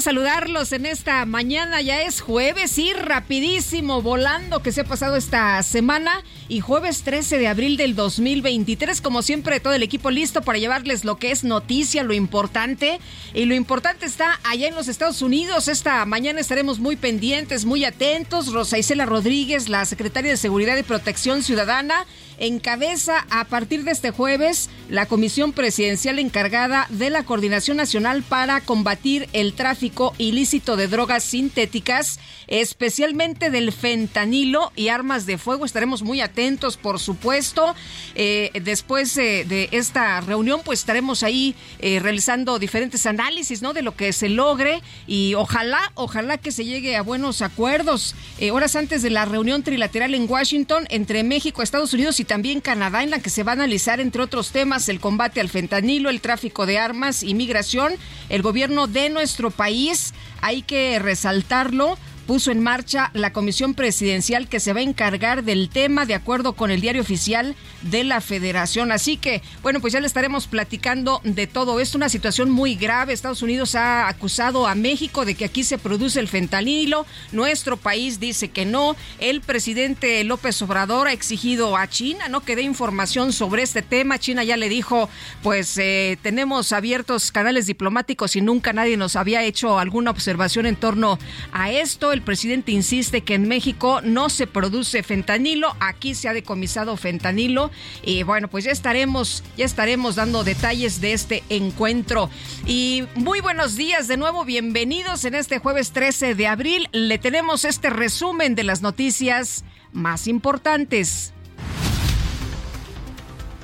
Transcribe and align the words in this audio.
Saludarlos 0.00 0.72
en 0.72 0.86
esta 0.86 1.24
mañana. 1.26 1.80
Ya 1.80 2.02
es 2.02 2.20
jueves 2.20 2.78
y 2.78 2.92
rapidísimo, 2.92 4.02
volando 4.02 4.62
que 4.62 4.72
se 4.72 4.82
ha 4.82 4.84
pasado 4.84 5.16
esta 5.16 5.62
semana. 5.62 6.22
Y 6.48 6.60
jueves 6.60 7.02
13 7.02 7.38
de 7.38 7.46
abril 7.46 7.76
del 7.76 7.94
2023, 7.94 9.00
como 9.00 9.22
siempre, 9.22 9.60
todo 9.60 9.74
el 9.74 9.82
equipo 9.82 10.10
listo 10.10 10.42
para 10.42 10.58
llevarles 10.58 11.04
lo 11.04 11.16
que 11.16 11.30
es 11.30 11.44
noticia, 11.44 12.02
lo 12.02 12.14
importante. 12.14 13.00
Y 13.34 13.44
lo 13.44 13.54
importante 13.54 14.06
está 14.06 14.40
allá 14.44 14.68
en 14.68 14.74
los 14.74 14.88
Estados 14.88 15.22
Unidos. 15.22 15.68
Esta 15.68 16.04
mañana 16.06 16.40
estaremos 16.40 16.80
muy 16.80 16.96
pendientes, 16.96 17.64
muy 17.64 17.84
atentos. 17.84 18.52
Rosa 18.52 18.78
Isela 18.78 19.06
Rodríguez, 19.06 19.68
la 19.68 19.84
secretaria 19.84 20.30
de 20.30 20.36
Seguridad 20.36 20.76
y 20.76 20.82
Protección 20.82 21.42
Ciudadana, 21.42 22.06
encabeza 22.38 23.26
a 23.30 23.44
partir 23.44 23.84
de 23.84 23.92
este 23.92 24.10
jueves 24.10 24.70
la 24.88 25.06
comisión 25.06 25.52
presidencial 25.52 26.18
encargada 26.18 26.86
de 26.88 27.10
la 27.10 27.22
Coordinación 27.22 27.76
Nacional 27.76 28.22
para 28.22 28.60
combatir 28.62 29.28
el 29.32 29.52
tráfico 29.52 29.89
ilícito 30.18 30.76
de 30.76 30.86
drogas 30.86 31.22
sintéticas, 31.24 32.18
especialmente 32.50 33.48
del 33.50 33.72
fentanilo 33.72 34.72
y 34.76 34.88
armas 34.88 35.24
de 35.24 35.38
fuego. 35.38 35.64
Estaremos 35.64 36.02
muy 36.02 36.20
atentos, 36.20 36.76
por 36.76 36.98
supuesto. 36.98 37.74
Eh, 38.16 38.50
después 38.62 39.16
eh, 39.16 39.46
de 39.48 39.68
esta 39.70 40.20
reunión, 40.20 40.60
pues 40.64 40.80
estaremos 40.80 41.22
ahí 41.22 41.54
eh, 41.78 42.00
realizando 42.00 42.58
diferentes 42.58 43.06
análisis, 43.06 43.62
¿no? 43.62 43.72
De 43.72 43.82
lo 43.82 43.94
que 43.94 44.12
se 44.12 44.28
logre 44.28 44.82
y 45.06 45.34
ojalá, 45.34 45.92
ojalá 45.94 46.38
que 46.38 46.50
se 46.50 46.64
llegue 46.64 46.96
a 46.96 47.02
buenos 47.02 47.40
acuerdos. 47.40 48.14
horas 48.52 48.74
antes 48.74 49.02
de 49.02 49.10
la 49.10 49.24
reunión 49.24 49.62
trilateral 49.62 50.14
en 50.14 50.28
Washington 50.28 50.86
entre 50.90 51.22
México, 51.22 51.62
Estados 51.62 51.94
Unidos 51.94 52.18
y 52.18 52.24
también 52.24 52.60
Canadá, 52.60 53.04
en 53.04 53.10
la 53.10 53.20
que 53.20 53.30
se 53.30 53.44
va 53.44 53.52
a 53.52 53.54
analizar, 53.54 54.00
entre 54.00 54.22
otros 54.22 54.50
temas, 54.50 54.88
el 54.88 54.98
combate 54.98 55.40
al 55.40 55.48
fentanilo, 55.48 56.10
el 56.10 56.20
tráfico 56.20 56.66
de 56.66 56.78
armas 56.78 57.22
y 57.22 57.34
migración. 57.34 57.92
El 58.28 58.42
gobierno 58.42 58.88
de 58.88 59.08
nuestro 59.08 59.50
país, 59.50 60.14
hay 60.40 60.62
que 60.62 60.98
resaltarlo, 60.98 61.96
puso 62.30 62.52
en 62.52 62.62
marcha 62.62 63.10
la 63.12 63.32
comisión 63.32 63.74
presidencial 63.74 64.46
que 64.46 64.60
se 64.60 64.72
va 64.72 64.78
a 64.78 64.84
encargar 64.84 65.42
del 65.42 65.68
tema 65.68 66.06
de 66.06 66.14
acuerdo 66.14 66.52
con 66.52 66.70
el 66.70 66.80
diario 66.80 67.02
oficial 67.02 67.56
de 67.82 68.04
la 68.04 68.20
federación. 68.20 68.92
Así 68.92 69.16
que, 69.16 69.42
bueno, 69.64 69.80
pues 69.80 69.94
ya 69.94 70.00
le 70.00 70.06
estaremos 70.06 70.46
platicando 70.46 71.20
de 71.24 71.48
todo 71.48 71.80
esto, 71.80 71.98
una 71.98 72.08
situación 72.08 72.48
muy 72.48 72.76
grave. 72.76 73.14
Estados 73.14 73.42
Unidos 73.42 73.74
ha 73.74 74.06
acusado 74.06 74.68
a 74.68 74.76
México 74.76 75.24
de 75.24 75.34
que 75.34 75.44
aquí 75.44 75.64
se 75.64 75.76
produce 75.76 76.20
el 76.20 76.28
fentanilo. 76.28 77.04
Nuestro 77.32 77.76
país 77.76 78.20
dice 78.20 78.50
que 78.50 78.64
no. 78.64 78.94
El 79.18 79.40
presidente 79.40 80.22
López 80.22 80.62
Obrador 80.62 81.08
ha 81.08 81.12
exigido 81.12 81.76
a 81.76 81.88
China, 81.88 82.28
¿no? 82.28 82.42
Que 82.42 82.54
dé 82.54 82.62
información 82.62 83.32
sobre 83.32 83.62
este 83.62 83.82
tema. 83.82 84.20
China 84.20 84.44
ya 84.44 84.56
le 84.56 84.68
dijo, 84.68 85.08
pues 85.42 85.76
eh, 85.78 86.16
tenemos 86.22 86.70
abiertos 86.70 87.32
canales 87.32 87.66
diplomáticos 87.66 88.36
y 88.36 88.40
nunca 88.40 88.72
nadie 88.72 88.96
nos 88.96 89.16
había 89.16 89.42
hecho 89.42 89.80
alguna 89.80 90.12
observación 90.12 90.66
en 90.66 90.76
torno 90.76 91.18
a 91.50 91.72
esto. 91.72 92.12
Presidente 92.20 92.72
insiste 92.72 93.22
que 93.22 93.34
en 93.34 93.48
México 93.48 94.00
no 94.02 94.28
se 94.28 94.46
produce 94.46 95.02
fentanilo, 95.02 95.74
aquí 95.80 96.14
se 96.14 96.28
ha 96.28 96.32
decomisado 96.32 96.96
fentanilo 96.96 97.70
y 98.02 98.22
bueno, 98.22 98.48
pues 98.48 98.64
ya 98.64 98.70
estaremos, 98.70 99.42
ya 99.56 99.64
estaremos 99.64 100.16
dando 100.16 100.44
detalles 100.44 101.00
de 101.00 101.12
este 101.12 101.42
encuentro. 101.48 102.30
Y 102.66 103.04
muy 103.14 103.40
buenos 103.40 103.76
días 103.76 104.08
de 104.08 104.16
nuevo, 104.16 104.44
bienvenidos 104.44 105.24
en 105.24 105.34
este 105.34 105.58
jueves 105.58 105.92
13 105.92 106.34
de 106.34 106.46
abril. 106.46 106.88
Le 106.92 107.18
tenemos 107.18 107.64
este 107.64 107.90
resumen 107.90 108.54
de 108.54 108.64
las 108.64 108.82
noticias 108.82 109.64
más 109.92 110.26
importantes. 110.26 111.32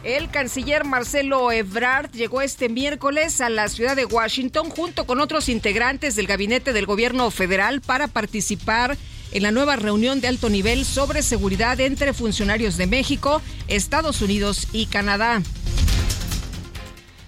El 0.07 0.31
canciller 0.31 0.85
Marcelo 0.85 1.51
Ebrard 1.51 2.13
llegó 2.13 2.41
este 2.41 2.69
miércoles 2.69 3.41
a 3.41 3.51
la 3.51 3.67
ciudad 3.67 3.97
de 3.97 4.05
Washington 4.05 4.71
junto 4.71 5.05
con 5.05 5.21
otros 5.21 5.49
integrantes 5.49 6.15
del 6.15 6.29
gabinete 6.29 6.73
del 6.73 6.87
gobierno 6.87 7.29
federal 7.33 7.81
para 7.81 8.07
participar 8.07 8.97
en 9.33 9.43
la 9.43 9.51
nueva 9.51 9.75
reunión 9.75 10.21
de 10.21 10.29
alto 10.29 10.49
nivel 10.49 10.85
sobre 10.85 11.23
seguridad 11.23 11.81
entre 11.81 12.13
funcionarios 12.13 12.77
de 12.77 12.87
México, 12.87 13.43
Estados 13.67 14.23
Unidos 14.23 14.69
y 14.73 14.87
Canadá. 14.87 15.43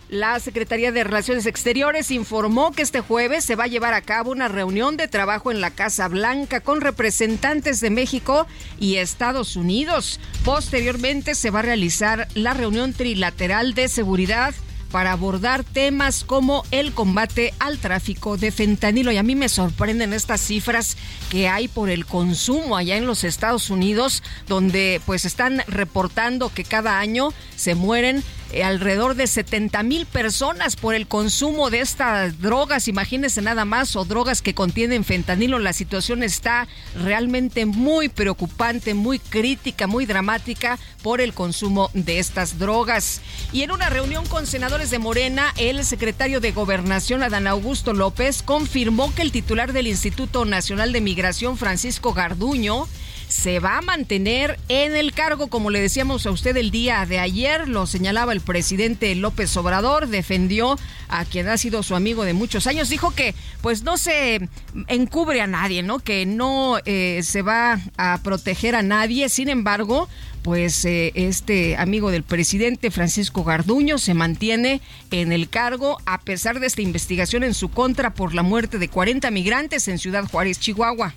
La 0.09 0.41
Secretaría 0.41 0.91
de 0.91 1.05
Relaciones 1.05 1.45
Exteriores 1.45 2.11
informó 2.11 2.73
que 2.73 2.81
este 2.81 3.01
jueves 3.01 3.45
se 3.45 3.57
va 3.57 3.65
a 3.65 3.69
llevar 3.69 3.93
a 3.93 4.01
cabo 4.01 4.31
una 4.31 4.49
reunión 4.49 4.97
de 4.97 5.07
trabajo 5.07 5.51
en 5.51 5.61
la 5.61 5.71
Casa 5.71 6.09
Blanca 6.09 6.61
con 6.61 6.81
representantes 6.81 7.83
de 7.83 7.91
México 7.91 8.47
y 8.81 8.97
Estados 8.97 9.55
Unidos. 9.55 10.19
Posteriormente 10.47 11.35
se 11.35 11.51
va 11.51 11.59
a 11.59 11.63
realizar 11.63 12.27
la 12.33 12.55
reunión 12.55 12.95
trilateral 12.95 13.75
de 13.75 13.89
seguridad 13.89 14.55
para 14.91 15.13
abordar 15.13 15.63
temas 15.65 16.25
como 16.25 16.65
el 16.71 16.95
combate 16.95 17.53
al 17.59 17.77
tráfico 17.77 18.39
de 18.39 18.51
fentanilo. 18.51 19.13
Y 19.13 19.19
a 19.19 19.23
mí 19.23 19.35
me 19.35 19.51
sorprenden 19.51 20.15
estas 20.15 20.41
cifras 20.41 20.97
que 21.31 21.49
hay 21.49 21.69
por 21.69 21.91
el 21.91 22.07
consumo 22.07 22.79
allá 22.79 22.97
en 22.97 23.07
los 23.07 23.25
Estados 23.25 23.69
Unidos, 23.69 24.23
donde 24.47 25.03
pues 25.05 25.27
están 25.27 25.63
reportando 25.69 26.51
que 26.53 26.65
cada 26.65 26.99
año 26.99 27.35
se 27.57 27.75
mueren 27.75 28.25
alrededor 28.63 29.15
de 29.15 29.27
70 29.27 29.83
mil 29.83 30.07
personas 30.07 30.77
por 30.77 30.95
el 30.95 31.07
consumo 31.07 31.71
de 31.71 31.81
estas 31.81 32.41
drogas, 32.41 32.89
imagínense 32.89 33.43
nada 33.43 33.65
más, 33.65 33.95
o 33.97 34.05
drogas 34.05 34.43
que 34.43 34.55
contienen 34.55 35.05
fentanilo. 35.05 35.59
La 35.59 35.73
situación 35.73 36.23
está 36.23 36.67
realmente 36.95 37.67
muy 37.67 38.09
preocupante, 38.09 38.95
muy 38.95 39.19
crítica, 39.19 39.87
muy 39.87 40.07
dramática 40.07 40.79
por 41.03 41.21
el 41.21 41.35
consumo 41.35 41.91
de 41.93 42.19
estas 42.19 42.59
drogas. 42.59 43.21
Y 43.53 43.63
en 43.63 43.71
una 43.71 43.91
reunión 43.91 44.27
con 44.27 44.47
senadores 44.47 44.91
de 44.91 44.99
Morena, 44.99 45.53
el 45.57 45.85
secretario 45.85 46.41
de 46.41 46.53
Gobernación, 46.53 47.23
Adán 47.23 47.47
Augusto 47.47 47.93
López, 47.93 48.43
confirmó 48.43 49.15
que 49.15 49.23
el 49.23 49.33
titular 49.33 49.73
del 49.73 49.87
Instituto 49.87 50.45
Nacional 50.45 50.93
de 50.93 51.01
Migración, 51.01 51.59
Francisco 51.59 52.15
Garduño, 52.15 52.89
se 53.29 53.61
va 53.61 53.79
a 53.79 53.83
mantener 53.83 54.59
en 54.69 54.97
el 54.97 55.13
cargo, 55.13 55.49
como 55.49 55.71
le 55.71 55.81
decíamos 55.81 56.27
a 56.27 56.31
usted 56.31 56.57
el 56.57 56.71
día 56.71 57.05
de 57.07 57.19
ayer, 57.19 57.69
lo 57.69 57.87
señalaba 57.87 58.33
el 58.33 58.41
presidente 58.41 59.15
López 59.15 59.55
Obrador, 59.57 60.09
defendió 60.09 60.79
a 61.09 61.25
quien 61.25 61.49
ha 61.49 61.59
sido 61.59 61.83
su 61.83 61.95
amigo 61.95 62.25
de 62.25 62.33
muchos 62.33 62.67
años, 62.67 62.89
dijo 62.89 63.15
que 63.15 63.35
pues 63.61 63.83
no 63.83 63.99
se 63.99 64.49
encubre 64.89 65.41
a 65.43 65.47
nadie, 65.47 65.83
¿no? 65.83 65.99
Que 65.99 66.27
no 66.27 66.79
eh, 66.87 67.21
se 67.23 67.43
va 67.43 67.81
a 67.97 68.19
proteger 68.23 68.75
a 68.75 68.83
nadie, 68.83 69.29
sin 69.29 69.49
embargo, 69.49 70.09
pues 70.43 70.85
eh, 70.87 71.13
este 71.15 71.77
amigo 71.77 72.11
del 72.11 72.23
presidente 72.23 72.91
Francisco 72.91 73.45
Garduño 73.45 73.99
se 73.99 74.15
mantiene 74.15 74.81
en 75.11 75.33
el 75.33 75.51
cargo 75.51 75.99
a 76.07 76.21
pesar 76.21 76.61
de 76.61 76.67
esta 76.67 76.81
investigación 76.81 77.45
en 77.45 77.53
su 77.53 77.69
contra 77.71 78.15
por 78.15 78.35
la 78.35 78.43
muerte 78.43 78.79
de 78.79 78.89
40 78.89 79.31
migrantes 79.31 79.89
en 79.89 79.99
Ciudad 79.99 80.25
Juárez, 80.25 80.59
Chihuahua 80.59 81.15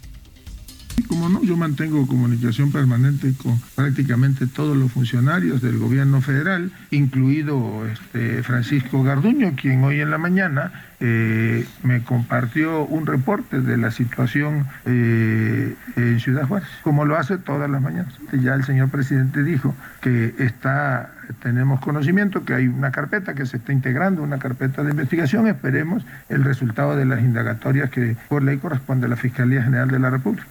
como 1.12 1.28
no, 1.28 1.44
yo 1.44 1.58
mantengo 1.58 2.08
comunicación 2.08 2.72
permanente 2.72 3.34
con 3.44 3.60
prácticamente 3.76 4.48
todos 4.48 4.78
los 4.78 4.94
funcionarios 4.94 5.62
del 5.62 5.78
gobierno 5.78 6.22
federal, 6.22 6.72
incluido 6.90 7.86
este, 7.86 8.42
Francisco 8.44 9.04
Garduño, 9.04 9.54
quien 9.58 9.84
hoy 9.84 10.00
en 10.00 10.10
la 10.10 10.18
mañana 10.18 10.72
eh, 11.02 11.68
me 11.84 12.02
compartió 12.02 12.86
un 12.86 13.06
reporte 13.06 13.60
de 13.60 13.76
la 13.76 13.92
situación 13.92 14.68
eh, 14.86 15.76
en 15.98 16.20
Ciudad 16.22 16.48
Juárez, 16.48 16.70
como 16.82 17.04
lo 17.04 17.18
hace 17.18 17.38
todas 17.38 17.70
las 17.70 17.82
mañanas. 17.82 18.14
Ya 18.32 18.54
el 18.54 18.64
señor 18.64 18.88
presidente 18.88 19.44
dijo 19.44 19.76
que 20.00 20.34
está, 20.38 21.12
tenemos 21.44 21.82
conocimiento 21.82 22.46
que 22.46 22.54
hay 22.54 22.68
una 22.70 22.92
carpeta 22.92 23.34
que 23.34 23.46
se 23.46 23.58
está 23.58 23.74
integrando, 23.74 24.24
una 24.24 24.40
carpeta 24.40 24.82
de 24.82 24.92
investigación, 24.92 25.48
esperemos 25.48 26.06
el 26.30 26.46
resultado 26.46 26.96
de 26.96 27.04
las 27.04 27.20
indagatorias 27.20 27.90
que 27.90 28.16
por 28.30 28.44
ley 28.44 28.60
corresponde 28.60 29.08
a 29.08 29.10
la 29.10 29.18
Fiscalía 29.18 29.62
General 29.62 29.90
de 29.90 30.00
la 30.00 30.10
República. 30.10 30.48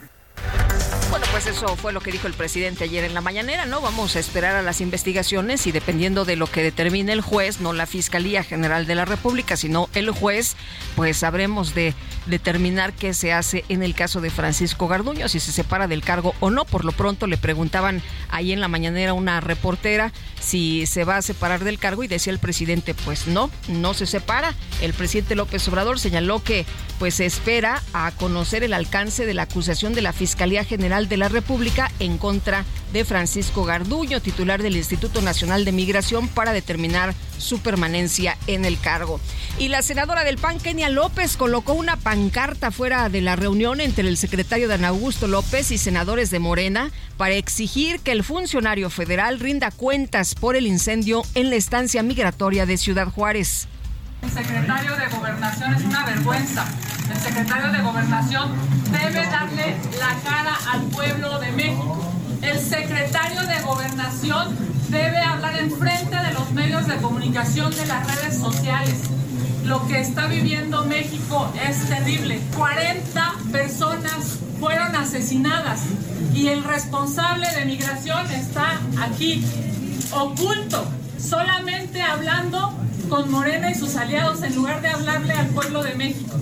Pues 1.43 1.57
eso 1.57 1.75
fue 1.75 1.95
lo 1.95 2.03
que 2.03 2.13
dijo 2.13 2.27
el 2.27 2.35
presidente 2.35 2.85
ayer 2.85 3.03
en 3.03 3.15
la 3.15 3.23
mañanera, 3.23 3.65
¿no? 3.65 3.81
Vamos 3.81 4.15
a 4.15 4.19
esperar 4.19 4.57
a 4.57 4.63
las 4.63 4.83
investigaciones 4.83 5.67
y 5.67 5.73
dependiendo 5.73 6.27
de 6.27 6.37
lo 6.37 6.47
que 6.47 6.63
determine 6.63 7.15
el 7.15 7.23
juez, 7.23 7.63
no 7.63 7.73
la 7.73 7.87
Fiscalía 7.87 8.45
General 8.45 8.87
de 8.87 8.95
la 8.95 9.07
República, 9.07 9.57
sino 9.57 9.89
el 9.95 10.11
juez, 10.11 10.55
pues 10.97 11.17
sabremos 11.17 11.75
de 11.75 11.95
determinar 12.27 12.93
qué 12.93 13.15
se 13.15 13.33
hace 13.33 13.65
en 13.71 13.83
el 13.83 13.95
caso 13.95 14.21
de 14.21 14.29
Francisco 14.29 14.87
Garduño, 14.87 15.31
si 15.31 15.41
se 15.41 15.51
separa 15.51 15.89
del 15.89 16.03
cargo 16.03 16.35
o 16.41 16.51
no. 16.51 16.67
Por 16.67 16.85
lo 16.85 16.93
pronto 16.93 17.27
le 17.27 17.39
preguntaban 17.39 18.03
ahí 18.29 18.53
en 18.53 18.61
la 18.61 18.69
mañanera 18.69 19.15
una 19.15 19.41
reportera 19.41 20.13
si 20.41 20.87
se 20.87 21.05
va 21.05 21.17
a 21.17 21.23
separar 21.23 21.65
del 21.65 21.79
cargo 21.79 22.05
y 22.05 22.09
decía 22.09 22.35
el 22.35 22.39
presidente, 22.39 22.93
pues 22.93 23.27
no, 23.27 23.51
no 23.69 23.95
se 23.95 24.05
separa. 24.05 24.55
El 24.83 24.93
presidente 24.93 25.37
López 25.37 25.67
Obrador 25.69 25.99
señaló 25.99 26.45
que 26.45 26.67
pues 26.99 27.15
se 27.15 27.25
espera 27.25 27.83
a 27.95 28.11
conocer 28.11 28.63
el 28.63 28.75
alcance 28.75 29.25
de 29.25 29.33
la 29.33 29.43
acusación 29.43 29.95
de 29.95 30.03
la 30.03 30.13
Fiscalía 30.13 30.65
General 30.65 31.09
de 31.09 31.17
la 31.17 31.30
República 31.31 31.91
en 31.99 32.19
contra 32.19 32.65
de 32.93 33.05
Francisco 33.05 33.65
Garduño, 33.65 34.21
titular 34.21 34.63
del 34.63 34.77
Instituto 34.77 35.23
Nacional 35.23 35.65
de 35.65 35.73
Migración, 35.73 36.29
para 36.29 36.53
determinar 36.53 37.15
su 37.39 37.61
permanencia 37.61 38.37
en 38.47 38.65
el 38.65 38.79
cargo. 38.79 39.21
Y 39.59 39.69
la 39.69 39.83
senadora 39.83 40.25
del 40.25 40.39
PAN, 40.39 40.59
Kenia 40.59 40.89
López, 40.91 41.37
colocó 41.37 41.73
una 41.73 41.97
pancarta 41.97 42.71
fuera 42.71 43.09
de 43.09 43.21
la 43.21 43.37
reunión 43.37 43.81
entre 43.81 44.09
el 44.09 44.17
secretario 44.17 44.69
Dan 44.69 44.85
Augusto 44.85 45.27
López 45.27 45.71
y 45.71 45.79
senadores 45.79 46.31
de 46.31 46.39
Morena 46.39 46.91
para 47.17 47.35
exigir 47.35 48.01
que 48.01 48.13
el 48.13 48.25
funcionario 48.25 48.91
federal 48.91 49.41
rinda 49.41 49.71
cuentas 49.71 50.35
por 50.35 50.57
el 50.57 50.67
incendio 50.67 51.23
en 51.35 51.51
la 51.51 51.57
estancia 51.57 52.03
migratoria 52.03 52.67
de 52.67 52.77
Ciudad 52.77 53.09
Juárez. 53.09 53.69
El 54.23 54.31
secretario 54.31 54.97
de 54.97 55.09
Gobernación 55.09 55.75
es 55.75 55.85
una 55.85 56.05
vergüenza. 56.05 56.65
El 57.11 57.19
secretario 57.19 57.73
de 57.73 57.81
Gobernación 57.81 58.51
debe 58.91 59.27
darle 59.27 59.77
la 59.99 60.15
cara 60.29 60.59
al 60.73 60.83
pueblo 60.83 61.39
de 61.39 61.53
México. 61.53 62.13
El 62.43 62.59
secretario 62.59 63.41
de 63.43 63.61
Gobernación 63.63 64.57
debe 64.89 65.19
hablar 65.19 65.59
en 65.59 65.71
frente 65.71 66.17
de 66.17 66.33
los 66.35 66.53
medios 66.53 66.87
de 66.87 66.97
comunicación 66.97 67.75
de 67.75 67.87
las 67.87 68.07
redes 68.15 68.39
sociales. 68.39 69.01
Lo 69.65 69.87
que 69.87 70.01
está 70.01 70.27
viviendo 70.27 70.85
México 70.85 71.53
es 71.67 71.89
terrible. 71.89 72.41
40 72.57 73.35
personas 73.51 74.39
fueron 74.59 74.95
asesinadas 74.97 75.81
y 76.35 76.49
el 76.49 76.63
responsable 76.65 77.47
de 77.55 77.65
migración 77.65 78.31
está 78.31 78.81
aquí, 79.01 79.45
oculto, 80.13 80.87
solamente 81.19 82.03
hablando 82.03 82.75
con 83.11 83.31
Morena 83.31 83.71
y 83.71 83.75
sus 83.75 83.97
aliados 83.97 84.43
en 84.43 84.55
lugar 84.55 84.81
de 84.81 84.89
hablarle 84.89 85.35
al 85.35 85.49
pueblo 85.49 85.83
de 85.83 85.95
México. 85.97 86.37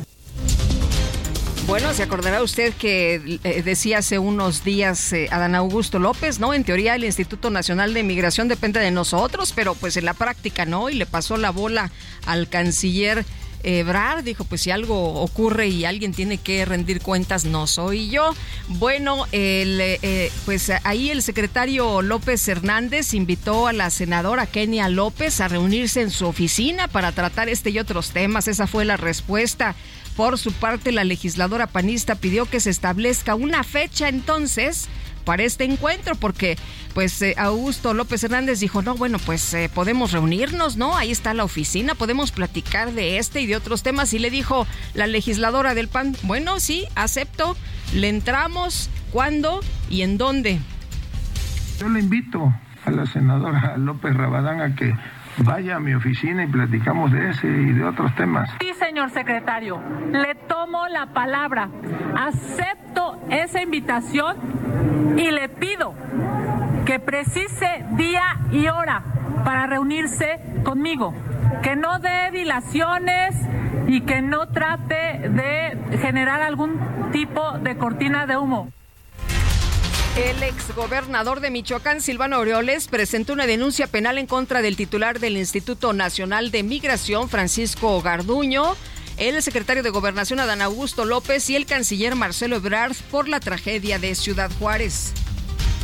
Bueno, 1.66 1.92
se 1.92 2.02
acordará 2.02 2.42
usted 2.42 2.72
que 2.74 3.40
eh, 3.42 3.62
decía 3.62 3.98
hace 3.98 4.18
unos 4.18 4.64
días 4.64 5.12
eh, 5.12 5.28
Adán 5.30 5.54
Augusto 5.54 5.98
López, 5.98 6.38
¿no? 6.38 6.54
En 6.54 6.64
teoría 6.64 6.94
el 6.94 7.04
Instituto 7.04 7.50
Nacional 7.50 7.92
de 7.92 8.02
Migración 8.02 8.48
depende 8.48 8.80
de 8.80 8.90
nosotros, 8.90 9.52
pero 9.54 9.74
pues 9.74 9.96
en 9.96 10.04
la 10.04 10.14
práctica 10.14 10.64
no, 10.64 10.88
y 10.88 10.94
le 10.94 11.04
pasó 11.04 11.36
la 11.36 11.50
bola 11.50 11.90
al 12.26 12.48
canciller 12.48 13.24
Ebrard 13.62 14.25
dijo, 14.25 14.44
pues 14.44 14.62
si 14.62 14.70
algo 14.70 15.20
ocurre 15.20 15.69
y 15.69 15.84
alguien 15.84 16.12
tiene 16.12 16.38
que 16.38 16.64
rendir 16.64 17.00
cuentas, 17.00 17.44
no 17.44 17.66
soy 17.66 18.08
yo. 18.10 18.34
Bueno, 18.69 19.26
el, 19.32 19.81
eh, 19.81 20.32
pues 20.44 20.70
ahí 20.84 21.10
el 21.10 21.22
secretario 21.22 22.02
López 22.02 22.46
Hernández 22.49 23.14
invitó 23.14 23.66
a 23.66 23.72
la 23.72 23.90
senadora 23.90 24.46
Kenia 24.46 24.88
López 24.88 25.40
a 25.40 25.49
reunirse 25.49 26.00
en 26.00 26.10
su 26.10 26.26
oficina 26.26 26.88
para 26.88 27.12
tratar 27.12 27.49
este 27.49 27.70
y 27.70 27.78
otros 27.78 28.10
temas. 28.10 28.49
Esa 28.49 28.66
fue 28.66 28.84
la 28.84 28.96
respuesta. 28.96 29.75
Por 30.16 30.38
su 30.38 30.52
parte, 30.52 30.90
la 30.90 31.04
legisladora 31.04 31.69
panista 31.69 32.16
pidió 32.16 32.46
que 32.46 32.58
se 32.58 32.70
establezca 32.70 33.37
una 33.37 33.62
fecha 33.62 34.08
entonces 34.08 34.88
para 35.28 35.42
este 35.42 35.64
encuentro, 35.64 36.14
porque 36.14 36.56
pues 36.94 37.20
eh, 37.20 37.34
Augusto 37.36 37.92
López 37.92 38.25
Hernández 38.25 38.60
dijo, 38.60 38.80
no, 38.80 38.94
bueno, 38.94 39.19
pues 39.19 39.52
eh, 39.52 39.70
podemos 39.75 40.12
reunirnos, 40.12 40.78
¿no? 40.78 40.96
Ahí 40.96 41.10
está 41.10 41.34
la 41.34 41.44
oficina, 41.44 41.94
podemos 41.94 42.32
platicar 42.32 42.92
de 42.92 43.19
este 43.19 43.42
y 43.42 43.46
de 43.46 43.54
otros 43.54 43.82
temas. 43.82 44.14
Y 44.14 44.20
le 44.20 44.30
dijo 44.30 44.66
la 44.94 45.06
legisladora 45.06 45.75
del 45.75 45.88
PAN, 45.88 46.16
bueno, 46.22 46.60
sí, 46.60 46.86
acepto, 46.94 47.58
le 47.92 48.08
entramos, 48.08 48.88
¿cuándo 49.12 49.60
y 49.90 50.00
en 50.00 50.16
dónde? 50.16 50.60
Yo 51.78 51.90
le 51.90 52.00
invito 52.00 52.50
a 52.86 52.90
la 52.90 53.04
senadora 53.04 53.76
López 53.76 54.14
Rabadán 54.14 54.62
a 54.62 54.75
que 54.75 54.94
vaya 55.44 55.76
a 55.76 55.81
mi 55.81 55.94
oficina 55.94 56.44
y 56.44 56.46
platicamos 56.46 57.12
de 57.12 57.31
ese 57.31 57.46
y 57.46 57.73
de 57.73 57.85
otros 57.85 58.14
temas. 58.14 58.50
Sí, 58.61 58.73
señor 58.75 59.11
secretario, 59.11 59.81
le 60.12 60.35
tomo 60.35 60.88
la 60.88 61.06
palabra. 61.06 61.69
Acepto 62.17 63.20
esa 63.31 63.62
invitación 63.62 64.37
y 65.17 65.31
le 65.31 65.49
pido 65.49 65.94
que 66.85 66.99
precise 66.99 67.85
día 67.96 68.38
y 68.50 68.67
hora 68.69 69.02
para 69.44 69.67
reunirse 69.67 70.40
conmigo, 70.64 71.14
que 71.62 71.76
no 71.76 71.99
dé 71.99 72.31
dilaciones 72.32 73.35
y 73.87 74.02
que 74.02 74.23
no 74.23 74.49
trate 74.49 75.29
de 75.29 75.99
generar 75.99 76.43
algún 76.43 77.11
tipo 77.12 77.58
de 77.58 77.76
cortina 77.76 78.26
de 78.26 78.37
humo. 78.37 78.70
El 80.18 80.42
exgobernador 80.42 81.38
de 81.38 81.48
Michoacán, 81.48 82.00
Silvano 82.00 82.34
Aureoles, 82.34 82.88
presentó 82.88 83.34
una 83.34 83.46
denuncia 83.46 83.86
penal 83.86 84.18
en 84.18 84.26
contra 84.26 84.62
del 84.62 84.74
titular 84.74 85.20
del 85.20 85.36
Instituto 85.36 85.92
Nacional 85.92 86.50
de 86.50 86.64
Migración, 86.64 87.28
Francisco 87.28 88.02
Garduño, 88.02 88.74
el 89.16 89.40
secretario 89.44 89.84
de 89.84 89.90
Gobernación, 89.90 90.40
Adán 90.40 90.60
Augusto 90.60 91.04
López, 91.04 91.48
y 91.50 91.54
el 91.54 91.66
canciller 91.66 92.16
Marcelo 92.16 92.56
Ebrard 92.56 92.96
por 93.12 93.28
la 93.28 93.38
tragedia 93.38 94.00
de 94.00 94.16
Ciudad 94.16 94.50
Juárez. 94.58 95.12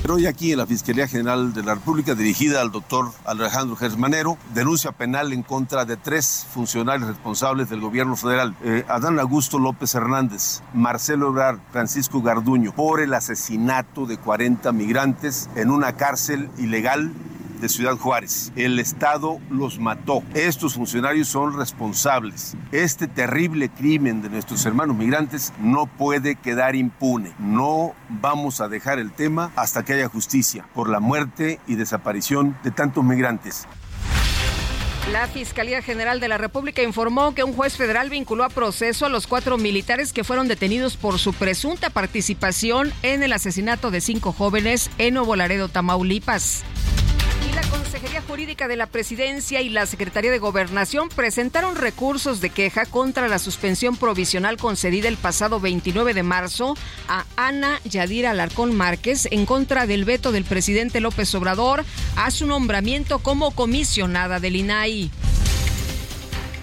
Pero 0.05 0.17
hoy 0.17 0.27
aquí 0.27 0.53
en 0.53 0.59
la 0.59 0.67
Fiscalía 0.67 1.09
General 1.09 1.55
de 1.55 1.63
la 1.63 1.77
República, 1.77 2.15
dirigida 2.15 2.61
al 2.61 2.71
doctor 2.71 3.13
Alejandro 3.25 3.75
Gersmanero, 3.75 4.37
denuncia 4.53 4.93
penal 4.93 5.33
en 5.33 5.43
contra 5.43 5.87
de 5.87 5.97
tres 5.97 6.47
funcionarios 6.53 7.09
responsables 7.09 7.71
del 7.71 7.81
gobierno 7.81 8.15
federal. 8.15 8.55
Eh, 8.63 8.85
Adán 8.87 9.19
Augusto 9.19 9.59
López 9.59 9.95
Hernández, 9.95 10.61
Marcelo 10.75 11.29
Ebrard, 11.29 11.59
Francisco 11.73 12.21
Garduño, 12.21 12.75
por 12.75 13.01
el 13.01 13.15
asesinato 13.15 14.05
de 14.05 14.19
40 14.19 14.73
migrantes 14.73 15.49
en 15.55 15.71
una 15.71 15.97
cárcel 15.97 16.51
ilegal 16.59 17.11
de 17.65 17.71
Ciudad 17.71 17.97
Juárez. 17.97 18.53
El 18.57 18.79
Estado 18.79 19.41
los 19.49 19.79
mató. 19.79 20.23
Estos 20.35 20.75
funcionarios 20.75 21.29
son 21.29 21.57
responsables. 21.57 22.59
Este 22.73 23.09
terrible 23.09 23.71
crimen 23.71 24.21
de 24.21 24.29
nuestros 24.29 24.67
hermanos 24.67 24.95
migrantes 24.99 25.51
no 25.59 25.87
puede 25.87 26.35
quedar 26.37 26.77
impune. 26.77 27.33
No 27.39 27.95
vamos 28.11 28.61
a 28.61 28.69
dejar 28.69 28.99
el 28.99 29.13
tema 29.13 29.51
hasta 29.57 29.83
que 29.83 29.95
haya 29.95 30.09
justicia 30.09 30.69
por 30.75 30.91
la 30.91 31.01
muerte 31.01 31.59
y 31.67 31.77
desaparición 31.77 32.55
de 32.63 32.71
tantos 32.71 33.03
migrantes. 33.03 33.67
La 35.11 35.27
Fiscalía 35.27 35.81
General 35.81 36.21
de 36.21 36.29
la 36.29 36.37
República 36.37 36.83
informó 36.83 37.35
que 37.35 37.45
un 37.45 37.55
juez 37.55 37.79
federal 37.79 38.11
vinculó 38.11 38.45
a 38.45 38.51
proceso 38.51 39.07
a 39.07 39.09
los 39.09 39.27
cuatro 39.27 39.57
militares 39.57 40.13
que 40.13 40.25
fueron 40.25 40.49
detenidos 40.49 40.99
por 40.99 41.19
su 41.19 41.33
presunta 41.33 41.89
participación 41.89 42.93
en 43.03 43.23
el 43.23 43.33
asesinato 43.33 43.91
de 43.91 44.03
cinco 44.03 44.33
jóvenes 44.33 44.91
en 44.99 45.15
Nuevo 45.15 45.35
Laredo, 45.35 45.71
Tamaulipas. 45.71 46.63
La 47.55 47.63
Consejería 47.69 48.21
Jurídica 48.23 48.67
de 48.67 48.75
la 48.75 48.87
Presidencia 48.87 49.61
y 49.63 49.69
la 49.69 49.87
Secretaría 49.87 50.33
de 50.33 50.41
Gobernación 50.41 51.09
presentaron 51.09 51.77
recursos 51.77 52.41
de 52.41 52.51
queja 52.51 52.85
contra 52.85 53.29
la 53.29 53.39
suspensión 53.39 53.97
provisional 53.97 54.57
concedida 54.57 55.07
el 55.07 55.17
pasado 55.17 55.61
29 55.61 56.15
de 56.15 56.23
marzo 56.25 56.77
a 57.07 57.25
Ana 57.37 57.81
Yadira 57.85 58.33
Alarcón 58.33 58.75
Márquez 58.75 59.29
en 59.31 59.47
contra 59.47 59.87
del 59.87 60.05
veto 60.05 60.33
del 60.33 60.45
presidente 60.45 61.01
López 61.01 61.33
Obrador 61.37 61.85
a 62.17 62.33
su 62.33 62.47
nombramiento 62.47 63.21
como 63.21 63.53
comisionada 63.53 64.41
del 64.41 64.57
INAI. 64.57 65.11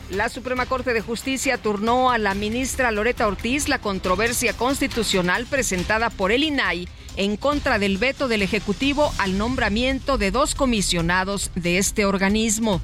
La 0.10 0.28
Suprema 0.28 0.66
Corte 0.66 0.94
de 0.94 1.00
Justicia 1.00 1.58
turnó 1.58 2.12
a 2.12 2.18
la 2.18 2.34
ministra 2.34 2.92
Loreta 2.92 3.28
Ortiz 3.28 3.70
la 3.70 3.80
controversia 3.80 4.52
constitucional 4.52 5.46
presentada 5.46 6.10
por 6.10 6.34
el 6.34 6.44
INAI 6.44 6.90
en 7.18 7.38
contra 7.38 7.80
del 7.80 7.98
veto 7.98 8.28
del 8.28 8.42
Ejecutivo 8.42 9.14
al 9.18 9.38
nombramiento 9.38 10.18
de 10.18 10.32
dos 10.32 10.56
comisionados 10.56 11.52
de 11.56 11.78
este 11.78 12.06
organismo. 12.06 12.82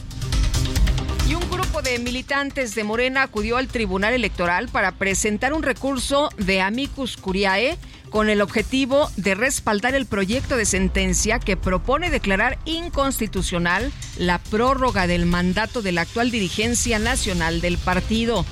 Y 1.29 1.35
un 1.35 1.49
grupo 1.49 1.81
de 1.81 1.99
militantes 1.99 2.73
de 2.73 2.83
Morena 2.83 3.23
acudió 3.23 3.57
al 3.57 3.67
Tribunal 3.67 4.13
Electoral 4.13 4.69
para 4.69 4.93
presentar 4.93 5.53
un 5.53 5.63
recurso 5.63 6.29
de 6.37 6.61
amicus 6.61 7.17
curiae 7.17 7.77
con 8.09 8.29
el 8.29 8.41
objetivo 8.41 9.11
de 9.17 9.35
respaldar 9.35 9.93
el 9.93 10.05
proyecto 10.05 10.55
de 10.55 10.65
sentencia 10.65 11.39
que 11.39 11.57
propone 11.57 12.09
declarar 12.09 12.57
inconstitucional 12.65 13.91
la 14.17 14.39
prórroga 14.39 15.07
del 15.07 15.25
mandato 15.25 15.81
de 15.81 15.91
la 15.91 16.01
actual 16.01 16.31
dirigencia 16.31 16.99
nacional 16.99 17.61
del 17.61 17.77
partido. 17.77 18.45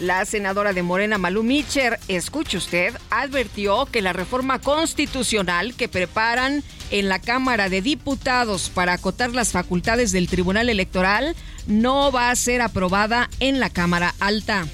La 0.00 0.24
senadora 0.24 0.72
de 0.72 0.84
Morena, 0.84 1.18
Malú 1.18 1.42
Micher, 1.42 1.98
escuche 2.06 2.56
usted, 2.56 2.94
advirtió 3.10 3.86
que 3.86 4.00
la 4.00 4.12
reforma 4.12 4.60
constitucional 4.60 5.74
que 5.74 5.88
preparan 5.88 6.62
en 6.90 7.08
la 7.08 7.18
Cámara 7.18 7.68
de 7.68 7.82
Diputados 7.82 8.70
para 8.70 8.92
acotar 8.92 9.30
las 9.32 9.50
facultades 9.50 10.12
del 10.12 10.28
Tribunal 10.28 10.68
Electoral 10.68 11.34
no 11.66 12.12
va 12.12 12.30
a 12.30 12.36
ser 12.36 12.62
aprobada 12.62 13.28
en 13.40 13.58
la 13.58 13.70
Cámara 13.70 14.14
Alta. 14.20 14.66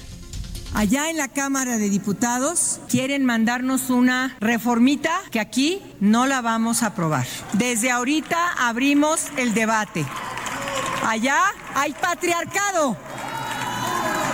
Allá 0.75 1.09
en 1.09 1.17
la 1.17 1.29
Cámara 1.29 1.77
de 1.77 1.89
Diputados 1.89 2.79
quieren 2.89 3.25
mandarnos 3.25 3.89
una 3.89 4.35
reformita 4.39 5.21
que 5.31 5.39
aquí 5.39 5.81
no 5.99 6.27
la 6.27 6.41
vamos 6.41 6.83
a 6.83 6.87
aprobar. 6.87 7.25
Desde 7.53 7.89
ahorita 7.89 8.51
abrimos 8.59 9.27
el 9.37 9.53
debate. 9.53 10.05
Allá 11.03 11.39
hay 11.73 11.93
patriarcado. 11.93 12.97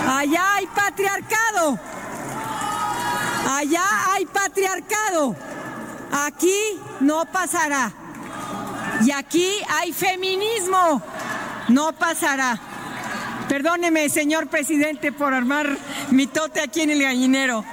Allá 0.08 0.41
hay 0.62 0.68
patriarcado. 0.68 1.80
Allá 3.50 4.14
hay 4.14 4.26
patriarcado. 4.26 5.36
Aquí 6.12 6.80
no 7.00 7.26
pasará. 7.26 7.92
Y 9.04 9.12
aquí 9.12 9.50
hay 9.70 9.92
feminismo. 9.92 11.02
No 11.70 11.94
pasará. 11.94 12.60
Perdóneme, 13.48 14.08
señor 14.10 14.48
presidente, 14.48 15.12
por 15.12 15.34
armar 15.34 15.78
mi 16.12 16.28
tote 16.28 16.62
aquí 16.62 16.82
en 16.82 16.92
el 16.92 17.02
gallinero. 17.02 17.66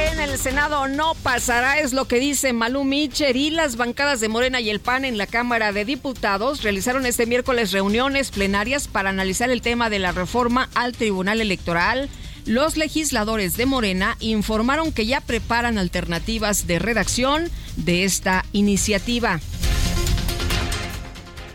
En 0.00 0.18
el 0.18 0.38
Senado 0.38 0.88
no 0.88 1.14
pasará, 1.22 1.78
es 1.78 1.92
lo 1.92 2.06
que 2.06 2.18
dice 2.20 2.54
Malú 2.54 2.84
Micher 2.84 3.36
y 3.36 3.50
las 3.50 3.76
bancadas 3.76 4.20
de 4.20 4.28
Morena 4.28 4.58
y 4.60 4.70
el 4.70 4.80
PAN 4.80 5.04
en 5.04 5.18
la 5.18 5.26
Cámara 5.26 5.72
de 5.72 5.84
Diputados 5.84 6.62
realizaron 6.62 7.04
este 7.04 7.26
miércoles 7.26 7.72
reuniones 7.72 8.30
plenarias 8.30 8.88
para 8.88 9.10
analizar 9.10 9.50
el 9.50 9.60
tema 9.60 9.90
de 9.90 9.98
la 9.98 10.12
reforma 10.12 10.70
al 10.74 10.92
Tribunal 10.92 11.42
Electoral. 11.42 12.08
Los 12.46 12.78
legisladores 12.78 13.58
de 13.58 13.66
Morena 13.66 14.16
informaron 14.20 14.92
que 14.92 15.04
ya 15.04 15.20
preparan 15.20 15.76
alternativas 15.76 16.66
de 16.66 16.78
redacción 16.78 17.50
de 17.76 18.04
esta 18.04 18.46
iniciativa. 18.52 19.38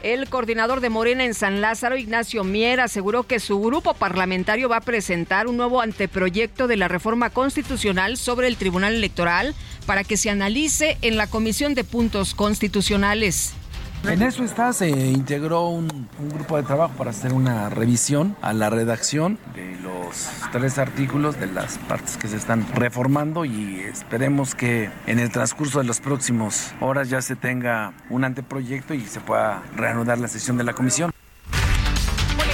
El 0.05 0.29
coordinador 0.29 0.81
de 0.81 0.91
Morena 0.91 1.25
en 1.25 1.33
San 1.33 1.61
Lázaro, 1.61 1.97
Ignacio 1.97 2.43
Mier, 2.43 2.79
aseguró 2.79 3.23
que 3.23 3.39
su 3.39 3.59
grupo 3.59 3.95
parlamentario 3.95 4.69
va 4.69 4.77
a 4.77 4.81
presentar 4.81 5.47
un 5.47 5.57
nuevo 5.57 5.81
anteproyecto 5.81 6.67
de 6.67 6.77
la 6.77 6.87
reforma 6.87 7.31
constitucional 7.31 8.15
sobre 8.15 8.47
el 8.47 8.55
Tribunal 8.55 8.93
Electoral 8.93 9.55
para 9.87 10.03
que 10.03 10.15
se 10.15 10.29
analice 10.29 10.99
en 11.01 11.17
la 11.17 11.25
Comisión 11.25 11.73
de 11.73 11.83
Puntos 11.83 12.35
Constitucionales. 12.35 13.55
En 14.03 14.21
eso 14.21 14.43
está, 14.43 14.71
se 14.71 14.89
integró 14.89 15.69
un, 15.69 16.07
grupo 16.33 16.57
de 16.57 16.63
trabajo 16.63 16.93
para 16.97 17.09
hacer 17.09 17.33
una 17.33 17.69
revisión 17.69 18.35
a 18.41 18.53
la 18.53 18.69
redacción 18.69 19.39
de 19.55 19.77
los 19.79 20.29
tres 20.51 20.77
artículos 20.77 21.39
de 21.39 21.47
las 21.47 21.77
partes 21.79 22.17
que 22.17 22.27
se 22.27 22.37
están 22.37 22.65
reformando 22.75 23.45
y 23.45 23.79
esperemos 23.81 24.53
que 24.53 24.89
en 25.07 25.19
el 25.19 25.31
transcurso 25.31 25.79
de 25.79 25.85
las 25.85 26.01
próximas 26.01 26.73
horas 26.81 27.09
ya 27.09 27.21
se 27.21 27.35
tenga 27.35 27.93
un 28.09 28.23
anteproyecto 28.23 28.93
y 28.93 29.01
se 29.01 29.19
pueda 29.21 29.63
reanudar 29.75 30.19
la 30.19 30.27
sesión 30.27 30.57
de 30.57 30.63
la 30.63 30.73
comisión. 30.73 31.14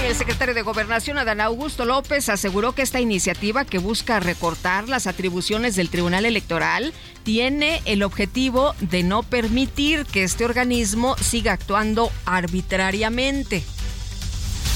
El 0.04 0.16
secretario 0.16 0.52
de 0.52 0.62
Gobernación, 0.62 1.16
Adán 1.16 1.40
Augusto 1.40 1.84
López, 1.84 2.28
aseguró 2.28 2.74
que 2.74 2.82
esta 2.82 3.00
iniciativa 3.00 3.64
que 3.64 3.78
busca 3.78 4.18
recortar 4.20 4.88
las 4.88 5.06
atribuciones 5.06 5.76
del 5.76 5.90
Tribunal 5.90 6.26
Electoral 6.26 6.92
tiene 7.22 7.80
el 7.84 8.02
objetivo 8.02 8.74
de 8.80 9.04
no 9.04 9.22
permitir 9.22 10.04
que 10.04 10.24
este 10.24 10.44
organismo 10.44 11.16
siga 11.18 11.52
actuando 11.52 12.10
arbitrariamente. 12.26 13.62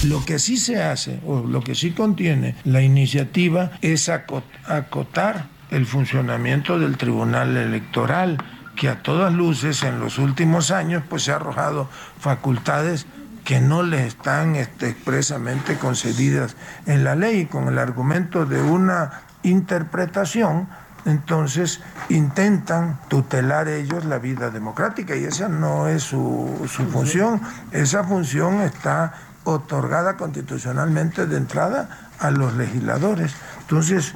Lo 0.04 0.24
que 0.24 0.38
sí 0.38 0.56
se 0.56 0.80
hace, 0.80 1.20
o 1.26 1.40
lo 1.40 1.60
que 1.60 1.74
sí 1.74 1.90
contiene 1.90 2.54
la 2.64 2.82
iniciativa, 2.82 3.72
es 3.82 4.08
acotar 4.08 5.48
el 5.70 5.86
funcionamiento 5.86 6.78
del 6.78 6.96
Tribunal 6.96 7.56
Electoral, 7.56 8.38
que 8.76 8.88
a 8.88 9.02
todas 9.02 9.32
luces 9.32 9.82
en 9.82 9.98
los 9.98 10.18
últimos 10.18 10.70
años 10.70 11.02
pues 11.08 11.24
se 11.24 11.32
ha 11.32 11.36
arrojado 11.36 11.88
facultades 12.20 13.06
que 13.46 13.60
no 13.60 13.84
le 13.84 14.04
están 14.08 14.56
este, 14.56 14.88
expresamente 14.88 15.78
concedidas 15.78 16.56
en 16.84 17.04
la 17.04 17.14
ley 17.14 17.46
con 17.46 17.68
el 17.68 17.78
argumento 17.78 18.44
de 18.44 18.60
una 18.60 19.22
interpretación, 19.44 20.68
entonces 21.04 21.80
intentan 22.08 22.98
tutelar 23.06 23.68
ellos 23.68 24.04
la 24.04 24.18
vida 24.18 24.50
democrática 24.50 25.14
y 25.14 25.24
esa 25.24 25.48
no 25.48 25.86
es 25.86 26.02
su, 26.02 26.68
su 26.68 26.86
función, 26.86 27.40
esa 27.70 28.02
función 28.02 28.62
está 28.62 29.12
otorgada 29.44 30.16
constitucionalmente 30.16 31.26
de 31.26 31.36
entrada 31.36 32.10
a 32.18 32.32
los 32.32 32.54
legisladores. 32.54 33.32
Entonces, 33.60 34.14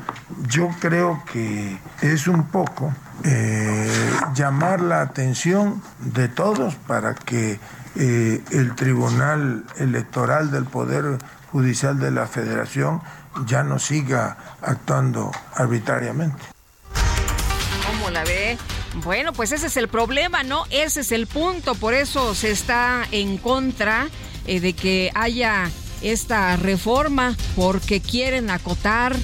yo 0.49 0.70
creo 0.80 1.22
que 1.32 1.78
es 2.02 2.26
un 2.26 2.49
poco 2.49 2.92
eh, 3.22 4.10
llamar 4.34 4.80
la 4.80 5.02
atención 5.02 5.80
de 6.00 6.26
todos 6.26 6.75
para 6.75 7.14
que 7.14 7.60
eh, 7.97 8.42
el 8.52 8.75
Tribunal 8.75 9.64
Electoral 9.78 10.50
del 10.50 10.64
Poder 10.64 11.18
Judicial 11.50 11.99
de 11.99 12.11
la 12.11 12.26
Federación 12.26 13.02
ya 13.47 13.62
no 13.62 13.78
siga 13.78 14.37
actuando 14.62 15.30
arbitrariamente. 15.54 16.42
¿Cómo 17.87 18.11
la 18.11 18.25
ve? 18.25 18.59
Bueno, 19.04 19.32
pues 19.32 19.52
ese 19.52 19.66
es 19.66 19.76
el 19.76 19.88
problema, 19.88 20.42
¿no? 20.42 20.64
Ese 20.70 21.00
es 21.00 21.12
el 21.12 21.26
punto, 21.26 21.75
por 21.75 21.94
eso 21.94 22.35
se 22.35 22.50
está 22.50 23.06
en 23.12 23.38
contra 23.38 24.09
eh, 24.47 24.61
de 24.61 24.73
que 24.73 25.11
haya 25.14 25.70
esta 26.02 26.56
reforma, 26.56 27.37
porque 27.56 28.00
quieren 28.00 28.50
acotar 28.50 29.14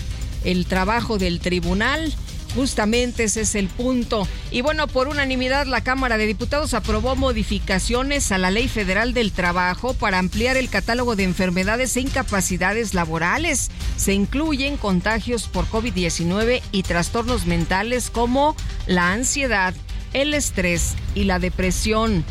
el 0.45 0.67
trabajo 0.67 1.19
del 1.19 1.41
tribunal 1.41 2.15
Justamente 2.57 3.25
ese 3.25 3.43
es 3.43 3.55
el 3.55 3.69
punto. 3.69 4.27
Y 4.51 4.63
bueno, 4.63 4.89
por 4.89 5.09
unanimidad 5.09 5.67
la 5.67 5.83
Cámara 5.83 6.17
de 6.17 6.27
Diputados 6.27 6.73
aprobó 6.73 7.15
modificaciones 7.15 8.33
a 8.33 8.39
la 8.39 8.51
Ley 8.51 8.67
Federal 8.67 9.13
del 9.13 9.31
Trabajo 9.31 9.93
para 9.93 10.19
ampliar 10.19 10.57
el 10.57 10.71
catálogo 10.71 11.17
de 11.17 11.25
enfermedades 11.25 11.97
e 11.97 12.01
incapacidades 12.01 12.95
laborales. 12.95 13.71
Se 13.97 14.15
incluyen 14.15 14.79
contagios 14.79 15.49
por 15.49 15.67
COVID-19 15.67 16.63
y 16.73 16.83
trastornos 16.83 17.45
mentales 17.45 18.09
como 18.11 18.57
la 18.87 19.13
ansiedad, 19.13 19.75
el 20.15 20.33
estrés 20.33 20.95
y 21.15 21.25
la 21.25 21.39
depresión. 21.39 22.25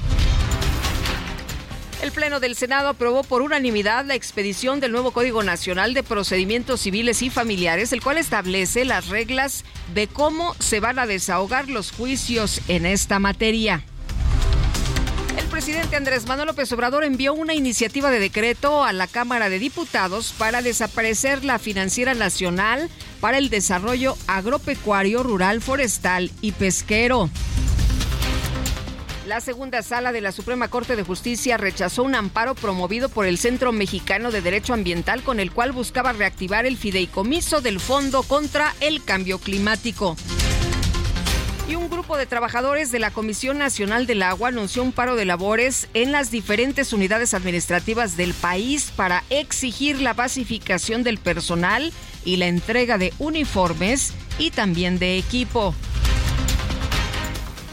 El 2.02 2.12
Pleno 2.12 2.40
del 2.40 2.56
Senado 2.56 2.90
aprobó 2.90 3.24
por 3.24 3.42
unanimidad 3.42 4.06
la 4.06 4.16
expedición 4.16 4.80
del 4.80 4.92
nuevo 4.92 5.12
Código 5.12 5.44
Nacional 5.44 5.94
de 5.94 6.04
Procedimientos 6.04 6.82
Civiles 6.82 7.22
y 7.22 7.30
Familiares, 7.30 7.94
el 7.94 8.02
cual 8.02 8.18
establece 8.18 8.86
las 8.86 9.08
reglas 9.08 9.64
de 9.94 10.08
cómo 10.08 10.56
se 10.60 10.80
van 10.80 11.00
a 11.00 11.08
desahogar 11.08 11.70
los 11.70 11.92
juicios 11.92 12.62
en 12.68 12.86
esta 12.86 13.20
materia. 13.20 13.84
El 15.38 15.46
presidente 15.46 15.96
Andrés 15.96 16.28
Manuel 16.28 16.48
López 16.48 16.72
Obrador 16.74 17.04
envió 17.06 17.34
una 17.34 17.54
iniciativa 17.54 18.12
de 18.12 18.20
decreto 18.20 18.84
a 18.84 18.94
la 18.94 19.08
Cámara 19.08 19.50
de 19.50 19.60
Diputados 19.60 20.34
para 20.38 20.62
desaparecer 20.62 21.46
la 21.46 21.60
Financiera 21.60 22.14
Nacional 22.14 22.90
para 23.22 23.38
el 23.38 23.50
Desarrollo 23.50 24.18
Agropecuario, 24.28 25.24
Rural, 25.24 25.62
Forestal 25.62 26.32
y 26.42 26.52
Pesquero. 26.52 27.30
La 29.26 29.42
segunda 29.42 29.82
sala 29.82 30.12
de 30.12 30.22
la 30.22 30.32
Suprema 30.32 30.68
Corte 30.68 30.96
de 30.96 31.02
Justicia 31.02 31.58
rechazó 31.58 32.04
un 32.04 32.14
amparo 32.14 32.54
promovido 32.54 33.10
por 33.10 33.26
el 33.26 33.40
Centro 33.40 33.72
Mexicano 33.72 34.30
de 34.30 34.42
Derecho 34.42 34.76
Ambiental 34.76 35.24
con 35.24 35.40
el 35.40 35.52
cual 35.52 35.72
buscaba 35.72 36.14
reactivar 36.14 36.68
el 36.68 36.78
fideicomiso 36.78 37.60
del 37.60 37.80
Fondo 37.80 38.22
contra 38.22 38.76
el 38.82 39.04
Cambio 39.04 39.40
Climático. 39.40 40.16
Y 41.68 41.74
un 41.74 41.90
grupo 41.90 42.18
de 42.18 42.28
trabajadores 42.28 42.92
de 42.92 43.00
la 43.00 43.10
Comisión 43.10 43.58
Nacional 43.58 44.06
del 44.06 44.22
Agua 44.22 44.50
anunció 44.50 44.84
un 44.84 44.92
paro 44.92 45.16
de 45.16 45.26
labores 45.26 45.88
en 45.96 46.12
las 46.12 46.30
diferentes 46.30 46.94
unidades 46.94 47.34
administrativas 47.34 48.18
del 48.18 48.36
país 48.36 48.92
para 48.96 49.24
exigir 49.32 50.00
la 50.02 50.14
basificación 50.14 51.02
del 51.02 51.18
personal 51.18 51.92
y 52.26 52.36
la 52.36 52.46
entrega 52.46 53.00
de 53.00 53.12
uniformes 53.18 54.14
y 54.38 54.52
también 54.52 55.00
de 55.00 55.18
equipo 55.18 55.74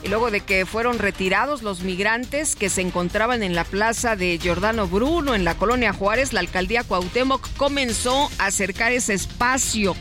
luego 0.08 0.30
de 0.30 0.40
que 0.40 0.66
fueron 0.66 0.98
retirados 0.98 1.62
los 1.62 1.82
migrantes 1.82 2.56
que 2.56 2.68
se 2.68 2.80
encontraban 2.80 3.42
en 3.42 3.54
la 3.54 3.64
plaza 3.64 4.16
de 4.16 4.38
Giordano 4.38 4.88
Bruno 4.88 5.34
en 5.34 5.44
la 5.44 5.54
colonia 5.54 5.92
Juárez, 5.92 6.32
la 6.32 6.40
alcaldía 6.40 6.82
Cuauhtémoc 6.82 7.48
comenzó 7.56 8.28
a 8.38 8.46
acercar 8.46 8.92
ese 8.92 9.14
espacio. 9.14 9.94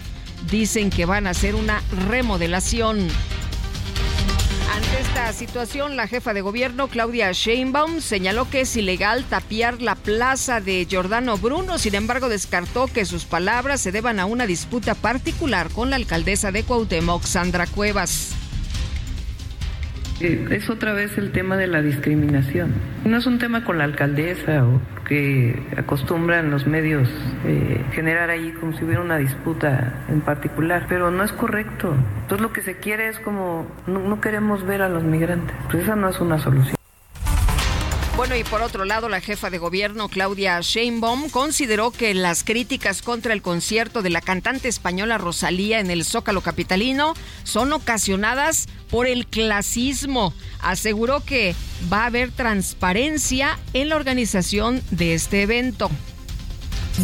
Dicen 0.50 0.90
que 0.90 1.06
van 1.06 1.28
a 1.28 1.32
hacer 1.32 1.54
una 1.54 1.84
remodelación. 2.08 3.08
Ante 4.74 5.02
esta 5.02 5.34
situación, 5.34 5.98
la 5.98 6.08
jefa 6.08 6.34
de 6.34 6.42
gobierno, 6.42 6.88
Claudia 6.88 7.32
Sheinbaum, 7.32 8.00
señaló 8.00 8.50
que 8.50 8.62
es 8.62 8.76
ilegal 8.76 9.26
tapiar 9.26 9.82
la 9.82 9.96
plaza 9.96 10.62
de 10.62 10.88
Giordano 10.90 11.38
Bruno. 11.38 11.78
Sin 11.78 11.94
embargo, 11.94 12.30
descartó 12.30 12.88
que 12.88 13.06
sus 13.06 13.26
palabras 13.26 13.82
se 13.82 13.92
deban 13.92 14.20
a 14.20 14.26
una 14.26 14.48
disputa 14.48 14.96
particular 14.96 15.70
con 15.70 15.90
la 15.90 15.98
alcaldesa 15.98 16.52
de 16.52 16.64
Cuauhtémoc, 16.64 17.24
Sandra 17.26 17.68
Cuevas. 17.68 18.41
Eh, 20.24 20.48
es 20.52 20.70
otra 20.70 20.94
vez 20.94 21.18
el 21.18 21.32
tema 21.32 21.58
de 21.58 21.66
la 21.66 21.82
discriminación. 21.82 22.74
No 23.06 23.18
es 23.18 23.26
un 23.26 23.40
tema 23.40 23.66
con 23.66 23.80
la 23.80 23.86
alcaldesa 23.86 24.66
o 24.66 24.80
que 25.08 25.60
acostumbran 25.76 26.52
los 26.52 26.68
medios 26.68 27.10
eh, 27.46 27.84
generar 27.94 28.30
ahí 28.30 28.52
como 28.52 28.78
si 28.78 28.84
hubiera 28.84 29.02
una 29.02 29.18
disputa 29.18 30.06
en 30.10 30.22
particular, 30.22 30.86
pero 30.88 31.10
no 31.10 31.24
es 31.24 31.32
correcto. 31.32 31.96
Entonces 32.22 32.42
lo 32.42 32.54
que 32.54 32.62
se 32.62 32.78
quiere 32.78 33.08
es 33.10 33.20
como 33.20 33.66
no, 33.88 34.00
no 34.00 34.22
queremos 34.22 34.64
ver 34.64 34.84
a 34.84 34.90
los 34.90 35.04
migrantes. 35.04 35.56
Pues 35.72 35.84
esa 35.84 35.96
no 35.96 36.10
es 36.10 36.20
una 36.20 36.38
solución. 36.38 36.76
Bueno, 38.18 38.36
y 38.36 38.44
por 38.44 38.62
otro 38.62 38.86
lado, 38.86 39.10
la 39.10 39.20
jefa 39.20 39.50
de 39.50 39.58
gobierno, 39.58 40.08
Claudia 40.08 40.60
Sheinbaum, 40.62 41.30
consideró 41.30 41.90
que 41.90 42.14
las 42.14 42.44
críticas 42.44 43.02
contra 43.02 43.34
el 43.34 43.42
concierto 43.42 44.04
de 44.04 44.12
la 44.12 44.22
cantante 44.22 44.68
española 44.68 45.18
Rosalía 45.18 45.80
en 45.80 45.90
el 45.90 46.04
Zócalo 46.04 46.42
Capitalino 46.42 47.16
son 47.44 47.74
ocasionadas 47.74 48.68
por 48.92 49.08
el 49.08 49.26
clasismo. 49.26 50.34
Aseguró 50.62 51.24
que 51.26 51.56
va 51.92 52.04
a 52.04 52.08
haber 52.08 52.32
transparencia 52.32 53.58
en 53.74 53.90
la 53.90 53.96
organización 53.96 54.82
de 54.92 55.16
este 55.16 55.42
evento. 55.42 55.90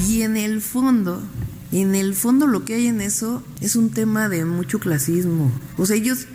Y 0.07 0.21
en 0.21 0.37
el 0.37 0.61
fondo, 0.61 1.23
en 1.71 1.95
el 1.95 2.13
fondo 2.13 2.45
lo 2.45 2.65
que 2.65 2.75
hay 2.75 2.87
en 2.87 3.01
eso 3.01 3.41
es 3.61 3.75
un 3.75 3.89
tema 3.89 4.29
de 4.29 4.45
mucho 4.45 4.79
clasismo. 4.79 5.51
O 5.77 5.85
sea, 5.85 5.95
ellos 5.95 6.27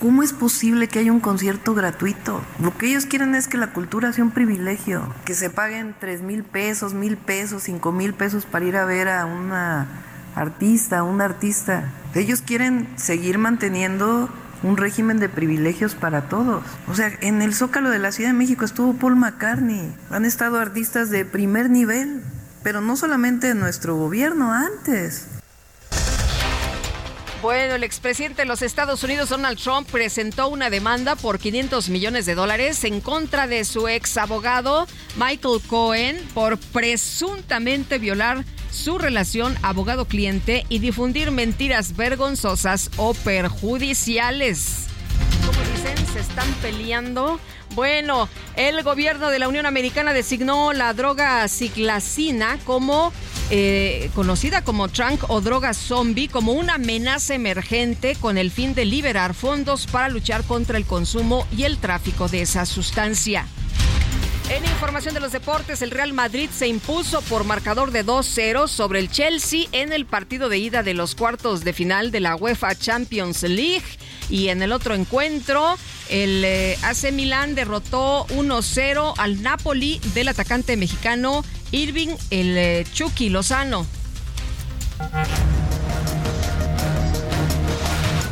¿Cómo 0.00 0.22
es 0.22 0.32
posible 0.32 0.88
que 0.88 0.98
haya 0.98 1.12
un 1.12 1.20
concierto 1.20 1.74
gratuito? 1.74 2.40
Lo 2.58 2.74
que 2.78 2.86
ellos 2.86 3.04
quieren 3.04 3.34
es 3.34 3.48
que 3.48 3.58
la 3.58 3.74
cultura 3.74 4.14
sea 4.14 4.24
un 4.24 4.30
privilegio, 4.30 5.14
que 5.26 5.34
se 5.34 5.50
paguen 5.50 5.94
tres 6.00 6.22
mil 6.22 6.42
pesos, 6.42 6.94
mil 6.94 7.18
pesos, 7.18 7.64
cinco 7.64 7.92
mil 7.92 8.14
pesos 8.14 8.46
para 8.46 8.64
ir 8.64 8.78
a 8.78 8.86
ver 8.86 9.08
a 9.08 9.26
una 9.26 9.88
artista, 10.34 11.02
un 11.02 11.20
artista. 11.20 11.92
Ellos 12.14 12.40
quieren 12.40 12.88
seguir 12.96 13.36
manteniendo 13.36 14.30
un 14.62 14.76
régimen 14.76 15.18
de 15.18 15.28
privilegios 15.28 15.94
para 15.94 16.28
todos. 16.28 16.64
O 16.88 16.94
sea, 16.94 17.12
en 17.20 17.42
el 17.42 17.54
Zócalo 17.54 17.90
de 17.90 17.98
la 17.98 18.12
Ciudad 18.12 18.30
de 18.30 18.36
México 18.36 18.64
estuvo 18.64 18.94
Paul 18.94 19.16
McCartney, 19.16 19.94
han 20.10 20.24
estado 20.24 20.58
artistas 20.58 21.10
de 21.10 21.24
primer 21.24 21.70
nivel, 21.70 22.22
pero 22.62 22.80
no 22.80 22.96
solamente 22.96 23.48
de 23.48 23.54
nuestro 23.54 23.96
gobierno, 23.96 24.52
antes. 24.52 25.26
Bueno, 27.42 27.76
el 27.76 27.84
expresidente 27.84 28.42
de 28.42 28.46
los 28.46 28.60
Estados 28.60 29.02
Unidos, 29.02 29.30
Donald 29.30 29.58
Trump, 29.58 29.88
presentó 29.90 30.48
una 30.48 30.68
demanda 30.68 31.16
por 31.16 31.38
500 31.38 31.88
millones 31.88 32.26
de 32.26 32.34
dólares 32.34 32.84
en 32.84 33.00
contra 33.00 33.46
de 33.46 33.64
su 33.64 33.88
ex 33.88 34.18
abogado, 34.18 34.86
Michael 35.16 35.62
Cohen, 35.66 36.20
por 36.34 36.58
presuntamente 36.58 37.98
violar 37.98 38.44
su 38.70 38.98
relación 38.98 39.56
abogado-cliente 39.62 40.64
y 40.68 40.78
difundir 40.78 41.30
mentiras 41.30 41.96
vergonzosas 41.96 42.90
o 42.96 43.14
perjudiciales. 43.14 44.86
Como 45.46 45.60
dicen, 45.72 45.96
se 46.12 46.20
están 46.20 46.50
peleando. 46.62 47.40
Bueno, 47.74 48.28
el 48.56 48.82
gobierno 48.82 49.30
de 49.30 49.38
la 49.38 49.48
Unión 49.48 49.66
Americana 49.66 50.12
designó 50.12 50.72
la 50.72 50.92
droga 50.92 51.46
ciclacina 51.48 52.58
como 52.64 53.12
eh, 53.50 54.10
conocida 54.14 54.62
como 54.62 54.88
trunk 54.88 55.28
o 55.28 55.40
droga 55.40 55.74
zombie, 55.74 56.28
como 56.28 56.52
una 56.52 56.74
amenaza 56.74 57.34
emergente 57.34 58.14
con 58.14 58.38
el 58.38 58.50
fin 58.50 58.74
de 58.74 58.84
liberar 58.84 59.34
fondos 59.34 59.86
para 59.86 60.08
luchar 60.08 60.44
contra 60.44 60.78
el 60.78 60.84
consumo 60.84 61.46
y 61.56 61.64
el 61.64 61.78
tráfico 61.78 62.28
de 62.28 62.42
esa 62.42 62.64
sustancia. 62.64 63.46
En 64.50 64.64
información 64.64 65.14
de 65.14 65.20
los 65.20 65.30
deportes, 65.30 65.80
el 65.80 65.92
Real 65.92 66.12
Madrid 66.12 66.50
se 66.52 66.66
impuso 66.66 67.22
por 67.22 67.44
marcador 67.44 67.92
de 67.92 68.04
2-0 68.04 68.66
sobre 68.66 68.98
el 68.98 69.08
Chelsea 69.08 69.66
en 69.70 69.92
el 69.92 70.06
partido 70.06 70.48
de 70.48 70.58
ida 70.58 70.82
de 70.82 70.92
los 70.92 71.14
cuartos 71.14 71.62
de 71.62 71.72
final 71.72 72.10
de 72.10 72.18
la 72.18 72.34
UEFA 72.34 72.74
Champions 72.74 73.44
League. 73.44 73.84
Y 74.28 74.48
en 74.48 74.62
el 74.62 74.72
otro 74.72 74.94
encuentro, 74.94 75.76
el 76.08 76.44
eh, 76.44 76.76
AC 76.82 77.12
Milán 77.12 77.54
derrotó 77.54 78.26
1-0 78.28 79.14
al 79.18 79.40
Napoli 79.40 80.00
del 80.14 80.26
atacante 80.26 80.76
mexicano 80.76 81.44
Irving 81.72 82.16
el 82.30 82.58
eh, 82.58 82.86
Chucky 82.92 83.28
Lozano. 83.28 83.86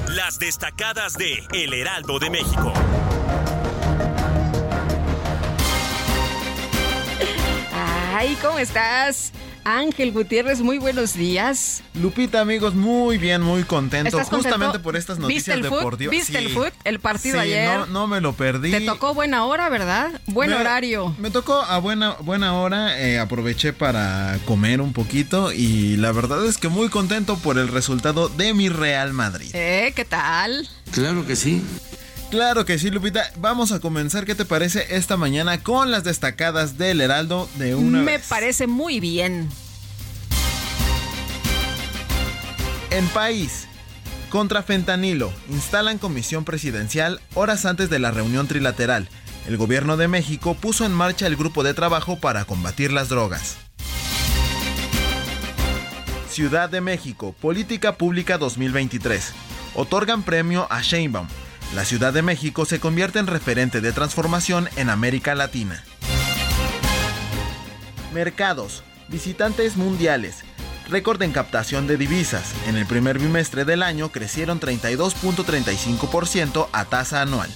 Las 0.09 0.39
destacadas 0.39 1.15
de 1.15 1.47
El 1.53 1.73
Heraldo 1.73 2.19
de 2.19 2.31
México. 2.31 2.73
Ay, 8.15 8.37
¿cómo 8.43 8.59
estás? 8.59 9.33
Ángel 9.69 10.13
Gutiérrez, 10.13 10.63
muy 10.63 10.79
buenos 10.79 11.13
días. 11.13 11.83
Lupita, 11.93 12.41
amigos, 12.41 12.75
muy 12.75 13.19
bien, 13.19 13.43
muy 13.43 13.65
contento. 13.65 14.19
Justamente 14.25 14.79
por 14.79 14.97
estas 14.97 15.19
noticias 15.19 15.61
deportivas. 15.61 16.11
¿Viste 16.11 16.39
el 16.39 16.49
fútbol? 16.49 16.73
El 16.85 17.01
partido 17.01 17.39
ayer. 17.39 17.81
No, 17.81 17.85
no 17.85 18.07
me 18.07 18.23
lo 18.23 18.33
perdí. 18.33 18.71
Te 18.71 18.81
tocó 18.81 19.13
buena 19.13 19.45
hora, 19.45 19.69
¿verdad? 19.69 20.23
Buen 20.25 20.55
horario. 20.55 21.15
Me 21.19 21.31
tocó 21.31 21.61
a 21.61 21.79
buena, 21.81 22.13
buena 22.21 22.55
hora. 22.55 22.99
Eh, 22.99 23.19
aproveché 23.19 23.75
para 23.75 24.39
comer 24.47 24.81
un 24.81 24.95
poquito 24.95 25.53
y 25.53 25.99
la 25.99 26.13
verdad 26.13 26.47
es 26.47 26.57
que 26.57 26.69
muy 26.69 26.89
contento 26.89 27.37
por 27.37 27.59
el 27.59 27.69
resultado 27.69 28.31
de 28.31 28.55
mi 28.55 28.71
Real 28.71 29.13
Madrid. 29.13 29.51
¿Eh? 29.53 29.93
¿Qué 29.95 30.07
tal? 30.07 30.67
Claro 30.93 31.27
que 31.27 31.37
sí. 31.37 31.63
Claro 32.31 32.67
que 32.67 32.79
sí, 32.79 32.91
Lupita. 32.91 33.31
Vamos 33.39 33.73
a 33.73 33.81
comenzar, 33.81 34.27
¿qué 34.27 34.35
te 34.35 34.45
parece 34.45 34.97
esta 34.97 35.17
mañana 35.17 35.63
con 35.63 35.91
las 35.91 36.05
destacadas 36.05 36.77
del 36.77 37.01
Heraldo 37.01 37.49
de 37.57 37.75
una 37.75 38.03
Me 38.03 38.19
parece 38.19 38.67
muy 38.67 39.01
bien. 39.01 39.49
En 42.91 43.07
país, 43.09 43.67
contra 44.29 44.63
fentanilo, 44.63 45.33
instalan 45.49 45.97
comisión 45.97 46.45
presidencial 46.45 47.21
horas 47.35 47.65
antes 47.65 47.89
de 47.89 47.99
la 47.99 48.11
reunión 48.11 48.47
trilateral. 48.47 49.09
El 49.47 49.57
gobierno 49.57 49.97
de 49.97 50.09
México 50.09 50.55
puso 50.55 50.85
en 50.85 50.93
marcha 50.93 51.27
el 51.27 51.37
grupo 51.37 51.63
de 51.63 51.73
trabajo 51.73 52.19
para 52.19 52.45
combatir 52.45 52.93
las 52.93 53.09
drogas. 53.09 53.57
Ciudad 56.29 56.69
de 56.69 56.83
México, 56.83 57.35
Política 57.41 57.97
Pública 57.97 58.37
2023. 58.37 59.33
Otorgan 59.75 60.23
premio 60.23 60.67
a 60.71 60.83
Sheinbaum. 60.83 61.27
La 61.75 61.85
Ciudad 61.85 62.15
de 62.15 62.23
México 62.23 62.65
se 62.65 62.81
convierte 62.81 63.19
en 63.19 63.27
referente 63.27 63.83
de 63.83 63.93
transformación 63.93 64.71
en 64.77 64.89
América 64.89 65.35
Latina. 65.35 65.85
Mercados, 68.15 68.83
visitantes 69.09 69.77
mundiales, 69.77 70.45
récord 70.89 71.23
en 71.23 71.33
captación 71.33 71.87
de 71.87 71.99
divisas. 71.99 72.55
En 72.67 72.77
el 72.77 72.87
primer 72.87 73.19
bimestre 73.19 73.67
del 73.67 73.83
año 73.83 74.11
crecieron 74.11 74.61
32.35% 74.61 76.69
a 76.73 76.85
tasa 76.87 77.21
anual. 77.21 77.51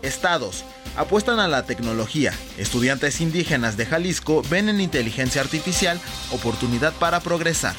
Estados. 0.00 0.64
Apuestan 0.96 1.40
a 1.40 1.48
la 1.48 1.66
tecnología. 1.66 2.32
Estudiantes 2.56 3.20
indígenas 3.20 3.76
de 3.76 3.84
Jalisco 3.84 4.42
ven 4.48 4.68
en 4.68 4.80
inteligencia 4.80 5.42
artificial 5.42 6.00
oportunidad 6.30 6.92
para 6.94 7.20
progresar. 7.20 7.74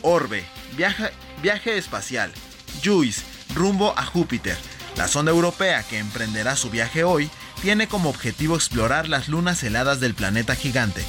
Orbe. 0.00 0.44
Viaja, 0.76 1.10
viaje 1.44 1.76
espacial. 1.76 2.32
JUICE. 2.82 3.20
Rumbo 3.54 3.92
a 3.98 4.06
Júpiter. 4.06 4.56
La 4.96 5.08
sonda 5.08 5.30
europea 5.30 5.82
que 5.82 5.98
emprenderá 5.98 6.56
su 6.56 6.70
viaje 6.70 7.04
hoy 7.04 7.28
tiene 7.60 7.86
como 7.86 8.08
objetivo 8.08 8.56
explorar 8.56 9.10
las 9.10 9.28
lunas 9.28 9.62
heladas 9.62 10.00
del 10.00 10.14
planeta 10.14 10.54
gigante. 10.54 11.04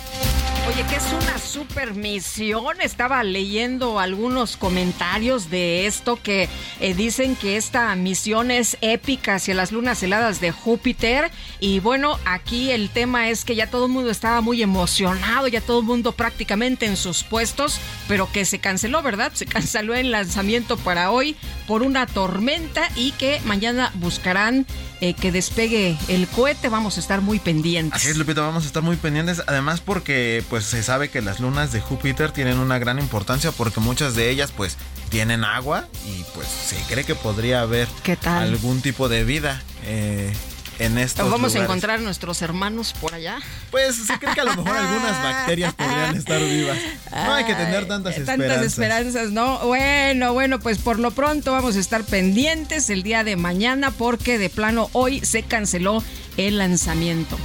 Oye, 0.67 0.84
que 0.89 0.95
es 0.95 1.13
una 1.13 1.38
super 1.38 1.93
misión. 1.93 2.82
Estaba 2.82 3.23
leyendo 3.23 3.99
algunos 3.99 4.58
comentarios 4.58 5.51
de 5.51 5.86
esto 5.86 6.19
que 6.21 6.49
eh, 6.80 6.95
dicen 6.95 7.36
que 7.36 7.56
esta 7.56 7.93
misión 7.95 8.49
es 8.49 8.75
épica 8.82 9.36
hacia 9.36 9.54
las 9.54 9.71
lunas 9.71 10.01
heladas 10.01 10.41
de 10.41 10.51
Júpiter. 10.51 11.30
Y 11.60 11.82
bueno, 11.82 12.17
aquí 12.25 12.71
el 12.71 12.89
tema 12.89 13.30
es 13.30 13.45
que 13.45 13.56
ya 13.56 13.69
todo 13.69 13.86
el 13.86 13.91
mundo 13.91 14.10
estaba 14.10 14.41
muy 14.41 14.63
emocionado, 14.63 15.47
ya 15.47 15.62
todo 15.62 15.82
el 15.82 15.86
mundo 15.86 16.13
prácticamente 16.13 16.88
en 16.88 16.97
sus 16.97 17.23
puestos, 17.23 17.80
pero 18.08 18.32
que 18.32 18.43
se 18.43 18.58
canceló, 18.58 19.04
¿verdad? 19.04 19.32
Se 19.36 19.45
canceló 19.45 19.93
el 19.93 20.10
lanzamiento 20.10 20.78
para 20.78 21.12
hoy 21.12 21.36
por 21.67 21.84
una 21.84 22.08
tormenta 22.08 22.89
y 22.95 23.12
que 23.12 23.39
mañana 23.45 23.91
buscarán 23.95 24.65
eh, 25.02 25.14
que 25.14 25.32
despegue 25.32 25.98
el 26.08 26.28
cohete. 26.28 26.70
Vamos 26.70 26.98
a 26.98 27.00
estar 27.00 27.22
muy 27.22 27.40
pendientes. 27.40 28.02
Así 28.02 28.10
es, 28.10 28.18
Lupita, 28.18 28.42
vamos 28.42 28.64
a 28.64 28.68
estar 28.68 28.84
muy 28.84 28.96
pendientes. 28.96 29.44
Además, 29.48 29.82
porque 29.82 30.44
pues 30.50 30.66
se 30.66 30.84
sabe 30.84 31.10
que 31.10 31.22
las 31.22 31.40
lunas 31.40 31.72
de 31.72 31.82
Júpiter 31.82 32.32
tienen 32.32 32.60
una 32.60 32.80
gran 32.80 33.00
importancia 33.00 33.52
porque 33.52 33.80
muchas 33.80 34.16
de 34.16 34.30
ellas 34.30 34.52
pues 34.56 34.78
tienen 35.10 35.44
agua 35.44 35.88
y 36.06 36.24
pues 36.34 36.48
se 36.48 36.78
cree 36.88 37.04
que 37.04 37.16
podría 37.16 37.62
haber 37.62 37.88
algún 38.26 38.82
tipo 38.82 39.10
de 39.10 39.24
vida. 39.24 39.62
Eh, 39.86 40.34
en 40.80 40.98
estos 40.98 41.26
Vamos 41.26 41.54
lugares. 41.54 41.56
a 41.56 41.64
encontrar 41.64 42.00
a 42.00 42.02
nuestros 42.02 42.42
hermanos 42.42 42.94
por 43.00 43.14
allá. 43.14 43.40
Pues 43.72 43.96
se 43.96 44.18
cree 44.20 44.34
que 44.34 44.42
a 44.42 44.44
lo 44.44 44.56
mejor 44.56 44.78
algunas 44.78 45.24
bacterias 45.24 45.74
podrían 45.74 46.16
estar 46.16 46.40
vivas. 46.42 46.78
No 47.12 47.34
hay 47.34 47.46
que 47.46 47.56
tener 47.56 47.88
tantas 47.88 48.18
esperanzas. 48.18 48.48
Tantas 48.48 48.66
esperanzas, 48.66 49.32
¿no? 49.32 49.60
Bueno, 49.60 50.34
bueno, 50.34 50.60
pues 50.60 50.78
por 50.78 51.00
lo 51.00 51.12
pronto 51.12 51.52
vamos 51.52 51.76
a 51.76 51.80
estar 51.80 52.04
pendientes 52.04 52.90
el 52.90 53.04
día 53.04 53.24
de 53.24 53.36
mañana 53.36 53.92
porque 53.92 54.38
de 54.38 54.50
plano 54.50 54.90
hoy 54.94 55.22
se 55.26 55.44
canceló 55.44 56.04
el 56.38 56.58
lanzamiento. 56.58 57.38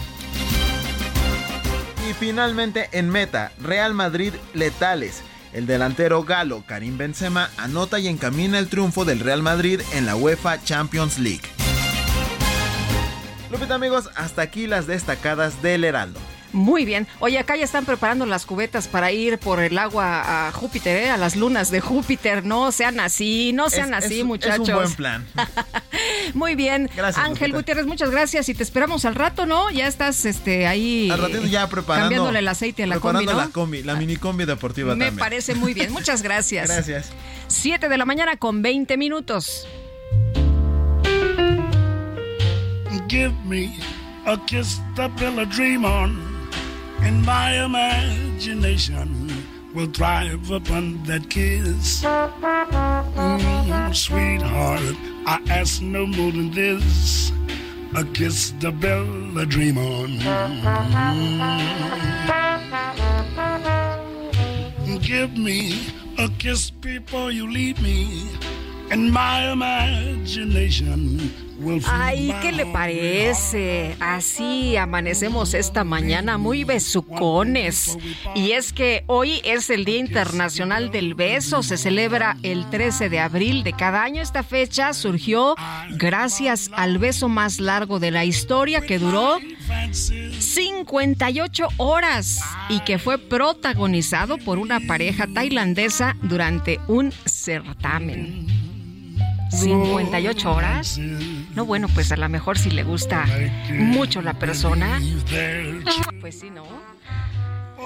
Y 2.08 2.14
finalmente 2.14 2.88
en 2.92 3.08
meta, 3.08 3.52
Real 3.60 3.94
Madrid 3.94 4.34
letales. 4.54 5.22
El 5.52 5.66
delantero 5.66 6.22
galo 6.22 6.64
Karim 6.66 6.96
Benzema 6.96 7.50
anota 7.56 7.98
y 7.98 8.06
encamina 8.06 8.58
el 8.58 8.68
triunfo 8.68 9.04
del 9.04 9.18
Real 9.18 9.42
Madrid 9.42 9.80
en 9.92 10.06
la 10.06 10.14
UEFA 10.14 10.62
Champions 10.62 11.18
League. 11.18 11.42
Lupita 13.50 13.74
amigos, 13.74 14.08
hasta 14.14 14.42
aquí 14.42 14.66
las 14.66 14.86
destacadas 14.86 15.60
del 15.62 15.84
Heraldo. 15.84 16.20
Muy 16.52 16.84
bien. 16.84 17.06
Oye, 17.20 17.38
acá 17.38 17.54
ya 17.54 17.64
están 17.64 17.84
preparando 17.84 18.26
las 18.26 18.44
cubetas 18.44 18.88
para 18.88 19.12
ir 19.12 19.38
por 19.38 19.60
el 19.60 19.78
agua 19.78 20.48
a 20.48 20.52
Júpiter, 20.52 20.96
¿eh? 20.96 21.10
a 21.10 21.16
las 21.16 21.36
lunas 21.36 21.70
de 21.70 21.80
Júpiter. 21.80 22.44
No 22.44 22.72
sean 22.72 22.98
así, 22.98 23.52
no 23.52 23.70
sean 23.70 23.94
Es- 23.94 24.04
así, 24.04 24.20
es- 24.20 24.24
muchachos. 24.26 24.68
Es 24.68 24.74
un 24.74 24.80
buen 24.82 24.92
plan. 24.94 25.26
Muy 26.34 26.56
bien. 26.56 26.90
Gracias, 26.96 27.24
Ángel 27.24 27.50
Lupita. 27.52 27.58
Gutiérrez, 27.60 27.86
muchas 27.86 28.10
gracias 28.10 28.48
y 28.48 28.54
te 28.54 28.64
esperamos 28.64 29.04
al 29.04 29.14
rato, 29.14 29.46
¿no? 29.46 29.70
Ya 29.70 29.86
estás 29.86 30.24
este 30.24 30.66
ahí 30.66 31.08
Al 31.10 31.20
ratito 31.20 31.46
ya 31.46 31.68
preparando. 31.68 32.06
cambiándole 32.06 32.40
el 32.40 32.48
aceite 32.48 32.82
a 32.82 32.86
la 32.88 32.98
combi, 32.98 33.18
preparando 33.18 33.32
¿no? 33.32 33.46
la 33.46 33.52
combi, 33.52 33.82
la 33.84 33.94
mini 33.94 34.16
combi 34.16 34.44
deportiva 34.44 34.96
Me 34.96 35.04
también. 35.06 35.18
parece 35.20 35.54
muy 35.54 35.72
bien. 35.72 35.92
Muchas 35.92 36.22
gracias. 36.24 36.68
Gracias. 36.68 37.10
7 37.46 37.88
de 37.88 37.96
la 37.96 38.04
mañana 38.04 38.36
con 38.36 38.60
20 38.62 38.96
minutos. 38.96 39.68
Give 43.06 43.34
me 43.44 43.78
a 44.26 44.36
kiss 44.36 44.80
to 44.96 45.08
build 45.08 45.38
a 45.38 45.46
dream 45.46 45.84
on, 45.84 46.50
and 47.00 47.24
my 47.24 47.64
imagination 47.64 49.30
will 49.72 49.86
thrive 49.86 50.50
upon 50.50 51.02
that 51.04 51.30
kiss. 51.30 52.02
Mm, 52.02 53.94
sweetheart, 53.94 54.96
I 55.26 55.40
ask 55.48 55.80
no 55.80 56.04
more 56.06 56.32
than 56.32 56.50
this. 56.50 57.30
A 57.94 58.04
kiss 58.04 58.52
to 58.60 58.72
build 58.72 59.38
a 59.38 59.46
dream 59.46 59.78
on. 59.78 60.18
Mm. 60.18 60.60
Give 65.02 65.36
me 65.36 65.86
a 66.18 66.28
kiss 66.38 66.70
before 66.70 67.30
you 67.30 67.48
leave 67.50 67.80
me, 67.80 68.28
and 68.90 69.12
my 69.12 69.50
imagination 69.52 71.32
Ay, 71.86 72.34
¿qué 72.40 72.52
le 72.52 72.66
parece? 72.66 73.96
Así 74.00 74.76
amanecemos 74.76 75.54
esta 75.54 75.84
mañana 75.84 76.38
muy 76.38 76.64
besucones. 76.64 77.98
Y 78.34 78.52
es 78.52 78.72
que 78.72 79.04
hoy 79.06 79.40
es 79.44 79.68
el 79.70 79.84
Día 79.84 79.98
Internacional 79.98 80.90
del 80.90 81.14
Beso. 81.14 81.62
Se 81.62 81.76
celebra 81.76 82.36
el 82.42 82.68
13 82.70 83.08
de 83.08 83.20
abril 83.20 83.62
de 83.62 83.72
cada 83.72 84.02
año. 84.02 84.22
Esta 84.22 84.42
fecha 84.42 84.92
surgió 84.94 85.54
gracias 85.96 86.70
al 86.74 86.98
beso 86.98 87.28
más 87.28 87.60
largo 87.60 88.00
de 88.00 88.10
la 88.10 88.24
historia 88.24 88.80
que 88.80 88.98
duró 88.98 89.38
58 89.92 91.68
horas 91.76 92.40
y 92.68 92.80
que 92.80 92.98
fue 92.98 93.18
protagonizado 93.18 94.38
por 94.38 94.58
una 94.58 94.80
pareja 94.80 95.26
tailandesa 95.32 96.16
durante 96.22 96.80
un 96.88 97.12
certamen. 97.26 98.69
58 99.50 100.52
horas. 100.52 100.98
No, 100.98 101.64
bueno, 101.64 101.88
pues 101.88 102.12
a 102.12 102.16
lo 102.16 102.28
mejor 102.28 102.58
si 102.58 102.70
le 102.70 102.84
gusta 102.84 103.26
mucho 103.70 104.22
la 104.22 104.34
persona. 104.34 105.00
Pues 106.20 106.40
sí, 106.40 106.50
¿no? 106.50 106.64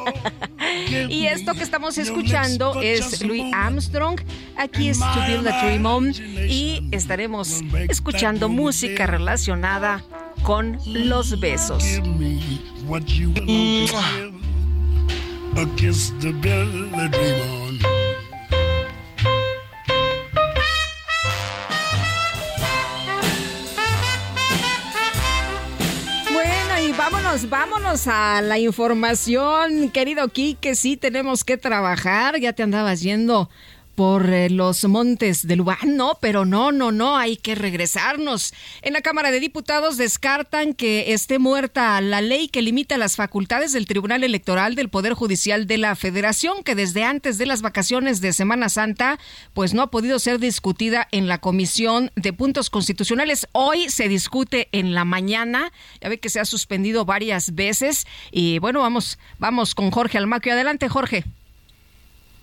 y 1.08 1.26
esto 1.26 1.54
que 1.54 1.62
estamos 1.62 1.98
escuchando 1.98 2.80
es 2.82 3.22
Louis 3.22 3.44
Armstrong. 3.52 4.20
Aquí 4.56 4.88
es 4.88 4.98
To 4.98 5.20
Build 5.26 5.48
a 5.48 5.62
Dream 5.62 5.86
On. 5.86 6.12
Y 6.48 6.88
estaremos 6.90 7.62
escuchando 7.88 8.48
música 8.48 9.06
relacionada 9.06 10.04
con 10.42 10.78
los 10.86 11.40
besos. 11.40 11.84
Vámonos, 27.42 28.06
a 28.06 28.40
la 28.42 28.60
información, 28.60 29.90
querido 29.90 30.28
Quique, 30.28 30.76
sí 30.76 30.96
tenemos 30.96 31.42
que 31.42 31.56
trabajar, 31.56 32.38
ya 32.38 32.52
te 32.52 32.62
andabas 32.62 33.00
yendo 33.02 33.50
por 33.94 34.28
eh, 34.30 34.50
los 34.50 34.84
montes 34.84 35.46
de 35.46 35.56
Lubán, 35.56 35.96
no, 35.96 36.18
pero 36.20 36.44
no, 36.44 36.72
no, 36.72 36.92
no, 36.92 37.16
hay 37.16 37.36
que 37.36 37.54
regresarnos. 37.54 38.52
En 38.82 38.92
la 38.92 39.02
Cámara 39.02 39.30
de 39.30 39.40
Diputados 39.40 39.96
descartan 39.96 40.74
que 40.74 41.12
esté 41.12 41.38
muerta 41.38 42.00
la 42.00 42.20
ley 42.20 42.48
que 42.48 42.62
limita 42.62 42.98
las 42.98 43.16
facultades 43.16 43.72
del 43.72 43.86
Tribunal 43.86 44.24
Electoral 44.24 44.74
del 44.74 44.88
Poder 44.88 45.14
Judicial 45.14 45.66
de 45.66 45.78
la 45.78 45.94
Federación, 45.94 46.62
que 46.64 46.74
desde 46.74 47.04
antes 47.04 47.38
de 47.38 47.46
las 47.46 47.62
vacaciones 47.62 48.20
de 48.20 48.32
Semana 48.32 48.68
Santa, 48.68 49.18
pues 49.52 49.74
no 49.74 49.82
ha 49.82 49.90
podido 49.90 50.18
ser 50.18 50.38
discutida 50.38 51.06
en 51.12 51.28
la 51.28 51.38
Comisión 51.38 52.10
de 52.16 52.32
Puntos 52.32 52.70
Constitucionales. 52.70 53.46
Hoy 53.52 53.90
se 53.90 54.08
discute 54.08 54.68
en 54.72 54.94
la 54.94 55.04
mañana, 55.04 55.72
ya 56.00 56.08
ve 56.08 56.18
que 56.18 56.30
se 56.30 56.40
ha 56.40 56.44
suspendido 56.44 57.04
varias 57.04 57.54
veces 57.54 58.06
y 58.30 58.58
bueno, 58.58 58.80
vamos, 58.80 59.18
vamos 59.38 59.74
con 59.74 59.90
Jorge 59.90 60.18
Almaquio. 60.18 60.52
Adelante, 60.52 60.88
Jorge. 60.88 61.24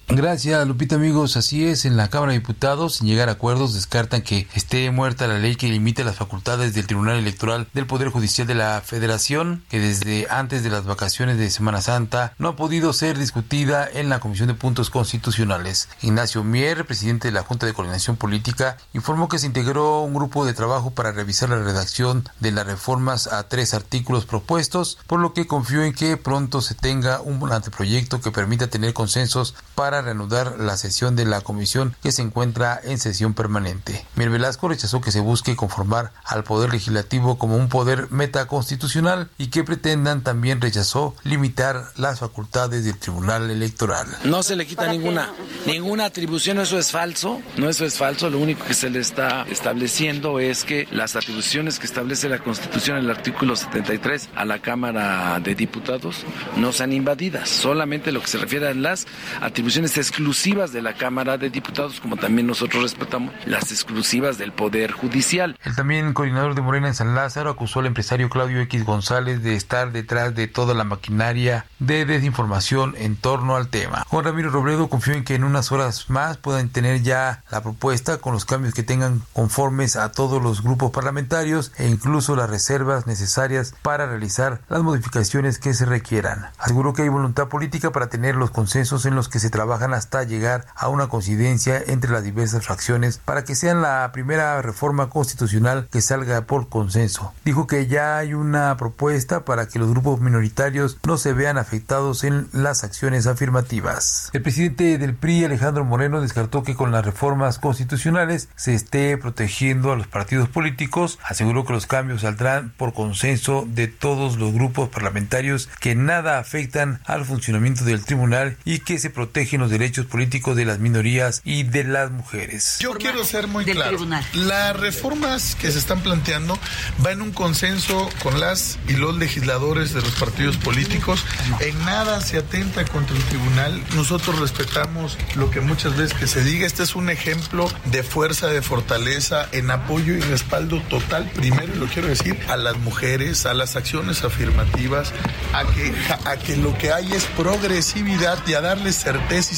Gracias, 0.08 0.68
Lupita, 0.68 0.96
amigos. 0.96 1.38
Así 1.38 1.66
es, 1.66 1.86
en 1.86 1.96
la 1.96 2.10
Cámara 2.10 2.34
de 2.34 2.40
Diputados, 2.40 2.96
sin 2.96 3.08
llegar 3.08 3.30
a 3.30 3.34
acuerdos, 3.34 3.74
descartan 3.74 4.22
que 4.22 4.46
esté 4.54 4.92
muerta 4.92 5.26
la 5.26 5.40
ley 5.40 5.56
que 5.56 5.70
limita 5.70 6.04
las 6.04 6.18
facultades 6.18 6.74
del 6.74 6.86
Tribunal 6.86 7.18
Electoral 7.18 7.68
del 7.74 7.88
Poder 7.88 8.10
Judicial 8.10 8.46
de 8.46 8.56
la 8.56 8.82
Federación, 8.86 9.64
que 9.70 9.80
desde 9.80 10.28
antes 10.30 10.64
de 10.64 10.70
las 10.70 10.84
vacaciones 10.84 11.38
de 11.38 11.50
Semana 11.50 11.82
Santa 11.82 12.34
no 12.40 12.50
ha 12.50 12.56
podido 12.58 12.92
ser 12.92 13.18
discutida 13.18 13.88
en 13.90 14.10
la 14.10 14.20
Comisión 14.20 14.50
de 14.50 14.54
Puntos 14.54 14.90
Constitucionales. 14.90 15.88
Ignacio 16.02 16.44
Mier, 16.44 16.86
presidente 16.86 17.30
de 17.30 17.34
la 17.34 17.44
Junta 17.44 17.66
de 17.66 17.74
Coordinación 17.74 18.18
Política, 18.18 18.78
informó 18.94 19.30
que 19.30 19.40
se 19.40 19.48
integró 19.48 20.02
un 20.02 20.14
grupo 20.14 20.46
de 20.46 20.54
trabajo 20.54 20.92
para 20.92 21.14
revisar 21.14 21.50
la 21.50 21.64
redacción 21.64 22.28
de 22.42 22.52
las 22.52 22.66
reformas 22.66 23.28
a 23.28 23.48
tres 23.48 23.74
artículos 23.74 24.26
propuestos, 24.26 24.98
por 25.08 25.22
lo 25.22 25.34
que 25.34 25.48
confío 25.48 25.84
en 25.84 25.94
que 25.94 26.18
pronto 26.18 26.60
se 26.62 26.76
tenga 26.76 27.22
un 27.22 27.52
anteproyecto 27.52 28.20
que 28.20 28.32
permita 28.32 28.68
tener 28.68 28.94
consensos 28.94 29.56
para 29.74 29.91
reanudar 30.00 30.56
la 30.60 30.78
sesión 30.78 31.18
de 31.18 31.26
la 31.26 31.42
comisión 31.42 31.96
que 32.02 32.14
se 32.14 32.22
encuentra 32.22 32.80
en 32.82 33.00
sesión 33.00 33.34
permanente. 33.34 34.06
Mir 34.16 34.30
Velasco 34.30 34.70
rechazó 34.70 35.02
que 35.02 35.12
se 35.12 35.20
busque 35.20 35.58
conformar 35.58 36.14
al 36.24 36.44
Poder 36.46 36.72
Legislativo 36.72 37.38
como 37.38 37.58
un 37.58 37.68
poder 37.68 38.12
metaconstitucional 38.12 39.30
y 39.38 39.48
que 39.48 39.64
pretendan 39.64 40.22
también 40.22 40.62
rechazó 40.62 41.16
limitar 41.24 41.92
las 41.98 42.20
facultades 42.20 42.86
del 42.86 42.98
Tribunal 42.98 43.50
Electoral. 43.50 44.08
No 44.24 44.44
se 44.44 44.56
le 44.56 44.68
quita 44.68 44.88
ninguna, 44.88 45.30
ninguna 45.66 46.06
atribución, 46.06 46.60
eso 46.60 46.78
es 46.78 46.92
falso, 46.92 47.42
no 47.58 47.70
eso 47.70 47.86
es 47.86 47.98
falso, 47.98 48.30
lo 48.30 48.38
único 48.38 48.64
que 48.66 48.74
se 48.74 48.90
le 48.90 49.00
está 49.00 49.44
estableciendo 49.50 50.40
es 50.40 50.64
que 50.64 50.88
las 50.92 51.16
atribuciones 51.16 51.80
que 51.80 51.88
establece 51.88 52.30
la 52.30 52.40
Constitución 52.40 52.98
en 52.98 53.06
el 53.06 53.10
artículo 53.10 53.56
73 53.56 54.30
a 54.36 54.46
la 54.46 54.60
Cámara 54.60 55.40
de 55.40 55.56
Diputados 55.56 56.18
no 56.58 56.72
sean 56.72 56.94
invadidas, 56.94 57.50
solamente 57.50 58.12
lo 58.12 58.22
que 58.22 58.28
se 58.28 58.38
refiere 58.38 58.68
a 58.68 58.74
las 58.74 59.08
atribuciones 59.42 59.81
exclusivas 59.86 60.72
de 60.72 60.82
la 60.82 60.94
Cámara 60.94 61.38
de 61.38 61.50
Diputados, 61.50 62.00
como 62.00 62.18
también 62.18 62.48
nosotros 62.48 62.84
respetamos 62.84 63.34
las 63.46 63.72
exclusivas 63.72 64.38
del 64.38 64.52
Poder 64.52 64.92
Judicial. 64.92 65.58
El 65.64 65.76
también 65.76 66.14
coordinador 66.14 66.56
de 66.56 66.62
Morena 66.62 66.88
en 66.88 66.96
San 66.96 67.16
Lázaro 67.16 67.50
acusó 67.50 67.80
al 67.80 67.88
empresario 67.88 68.30
Claudio 68.30 68.62
X 68.62 68.86
González 68.86 69.44
de 69.44 69.56
estar 69.56 69.92
detrás 69.92 70.36
de 70.36 70.48
toda 70.48 70.74
la 70.74 70.84
maquinaria 70.84 71.66
de 71.80 72.06
desinformación 72.06 72.96
en 72.98 73.16
torno 73.16 73.56
al 73.56 73.68
tema. 73.70 74.06
Juan 74.08 74.26
Ramiro 74.26 74.50
Robledo 74.50 74.88
confió 74.88 75.14
en 75.14 75.24
que 75.24 75.36
en 75.36 75.44
unas 75.44 75.72
horas 75.72 76.10
más 76.10 76.38
puedan 76.38 76.70
tener 76.70 77.02
ya 77.02 77.44
la 77.50 77.62
propuesta 77.62 78.18
con 78.18 78.34
los 78.34 78.46
cambios 78.46 78.74
que 78.74 78.84
tengan 78.84 79.22
conformes 79.34 79.96
a 79.96 80.12
todos 80.12 80.42
los 80.42 80.62
grupos 80.64 80.92
parlamentarios 80.92 81.72
e 81.78 81.88
incluso 81.88 82.36
las 82.36 82.50
reservas 82.50 83.08
necesarias 83.08 83.74
para 83.82 84.06
realizar 84.06 84.62
las 84.70 84.84
modificaciones 84.84 85.60
que 85.60 85.74
se 85.74 85.86
requieran. 85.86 86.50
Aseguró 86.58 86.94
que 86.94 87.04
hay 87.04 87.10
voluntad 87.10 87.48
política 87.48 87.92
para 87.92 88.10
tener 88.10 88.36
los 88.36 88.52
consensos 88.52 89.06
en 89.06 89.16
los 89.16 89.30
que 89.30 89.40
se 89.40 89.50
trabaja 89.50 89.71
trabajan 89.72 89.94
hasta 89.94 90.24
llegar 90.24 90.66
a 90.76 90.90
una 90.90 91.08
coincidencia 91.08 91.82
entre 91.88 92.12
las 92.12 92.26
diversas 92.26 92.66
fracciones 92.66 93.20
para 93.24 93.46
que 93.46 93.56
sean 93.56 93.82
la 93.82 94.10
primera 94.12 94.62
reforma 94.62 95.10
constitucional 95.10 95.88
que 95.90 96.02
salga 96.02 96.42
por 96.42 96.68
consenso. 96.68 97.34
Dijo 97.46 97.68
que 97.68 97.88
ya 97.88 98.18
hay 98.18 98.34
una 98.34 98.76
propuesta 98.76 99.46
para 99.46 99.70
que 99.70 99.80
los 99.80 99.90
grupos 99.90 100.20
minoritarios 100.20 100.98
no 101.08 101.16
se 101.18 101.32
vean 101.32 101.58
afectados 101.58 102.26
en 102.26 102.50
las 102.52 102.84
acciones 102.84 103.28
afirmativas. 103.28 104.30
El 104.34 104.42
presidente 104.42 104.98
del 104.98 105.16
PRI, 105.16 105.46
Alejandro 105.46 105.86
Moreno, 105.86 106.20
descartó 106.20 106.64
que 106.64 106.76
con 106.76 106.92
las 106.92 107.06
reformas 107.06 107.58
constitucionales 107.58 108.50
se 108.58 108.74
esté 108.74 109.18
protegiendo 109.18 109.94
a 109.94 109.96
los 109.96 110.08
partidos 110.08 110.50
políticos. 110.50 111.18
Aseguró 111.24 111.64
que 111.64 111.72
los 111.72 111.86
cambios 111.86 112.24
saldrán 112.24 112.74
por 112.76 112.94
consenso 112.94 113.66
de 113.70 113.88
todos 113.88 114.36
los 114.36 114.52
grupos 114.52 114.90
parlamentarios 114.90 115.70
que 115.80 115.96
nada 115.96 116.40
afectan 116.40 117.00
al 117.06 117.24
funcionamiento 117.24 117.86
del 117.86 118.04
tribunal 118.04 118.58
y 118.66 118.80
que 118.80 119.00
se 119.00 119.10
protegen 119.10 119.61
los 119.62 119.70
derechos 119.70 120.06
políticos 120.06 120.58
de 120.58 120.66
las 120.66 120.80
minorías 120.80 121.42
y 121.46 121.64
de 121.64 121.84
las 121.84 122.12
mujeres. 122.12 122.78
Yo 122.80 122.94
quiero 122.94 123.24
ser 123.24 123.48
muy 123.48 123.64
claro. 123.64 124.00
Las 124.34 124.76
reformas 124.76 125.56
que 125.56 125.72
se 125.72 125.80
están 125.80 126.02
planteando 126.02 126.60
van 126.98 127.14
en 127.14 127.22
un 127.22 127.32
consenso 127.32 128.10
con 128.24 128.40
las 128.40 128.80
y 128.88 128.94
los 128.94 129.18
legisladores 129.18 129.94
de 129.94 130.02
los 130.02 130.12
partidos 130.12 130.58
políticos. 130.58 131.24
En 131.60 131.78
nada 131.86 132.22
se 132.22 132.38
atenta 132.38 132.86
contra 132.86 133.16
el 133.16 133.24
tribunal. 133.24 133.82
Nosotros 133.96 134.40
respetamos 134.40 135.18
lo 135.36 135.52
que 135.52 135.62
muchas 135.62 135.96
veces 135.96 136.18
que 136.18 136.28
se 136.28 136.44
diga. 136.44 136.66
Este 136.66 136.84
es 136.84 136.96
un 136.96 137.10
ejemplo 137.10 137.72
de 137.86 138.04
fuerza, 138.04 138.48
de 138.48 138.62
fortaleza, 138.62 139.48
en 139.52 139.70
apoyo 139.72 140.14
y 140.14 140.22
respaldo 140.22 140.82
total, 140.90 141.30
primero, 141.36 141.74
y 141.76 141.78
lo 141.78 141.88
quiero 141.88 142.08
decir, 142.08 142.40
a 142.48 142.58
las 142.58 142.78
mujeres, 142.78 143.46
a 143.46 143.54
las 143.54 143.76
acciones 143.76 144.24
afirmativas, 144.24 145.14
a 145.54 145.66
que, 145.66 145.94
a 146.26 146.38
que 146.38 146.58
lo 146.58 146.78
que 146.78 146.92
hay 146.92 147.12
es 147.14 147.26
progresividad 147.38 148.40
y 148.48 148.54
a 148.54 148.62
darle 148.62 148.94
certeza 148.94 149.51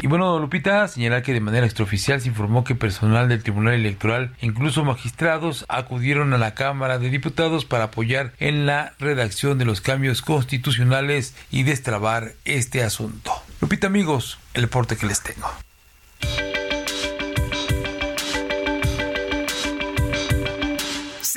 y 0.00 0.06
bueno, 0.06 0.38
Lupita, 0.38 0.86
señala 0.86 1.22
que 1.22 1.32
de 1.32 1.40
manera 1.40 1.66
extraoficial 1.66 2.20
se 2.20 2.28
informó 2.28 2.62
que 2.62 2.76
personal 2.76 3.28
del 3.28 3.42
Tribunal 3.42 3.74
Electoral, 3.74 4.34
incluso 4.40 4.84
magistrados, 4.84 5.64
acudieron 5.68 6.32
a 6.32 6.38
la 6.38 6.54
Cámara 6.54 6.98
de 6.98 7.10
Diputados 7.10 7.64
para 7.64 7.84
apoyar 7.84 8.32
en 8.38 8.66
la 8.66 8.92
redacción 9.00 9.58
de 9.58 9.64
los 9.64 9.80
cambios 9.80 10.22
constitucionales 10.22 11.34
y 11.50 11.64
destrabar 11.64 12.34
este 12.44 12.84
asunto. 12.84 13.32
Lupita, 13.60 13.88
amigos, 13.88 14.38
el 14.54 14.68
porte 14.68 14.96
que 14.96 15.06
les 15.06 15.22
tengo. 15.22 15.50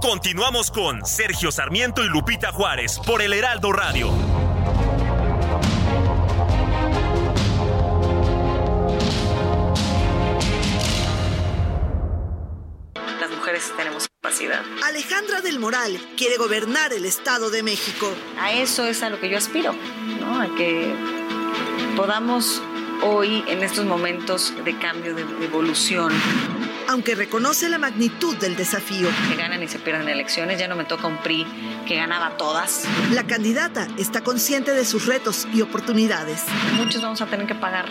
Continuamos 0.00 0.70
con 0.70 1.04
Sergio 1.04 1.52
Sarmiento 1.52 2.02
y 2.02 2.08
Lupita 2.08 2.52
Juárez 2.52 2.98
por 3.06 3.20
el 3.20 3.34
Heraldo 3.34 3.70
Radio. 3.70 4.10
Las 13.20 13.30
mujeres 13.30 13.70
tenemos 13.76 14.08
capacidad. 14.08 14.62
Alejandra 14.86 15.42
del 15.42 15.58
Moral 15.58 16.00
quiere 16.16 16.38
gobernar 16.38 16.94
el 16.94 17.04
Estado 17.04 17.50
de 17.50 17.62
México. 17.62 18.10
A 18.40 18.52
eso 18.52 18.86
es 18.86 19.02
a 19.02 19.10
lo 19.10 19.20
que 19.20 19.28
yo 19.28 19.36
aspiro, 19.36 19.74
¿no? 20.18 20.40
A 20.40 20.54
que 20.56 20.94
podamos 21.94 22.62
hoy, 23.02 23.44
en 23.48 23.62
estos 23.62 23.84
momentos 23.84 24.54
de 24.64 24.78
cambio, 24.78 25.14
de 25.14 25.22
evolución, 25.44 26.10
aunque 26.90 27.14
reconoce 27.14 27.68
la 27.68 27.78
magnitud 27.78 28.36
del 28.36 28.56
desafío. 28.56 29.08
Que 29.28 29.36
ganan 29.36 29.62
y 29.62 29.68
se 29.68 29.78
pierden 29.78 30.08
elecciones, 30.08 30.58
ya 30.58 30.66
no 30.66 30.74
me 30.74 30.84
toca 30.84 31.06
un 31.06 31.18
PRI 31.18 31.46
que 31.86 31.94
ganaba 31.94 32.36
todas. 32.36 32.82
La 33.12 33.24
candidata 33.24 33.86
está 33.96 34.22
consciente 34.22 34.72
de 34.72 34.84
sus 34.84 35.06
retos 35.06 35.46
y 35.54 35.62
oportunidades. 35.62 36.42
Muchos 36.76 37.00
vamos 37.00 37.20
a 37.20 37.26
tener 37.26 37.46
que 37.46 37.54
pagar 37.54 37.86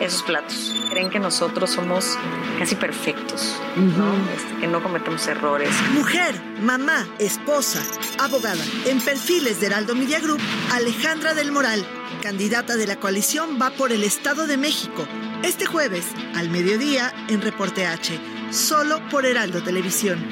esos 0.00 0.22
platos. 0.22 0.74
Creen 0.90 1.08
que 1.08 1.18
nosotros 1.18 1.70
somos 1.70 2.18
casi 2.58 2.74
perfectos, 2.74 3.56
¿no? 3.76 4.14
Este, 4.34 4.60
que 4.60 4.66
no 4.66 4.82
cometemos 4.82 5.26
errores. 5.26 5.70
Mujer, 5.94 6.38
mamá, 6.60 7.06
esposa, 7.18 7.82
abogada. 8.18 8.62
En 8.84 9.00
perfiles 9.00 9.60
de 9.60 9.66
Heraldo 9.66 9.94
Media 9.94 10.20
Group, 10.20 10.40
Alejandra 10.72 11.32
del 11.32 11.52
Moral, 11.52 11.86
candidata 12.22 12.76
de 12.76 12.86
la 12.86 12.96
coalición, 12.96 13.58
va 13.60 13.70
por 13.70 13.92
el 13.92 14.04
Estado 14.04 14.46
de 14.46 14.58
México 14.58 15.06
este 15.42 15.66
jueves, 15.66 16.06
al 16.34 16.50
mediodía, 16.50 17.12
en 17.28 17.40
Reporte 17.40 17.86
H, 17.86 18.18
solo 18.50 19.00
por 19.10 19.26
Heraldo 19.26 19.62
Televisión. 19.62 20.24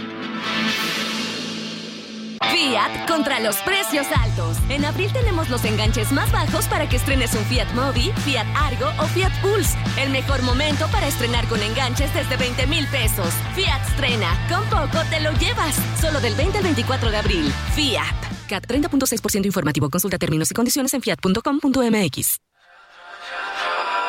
Fiat 2.51 3.07
contra 3.07 3.41
los 3.41 3.57
precios 3.59 4.07
altos. 4.17 4.57
En 4.69 4.85
abril 4.85 5.13
tenemos 5.13 5.49
los 5.49 5.65
enganches 5.65 6.13
más 6.13 6.31
bajos 6.33 6.67
para 6.67 6.89
que 6.89 6.97
estrenes 6.97 7.35
un 7.35 7.45
Fiat 7.45 7.73
Mobi, 7.75 8.13
Fiat 8.25 8.47
Argo 8.57 8.87
o 8.99 9.07
Fiat 9.07 9.33
Pulse. 9.41 9.77
El 9.97 10.11
mejor 10.11 10.43
momento 10.43 10.87
para 10.91 11.07
estrenar 11.07 11.47
con 11.49 11.63
enganches 11.63 12.13
desde 12.15 12.37
20 12.37 12.67
mil 12.67 12.87
pesos. 12.89 13.29
Fiat 13.55 13.87
estrena. 13.89 14.37
Con 14.49 14.65
poco 14.71 15.05
te 15.09 15.21
lo 15.21 15.33
llevas. 15.33 15.77
Solo 16.01 16.21
del 16.21 16.35
20 16.35 16.59
al 16.59 16.65
24 16.65 17.11
de 17.11 17.17
abril. 17.17 17.53
Fiat. 17.75 18.17
CAT 18.49 18.67
30.6% 18.67 19.47
informativo. 19.47 19.89
Consulta 19.89 20.19
términos 20.19 20.51
y 20.51 20.55
condiciones 20.55 20.95
en 20.95 21.03
fiat.com.mx. 21.03 22.48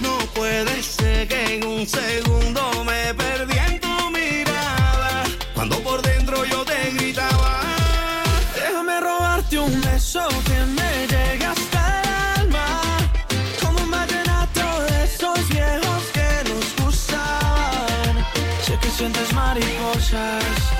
No 0.00 0.18
puede 0.34 0.82
ser 0.82 1.28
que 1.28 1.54
en 1.54 1.64
un 1.66 1.86
segundo 1.86 2.62
me 2.84 3.14
perdí 3.14 3.58
en 3.58 3.80
tu 3.80 4.10
mirada. 4.10 5.24
Cuando 5.54 5.78
por 5.80 6.00
dentro 6.02 6.44
yo 6.44 6.64
te 6.64 6.90
gritaba. 6.92 7.60
Déjame 8.54 9.00
robarte 9.00 9.58
un 9.58 9.80
beso 9.80 10.26
que 10.46 10.58
me 10.78 11.06
llegue 11.06 11.44
hasta 11.44 12.02
el 12.02 12.42
alma. 12.42 12.80
Como 13.60 13.80
un 13.82 13.90
vallenato 13.90 14.82
de 14.88 15.04
esos 15.04 15.48
viejos 15.48 16.02
que 16.14 16.28
nos 16.48 16.84
gustaban. 16.84 18.26
Sé 18.64 18.78
que 18.80 18.90
sientes 18.90 19.32
mariposas. 19.32 20.79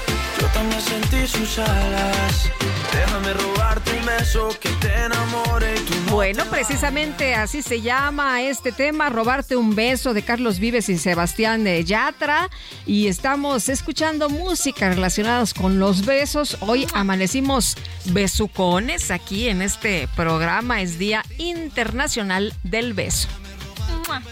Sentí 0.81 1.27
sus 1.27 1.59
alas. 1.59 2.51
Déjame 2.93 3.35
robarte 3.35 3.99
un 3.99 4.07
beso 4.07 4.49
que 4.59 4.71
te 4.81 5.05
enamore 5.05 5.75
y 5.75 5.81
tú 5.81 5.95
no 6.07 6.12
Bueno, 6.12 6.45
precisamente 6.47 7.35
así 7.35 7.61
se 7.61 7.83
llama 7.83 8.40
este 8.43 8.73
tema, 8.73 9.11
Robarte 9.11 9.57
un 9.57 9.75
beso 9.75 10.14
de 10.14 10.23
Carlos 10.23 10.59
Vives 10.59 10.88
y 10.88 10.97
Sebastián 10.97 11.64
de 11.64 11.85
Yatra. 11.85 12.49
Y 12.87 13.09
estamos 13.09 13.69
escuchando 13.69 14.31
música 14.31 14.88
relacionadas 14.88 15.53
con 15.53 15.79
los 15.79 16.07
besos. 16.07 16.57
Hoy 16.61 16.87
amanecimos 16.95 17.77
besucones 18.07 19.11
aquí 19.11 19.49
en 19.49 19.61
este 19.61 20.09
programa. 20.16 20.81
Es 20.81 20.99
Día 20.99 21.25
Internacional 21.37 22.55
del 22.62 22.95
Beso. 22.95 23.29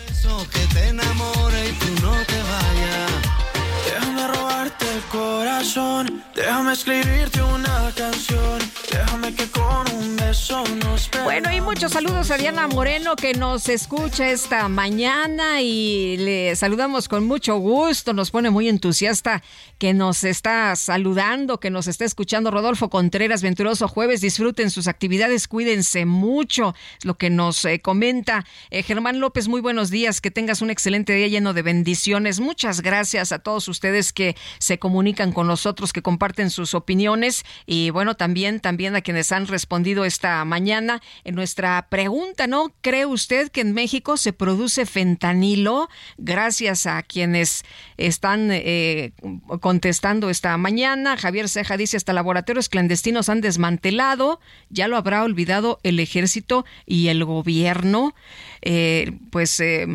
Beso 0.08 0.46
que 0.50 0.74
te 0.74 0.88
enamore 0.88 1.68
y 1.68 1.72
tú 1.72 2.02
no 2.02 2.12
te 2.24 2.38
vayas. 2.42 3.38
Déjame 3.88 4.27
robarte 4.29 4.85
el 4.92 5.01
corazón, 5.05 6.22
déjame 6.35 6.74
escribirte 6.74 7.40
una 7.42 7.90
canción, 7.96 8.59
déjame 8.90 9.35
que 9.35 9.46
con 9.48 9.90
un 9.96 10.14
beso 10.16 10.62
nos 10.85 11.11
Bueno, 11.24 11.51
y 11.51 11.62
muchos 11.62 11.92
saludos 11.92 12.31
a 12.31 12.37
Diana 12.37 12.66
Moreno 12.68 13.16
que 13.16 13.33
nos 13.33 13.70
escucha 13.70 14.31
esta 14.31 14.68
mañana 14.68 15.62
y 15.62 16.18
le 16.18 16.55
saludamos 16.55 17.09
con 17.09 17.27
mucho 17.27 17.57
gusto, 17.57 18.12
nos 18.12 18.31
pone 18.31 18.51
muy 18.51 18.68
entusiasta 18.68 19.42
que 19.79 19.94
nos 19.94 20.22
está 20.22 20.77
saludando, 20.77 21.59
que 21.59 21.70
nos 21.70 21.87
está 21.88 22.05
escuchando. 22.05 22.51
Rodolfo 22.51 22.90
Contreras, 22.90 23.40
venturoso 23.40 23.88
jueves, 23.88 24.20
disfruten 24.20 24.70
sus 24.70 24.87
actividades, 24.87 25.48
cuídense 25.48 26.05
mucho, 26.05 26.74
lo 27.05 27.16
que 27.16 27.31
nos 27.31 27.64
eh, 27.64 27.81
comenta 27.81 28.44
eh, 28.70 28.83
Germán 28.83 29.18
López, 29.18 29.48
muy 29.48 29.62
buenos 29.62 29.88
días, 29.88 30.20
que 30.20 30.31
tengas 30.31 30.61
un 30.61 30.68
excelente 30.68 31.14
día 31.14 31.29
lleno 31.29 31.55
de 31.55 31.62
bendiciones, 31.62 32.38
muchas 32.38 32.83
gracias 32.83 33.33
a 33.33 33.38
todos 33.38 33.66
ustedes 33.66 33.77
que 33.80 34.36
se 34.58 34.78
comunican 34.78 35.32
con 35.32 35.46
nosotros, 35.46 35.92
que 35.92 36.02
comparten 36.02 36.50
sus 36.50 36.74
opiniones 36.74 37.44
y 37.66 37.90
bueno, 37.90 38.14
también, 38.14 38.60
también 38.60 38.96
a 38.96 39.00
quienes 39.00 39.32
han 39.32 39.46
respondido 39.46 40.04
esta 40.04 40.44
mañana 40.44 41.00
en 41.24 41.34
nuestra 41.34 41.86
pregunta, 41.88 42.46
¿no? 42.46 42.72
¿Cree 42.80 43.06
usted 43.06 43.50
que 43.50 43.60
en 43.60 43.72
México 43.72 44.16
se 44.16 44.32
produce 44.32 44.86
fentanilo? 44.86 45.88
Gracias 46.16 46.86
a 46.86 47.02
quienes 47.02 47.64
están 47.96 48.50
eh, 48.50 49.12
contestando 49.60 50.30
esta 50.30 50.56
mañana. 50.56 51.16
Javier 51.16 51.48
Ceja 51.48 51.76
dice, 51.76 51.96
hasta 51.96 52.12
laboratorios 52.12 52.68
clandestinos 52.68 53.28
han 53.28 53.40
desmantelado, 53.40 54.40
ya 54.70 54.88
lo 54.88 54.96
habrá 54.96 55.22
olvidado 55.22 55.80
el 55.82 56.00
ejército 56.00 56.64
y 56.86 57.08
el 57.08 57.24
gobierno. 57.24 58.14
Eh, 58.62 59.12
pues 59.30 59.60
eh, 59.60 59.86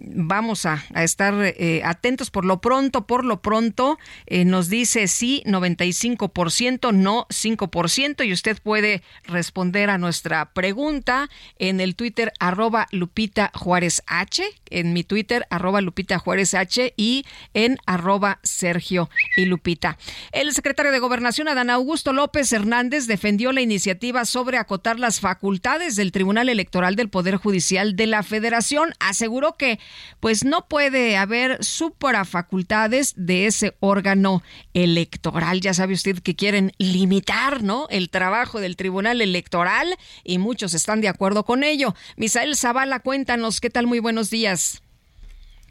vamos 0.00 0.66
a, 0.66 0.84
estar 0.96 1.34
eh, 1.38 1.82
atentos 1.84 2.30
por 2.30 2.44
lo 2.44 2.60
pronto, 2.60 3.06
por 3.06 3.24
lo 3.24 3.40
pronto 3.40 3.98
eh, 4.26 4.44
nos 4.44 4.68
dice 4.68 5.08
sí 5.08 5.42
95%, 5.46 6.92
no 6.92 7.26
5% 7.28 8.26
y 8.26 8.32
usted 8.32 8.58
puede 8.62 9.02
responder 9.24 9.90
a 9.90 9.98
nuestra 9.98 10.52
pregunta 10.52 11.28
en 11.58 11.80
el 11.80 11.96
Twitter 11.96 12.32
arroba 12.38 12.86
Lupita 12.90 13.50
Juárez 13.54 14.02
H, 14.06 14.44
en 14.70 14.92
mi 14.92 15.04
Twitter 15.04 15.46
arroba 15.50 15.80
Lupita 15.80 16.18
Juárez 16.18 16.54
H 16.54 16.94
y 16.96 17.24
en 17.54 17.78
arroba 17.86 18.38
Sergio 18.42 19.10
y 19.36 19.44
Lupita. 19.44 19.98
El 20.32 20.52
secretario 20.52 20.92
de 20.92 20.98
Gobernación 20.98 21.48
Adán 21.48 21.70
Augusto 21.70 22.12
López 22.12 22.52
Hernández 22.52 23.06
defendió 23.06 23.52
la 23.52 23.60
iniciativa 23.60 24.24
sobre 24.24 24.58
acotar 24.58 24.98
las 24.98 25.20
facultades 25.20 25.96
del 25.96 26.12
Tribunal 26.12 26.48
Electoral 26.48 26.96
del 26.96 27.08
Poder 27.08 27.36
Judicial 27.36 27.96
de 27.96 28.06
la 28.06 28.22
Federación. 28.22 28.92
Aseguró 29.00 29.56
que 29.56 29.78
pues 30.20 30.44
no 30.44 30.66
puede 30.68 31.16
haber 31.16 31.62
suprafacultades 31.64 33.14
de 33.16 33.46
ese 33.46 33.76
órgano 33.80 34.42
electoral. 34.74 35.60
Ya 35.60 35.74
sabe 35.74 35.94
usted 35.94 36.18
que 36.18 36.36
quieren 36.36 36.72
limitar, 36.78 37.62
¿no? 37.62 37.86
El 37.90 38.10
trabajo 38.10 38.60
del 38.60 38.76
Tribunal 38.76 39.20
Electoral 39.20 39.96
y 40.24 40.38
muchos 40.38 40.74
están 40.74 41.00
de 41.00 41.08
acuerdo 41.08 41.44
con 41.44 41.64
ello. 41.64 41.94
Misael 42.16 42.56
Zavala, 42.56 43.00
cuéntanos, 43.00 43.60
¿qué 43.60 43.70
tal? 43.70 43.86
Muy 43.86 44.00
buenos 44.00 44.30
días. 44.30 44.82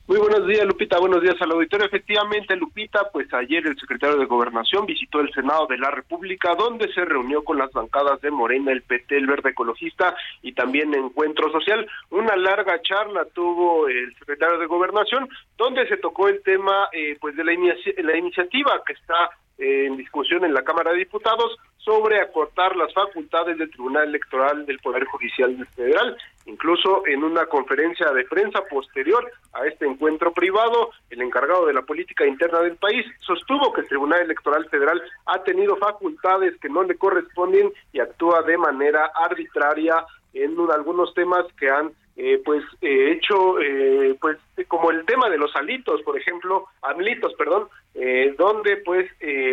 Muy 0.08 0.20
buenos 0.20 0.48
días, 0.48 0.66
Lupita. 0.66 1.00
Buenos 1.00 1.22
días 1.22 1.36
al 1.42 1.52
auditorio. 1.52 1.86
Efectivamente, 1.86 2.56
Lupita, 2.56 3.10
pues 3.12 3.28
ayer 3.34 3.68
el 3.68 3.78
secretario 3.78 4.16
de 4.16 4.26
Gobernación 4.26 4.86
visitó 4.86 5.20
el 5.20 5.34
Senado 5.34 5.68
de 5.68 5.78
la 5.78 5.92
República, 5.92 6.56
donde 6.56 6.88
se 6.94 7.04
reunió 7.04 7.44
con 7.44 7.58
las 7.58 7.74
bancadas 7.74 8.22
de 8.22 8.32
Morena, 8.32 8.72
el 8.72 8.84
PT, 8.84 9.18
el 9.18 9.28
Verde 9.28 9.50
Ecologista 9.50 10.16
y 10.42 10.54
también 10.54 10.94
Encuentro 10.94 11.52
Social. 11.52 11.86
Una 12.10 12.38
larga 12.38 12.82
charla 12.82 13.26
tuvo 13.34 13.90
el 13.90 14.16
secretario 14.18 14.58
de 14.58 14.66
Gobernación, 14.66 15.28
donde 15.58 15.86
se 15.90 15.98
tocó 15.98 16.30
el 16.30 16.42
tema, 16.42 16.88
eh, 16.94 17.18
pues, 17.20 17.36
de 17.36 17.44
la, 17.44 17.52
la 17.52 18.18
iniciativa 18.18 18.82
que 18.86 18.94
está 18.94 19.32
en 19.58 19.98
discusión 19.98 20.46
en 20.46 20.54
la 20.54 20.64
Cámara 20.64 20.92
de 20.92 21.00
Diputados 21.00 21.58
sobre 21.80 22.22
acortar 22.22 22.78
las 22.78 22.94
facultades 22.94 23.58
del 23.58 23.72
Tribunal 23.72 24.08
Electoral 24.08 24.66
del 24.66 24.80
Poder 24.80 25.04
Judicial 25.04 25.68
Federal. 25.76 26.18
Incluso 26.48 27.06
en 27.06 27.24
una 27.24 27.46
conferencia 27.46 28.12
de 28.12 28.24
prensa 28.24 28.64
posterior 28.70 29.30
a 29.54 29.68
este 29.68 29.86
encuentro 29.86 30.32
privado, 30.32 30.92
el 31.10 31.22
encargado 31.22 31.66
de 31.66 31.74
la 31.74 31.82
política 31.82 32.26
interna 32.26 32.62
del 32.62 32.78
país 32.78 33.06
sostuvo 33.20 33.72
que 33.74 33.82
el 33.82 33.88
Tribunal 33.88 34.22
Electoral 34.22 34.68
Federal 34.70 35.02
ha 35.26 35.44
tenido 35.44 35.76
facultades 35.76 36.58
que 36.60 36.70
no 36.70 36.84
le 36.84 36.96
corresponden 36.96 37.72
y 37.92 38.00
actúa 38.00 38.42
de 38.44 38.58
manera 38.58 39.12
arbitraria 39.14 40.06
en 40.34 40.56
algunos 40.72 41.14
temas 41.14 41.46
que 41.60 41.70
han 41.70 41.92
eh, 42.16 42.42
pues 42.44 42.64
eh, 42.82 43.12
hecho 43.12 43.60
eh, 43.60 44.18
pues 44.20 44.38
como 44.68 44.90
el 44.90 45.06
tema 45.06 45.30
de 45.30 45.38
los 45.38 45.56
alitos 45.56 46.02
por 46.02 46.18
ejemplo 46.18 46.66
amlitos 46.82 47.34
perdón 47.36 47.68
eh, 47.94 48.34
donde 48.38 48.78
pues 48.78 49.10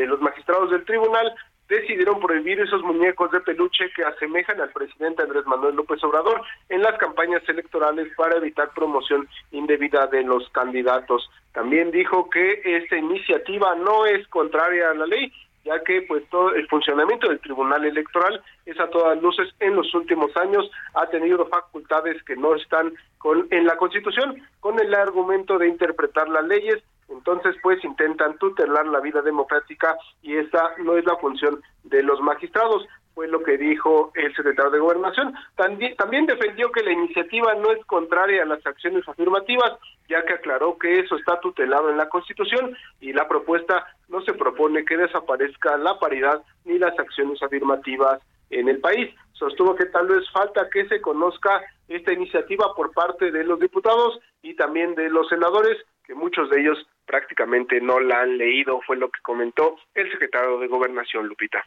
los 0.09 0.21
magistrados 0.21 0.71
del 0.71 0.85
tribunal 0.85 1.35
decidieron 1.81 2.21
prohibir 2.21 2.61
esos 2.61 2.83
muñecos 2.83 3.31
de 3.31 3.41
peluche 3.41 3.91
que 3.95 4.05
asemejan 4.05 4.61
al 4.61 4.71
presidente 4.71 5.23
Andrés 5.23 5.47
Manuel 5.47 5.77
López 5.77 6.03
Obrador 6.05 6.43
en 6.69 6.83
las 6.83 6.97
campañas 6.99 7.43
electorales 7.49 8.09
para 8.17 8.37
evitar 8.37 8.71
promoción 8.75 9.29
indebida 9.53 10.07
de 10.07 10.23
los 10.23 10.49
candidatos. 10.51 11.31
También 11.53 11.91
dijo 11.91 12.29
que 12.31 12.61
esta 12.65 12.97
iniciativa 12.97 13.75
no 13.77 14.07
es 14.07 14.27
contraria 14.29 14.91
a 14.91 14.95
la 14.95 15.07
ley, 15.07 15.33
ya 15.65 15.83
que 15.83 16.03
pues 16.03 16.29
todo 16.29 16.55
el 16.55 16.69
funcionamiento 16.69 17.29
del 17.29 17.41
Tribunal 17.41 17.85
Electoral 17.85 18.43
es 18.67 18.79
a 18.79 18.89
todas 18.91 19.21
luces 19.21 19.49
en 19.61 19.75
los 19.77 19.93
últimos 19.95 20.37
años 20.37 20.71
ha 20.95 21.07
tenido 21.07 21.47
facultades 21.47 22.23
que 22.25 22.37
no 22.37 22.55
están 22.55 22.93
con 23.19 23.47
en 23.51 23.65
la 23.67 23.77
Constitución 23.77 24.43
con 24.61 24.79
el 24.79 24.95
argumento 24.95 25.59
de 25.59 25.69
interpretar 25.69 26.29
las 26.29 26.45
leyes 26.47 26.83
entonces 27.09 27.57
pues 27.63 27.83
intentan 27.85 28.39
tutelar 28.39 28.87
la 28.87 29.01
vida 29.01 29.23
democrática 29.23 29.97
y 30.23 30.37
esa 30.37 30.71
no 30.79 30.97
es 30.97 31.05
la 31.05 31.17
función 31.17 31.61
de 31.85 32.03
los 32.03 32.21
magistrados 32.21 32.87
fue 33.15 33.29
lo 33.29 33.43
que 33.43 33.57
dijo 33.57 34.11
el 34.15 34.35
secretario 34.35 34.73
de 34.73 34.81
Gobernación. 34.81 35.35
También, 35.55 35.95
también 35.97 36.27
defendió 36.27 36.71
que 36.73 36.83
la 36.83 36.93
iniciativa 36.93 37.55
no 37.55 37.71
es 37.71 37.85
contraria 37.87 38.43
a 38.43 38.47
las 38.47 38.67
acciones 38.67 39.09
afirmativas, 39.09 39.73
ya 40.09 40.25
que 40.25 40.35
aclaró 40.35 40.77
que 40.79 40.99
eso 40.99 41.17
está 41.17 41.41
tutelado 41.41 41.91
en 41.91 41.97
la 41.97 42.09
Constitución 42.09 42.77
y 43.01 43.13
la 43.13 43.29
propuesta 43.29 43.87
no 44.09 44.21
se 44.23 44.35
propone 44.35 44.85
que 44.85 44.97
desaparezca 44.97 45.77
la 45.79 45.99
paridad 45.99 46.43
ni 46.65 46.79
las 46.79 46.99
acciones 46.99 47.43
afirmativas 47.43 48.21
en 48.51 48.69
el 48.69 48.81
país. 48.81 49.15
Sostuvo 49.33 49.75
que 49.75 49.87
tal 49.87 50.09
vez 50.09 50.29
falta 50.31 50.69
que 50.71 50.87
se 50.89 51.01
conozca 51.01 51.63
esta 51.89 52.13
iniciativa 52.13 52.75
por 52.75 52.93
parte 52.93 53.31
de 53.31 53.45
los 53.45 53.61
diputados 53.61 54.19
y 54.43 54.55
también 54.55 54.95
de 54.95 55.09
los 55.11 55.29
senadores, 55.29 55.79
que 56.05 56.15
muchos 56.15 56.51
de 56.51 56.61
ellos 56.61 56.79
prácticamente 57.07 57.81
no 57.81 58.01
la 58.01 58.23
han 58.23 58.39
leído, 58.39 58.81
fue 58.87 58.97
lo 58.97 59.11
que 59.11 59.21
comentó 59.23 59.77
el 59.95 60.11
secretario 60.11 60.59
de 60.59 60.67
Gobernación, 60.67 61.27
Lupita. 61.27 61.65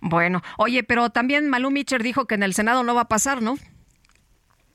Bueno, 0.00 0.42
oye, 0.58 0.82
pero 0.82 1.10
también 1.10 1.48
Malú 1.48 1.70
Mitcher 1.70 2.02
dijo 2.02 2.26
que 2.26 2.34
en 2.34 2.42
el 2.42 2.54
Senado 2.54 2.82
no 2.82 2.94
va 2.94 3.02
a 3.02 3.08
pasar, 3.08 3.42
¿no? 3.42 3.54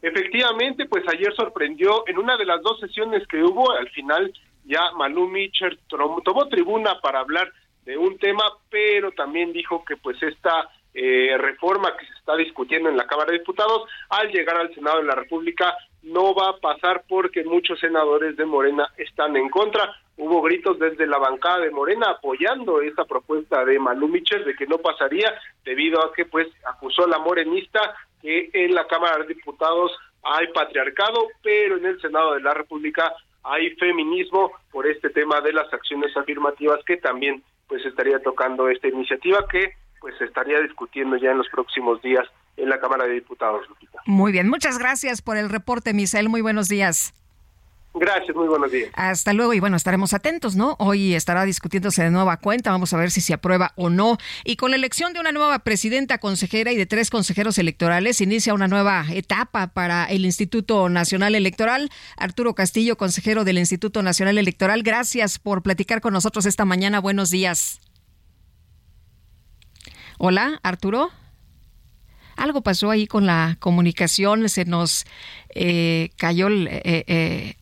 Efectivamente, 0.01 0.85
pues 0.85 1.03
ayer 1.11 1.33
sorprendió 1.35 2.07
en 2.07 2.17
una 2.17 2.37
de 2.37 2.45
las 2.45 2.61
dos 2.61 2.79
sesiones 2.79 3.27
que 3.27 3.41
hubo, 3.43 3.71
al 3.71 3.89
final 3.89 4.31
ya 4.65 4.91
Malú 4.97 5.27
Mitcher 5.27 5.77
tomó 5.87 6.47
tribuna 6.49 6.99
para 7.01 7.19
hablar 7.19 7.51
de 7.85 7.97
un 7.97 8.17
tema, 8.19 8.43
pero 8.69 9.11
también 9.11 9.53
dijo 9.53 9.83
que 9.85 9.95
pues 9.97 10.21
esta 10.21 10.69
eh, 10.99 11.37
reforma 11.37 11.95
que 11.95 12.07
se 12.07 12.13
está 12.13 12.35
discutiendo 12.35 12.89
en 12.89 12.97
la 12.97 13.05
Cámara 13.05 13.31
de 13.31 13.37
Diputados, 13.37 13.87
al 14.09 14.31
llegar 14.31 14.57
al 14.57 14.73
Senado 14.73 14.97
de 14.97 15.03
la 15.03 15.13
República 15.13 15.77
no 16.01 16.33
va 16.33 16.49
a 16.49 16.57
pasar 16.57 17.03
porque 17.07 17.43
muchos 17.43 17.79
senadores 17.79 18.35
de 18.35 18.45
Morena 18.47 18.91
están 18.97 19.37
en 19.37 19.47
contra. 19.49 19.93
Hubo 20.17 20.41
gritos 20.41 20.79
desde 20.79 21.05
la 21.05 21.19
bancada 21.19 21.59
de 21.59 21.69
Morena 21.69 22.09
apoyando 22.09 22.81
esta 22.81 23.05
propuesta 23.05 23.63
de 23.63 23.77
Manu 23.77 24.07
Michel 24.07 24.43
de 24.43 24.55
que 24.55 24.65
no 24.65 24.79
pasaría 24.79 25.31
debido 25.63 26.03
a 26.03 26.11
que 26.13 26.25
pues 26.25 26.47
acusó 26.65 27.05
a 27.05 27.09
la 27.09 27.19
morenista 27.19 27.95
que 28.19 28.49
en 28.51 28.73
la 28.73 28.87
Cámara 28.87 29.19
de 29.19 29.35
Diputados 29.35 29.91
hay 30.23 30.47
patriarcado, 30.47 31.27
pero 31.43 31.77
en 31.77 31.85
el 31.85 32.01
Senado 32.01 32.33
de 32.33 32.41
la 32.41 32.55
República 32.55 33.13
hay 33.43 33.69
feminismo 33.75 34.51
por 34.71 34.87
este 34.87 35.11
tema 35.11 35.41
de 35.41 35.53
las 35.53 35.71
acciones 35.71 36.17
afirmativas 36.17 36.83
que 36.85 36.97
también 36.97 37.43
pues 37.67 37.85
estaría 37.85 38.19
tocando 38.19 38.67
esta 38.67 38.87
iniciativa 38.87 39.45
que 39.47 39.73
pues 39.99 40.17
se 40.17 40.25
estaría 40.25 40.59
discutiendo 40.61 41.17
ya 41.17 41.31
en 41.31 41.37
los 41.37 41.47
próximos 41.49 42.01
días 42.01 42.25
en 42.57 42.69
la 42.69 42.79
Cámara 42.79 43.05
de 43.05 43.13
Diputados, 43.13 43.67
Lupita. 43.69 43.99
Muy 44.05 44.31
bien, 44.31 44.49
muchas 44.49 44.77
gracias 44.77 45.21
por 45.21 45.37
el 45.37 45.49
reporte, 45.49 45.93
Misael. 45.93 46.29
Muy 46.29 46.41
buenos 46.41 46.67
días. 46.67 47.13
Gracias, 47.99 48.35
muy 48.35 48.47
buenos 48.47 48.71
días. 48.71 48.89
Hasta 48.93 49.33
luego 49.33 49.53
y 49.53 49.59
bueno, 49.59 49.75
estaremos 49.75 50.13
atentos, 50.13 50.55
¿no? 50.55 50.75
Hoy 50.79 51.15
estará 51.15 51.45
discutiéndose 51.45 52.03
de 52.03 52.11
nueva 52.11 52.37
cuenta, 52.37 52.71
vamos 52.71 52.93
a 52.93 52.97
ver 52.97 53.11
si 53.11 53.21
se 53.21 53.33
aprueba 53.33 53.73
o 53.75 53.89
no. 53.89 54.17
Y 54.43 54.55
con 54.55 54.71
la 54.71 54.77
elección 54.77 55.13
de 55.13 55.19
una 55.19 55.31
nueva 55.31 55.59
presidenta 55.59 56.19
consejera 56.19 56.71
y 56.71 56.77
de 56.77 56.85
tres 56.85 57.09
consejeros 57.09 57.57
electorales, 57.57 58.21
inicia 58.21 58.53
una 58.53 58.67
nueva 58.67 59.05
etapa 59.09 59.67
para 59.67 60.05
el 60.05 60.25
Instituto 60.25 60.89
Nacional 60.89 61.33
Electoral. 61.33 61.89
Arturo 62.17 62.53
Castillo, 62.53 62.97
consejero 62.97 63.43
del 63.43 63.57
Instituto 63.57 64.03
Nacional 64.03 64.37
Electoral, 64.37 64.83
gracias 64.83 65.39
por 65.39 65.63
platicar 65.63 66.01
con 66.01 66.13
nosotros 66.13 66.45
esta 66.45 66.65
mañana. 66.65 66.99
Buenos 66.99 67.31
días. 67.31 67.81
Hola, 70.19 70.59
Arturo. 70.63 71.11
Algo 72.37 72.61
pasó 72.61 72.89
ahí 72.89 73.05
con 73.05 73.27
la 73.27 73.57
comunicación, 73.59 74.49
se 74.49 74.65
nos 74.65 75.05
eh, 75.49 76.09
cayó 76.17 76.47
el, 76.47 76.67
eh, 76.67 77.03
eh, 77.07 77.55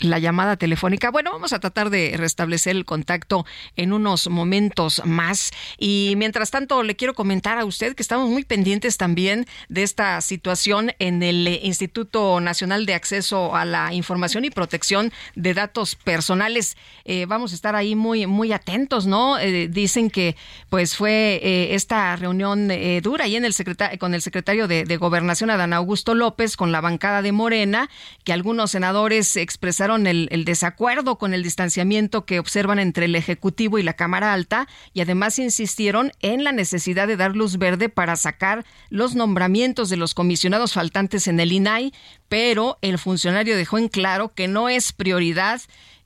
la 0.00 0.18
llamada 0.18 0.56
telefónica. 0.56 1.10
Bueno, 1.10 1.32
vamos 1.32 1.52
a 1.52 1.60
tratar 1.60 1.90
de 1.90 2.14
restablecer 2.16 2.76
el 2.76 2.84
contacto 2.84 3.46
en 3.76 3.92
unos 3.92 4.28
momentos 4.28 5.02
más. 5.04 5.52
Y 5.78 6.14
mientras 6.16 6.50
tanto, 6.50 6.82
le 6.82 6.96
quiero 6.96 7.14
comentar 7.14 7.58
a 7.58 7.64
usted 7.64 7.94
que 7.94 8.02
estamos 8.02 8.28
muy 8.28 8.44
pendientes 8.44 8.96
también 8.96 9.46
de 9.68 9.82
esta 9.82 10.20
situación 10.20 10.92
en 10.98 11.22
el 11.22 11.46
Instituto 11.62 12.40
Nacional 12.40 12.86
de 12.86 12.94
Acceso 12.94 13.54
a 13.54 13.64
la 13.64 13.92
Información 13.92 14.44
y 14.44 14.50
Protección 14.50 15.12
de 15.34 15.54
Datos 15.54 15.94
Personales. 15.94 16.76
Eh, 17.04 17.26
vamos 17.26 17.52
a 17.52 17.54
estar 17.54 17.76
ahí 17.76 17.94
muy, 17.94 18.26
muy 18.26 18.52
atentos, 18.52 19.06
¿no? 19.06 19.38
Eh, 19.38 19.68
dicen 19.68 20.10
que 20.10 20.36
pues 20.70 20.96
fue 20.96 21.40
eh, 21.42 21.74
esta 21.74 22.16
reunión 22.16 22.68
dura 23.02 23.24
ahí 23.24 23.36
en 23.36 23.44
el 23.44 23.54
con 23.98 24.14
el 24.14 24.22
secretario 24.22 24.68
de, 24.68 24.84
de 24.84 24.96
Gobernación, 24.96 25.50
Adán 25.50 25.72
Augusto 25.72 26.14
López, 26.14 26.56
con 26.56 26.72
la 26.72 26.80
bancada 26.80 27.22
de 27.22 27.32
Morena, 27.32 27.88
que 28.24 28.32
algunos 28.32 28.72
senadores 28.72 29.36
expresaron 29.36 29.83
el, 29.84 30.44
desacuerdo 30.44 31.18
con 31.18 31.34
el 31.34 31.42
distanciamiento 31.42 32.24
que 32.24 32.38
observan 32.38 32.78
entre 32.78 33.06
el 33.06 33.16
Ejecutivo 33.16 33.78
y 33.78 33.82
la 33.82 33.94
Cámara 33.94 34.32
Alta 34.32 34.66
y 34.92 35.00
además 35.00 35.38
insistieron 35.38 36.12
en 36.20 36.44
la 36.44 36.52
necesidad 36.52 37.06
de 37.06 37.16
dar 37.16 37.36
luz 37.36 37.58
verde 37.58 37.88
para 37.88 38.16
sacar 38.16 38.64
los 38.88 39.14
nombramientos 39.14 39.90
de 39.90 39.96
los 39.96 40.14
comisionados 40.14 40.72
faltantes 40.72 41.28
en 41.28 41.40
el 41.40 41.52
INAI, 41.52 41.92
pero 42.28 42.78
el 42.80 42.98
funcionario 42.98 43.56
dejó 43.56 43.78
en 43.78 43.88
claro 43.88 44.34
que 44.34 44.48
no 44.48 44.68
es 44.68 44.92
prioridad 44.92 45.60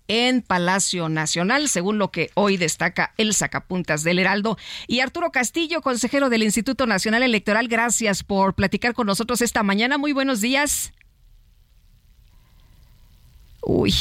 en 0.08 0.42
Palacio 0.42 1.08
Nacional, 1.08 1.68
según 1.68 1.98
lo 1.98 2.10
que 2.10 2.30
hoy 2.34 2.56
destaca 2.56 3.12
el 3.18 3.34
sacapuntas 3.34 4.02
del 4.02 4.18
Heraldo. 4.18 4.56
Y 4.86 5.00
Arturo 5.00 5.30
Castillo, 5.30 5.82
consejero 5.82 6.30
del 6.30 6.42
Instituto 6.42 6.86
Nacional 6.86 7.22
Electoral, 7.22 7.68
gracias 7.68 8.24
por 8.24 8.54
platicar 8.54 8.94
con 8.94 9.06
nosotros 9.06 9.42
esta 9.42 9.62
mañana. 9.62 9.98
Muy 9.98 10.12
buenos 10.12 10.40
días. 10.40 10.92
Uy, 13.60 13.92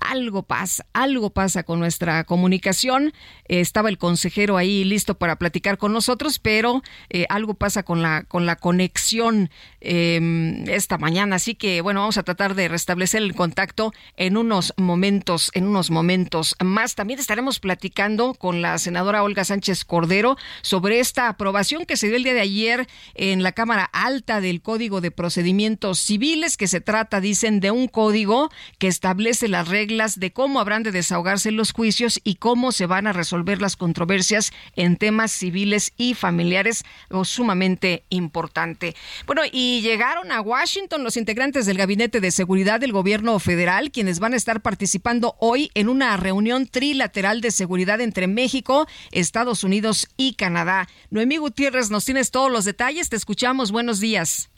algo 0.00 0.44
pasa, 0.44 0.86
algo 0.92 1.30
pasa 1.30 1.64
con 1.64 1.80
nuestra 1.80 2.22
comunicación. 2.24 3.12
estaba 3.46 3.88
el 3.88 3.98
consejero 3.98 4.56
ahí 4.56 4.84
listo 4.84 5.18
para 5.18 5.36
platicar 5.36 5.78
con 5.78 5.92
nosotros, 5.92 6.38
pero 6.38 6.82
eh, 7.08 7.26
algo 7.28 7.54
pasa 7.54 7.82
con 7.82 8.02
la 8.02 8.22
con 8.22 8.46
la 8.46 8.54
conexión 8.54 9.50
em, 9.80 10.68
esta 10.68 10.96
mañana. 10.96 11.36
Así 11.36 11.56
que 11.56 11.80
bueno, 11.80 12.00
vamos 12.00 12.18
a 12.18 12.22
tratar 12.22 12.54
de 12.54 12.68
restablecer 12.68 13.22
el 13.22 13.34
contacto 13.34 13.92
en 14.16 14.36
unos 14.36 14.74
momentos, 14.76 15.50
en 15.54 15.66
unos 15.66 15.90
momentos 15.90 16.54
más. 16.62 16.94
También 16.94 17.18
estaremos 17.18 17.58
platicando 17.58 18.34
con 18.34 18.62
la 18.62 18.78
senadora 18.78 19.24
Olga 19.24 19.44
Sánchez 19.44 19.84
Cordero 19.84 20.36
sobre 20.62 21.00
esta 21.00 21.28
aprobación 21.28 21.84
que 21.84 21.96
se 21.96 22.06
dio 22.06 22.16
el 22.16 22.22
día 22.22 22.34
de 22.34 22.42
ayer 22.42 22.86
en 23.14 23.42
la 23.42 23.52
Cámara 23.52 23.90
Alta 23.92 24.40
del 24.40 24.62
Código 24.62 25.00
de 25.00 25.10
Procedimientos 25.10 25.98
Civiles, 25.98 26.56
que 26.56 26.68
se 26.68 26.80
trata, 26.80 27.20
dicen, 27.20 27.58
de 27.58 27.72
un 27.72 27.88
código 27.88 28.50
que 28.78 28.86
establece 29.10 29.48
las 29.48 29.66
reglas 29.66 30.20
de 30.20 30.32
cómo 30.32 30.60
habrán 30.60 30.84
de 30.84 30.92
desahogarse 30.92 31.50
los 31.50 31.72
juicios 31.72 32.20
y 32.22 32.36
cómo 32.36 32.70
se 32.70 32.86
van 32.86 33.08
a 33.08 33.12
resolver 33.12 33.60
las 33.60 33.74
controversias 33.74 34.52
en 34.76 34.96
temas 34.98 35.32
civiles 35.32 35.92
y 35.96 36.14
familiares, 36.14 36.84
lo 37.08 37.24
sumamente 37.24 38.04
importante. 38.08 38.94
Bueno, 39.26 39.42
y 39.50 39.80
llegaron 39.80 40.30
a 40.30 40.40
Washington 40.40 41.02
los 41.02 41.16
integrantes 41.16 41.66
del 41.66 41.76
Gabinete 41.76 42.20
de 42.20 42.30
Seguridad 42.30 42.78
del 42.78 42.92
Gobierno 42.92 43.36
Federal, 43.40 43.90
quienes 43.90 44.20
van 44.20 44.34
a 44.34 44.36
estar 44.36 44.62
participando 44.62 45.34
hoy 45.40 45.72
en 45.74 45.88
una 45.88 46.16
reunión 46.16 46.68
trilateral 46.68 47.40
de 47.40 47.50
seguridad 47.50 48.00
entre 48.00 48.28
México, 48.28 48.86
Estados 49.10 49.64
Unidos 49.64 50.06
y 50.16 50.34
Canadá. 50.34 50.86
Noemí 51.10 51.38
Gutiérrez, 51.38 51.90
nos 51.90 52.04
tienes 52.04 52.30
todos 52.30 52.52
los 52.52 52.64
detalles, 52.64 53.08
te 53.08 53.16
escuchamos, 53.16 53.72
buenos 53.72 53.98
días. 53.98 54.50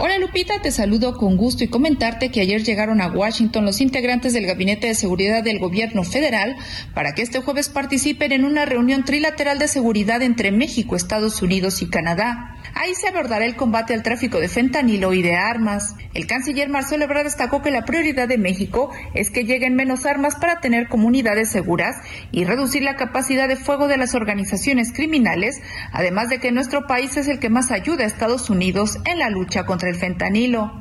Hola 0.00 0.16
Lupita, 0.18 0.62
te 0.62 0.72
saludo 0.72 1.18
con 1.18 1.36
gusto 1.36 1.64
y 1.64 1.68
comentarte 1.68 2.30
que 2.30 2.40
ayer 2.40 2.64
llegaron 2.64 3.02
a 3.02 3.08
Washington 3.08 3.66
los 3.66 3.82
integrantes 3.82 4.32
del 4.32 4.46
Gabinete 4.46 4.86
de 4.86 4.94
Seguridad 4.94 5.44
del 5.44 5.58
Gobierno 5.58 6.02
Federal 6.02 6.56
para 6.94 7.14
que 7.14 7.20
este 7.20 7.42
jueves 7.42 7.68
participen 7.68 8.32
en 8.32 8.46
una 8.46 8.64
reunión 8.64 9.04
trilateral 9.04 9.58
de 9.58 9.68
seguridad 9.68 10.22
entre 10.22 10.50
México, 10.50 10.96
Estados 10.96 11.42
Unidos 11.42 11.82
y 11.82 11.90
Canadá. 11.90 12.56
Ahí 12.74 12.94
se 12.94 13.08
abordará 13.08 13.44
el 13.44 13.56
combate 13.56 13.92
al 13.92 14.02
tráfico 14.02 14.40
de 14.40 14.48
fentanilo 14.48 15.12
y 15.12 15.22
de 15.22 15.36
armas. 15.36 15.94
El 16.14 16.26
canciller 16.26 16.68
Marcelo 16.70 17.04
Ebrard 17.04 17.24
destacó 17.24 17.60
que 17.60 17.70
la 17.70 17.84
prioridad 17.84 18.28
de 18.28 18.38
México 18.38 18.90
es 19.14 19.30
que 19.30 19.44
lleguen 19.44 19.74
menos 19.74 20.06
armas 20.06 20.36
para 20.36 20.60
tener 20.60 20.88
comunidades 20.88 21.50
seguras 21.50 21.96
y 22.30 22.44
reducir 22.44 22.82
la 22.82 22.96
capacidad 22.96 23.46
de 23.46 23.56
fuego 23.56 23.88
de 23.88 23.98
las 23.98 24.14
organizaciones 24.14 24.92
criminales, 24.92 25.60
además 25.92 26.30
de 26.30 26.38
que 26.38 26.50
nuestro 26.50 26.86
país 26.86 27.16
es 27.16 27.28
el 27.28 27.38
que 27.38 27.50
más 27.50 27.70
ayuda 27.70 28.04
a 28.04 28.06
Estados 28.06 28.48
Unidos 28.48 28.98
en 29.04 29.18
la 29.18 29.28
lucha 29.28 29.64
contra 29.64 29.90
el 29.90 29.96
fentanilo. 29.96 30.72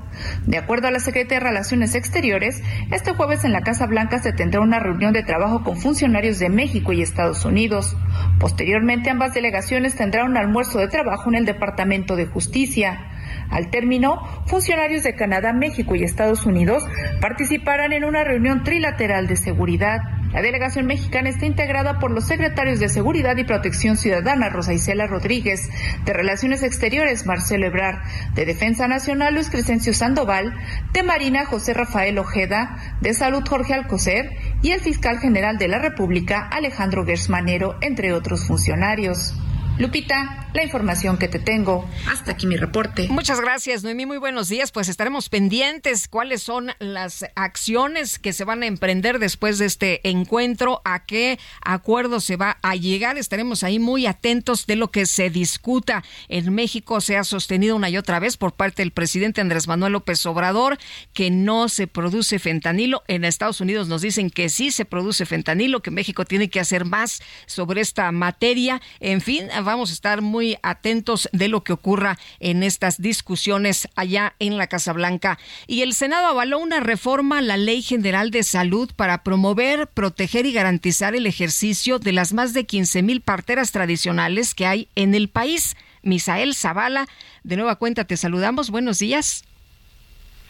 De 0.46 0.58
acuerdo 0.58 0.90
a 0.90 0.92
la 0.92 1.00
Secretaría 1.00 1.40
de 1.40 1.46
Relaciones 1.46 1.96
Exteriores, 1.96 2.62
este 2.92 3.14
jueves 3.14 3.46
en 3.46 3.54
la 3.54 3.62
Casa 3.62 3.86
Blanca 3.86 4.20
se 4.20 4.34
tendrá 4.34 4.60
una 4.60 4.78
reunión 4.78 5.14
de 5.14 5.24
trabajo 5.24 5.64
con 5.64 5.78
funcionarios 5.78 6.38
de 6.38 6.50
México 6.50 6.92
y 6.92 7.02
Estados 7.02 7.46
Unidos. 7.46 7.96
Posteriormente, 8.38 9.10
ambas 9.10 9.34
delegaciones 9.34 9.96
tendrán 9.96 10.30
un 10.30 10.38
almuerzo 10.38 10.80
de 10.80 10.90
trabajo 10.90 11.30
en 11.30 11.36
el 11.36 11.46
Departamento 11.46 11.81
de 11.86 12.28
Justicia. 12.28 13.08
Al 13.50 13.70
término, 13.72 14.22
funcionarios 14.46 15.04
de 15.04 15.16
Canadá, 15.16 15.52
México 15.52 15.96
y 15.96 16.04
Estados 16.04 16.46
Unidos 16.46 16.84
participarán 17.20 17.92
en 17.92 18.06
una 18.06 18.24
reunión 18.24 18.64
trilateral 18.64 19.28
de 19.28 19.36
seguridad. 19.36 20.00
La 20.32 20.42
delegación 20.42 20.86
mexicana 20.86 21.28
está 21.28 21.46
integrada 21.46 22.00
por 22.00 22.12
los 22.12 22.28
secretarios 22.28 22.80
de 22.80 22.88
Seguridad 22.88 23.36
y 23.36 23.44
Protección 23.44 23.98
Ciudadana 23.98 24.48
Rosa 24.50 24.74
Isela 24.74 25.08
Rodríguez, 25.08 25.70
de 26.06 26.14
Relaciones 26.14 26.64
Exteriores 26.64 27.26
Marcelo 27.26 27.66
Ebrard, 27.66 28.00
de 28.36 28.46
Defensa 28.46 28.88
Nacional 28.88 29.34
Luis 29.34 29.50
Crescencio 29.50 29.94
Sandoval, 29.94 30.54
de 30.94 31.04
Marina 31.04 31.46
José 31.46 31.74
Rafael 31.74 32.18
Ojeda, 32.20 32.78
de 33.02 33.14
Salud 33.14 33.44
Jorge 33.46 33.74
Alcocer 33.74 34.30
y 34.62 34.72
el 34.72 34.80
fiscal 34.80 35.20
general 35.20 35.58
de 35.58 35.68
la 35.68 35.80
República 35.80 36.48
Alejandro 36.48 37.06
Gersmanero, 37.06 37.76
entre 37.82 38.14
otros 38.14 38.48
funcionarios. 38.48 39.36
Lupita, 39.78 40.50
la 40.54 40.64
información 40.64 41.18
que 41.18 41.28
te 41.28 41.40
tengo. 41.40 41.90
Hasta 42.08 42.34
aquí 42.34 42.46
mi 42.46 42.58
reporte. 42.58 43.08
Muchas 43.10 43.42
gracias, 43.42 43.84
Noemí. 43.84 44.06
Muy 44.06 44.18
buenos 44.18 44.50
días. 44.50 44.72
Pues 44.72 44.90
estaremos 44.90 45.30
pendientes 45.30 46.08
cuáles 46.08 46.44
son 46.44 46.72
las 46.80 47.26
acciones 47.36 48.20
que 48.20 48.34
se 48.34 48.44
van 48.44 48.64
a 48.64 48.68
emprender 48.68 49.18
después 49.18 49.58
de 49.58 49.66
este 49.66 50.08
encuentro, 50.08 50.82
a 50.86 51.06
qué 51.06 51.40
acuerdo 51.64 52.20
se 52.20 52.36
va 52.36 52.58
a 52.62 52.76
llegar. 52.76 53.18
Estaremos 53.18 53.64
ahí 53.64 53.80
muy 53.80 54.06
atentos 54.06 54.68
de 54.68 54.76
lo 54.76 54.92
que 54.92 55.06
se 55.06 55.30
discuta. 55.30 56.04
En 56.28 56.54
México 56.54 57.02
se 57.02 57.18
ha 57.18 57.24
sostenido 57.24 57.76
una 57.76 57.90
y 57.90 57.98
otra 57.98 58.20
vez 58.20 58.38
por 58.38 58.54
parte 58.54 58.82
del 58.82 58.92
presidente 58.92 59.42
Andrés 59.42 59.68
Manuel 59.68 59.94
López 59.94 60.26
Obrador 60.26 60.78
que 61.14 61.32
no 61.32 61.70
se 61.70 61.88
produce 61.88 62.40
fentanilo. 62.40 63.04
En 63.08 63.26
Estados 63.26 63.62
Unidos 63.62 63.88
nos 63.88 64.02
dicen 64.02 64.30
que 64.30 64.50
sí 64.50 64.72
se 64.72 64.86
produce 64.86 65.26
fentanilo, 65.26 65.82
que 65.82 65.92
México 65.92 66.26
tiene 66.26 66.50
que 66.50 66.60
hacer 66.60 66.86
más 66.86 67.22
sobre 67.46 67.82
esta 67.82 68.12
materia. 68.12 68.82
En 69.00 69.22
fin, 69.22 69.48
vamos 69.64 69.90
a 69.90 69.94
estar 69.94 70.22
muy 70.22 70.58
atentos 70.64 71.30
de 71.32 71.48
lo 71.48 71.64
que 71.64 71.74
ocurra 71.74 72.18
en 72.40 72.64
estas 72.64 73.02
discusiones 73.02 73.88
allá 73.96 74.36
en 74.40 74.58
la 74.58 74.68
Casa 74.68 74.94
Blanca. 74.94 75.40
Y 75.68 75.82
el 75.82 75.94
Senado 75.94 76.28
avaló 76.28 76.60
una 76.60 76.80
reforma 76.80 77.40
a 77.40 77.42
la 77.42 77.58
Ley 77.58 77.82
General 77.82 78.32
de 78.32 78.44
Salud 78.44 78.92
para 78.96 79.24
promover, 79.24 79.88
proteger 79.88 80.46
y 80.46 80.54
garantizar 80.54 81.16
el 81.16 81.28
ejercicio 81.28 82.00
de 82.00 82.14
las 82.14 82.34
más 82.34 82.54
de 82.54 82.66
15 82.66 83.02
mil 83.04 83.22
parteras 83.22 83.72
tradicionales 83.72 84.56
que 84.56 84.66
hay 84.66 84.88
en 84.96 85.16
el 85.16 85.30
país. 85.30 85.76
Misael 86.04 86.56
Zavala, 86.56 87.08
de 87.44 87.58
nueva 87.58 87.76
cuenta 87.76 88.06
te 88.06 88.18
saludamos. 88.18 88.70
Buenos 88.70 89.00
días. 89.00 89.44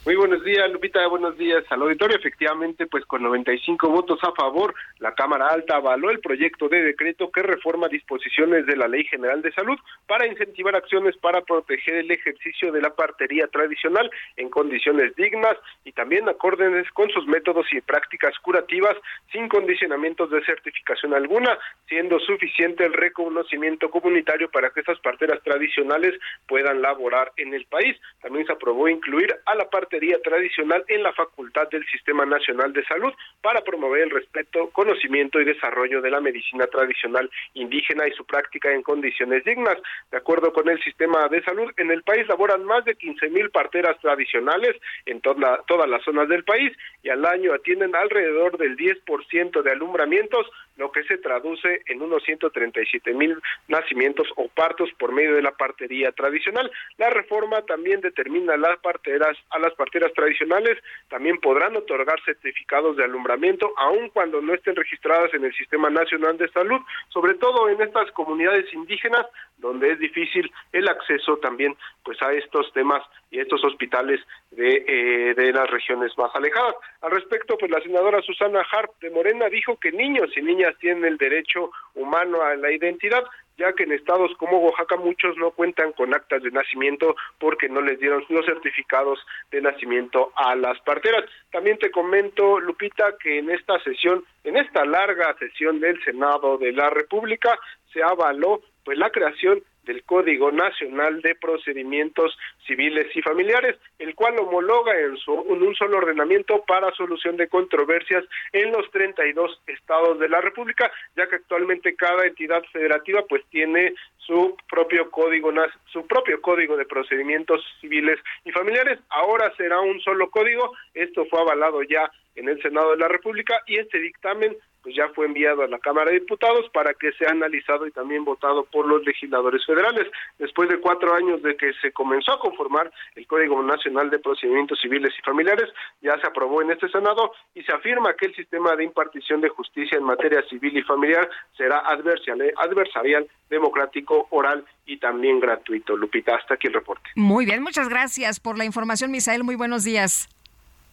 Muy 0.04 0.16
buenos 0.16 0.44
días, 0.44 0.68
Lupita. 0.72 1.06
Buenos 1.06 1.38
días 1.38 1.64
al 1.70 1.84
auditorio. 1.84 2.18
Efectivamente, 2.18 2.88
pues 2.88 3.06
con 3.06 3.22
95 3.22 3.88
votos 3.88 4.18
a 4.24 4.32
favor, 4.32 4.74
la 4.98 5.14
Cámara 5.14 5.50
Alta 5.50 5.76
avaló 5.76 6.10
el 6.10 6.20
proyecto 6.20 6.68
de 6.70 6.82
decreto 6.82 7.32
que 7.32 7.44
reforma 7.44 7.88
disposiciones 7.88 8.66
de 8.66 8.78
la 8.78 8.88
Ley 8.88 9.04
General 9.04 9.44
de 9.44 9.52
Salud 9.52 9.78
para 10.08 10.26
incentivar 10.26 10.76
acciones 10.76 11.16
para 11.18 11.42
proteger 11.42 11.98
el 11.98 12.10
ejercicio 12.10 12.72
de 12.72 12.82
la 12.82 12.96
partería 12.96 13.46
tradicional 13.46 14.10
en 14.38 14.50
condiciones 14.50 15.16
dignas 15.16 15.56
y 15.84 15.92
también 15.92 16.28
acordes 16.28 16.90
con 16.94 17.12
sus 17.12 17.28
métodos 17.28 17.68
y 17.72 17.80
prácticas 17.82 18.34
curativas 18.40 18.98
sin 19.32 19.48
condicionamientos 19.50 20.32
de 20.32 20.44
certificación 20.46 21.14
alguna, 21.14 21.60
siendo 21.88 22.20
suficiente 22.22 22.88
el 22.88 22.94
reconocimiento 22.94 23.92
comunitario 23.92 24.50
para 24.50 24.72
que 24.72 24.80
estas 24.80 25.00
parteras 25.02 25.44
tradicionales 25.44 26.20
puedan 26.48 26.82
laborar 26.82 27.34
en 27.38 27.54
el 27.54 27.66
país. 27.66 27.96
También 28.20 28.48
se 28.48 28.54
aprobó 28.54 28.90
incluir 28.90 29.32
a 29.46 29.54
la 29.54 29.70
parte 29.70 29.91
tradicional 30.24 30.84
en 30.88 31.04
la 31.04 31.14
Facultad 31.14 31.70
del 31.70 31.86
Sistema 31.88 32.26
Nacional 32.26 32.74
de 32.74 32.84
Salud 32.86 33.14
para 33.42 33.62
promover 33.62 34.04
el 34.04 34.10
respeto, 34.10 34.70
conocimiento 34.70 35.40
y 35.40 35.46
desarrollo 35.46 36.02
de 36.02 36.12
la 36.12 36.22
medicina 36.22 36.68
tradicional 36.68 37.30
indígena 37.54 38.08
y 38.08 38.12
su 38.12 38.26
práctica 38.26 38.72
en 38.72 38.84
condiciones 38.84 39.44
dignas. 39.44 39.78
De 40.12 40.18
acuerdo 40.18 40.54
con 40.54 40.70
el 40.70 40.82
sistema 40.84 41.28
de 41.28 41.44
salud, 41.44 41.72
en 41.78 41.92
el 41.92 42.04
país 42.04 42.28
laboran 42.28 42.64
más 42.64 42.86
de 42.86 42.96
15 42.96 43.30
mil 43.30 43.50
parteras 43.50 44.00
tradicionales 44.00 44.76
en 45.06 45.22
toda, 45.22 45.62
todas 45.68 45.90
las 45.90 46.04
zonas 46.04 46.30
del 46.30 46.44
país 46.44 46.72
y 47.04 47.10
al 47.10 47.26
año 47.26 47.54
atienden 47.54 47.96
alrededor 47.96 48.58
del 48.58 48.78
10% 48.78 49.62
de 49.62 49.72
alumbramientos 49.72 50.48
lo 50.78 50.92
que 50.92 51.04
se 51.04 51.18
traduce 51.18 51.82
en 51.88 52.02
unos 52.02 52.24
137 52.24 53.14
mil 53.14 53.38
nacimientos 53.68 54.28
o 54.36 54.48
partos 54.48 54.90
por 54.98 55.12
medio 55.12 55.36
de 55.36 55.42
la 55.42 55.52
partería 55.52 56.12
tradicional. 56.12 56.72
La 56.98 57.10
reforma 57.10 57.62
también 57.64 58.02
determina 58.02 58.58
las 58.58 58.80
parteras, 58.80 59.38
a 59.50 59.60
las 59.60 59.74
parteras 59.74 60.14
tradicionales 60.14 60.78
también 61.10 61.40
podrán 61.40 61.76
otorgar 61.76 62.22
certificados 62.24 62.98
de 62.98 63.04
alumbramiento 63.04 63.72
aun 63.78 64.10
cuando 64.10 64.42
no 64.42 64.54
estén 64.54 64.76
registradas 64.76 65.34
en 65.34 65.46
el 65.46 65.54
Sistema 65.54 65.90
Nacional 65.90 66.38
de 66.38 66.50
Salud, 66.50 66.82
sobre 67.10 67.36
todo 67.36 67.70
en 67.70 67.82
estas 67.82 68.12
comunidades 68.12 68.72
indígenas 68.74 69.26
donde 69.58 69.92
es 69.92 70.00
difícil 70.00 70.52
el 70.72 70.88
acceso 70.88 71.38
también 71.38 71.76
pues 72.04 72.22
a 72.22 72.34
estos 72.34 72.72
temas 72.74 73.04
y 73.30 73.40
estos 73.40 73.64
hospitales 73.64 74.20
de, 74.52 74.84
eh, 74.88 75.34
de 75.36 75.54
las 75.54 75.70
regiones 75.70 76.18
más 76.18 76.36
alejadas. 76.36 76.76
Al 77.02 77.12
respecto, 77.12 77.58
pues 77.58 77.72
la 77.72 77.80
senadora 77.82 78.22
Susana 78.22 78.66
Harp 78.72 78.92
de 79.00 79.10
Morena 79.12 79.48
dijo 79.50 79.78
que 79.78 79.92
niños 79.92 80.30
y 80.36 80.42
niñas 80.42 80.61
tienen 80.80 81.06
el 81.06 81.18
derecho 81.18 81.72
humano 81.96 82.42
a 82.42 82.56
la 82.56 82.72
identidad, 82.72 83.24
ya 83.58 83.74
que 83.74 83.84
en 83.84 83.92
estados 83.92 84.32
como 84.38 84.60
Oaxaca 84.60 84.96
muchos 84.98 85.38
no 85.38 85.52
cuentan 85.52 85.92
con 85.94 86.14
actas 86.14 86.42
de 86.42 86.52
nacimiento 86.52 87.16
porque 87.40 87.70
no 87.70 87.82
les 87.82 88.00
dieron 88.00 88.24
los 88.30 88.46
certificados 88.46 89.20
de 89.52 89.62
nacimiento 89.62 90.32
a 90.36 90.56
las 90.56 90.80
parteras. 90.82 91.26
También 91.52 91.78
te 91.78 91.92
comento, 91.92 92.60
Lupita, 92.60 93.16
que 93.22 93.40
en 93.40 93.52
esta 93.52 93.80
sesión, 93.84 94.24
en 94.44 94.58
esta 94.58 94.86
larga 94.86 95.36
sesión 95.38 95.80
del 95.80 96.02
Senado 96.04 96.58
de 96.58 96.72
la 96.72 96.90
República, 96.90 97.58
se 97.94 98.02
avaló 98.02 98.62
pues 98.84 98.98
la 98.98 99.12
creación 99.12 99.62
del 99.84 100.04
Código 100.04 100.52
Nacional 100.52 101.22
de 101.22 101.36
Procedimientos 101.36 102.38
Civiles 102.66 103.08
y 103.16 103.22
Familiares, 103.22 103.78
el 104.00 104.16
cual 104.16 104.40
homologa 104.40 105.00
en, 105.00 105.18
su, 105.18 105.34
un 105.34 105.76
solo 105.76 105.98
ordenamiento 105.98 106.64
para 106.66 106.94
solución 106.94 107.38
de 107.38 107.48
controversias 107.48 108.24
en 108.54 108.72
los 108.72 108.90
32 108.92 109.62
estados 109.68 110.20
de 110.20 110.30
la 110.30 110.42
República, 110.42 110.92
ya 111.16 111.28
que 111.28 111.36
actualmente 111.36 111.96
cada 111.96 112.26
entidad 112.26 112.64
federativa 112.72 113.24
pues 113.28 113.44
tiene 113.50 113.94
su 114.18 114.56
propio 114.70 115.10
código 115.10 115.52
su 115.92 116.06
propio 116.08 116.42
código 116.42 116.78
de 116.78 116.86
procedimientos 116.86 117.62
civiles 117.82 118.20
y 118.46 118.52
familiares. 118.52 119.00
Ahora 119.10 119.54
será 119.58 119.82
un 119.82 120.00
solo 120.02 120.30
código. 120.30 120.72
Esto 120.94 121.26
fue 121.26 121.42
avalado 121.42 121.82
ya 121.84 122.10
en 122.36 122.48
el 122.48 122.62
Senado 122.62 122.92
de 122.92 122.98
la 122.98 123.08
República 123.08 123.62
y 123.68 123.78
este 123.78 124.00
dictamen 124.00 124.56
pues 124.84 124.96
ya 124.96 125.10
fue 125.10 125.26
enviado 125.26 125.64
a 125.64 125.68
la 125.68 125.80
Cámara 125.80 126.12
de 126.12 126.20
Diputados 126.20 126.70
para 126.74 126.94
que 126.94 127.12
sea 127.14 127.32
analizado 127.32 127.86
y 127.86 127.92
también 127.92 128.26
votado 128.26 128.66
por 128.66 128.88
los 128.88 129.06
legisladores 129.06 129.66
federales. 129.66 130.08
Después 130.40 130.70
de 130.70 130.80
cuatro 130.80 131.14
años 131.14 131.42
de 131.44 131.56
que 131.56 131.72
se 131.82 131.92
comenzó 131.92 132.34
a 132.34 132.40
conformar 132.40 132.92
el 133.16 133.28
Código 133.28 133.62
Nacional 133.62 134.10
de 134.10 134.20
Procedimientos 134.20 134.80
Civiles 134.82 135.14
y 135.18 135.22
Familiares, 135.22 135.70
ya 136.02 136.20
se 136.20 136.28
aprobó 136.28 136.62
en 136.62 136.72
este 136.72 136.90
Senado 136.90 137.32
y 137.54 137.64
se 137.64 137.74
afirma 137.74 138.14
que 138.16 138.28
el 138.28 138.36
sistema 138.36 138.76
de 138.76 138.84
impartición 138.84 139.42
de 139.42 139.50
justicia 139.50 139.98
en 139.98 140.04
materia 140.04 140.42
civil 140.50 140.78
y 140.78 140.82
familiar 140.84 141.30
será 141.56 141.80
adversarial, 141.80 142.54
adversarial 142.58 143.28
democrático, 143.50 144.28
oral 144.32 144.66
y 144.86 144.98
también 144.98 145.40
gratuito. 145.40 145.96
Lupita, 145.96 146.36
hasta 146.36 146.56
aquí 146.56 146.68
el 146.68 146.74
reporte. 146.74 147.10
Muy 147.16 147.46
bien, 147.46 147.62
muchas 147.62 147.90
gracias 147.90 148.40
por 148.40 148.58
la 148.58 148.66
información, 148.66 149.12
Misael. 149.12 149.44
Muy 149.44 149.56
buenos 149.56 149.84
días. 149.84 150.30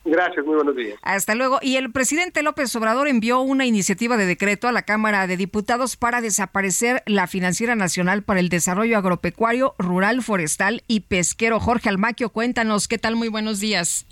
Gracias, 0.04 0.44
muy 0.46 0.54
buenos 0.54 0.76
días. 0.76 0.98
Hasta 1.02 1.34
luego. 1.34 1.58
Y 1.60 1.76
el 1.76 1.92
presidente 1.92 2.42
López 2.42 2.74
Obrador 2.76 3.08
envió 3.08 3.40
una 3.40 3.66
iniciativa 3.66 4.16
de 4.16 4.26
decreto 4.26 4.68
a 4.68 4.72
la 4.72 4.82
Cámara 4.82 5.26
de 5.26 5.36
Diputados 5.36 5.96
para 5.96 6.20
desaparecer 6.20 7.02
la 7.06 7.26
Financiera 7.26 7.74
Nacional 7.74 8.22
para 8.22 8.40
el 8.40 8.48
Desarrollo 8.48 8.96
Agropecuario, 8.96 9.74
Rural, 9.78 10.22
Forestal 10.22 10.82
y 10.86 11.00
Pesquero. 11.00 11.60
Jorge 11.60 11.88
Almaquio, 11.88 12.30
cuéntanos, 12.30 12.88
¿qué 12.88 12.98
tal? 12.98 13.16
Muy 13.16 13.28
buenos 13.28 13.60
días. 13.60 14.06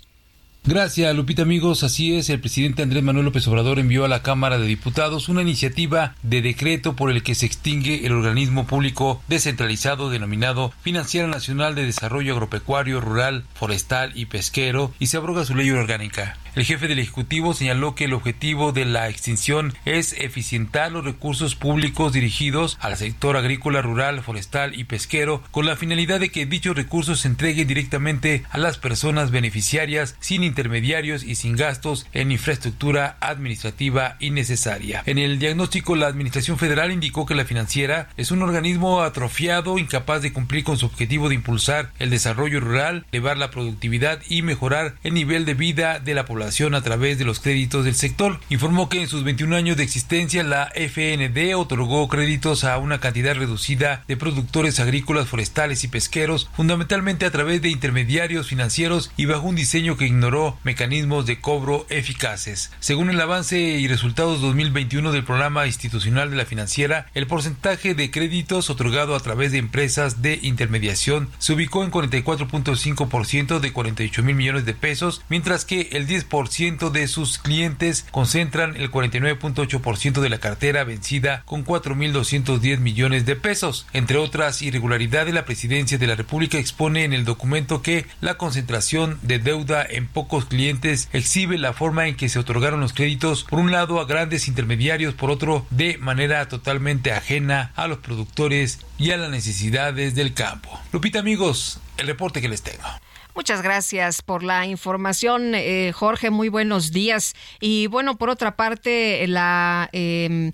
Gracias, 0.67 1.15
Lupita 1.15 1.43
amigos. 1.43 1.83
Así 1.83 2.13
es, 2.13 2.29
el 2.29 2.41
presidente 2.41 2.83
Andrés 2.83 3.01
Manuel 3.01 3.23
López 3.23 3.47
Obrador 3.47 3.79
envió 3.79 4.03
a 4.03 4.09
la 4.09 4.21
Cámara 4.21 4.59
de 4.59 4.67
Diputados 4.67 5.29
una 5.29 5.41
iniciativa 5.41 6.13
de 6.23 6.41
decreto 6.41 6.93
por 6.93 7.09
el 7.09 7.23
que 7.23 7.35
se 7.35 7.45
extingue 7.45 8.05
el 8.05 8.11
organismo 8.11 8.67
público 8.67 9.23
descentralizado 9.29 10.09
denominado 10.09 10.73
Financiera 10.81 11.25
Nacional 11.29 11.73
de 11.73 11.85
Desarrollo 11.85 12.33
Agropecuario, 12.33 12.99
Rural, 12.99 13.45
Forestal 13.53 14.11
y 14.13 14.25
Pesquero 14.25 14.91
y 14.99 15.07
se 15.07 15.15
abroga 15.15 15.45
su 15.45 15.55
ley 15.55 15.69
orgánica. 15.69 16.35
El 16.57 16.65
jefe 16.65 16.87
del 16.87 16.97
Ejecutivo 16.97 17.53
señaló 17.53 17.93
que 17.93 18.05
el 18.05 18.13
objetivo 18.13 18.71
de 18.71 18.83
la 18.83 19.09
extinción 19.09 19.75
es 19.85 20.13
eficientar 20.13 20.91
los 20.91 21.05
recursos 21.05 21.53
públicos 21.53 22.13
dirigidos 22.13 22.79
al 22.81 22.97
sector 22.97 23.37
agrícola, 23.37 23.83
rural, 23.83 24.23
forestal 24.23 24.73
y 24.73 24.85
pesquero 24.85 25.43
con 25.51 25.67
la 25.67 25.75
finalidad 25.75 26.19
de 26.19 26.29
que 26.29 26.47
dichos 26.47 26.75
recursos 26.75 27.19
se 27.19 27.27
entreguen 27.27 27.67
directamente 27.67 28.43
a 28.49 28.57
las 28.57 28.79
personas 28.79 29.29
beneficiarias 29.29 30.15
sin 30.19 30.43
intermediarios 30.43 31.21
y 31.21 31.35
sin 31.35 31.55
gastos 31.55 32.07
en 32.11 32.31
infraestructura 32.31 33.17
administrativa 33.19 34.15
innecesaria. 34.19 35.03
En 35.05 35.19
el 35.19 35.37
diagnóstico, 35.37 35.95
la 35.95 36.07
Administración 36.07 36.57
Federal 36.57 36.91
indicó 36.91 37.27
que 37.27 37.35
la 37.35 37.45
financiera 37.45 38.09
es 38.17 38.31
un 38.31 38.41
organismo 38.41 39.03
atrofiado, 39.03 39.77
incapaz 39.77 40.23
de 40.23 40.33
cumplir 40.33 40.63
con 40.63 40.79
su 40.79 40.87
objetivo 40.87 41.29
de 41.29 41.35
impulsar 41.35 41.91
el 41.99 42.09
desarrollo 42.09 42.59
rural, 42.61 43.05
elevar 43.11 43.37
la 43.37 43.51
productividad 43.51 44.21
y 44.27 44.41
mejorar 44.41 44.95
el 45.03 45.13
nivel 45.13 45.45
de 45.45 45.53
vida 45.53 45.99
de 45.99 46.15
la 46.15 46.25
población 46.25 46.46
a 46.47 46.81
través 46.81 47.17
de 47.19 47.25
los 47.25 47.41
créditos 47.41 47.83
del 47.83 47.95
sector. 47.95 48.39
Informó 48.49 48.87
que 48.87 49.01
en 49.01 49.09
sus 49.09 49.25
21 49.25 49.53
años 49.53 49.75
de 49.75 49.83
existencia 49.83 50.43
la 50.43 50.71
FND 50.73 51.55
otorgó 51.55 52.07
créditos 52.07 52.63
a 52.63 52.77
una 52.77 53.01
cantidad 53.01 53.35
reducida 53.35 54.05
de 54.07 54.15
productores 54.15 54.79
agrícolas, 54.79 55.27
forestales 55.27 55.83
y 55.83 55.89
pesqueros, 55.89 56.49
fundamentalmente 56.55 57.25
a 57.25 57.31
través 57.31 57.61
de 57.61 57.69
intermediarios 57.69 58.47
financieros 58.47 59.11
y 59.17 59.25
bajo 59.25 59.45
un 59.45 59.55
diseño 59.55 59.97
que 59.97 60.05
ignoró 60.05 60.57
mecanismos 60.63 61.25
de 61.25 61.41
cobro 61.41 61.85
eficaces. 61.89 62.71
Según 62.79 63.09
el 63.09 63.19
avance 63.19 63.59
y 63.59 63.87
resultados 63.89 64.39
2021 64.39 65.11
del 65.11 65.25
programa 65.25 65.67
institucional 65.67 66.29
de 66.31 66.37
la 66.37 66.45
financiera, 66.45 67.07
el 67.13 67.27
porcentaje 67.27 67.93
de 67.93 68.09
créditos 68.09 68.69
otorgado 68.69 69.15
a 69.15 69.19
través 69.19 69.51
de 69.51 69.57
empresas 69.57 70.21
de 70.21 70.39
intermediación 70.41 71.29
se 71.39 71.51
ubicó 71.51 71.83
en 71.83 71.91
44.5% 71.91 73.59
de 73.59 73.73
48 73.73 74.23
mil 74.23 74.35
millones 74.35 74.65
de 74.65 74.73
pesos, 74.73 75.21
mientras 75.27 75.65
que 75.65 75.89
el 75.91 76.07
10% 76.07 76.36
de 76.37 77.07
sus 77.07 77.39
clientes 77.39 78.05
concentran 78.11 78.75
el 78.75 78.91
49.8% 78.91 80.21
de 80.21 80.29
la 80.29 80.37
cartera 80.37 80.83
vencida 80.83 81.41
con 81.45 81.65
4.210 81.65 82.77
millones 82.77 83.25
de 83.25 83.35
pesos. 83.35 83.87
Entre 83.91 84.17
otras 84.17 84.61
irregularidades, 84.61 85.33
la 85.33 85.45
presidencia 85.45 85.97
de 85.97 86.05
la 86.05 86.13
República 86.13 86.59
expone 86.59 87.05
en 87.05 87.13
el 87.13 87.25
documento 87.25 87.81
que 87.81 88.05
la 88.21 88.35
concentración 88.35 89.17
de 89.23 89.39
deuda 89.39 89.83
en 89.83 90.07
pocos 90.07 90.45
clientes 90.45 91.09
exhibe 91.11 91.57
la 91.57 91.73
forma 91.73 92.07
en 92.07 92.15
que 92.15 92.29
se 92.29 92.37
otorgaron 92.37 92.81
los 92.81 92.93
créditos, 92.93 93.43
por 93.43 93.57
un 93.57 93.71
lado 93.71 93.99
a 93.99 94.05
grandes 94.05 94.47
intermediarios, 94.47 95.15
por 95.15 95.31
otro 95.31 95.65
de 95.71 95.97
manera 95.97 96.47
totalmente 96.47 97.13
ajena 97.13 97.71
a 97.75 97.87
los 97.87 97.97
productores 97.97 98.79
y 98.99 99.09
a 99.09 99.17
las 99.17 99.31
necesidades 99.31 100.13
del 100.13 100.35
campo. 100.35 100.79
Lupita 100.91 101.17
amigos, 101.17 101.79
el 101.97 102.05
reporte 102.05 102.41
que 102.41 102.49
les 102.49 102.61
tengo. 102.61 102.87
Muchas 103.37 103.61
gracias 103.61 104.23
por 104.23 104.41
la 104.41 104.65
información, 104.65 105.53
eh, 105.53 105.91
Jorge. 105.93 106.31
Muy 106.31 106.49
buenos 106.49 106.91
días. 106.91 107.35
Y 107.61 107.85
bueno, 107.85 108.17
por 108.17 108.31
otra 108.31 108.55
parte, 108.55 109.27
la 109.27 109.89
eh, 109.93 110.53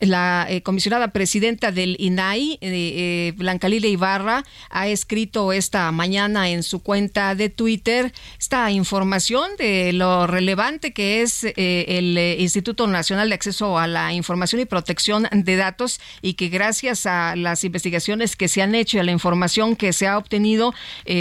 la 0.00 0.46
eh, 0.48 0.62
comisionada 0.62 1.08
presidenta 1.08 1.70
del 1.72 1.96
INAI, 1.98 2.52
eh, 2.52 2.58
eh, 2.62 3.32
Blanca 3.36 3.68
Lila 3.68 3.86
Ibarra, 3.86 4.44
ha 4.70 4.88
escrito 4.88 5.52
esta 5.52 5.90
mañana 5.92 6.48
en 6.50 6.62
su 6.62 6.82
cuenta 6.82 7.34
de 7.34 7.50
Twitter 7.50 8.12
esta 8.38 8.70
información 8.70 9.50
de 9.58 9.92
lo 9.92 10.26
relevante 10.26 10.92
que 10.92 11.22
es 11.22 11.44
el 11.56 12.18
Instituto 12.38 12.86
Nacional 12.86 13.28
de 13.28 13.34
Acceso 13.34 13.78
a 13.78 13.86
la 13.86 14.12
Información 14.12 14.60
y 14.60 14.64
Protección 14.64 15.28
de 15.32 15.56
Datos 15.56 16.00
y 16.22 16.34
que 16.34 16.48
gracias 16.48 17.06
a 17.06 17.36
las 17.36 17.64
investigaciones 17.64 18.36
que 18.36 18.48
se 18.48 18.62
han 18.62 18.74
hecho 18.74 18.96
y 18.96 19.00
a 19.00 19.04
la 19.04 19.12
información 19.12 19.76
que 19.76 19.92
se 19.92 20.06
ha 20.06 20.18
obtenido 20.18 20.74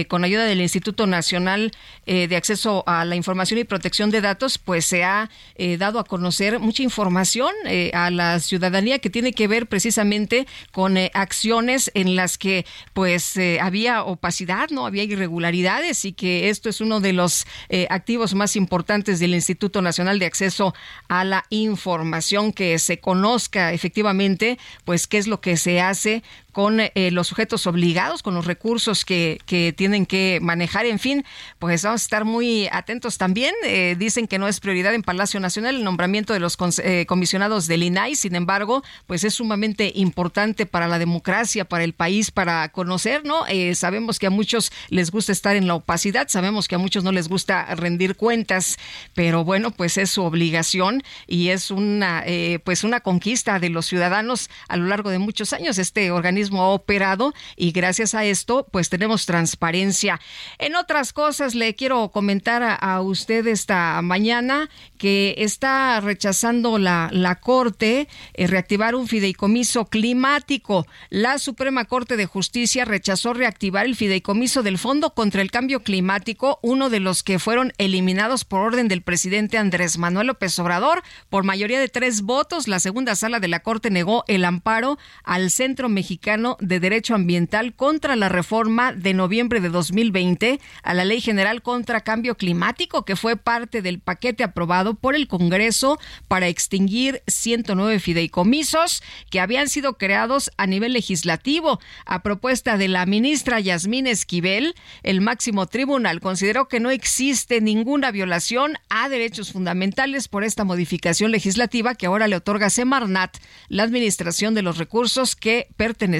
con 0.07 0.23
ayuda 0.23 0.45
del 0.45 0.61
Instituto 0.61 1.07
Nacional 1.07 1.71
de 2.05 2.35
Acceso 2.35 2.83
a 2.87 3.05
la 3.05 3.15
Información 3.15 3.59
y 3.59 3.63
Protección 3.63 4.11
de 4.11 4.21
Datos, 4.21 4.57
pues 4.57 4.85
se 4.85 5.03
ha 5.03 5.29
dado 5.77 5.99
a 5.99 6.03
conocer 6.03 6.59
mucha 6.59 6.83
información 6.83 7.53
a 7.93 8.09
las 8.11 8.44
ciudadanía 8.45 8.99
que 8.99 9.09
tiene 9.09 9.33
que 9.33 9.47
ver 9.47 9.67
precisamente 9.67 10.47
con 10.71 10.97
eh, 10.97 11.11
acciones 11.13 11.91
en 11.93 12.15
las 12.15 12.37
que 12.37 12.65
pues 12.93 13.35
eh, 13.37 13.59
había 13.61 14.03
opacidad, 14.03 14.69
no 14.69 14.85
había 14.85 15.03
irregularidades 15.03 16.05
y 16.05 16.13
que 16.13 16.49
esto 16.49 16.69
es 16.69 16.81
uno 16.81 16.99
de 16.99 17.13
los 17.13 17.45
eh, 17.69 17.87
activos 17.89 18.33
más 18.33 18.55
importantes 18.55 19.19
del 19.19 19.33
Instituto 19.33 19.81
Nacional 19.81 20.19
de 20.19 20.25
Acceso 20.25 20.73
a 21.07 21.23
la 21.23 21.43
Información 21.49 22.53
que 22.53 22.79
se 22.79 22.99
conozca 22.99 23.73
efectivamente 23.73 24.57
pues 24.85 25.07
qué 25.07 25.17
es 25.17 25.27
lo 25.27 25.41
que 25.41 25.57
se 25.57 25.81
hace 25.81 26.23
con 26.55 26.79
eh, 26.79 27.11
los 27.11 27.27
sujetos 27.27 27.67
obligados, 27.67 28.23
con 28.23 28.33
los 28.33 28.45
recursos 28.45 29.03
que, 29.03 29.41
que, 29.45 29.73
tienen 29.73 30.05
que 30.05 30.39
manejar. 30.41 30.85
En 30.85 30.99
fin, 30.99 31.25
pues 31.59 31.83
vamos 31.83 32.01
a 32.01 32.05
estar 32.05 32.23
muy 32.23 32.69
atentos 32.71 33.17
también. 33.17 33.53
Eh, 33.65 33.97
dicen 33.99 34.25
que 34.25 34.39
no 34.39 34.47
es 34.47 34.61
prioridad 34.61 34.93
en 34.93 35.03
Palacio 35.03 35.41
Nacional 35.41 35.75
el 35.75 35.83
nombramiento 35.83 36.31
de 36.31 36.39
los 36.39 36.57
eh, 36.81 37.05
comisionados 37.09 37.67
del 37.67 37.83
INAI, 37.83 38.15
sin 38.15 38.35
embargo, 38.35 38.83
pues 39.05 39.25
es 39.25 39.33
sumamente 39.33 39.91
importante 39.95 40.65
para 40.65 40.87
la 40.87 40.97
democracia, 40.97 41.65
para 41.65 41.83
el 41.83 41.91
país, 41.91 42.31
para 42.31 42.69
conocer, 42.69 43.25
¿no? 43.25 43.43
sabemos 43.73 44.17
que 44.17 44.27
a 44.27 44.29
muchos 44.29 44.71
les 44.87 45.11
gusta 45.11 45.33
estar 45.33 45.57
en 45.57 45.67
la 45.67 45.75
opacidad, 45.75 46.29
sabemos 46.29 46.69
que 46.69 46.75
a 46.75 46.77
muchos 46.77 47.03
no 47.03 47.11
les 47.11 47.27
gusta 47.27 47.75
rendir 47.75 48.15
cuentas, 48.15 48.77
pero 49.13 49.43
bueno, 49.43 49.71
pues 49.71 49.97
es 49.97 50.09
su 50.09 50.23
obligación 50.23 51.03
y 51.27 51.49
es 51.49 51.69
una, 51.69 52.23
pues 52.63 52.85
una 52.85 53.01
conquista 53.01 53.59
de 53.59 53.69
los 53.69 53.87
ciudadanos 53.87 54.49
a 54.69 54.77
lo 54.77 54.85
largo 54.85 55.09
de 55.09 55.19
muchos 55.19 55.51
años. 55.51 55.77
Este 55.77 56.11
organismo 56.11 56.44
ha 56.51 56.69
operado 56.69 57.33
y 57.55 57.71
gracias 57.71 58.15
a 58.15 58.25
esto 58.25 58.67
pues 58.71 58.89
tenemos 58.89 59.25
transparencia. 59.25 60.19
En 60.59 60.75
otras 60.75 61.13
cosas 61.13 61.55
le 61.55 61.75
quiero 61.75 62.09
comentar 62.09 62.77
a, 62.79 63.01
usted 63.01 63.45
esta 63.47 64.01
mañana 64.01 64.69
que 64.97 65.35
está 65.37 65.99
rechazando 66.01 66.77
la, 66.79 67.09
la 67.11 67.35
Corte 67.35 68.07
eh, 68.33 68.47
reactivar 68.47 68.95
un 68.95 69.07
fideicomiso 69.07 69.85
climático. 69.85 70.87
La 71.09 71.37
Suprema 71.37 71.85
Corte 71.85 72.17
de 72.17 72.25
Justicia 72.25 72.85
rechazó 72.85 73.33
reactivar 73.33 73.85
el 73.85 73.95
fideicomiso 73.95 74.63
del 74.63 74.77
Fondo 74.77 75.13
contra 75.13 75.41
el 75.41 75.51
Cambio 75.51 75.83
Climático, 75.83 76.59
uno 76.61 76.89
de 76.89 76.99
los 76.99 77.23
que 77.23 77.39
fueron 77.39 77.73
eliminados 77.77 78.45
por 78.45 78.61
orden 78.61 78.87
del 78.87 79.01
presidente 79.01 79.57
Andrés 79.57 79.97
Manuel 79.97 80.27
López 80.27 80.57
Obrador 80.59 81.03
por 81.29 81.43
mayoría 81.43 81.79
de 81.79 81.89
tres 81.89 82.21
votos. 82.21 82.67
La 82.67 82.79
segunda 82.79 83.15
sala 83.15 83.39
de 83.39 83.47
la 83.47 83.61
Corte 83.61 83.89
negó 83.89 84.23
el 84.27 84.45
amparo 84.45 84.97
al 85.23 85.51
Centro 85.51 85.89
Mexicano 85.89 86.34
de 86.35 86.81
Derecho 86.81 87.15
Ambiental 87.15 87.73
contra 87.73 88.17
la 88.17 88.27
reforma 88.27 88.91
de 88.91 89.13
noviembre 89.13 89.61
de 89.61 89.69
2020 89.69 90.59
a 90.83 90.93
la 90.93 91.05
Ley 91.05 91.21
General 91.21 91.61
contra 91.61 92.01
Cambio 92.01 92.35
Climático, 92.35 93.05
que 93.05 93.15
fue 93.15 93.37
parte 93.37 93.81
del 93.81 93.99
paquete 93.99 94.43
aprobado 94.43 94.95
por 94.95 95.15
el 95.15 95.29
Congreso 95.29 95.97
para 96.27 96.49
extinguir 96.49 97.21
109 97.27 97.99
fideicomisos 97.99 99.01
que 99.29 99.39
habían 99.39 99.69
sido 99.69 99.97
creados 99.97 100.51
a 100.57 100.67
nivel 100.67 100.91
legislativo. 100.91 101.79
A 102.05 102.21
propuesta 102.21 102.77
de 102.77 102.89
la 102.89 103.05
ministra 103.05 103.61
Yasmín 103.61 104.05
Esquivel, 104.05 104.75
el 105.03 105.21
máximo 105.21 105.67
tribunal 105.67 106.19
consideró 106.19 106.67
que 106.67 106.81
no 106.81 106.89
existe 106.91 107.61
ninguna 107.61 108.11
violación 108.11 108.73
a 108.89 109.07
derechos 109.07 109.53
fundamentales 109.53 110.27
por 110.27 110.43
esta 110.43 110.65
modificación 110.65 111.31
legislativa 111.31 111.95
que 111.95 112.07
ahora 112.07 112.27
le 112.27 112.35
otorga 112.35 112.69
Semarnat 112.69 113.37
la 113.69 113.83
administración 113.83 114.53
de 114.53 114.63
los 114.63 114.77
recursos 114.77 115.37
que 115.37 115.69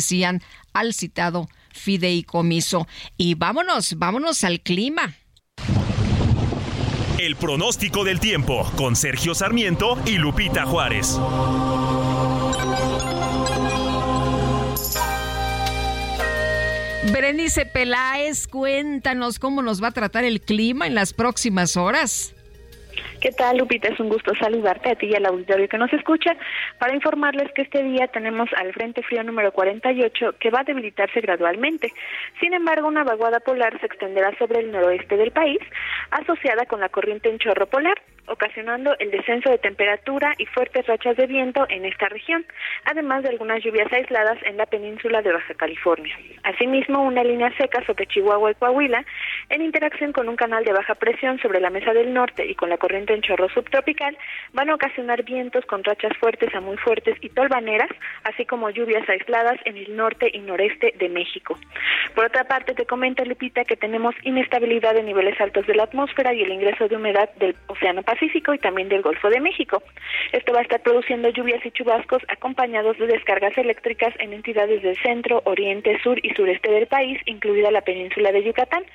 pertenecían 0.06 0.42
al 0.74 0.94
citado 0.94 1.48
fideicomiso. 1.72 2.88
Y 3.18 3.36
vámonos, 3.36 3.98
vámonos 3.98 4.44
al 4.44 4.62
clima. 4.62 5.16
El 7.18 7.36
pronóstico 7.38 8.04
del 8.04 8.20
tiempo 8.20 8.70
con 8.76 8.96
Sergio 8.96 9.34
Sarmiento 9.34 9.98
y 10.06 10.18
Lupita 10.18 10.66
Juárez. 10.66 11.18
Berenice 17.12 17.66
Peláez, 17.66 18.48
cuéntanos 18.48 19.40
cómo 19.40 19.62
nos 19.62 19.82
va 19.82 19.90
a 19.90 19.92
tratar 19.92 20.24
el 20.24 20.42
clima 20.42 20.88
en 20.88 20.96
las 20.96 21.14
próximas 21.14 21.78
horas. 21.78 22.34
¿Qué 23.26 23.32
tal, 23.32 23.58
Lupita? 23.58 23.88
Es 23.88 24.00
un 24.00 24.10
gusto 24.10 24.36
saludarte 24.36 24.92
a 24.92 24.96
ti 24.96 25.08
y 25.08 25.16
al 25.16 25.26
auditorio 25.26 25.68
que 25.68 25.80
nos 25.80 25.92
escucha 25.92 26.38
para 26.78 26.94
informarles 26.94 27.52
que 27.54 27.64
este 27.64 27.82
día 27.82 28.06
tenemos 28.06 28.48
al 28.56 28.72
Frente 28.72 29.02
Frío 29.02 29.24
número 29.24 29.52
48 29.52 30.36
que 30.40 30.52
va 30.52 30.60
a 30.60 30.64
debilitarse 30.64 31.22
gradualmente. 31.22 31.92
Sin 32.40 32.54
embargo, 32.54 32.88
una 32.88 33.04
vaguada 33.04 33.40
polar 33.40 33.80
se 33.80 33.88
extenderá 33.88 34.38
sobre 34.38 34.60
el 34.60 34.72
noroeste 34.72 35.18
del 35.18 35.32
país, 35.32 35.58
asociada 36.12 36.68
con 36.68 36.82
la 36.82 36.90
corriente 36.90 37.28
en 37.28 37.40
chorro 37.40 37.66
polar, 37.66 38.00
ocasionando 38.28 38.96
el 39.00 39.12
descenso 39.12 39.50
de 39.50 39.58
temperatura 39.58 40.34
y 40.38 40.46
fuertes 40.46 40.86
rachas 40.88 41.18
de 41.18 41.28
viento 41.28 41.66
en 41.70 41.86
esta 41.86 42.10
región, 42.10 42.46
además 42.86 43.24
de 43.24 43.30
algunas 43.30 43.64
lluvias 43.64 43.92
aisladas 43.94 44.38
en 44.44 44.58
la 44.58 44.66
península 44.66 45.22
de 45.22 45.32
Baja 45.32 45.54
California. 45.54 46.18
Asimismo, 46.44 47.04
una 47.04 47.24
línea 47.24 47.56
seca 47.58 47.84
sobre 47.86 48.08
Chihuahua 48.08 48.52
y 48.52 48.56
Coahuila, 48.56 49.06
en 49.50 49.62
interacción 49.62 50.12
con 50.12 50.28
un 50.28 50.36
canal 50.36 50.64
de 50.64 50.74
baja 50.74 50.96
presión 50.96 51.40
sobre 51.40 51.60
la 51.60 51.70
mesa 51.70 51.94
del 51.94 52.14
norte 52.14 52.46
y 52.46 52.56
con 52.56 52.70
la 52.70 52.78
corriente 52.78 53.14
en 53.14 53.22
chorro 53.22 53.50
subtropical, 53.50 54.18
van 54.54 54.70
a 54.70 54.76
ocasionar 54.76 55.24
vientos 55.24 55.66
con 55.66 55.84
rachas 55.84 56.16
fuertes 56.18 56.54
a 56.56 56.62
muy 56.62 56.78
fuertes 56.78 57.18
y 57.22 57.30
tolvaneras, 57.30 57.90
así 58.24 58.46
como 58.46 58.70
lluvias 58.70 59.08
aisladas 59.08 59.60
en 59.66 59.78
el 59.78 59.96
norte 59.96 60.30
y 60.34 60.40
noreste 60.40 60.94
de 60.98 61.10
México. 61.10 61.58
Por 62.16 62.26
otra 62.26 62.44
parte, 62.46 62.74
te 62.74 62.86
comenta 62.86 63.24
Lupita 63.26 63.64
que 63.66 63.76
tenemos 63.76 64.16
inestabilidad 64.24 64.98
en 64.98 65.06
niveles 65.06 65.40
altos 65.40 65.68
de 65.68 65.76
la 65.76 65.84
atmósfera 65.84 66.34
y 66.34 66.42
el 66.42 66.52
ingreso 66.52 66.88
de 66.88 66.96
humedad 66.96 67.30
del 67.36 67.56
Océano 67.68 68.02
Pacífico 68.04 68.15
Pacífico 68.16 68.54
y 68.54 68.60
también 68.60 68.88
del 68.88 69.02
Golfo 69.02 69.30
de 69.30 69.42
México. 69.42 69.84
Esto 70.32 70.54
va 70.54 70.60
a 70.60 70.62
estar 70.62 70.82
produciendo 70.82 71.28
lluvias 71.30 71.66
y 71.66 71.72
chubascos 71.72 72.24
acompañados 72.30 72.98
de 72.98 73.08
descargas 73.08 73.58
eléctricas 73.58 74.14
en 74.20 74.32
entidades 74.32 74.82
del 74.82 74.96
centro, 74.98 75.42
oriente, 75.44 76.00
sur 76.02 76.18
y 76.24 76.34
sureste 76.34 76.72
del 76.72 76.88
país, 76.88 77.20
incluida 77.26 77.72
la 77.72 77.82
península 77.82 78.32
de 78.32 78.44
Yucatán, 78.44 78.86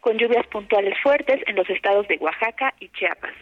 con 0.00 0.16
lluvias 0.16 0.46
puntuales 0.46 0.94
fuertes 1.02 1.42
en 1.48 1.56
los 1.56 1.68
estados 1.68 2.06
de 2.06 2.18
Oaxaca 2.18 2.72
y 2.78 2.88
Chiapas. 2.90 3.34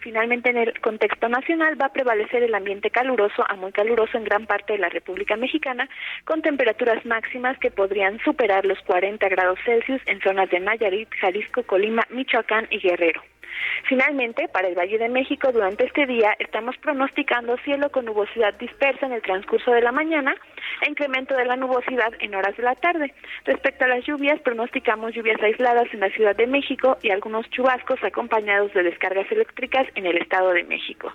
Finalmente, 0.00 0.50
en 0.50 0.58
el 0.58 0.78
contexto 0.80 1.28
nacional 1.28 1.80
va 1.80 1.86
a 1.86 1.92
prevalecer 1.92 2.42
el 2.42 2.54
ambiente 2.54 2.90
caluroso 2.90 3.44
a 3.48 3.54
muy 3.54 3.72
caluroso 3.72 4.18
en 4.18 4.24
gran 4.24 4.46
parte 4.46 4.74
de 4.74 4.80
la 4.80 4.90
República 4.90 5.36
Mexicana, 5.36 5.88
con 6.24 6.42
temperaturas 6.42 7.06
máximas 7.06 7.56
que 7.60 7.70
podrían 7.70 8.18
superar 8.24 8.66
los 8.66 8.80
40 8.80 9.26
grados 9.28 9.58
Celsius 9.64 10.02
en 10.06 10.20
zonas 10.20 10.50
de 10.50 10.60
Nayarit, 10.60 11.08
Jalisco, 11.18 11.62
Colima, 11.62 12.02
Michoacán 12.10 12.66
y 12.70 12.80
Guerrero. 12.80 13.22
Finalmente, 13.88 14.48
para 14.48 14.68
el 14.68 14.74
Valle 14.74 14.98
de 14.98 15.08
México, 15.08 15.50
durante 15.52 15.84
este 15.84 16.06
día 16.06 16.34
estamos 16.38 16.76
pronosticando 16.78 17.56
cielo 17.58 17.90
con 17.90 18.04
nubosidad 18.04 18.54
dispersa 18.54 19.06
en 19.06 19.12
el 19.12 19.22
transcurso 19.22 19.72
de 19.72 19.82
la 19.82 19.92
mañana 19.92 20.34
e 20.80 20.90
incremento 20.90 21.34
de 21.36 21.44
la 21.44 21.56
nubosidad 21.56 22.12
en 22.20 22.34
horas 22.34 22.56
de 22.56 22.62
la 22.62 22.74
tarde. 22.74 23.12
Respecto 23.44 23.84
a 23.84 23.88
las 23.88 24.04
lluvias, 24.04 24.40
pronosticamos 24.40 25.14
lluvias 25.14 25.42
aisladas 25.42 25.86
en 25.92 26.00
la 26.00 26.10
Ciudad 26.10 26.36
de 26.36 26.46
México 26.46 26.98
y 27.02 27.10
algunos 27.10 27.48
chubascos 27.50 28.02
acompañados 28.02 28.72
de 28.74 28.82
descargas 28.82 29.30
eléctricas 29.30 29.86
en 29.94 30.06
el 30.06 30.18
Estado 30.18 30.52
de 30.52 30.64
México. 30.64 31.12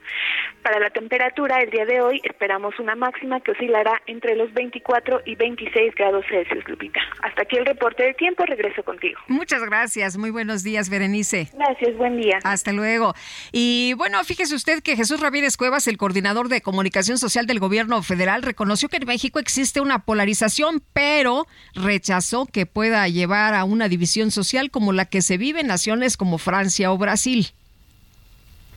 Para 0.61 0.79
la 0.79 0.89
temperatura, 0.89 1.59
el 1.59 1.69
día 1.69 1.85
de 1.85 2.01
hoy 2.01 2.21
esperamos 2.23 2.77
una 2.79 2.95
máxima 2.95 3.39
que 3.39 3.51
oscilará 3.51 4.01
entre 4.05 4.35
los 4.35 4.53
24 4.53 5.21
y 5.25 5.35
26 5.35 5.95
grados 5.95 6.25
Celsius, 6.29 6.67
Lupita. 6.67 6.99
Hasta 7.21 7.43
aquí 7.43 7.57
el 7.57 7.65
reporte 7.65 8.03
del 8.03 8.15
tiempo, 8.15 8.45
regreso 8.45 8.83
contigo. 8.83 9.19
Muchas 9.27 9.63
gracias, 9.63 10.17
muy 10.17 10.31
buenos 10.31 10.63
días, 10.63 10.89
Berenice. 10.89 11.47
Gracias, 11.53 11.95
buen 11.97 12.17
día. 12.17 12.36
Hasta 12.43 12.71
luego. 12.71 13.13
Y 13.51 13.93
bueno, 13.93 14.23
fíjese 14.23 14.55
usted 14.55 14.81
que 14.81 14.95
Jesús 14.95 15.19
Ramírez 15.19 15.57
Cuevas, 15.57 15.88
el 15.88 15.97
coordinador 15.97 16.49
de 16.49 16.61
comunicación 16.61 17.17
social 17.17 17.47
del 17.47 17.59
gobierno 17.59 18.01
federal, 18.03 18.41
reconoció 18.41 18.89
que 18.89 18.97
en 18.97 19.05
México 19.05 19.39
existe 19.39 19.81
una 19.81 20.05
polarización, 20.05 20.83
pero 20.93 21.47
rechazó 21.73 22.45
que 22.45 22.65
pueda 22.65 23.07
llevar 23.07 23.53
a 23.53 23.63
una 23.63 23.88
división 23.89 24.31
social 24.31 24.71
como 24.71 24.93
la 24.93 25.05
que 25.05 25.21
se 25.21 25.38
vive 25.38 25.61
en 25.61 25.67
naciones 25.67 26.17
como 26.17 26.38
Francia 26.38 26.91
o 26.91 26.97
Brasil 26.97 27.53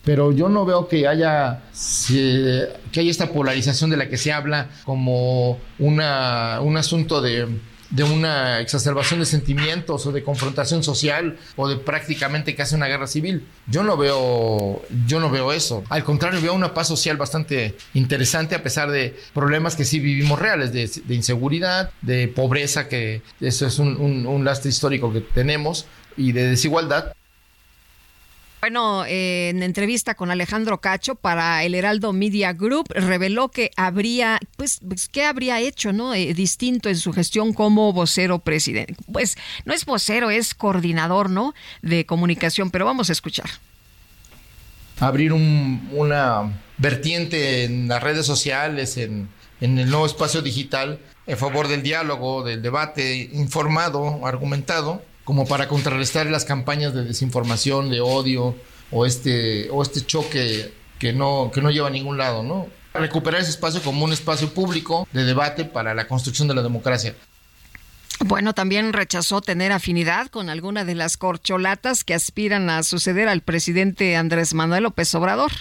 pero 0.04 0.32
yo 0.32 0.48
no 0.48 0.64
veo 0.64 0.88
que 0.88 1.06
haya 1.06 1.60
que 2.02 3.00
haya 3.00 3.10
esta 3.10 3.28
polarización 3.28 3.90
de 3.90 3.96
la 3.96 4.08
que 4.08 4.16
se 4.16 4.32
habla 4.32 4.68
como 4.84 5.58
una, 5.78 6.60
un 6.62 6.76
asunto 6.76 7.20
de 7.20 7.46
de 7.90 8.04
una 8.04 8.60
exacerbación 8.60 9.20
de 9.20 9.26
sentimientos 9.26 10.06
o 10.06 10.12
de 10.12 10.22
confrontación 10.22 10.82
social 10.82 11.36
o 11.56 11.68
de 11.68 11.76
prácticamente 11.76 12.54
casi 12.54 12.74
una 12.74 12.86
guerra 12.86 13.06
civil. 13.06 13.46
Yo 13.66 13.82
no 13.82 13.96
veo, 13.96 14.82
yo 15.06 15.20
no 15.20 15.30
veo 15.30 15.52
eso. 15.52 15.84
Al 15.88 16.04
contrario, 16.04 16.40
veo 16.40 16.54
una 16.54 16.74
paz 16.74 16.88
social 16.88 17.16
bastante 17.16 17.76
interesante 17.94 18.54
a 18.54 18.62
pesar 18.62 18.90
de 18.90 19.16
problemas 19.34 19.76
que 19.76 19.84
sí 19.84 19.98
vivimos 19.98 20.38
reales, 20.38 20.72
de, 20.72 21.14
inseguridad, 21.14 21.90
de 22.02 22.28
pobreza, 22.28 22.88
que 22.88 23.22
eso 23.40 23.66
es 23.66 23.78
un, 23.78 23.96
un 24.26 24.44
lastre 24.44 24.70
histórico 24.70 25.12
que 25.12 25.20
tenemos, 25.20 25.86
y 26.16 26.32
de 26.32 26.48
desigualdad. 26.48 27.14
Bueno, 28.60 29.06
en 29.06 29.62
entrevista 29.62 30.14
con 30.14 30.30
Alejandro 30.30 30.82
Cacho 30.82 31.14
para 31.14 31.64
el 31.64 31.74
Heraldo 31.74 32.12
Media 32.12 32.52
Group, 32.52 32.88
reveló 32.90 33.48
que 33.48 33.70
habría, 33.74 34.38
pues, 34.56 34.80
pues 34.86 35.08
¿qué 35.08 35.24
habría 35.24 35.60
hecho, 35.60 35.94
no? 35.94 36.12
Eh, 36.12 36.34
distinto 36.34 36.90
en 36.90 36.96
su 36.96 37.14
gestión 37.14 37.54
como 37.54 37.94
vocero 37.94 38.38
presidente. 38.38 38.96
Pues 39.10 39.36
no 39.64 39.72
es 39.72 39.86
vocero, 39.86 40.28
es 40.28 40.54
coordinador, 40.54 41.30
¿no? 41.30 41.54
De 41.80 42.04
comunicación, 42.04 42.70
pero 42.70 42.84
vamos 42.84 43.08
a 43.08 43.12
escuchar. 43.12 43.48
Abrir 44.98 45.32
una 45.32 46.60
vertiente 46.76 47.64
en 47.64 47.88
las 47.88 48.02
redes 48.02 48.26
sociales, 48.26 48.98
en 48.98 49.28
el 49.60 49.88
nuevo 49.88 50.04
espacio 50.04 50.42
digital, 50.42 50.98
en 51.26 51.38
favor 51.38 51.66
del 51.66 51.82
diálogo, 51.82 52.42
del 52.42 52.60
debate 52.60 53.30
informado, 53.32 54.26
argumentado 54.26 55.02
como 55.30 55.46
para 55.46 55.68
contrarrestar 55.68 56.26
las 56.26 56.44
campañas 56.44 56.92
de 56.92 57.04
desinformación, 57.04 57.88
de 57.88 58.00
odio 58.00 58.56
o 58.90 59.06
este, 59.06 59.70
o 59.70 59.80
este 59.80 60.04
choque 60.04 60.74
que 60.98 61.12
no, 61.12 61.52
que 61.54 61.62
no 61.62 61.70
lleva 61.70 61.86
a 61.86 61.92
ningún 61.92 62.18
lado, 62.18 62.42
¿no? 62.42 62.66
recuperar 62.94 63.40
ese 63.40 63.50
espacio 63.50 63.80
como 63.80 64.04
un 64.04 64.12
espacio 64.12 64.52
público 64.52 65.06
de 65.12 65.22
debate 65.22 65.64
para 65.64 65.94
la 65.94 66.08
construcción 66.08 66.48
de 66.48 66.54
la 66.56 66.62
democracia. 66.62 67.14
Bueno, 68.18 68.54
también 68.54 68.92
rechazó 68.92 69.40
tener 69.40 69.70
afinidad 69.70 70.26
con 70.26 70.50
alguna 70.50 70.84
de 70.84 70.96
las 70.96 71.16
corcholatas 71.16 72.02
que 72.02 72.14
aspiran 72.14 72.68
a 72.68 72.82
suceder 72.82 73.28
al 73.28 73.42
presidente 73.42 74.16
Andrés 74.16 74.52
Manuel 74.52 74.82
López 74.82 75.14
Obrador. 75.14 75.52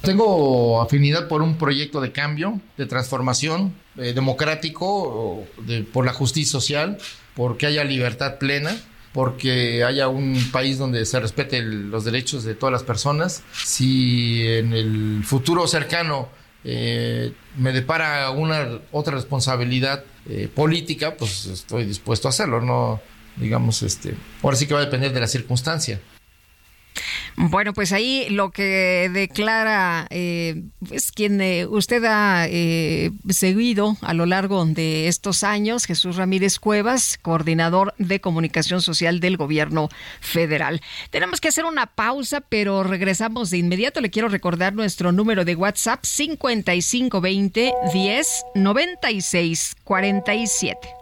Tengo 0.00 0.80
afinidad 0.80 1.28
por 1.28 1.42
un 1.42 1.58
proyecto 1.58 2.00
de 2.00 2.10
cambio, 2.10 2.58
de 2.78 2.86
transformación 2.86 3.81
eh, 3.96 4.12
democrático, 4.12 5.46
por 5.92 6.06
la 6.06 6.12
justicia 6.12 6.52
social, 6.52 6.98
porque 7.34 7.66
haya 7.66 7.84
libertad 7.84 8.38
plena, 8.38 8.76
porque 9.12 9.84
haya 9.84 10.08
un 10.08 10.50
país 10.50 10.78
donde 10.78 11.04
se 11.04 11.20
respeten 11.20 11.90
los 11.90 12.04
derechos 12.04 12.44
de 12.44 12.54
todas 12.54 12.72
las 12.72 12.82
personas. 12.82 13.42
Si 13.64 14.46
en 14.46 14.72
el 14.72 15.22
futuro 15.24 15.66
cercano 15.66 16.28
eh, 16.64 17.32
me 17.56 17.72
depara 17.72 18.30
una 18.30 18.80
otra 18.90 19.14
responsabilidad 19.14 20.04
eh, 20.28 20.48
política, 20.52 21.16
pues 21.16 21.46
estoy 21.46 21.84
dispuesto 21.84 22.28
a 22.28 22.30
hacerlo, 22.30 22.60
no 22.60 23.00
digamos 23.36 23.82
este, 23.82 24.14
ahora 24.42 24.56
sí 24.56 24.66
que 24.66 24.74
va 24.74 24.80
a 24.80 24.84
depender 24.84 25.12
de 25.12 25.20
la 25.20 25.26
circunstancia. 25.26 26.00
Bueno, 27.36 27.72
pues 27.72 27.92
ahí 27.92 28.26
lo 28.30 28.50
que 28.50 29.10
declara 29.12 30.06
eh, 30.10 30.62
es 30.90 31.12
quien 31.12 31.40
eh, 31.40 31.66
usted 31.66 32.04
ha 32.04 32.46
eh, 32.48 33.10
seguido 33.30 33.96
a 34.02 34.14
lo 34.14 34.26
largo 34.26 34.64
de 34.66 35.08
estos 35.08 35.42
años, 35.42 35.86
Jesús 35.86 36.16
Ramírez 36.16 36.58
Cuevas, 36.58 37.18
coordinador 37.22 37.94
de 37.98 38.20
comunicación 38.20 38.82
social 38.82 39.20
del 39.20 39.36
gobierno 39.36 39.88
federal. 40.20 40.80
Tenemos 41.10 41.40
que 41.40 41.48
hacer 41.48 41.64
una 41.64 41.86
pausa, 41.86 42.42
pero 42.42 42.82
regresamos 42.82 43.50
de 43.50 43.58
inmediato. 43.58 44.00
Le 44.00 44.10
quiero 44.10 44.28
recordar 44.28 44.74
nuestro 44.74 45.10
número 45.12 45.44
de 45.44 45.56
WhatsApp 45.56 46.04
5520 46.04 47.72
10 47.92 48.44
96 48.54 49.76
47. 49.84 51.01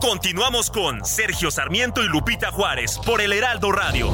Continuamos 0.00 0.70
con 0.70 1.04
Sergio 1.04 1.50
Sarmiento 1.50 2.04
y 2.04 2.08
Lupita 2.08 2.52
Juárez 2.52 2.98
por 3.04 3.20
el 3.20 3.32
Heraldo 3.32 3.72
Radio. 3.72 4.10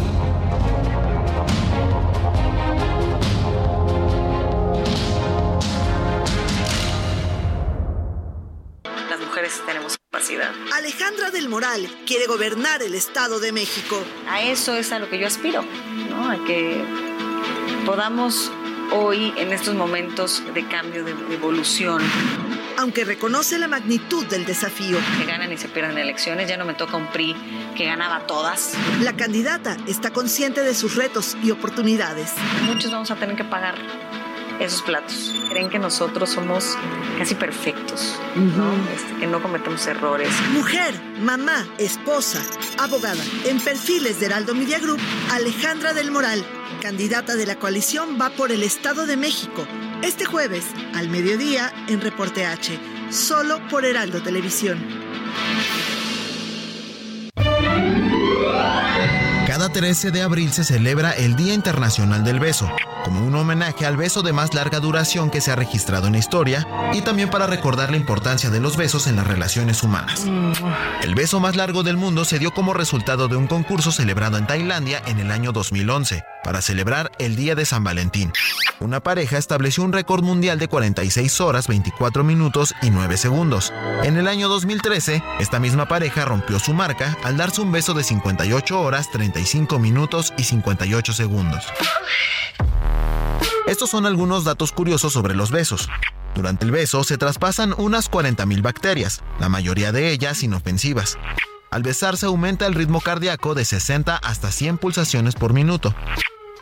Las 9.11 9.21
mujeres 9.21 9.63
tenemos 9.67 9.99
capacidad. 10.11 10.51
Alejandra 10.75 11.31
del 11.31 11.51
Moral 11.51 11.87
quiere 12.07 12.27
gobernar 12.27 12.83
el 12.83 12.95
Estado 12.95 13.39
de 13.39 13.53
México. 13.53 14.03
A 14.27 14.41
eso 14.41 14.75
es 14.77 14.91
a 14.91 14.99
lo 14.99 15.11
que 15.11 15.19
yo 15.19 15.27
aspiro, 15.27 15.63
¿no? 16.09 16.31
A 16.31 16.43
que 16.47 16.83
podamos 17.85 18.51
hoy, 18.91 19.35
en 19.37 19.53
estos 19.53 19.75
momentos 19.75 20.43
de 20.55 20.67
cambio, 20.67 21.05
de 21.05 21.13
evolución, 21.35 22.01
Aunque 22.77 23.05
reconoce 23.05 23.59
la 23.59 23.69
magnitud 23.69 24.27
del 24.27 24.45
desafío, 24.45 24.99
que 25.19 25.25
ganan 25.25 25.53
y 25.53 25.59
se 25.59 25.69
pierden 25.69 25.97
elecciones, 25.99 26.49
ya 26.49 26.57
no 26.57 26.65
me 26.65 26.75
toca 26.75 26.97
un 26.97 27.07
PRI 27.07 27.37
que 27.77 27.85
ganaba 27.85 28.27
todas. 28.27 28.75
la 29.01 29.15
candidata 29.15 29.77
está 29.87 30.13
consciente 30.13 30.63
de 30.63 30.75
sus 30.75 30.97
retos 30.97 31.37
y 31.43 31.51
oportunidades. 31.51 32.33
Muchos 32.67 32.91
vamos 32.91 33.11
a 33.11 33.17
tener 33.17 33.37
que 33.37 33.45
pagar 33.45 33.77
esos 34.61 34.83
platos. 34.83 35.35
Creen 35.51 35.69
que 35.69 35.79
nosotros 35.79 36.31
somos 36.31 36.77
casi 37.19 37.35
perfectos, 37.35 38.19
¿no? 38.35 38.73
Este, 38.95 39.21
que 39.21 39.27
no 39.27 39.43
cometemos 39.43 39.87
errores. 39.87 40.29
Mujer, 40.53 40.95
mamá, 41.21 41.67
esposa, 41.79 42.43
abogada. 42.79 43.23
En 43.47 43.61
perfiles 43.61 44.21
de 44.21 44.27
Heraldo 44.27 44.55
Media 44.55 44.79
Group, 44.79 45.01
Alejandra 45.33 45.93
del 45.93 46.11
Moral, 46.11 46.45
candidata 46.81 47.37
de 47.37 47.47
la 47.47 47.57
coalición, 47.57 48.19
va 48.21 48.31
por 48.31 48.53
el 48.53 48.63
Estado 48.63 49.07
de 49.07 49.17
México. 49.17 49.67
Este 50.05 50.27
jueves, 50.27 50.67
al 50.95 51.09
mediodía, 51.09 51.73
en 51.89 52.03
Reporte 52.03 52.45
H, 52.45 52.79
solo 53.09 53.59
por 53.71 53.87
Heraldo 53.87 54.23
Televisión. 54.23 54.79
Cada 59.55 59.69
13 59.69 60.11
de 60.11 60.21
abril 60.21 60.53
se 60.53 60.65
celebra 60.65 61.13
el 61.13 61.37
Día 61.37 61.55
Internacional 61.55 62.25
del 62.25 62.41
Beso, 62.41 62.69
como 63.05 63.25
un 63.25 63.37
homenaje 63.37 63.87
al 63.87 63.97
beso 63.97 64.21
de 64.23 64.33
más 64.33 64.53
larga 64.53 64.81
duración 64.81 65.31
que 65.31 65.41
se 65.41 65.53
ha 65.53 65.55
registrado 65.55 66.09
en 66.09 66.15
la 66.15 66.19
historia 66.19 66.67
y 66.93 67.03
también 67.03 67.31
para 67.31 67.47
recordar 67.47 67.93
la 67.93 67.97
importancia 67.97 68.51
de 68.51 68.59
los 68.59 68.77
besos 68.77 69.07
en 69.07 69.15
las 69.15 69.29
relaciones 69.29 69.85
humanas. 69.85 70.27
El 71.03 71.15
beso 71.15 71.39
más 71.39 71.55
largo 71.55 71.85
del 71.85 71.97
mundo 71.97 72.25
se 72.25 72.41
dio 72.41 72.51
como 72.51 72.75
resultado 72.75 73.29
de 73.29 73.37
un 73.37 73.47
concurso 73.47 73.93
celebrado 73.93 74.39
en 74.39 74.49
Tailandia 74.49 75.01
en 75.07 75.21
el 75.21 75.31
año 75.31 75.53
2011 75.53 76.25
para 76.43 76.61
celebrar 76.61 77.13
el 77.19 77.37
Día 77.37 77.55
de 77.55 77.65
San 77.65 77.85
Valentín. 77.85 78.33
Una 78.81 79.01
pareja 79.01 79.39
estableció 79.39 79.85
un 79.85 79.93
récord 79.93 80.25
mundial 80.25 80.59
de 80.59 80.67
46 80.67 81.41
horas, 81.41 81.69
24 81.69 82.25
minutos 82.25 82.75
y 82.83 82.91
9 82.91 83.17
segundos. 83.17 83.73
En 84.03 84.17
el 84.17 84.27
año 84.27 84.49
2013, 84.49 85.23
esta 85.39 85.61
misma 85.61 85.87
pareja 85.87 86.25
rompió 86.25 86.59
su 86.59 86.75
marca 86.75 87.17
al 87.23 87.37
darse 87.37 87.61
un 87.61 87.71
beso 87.71 87.95
de 87.95 88.03
58 88.03 88.81
horas, 88.81 89.11
35 89.13 89.44
minutos 89.79 90.33
y 90.39 90.45
58 90.45 91.13
segundos. 91.13 91.65
Estos 93.67 93.91
son 93.91 94.07
algunos 94.07 94.45
datos 94.45 94.73
curiosos 94.73 95.13
sobre 95.13 95.35
los 95.35 95.51
besos. 95.51 95.89
Durante 96.35 96.65
el 96.65 96.71
beso 96.71 97.05
se 97.05 97.19
traspasan 97.19 97.75
unas 97.77 98.11
40.000 98.11 98.63
bacterias, 98.63 99.23
la 99.39 99.49
mayoría 99.49 99.93
de 99.93 100.11
ellas 100.11 100.43
inofensivas. 100.43 101.19
Al 101.71 101.83
besarse 101.83 102.27
aumenta 102.27 102.67
el 102.67 102.75
ritmo 102.75 103.01
cardíaco 103.01 103.55
de 103.55 103.65
60 103.65 104.17
hasta 104.17 104.51
100 104.51 104.79
pulsaciones 104.79 105.35
por 105.35 105.53
minuto. 105.53 105.95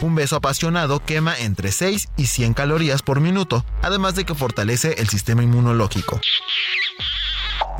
Un 0.00 0.14
beso 0.14 0.36
apasionado 0.36 1.00
quema 1.04 1.38
entre 1.38 1.70
6 1.70 2.08
y 2.16 2.26
100 2.26 2.54
calorías 2.54 3.02
por 3.02 3.20
minuto, 3.20 3.64
además 3.82 4.14
de 4.16 4.24
que 4.24 4.34
fortalece 4.34 4.96
el 4.98 5.08
sistema 5.08 5.42
inmunológico. 5.42 6.20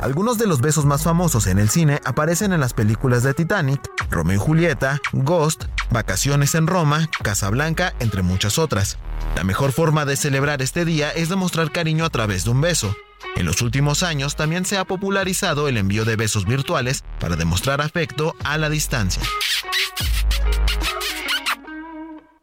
Algunos 0.01 0.37
de 0.37 0.47
los 0.47 0.59
besos 0.61 0.85
más 0.85 1.03
famosos 1.03 1.47
en 1.47 1.59
el 1.59 1.69
cine 1.69 2.01
aparecen 2.03 2.51
en 2.51 2.59
las 2.59 2.73
películas 2.73 3.23
de 3.23 3.33
Titanic, 3.33 3.81
Romeo 4.09 4.35
y 4.35 4.39
Julieta, 4.39 4.99
Ghost, 5.13 5.65
Vacaciones 5.91 6.55
en 6.55 6.67
Roma, 6.67 7.07
Casablanca, 7.23 7.93
entre 7.99 8.21
muchas 8.21 8.59
otras. 8.59 8.97
La 9.35 9.43
mejor 9.43 9.71
forma 9.71 10.05
de 10.05 10.17
celebrar 10.17 10.61
este 10.61 10.85
día 10.85 11.11
es 11.11 11.29
demostrar 11.29 11.71
cariño 11.71 12.05
a 12.05 12.09
través 12.09 12.43
de 12.43 12.51
un 12.51 12.61
beso. 12.61 12.93
En 13.35 13.45
los 13.45 13.61
últimos 13.61 14.03
años 14.03 14.35
también 14.35 14.65
se 14.65 14.77
ha 14.77 14.85
popularizado 14.85 15.67
el 15.67 15.77
envío 15.77 16.05
de 16.05 16.15
besos 16.15 16.45
virtuales 16.45 17.03
para 17.19 17.35
demostrar 17.35 17.81
afecto 17.81 18.35
a 18.43 18.57
la 18.57 18.69
distancia. 18.69 19.23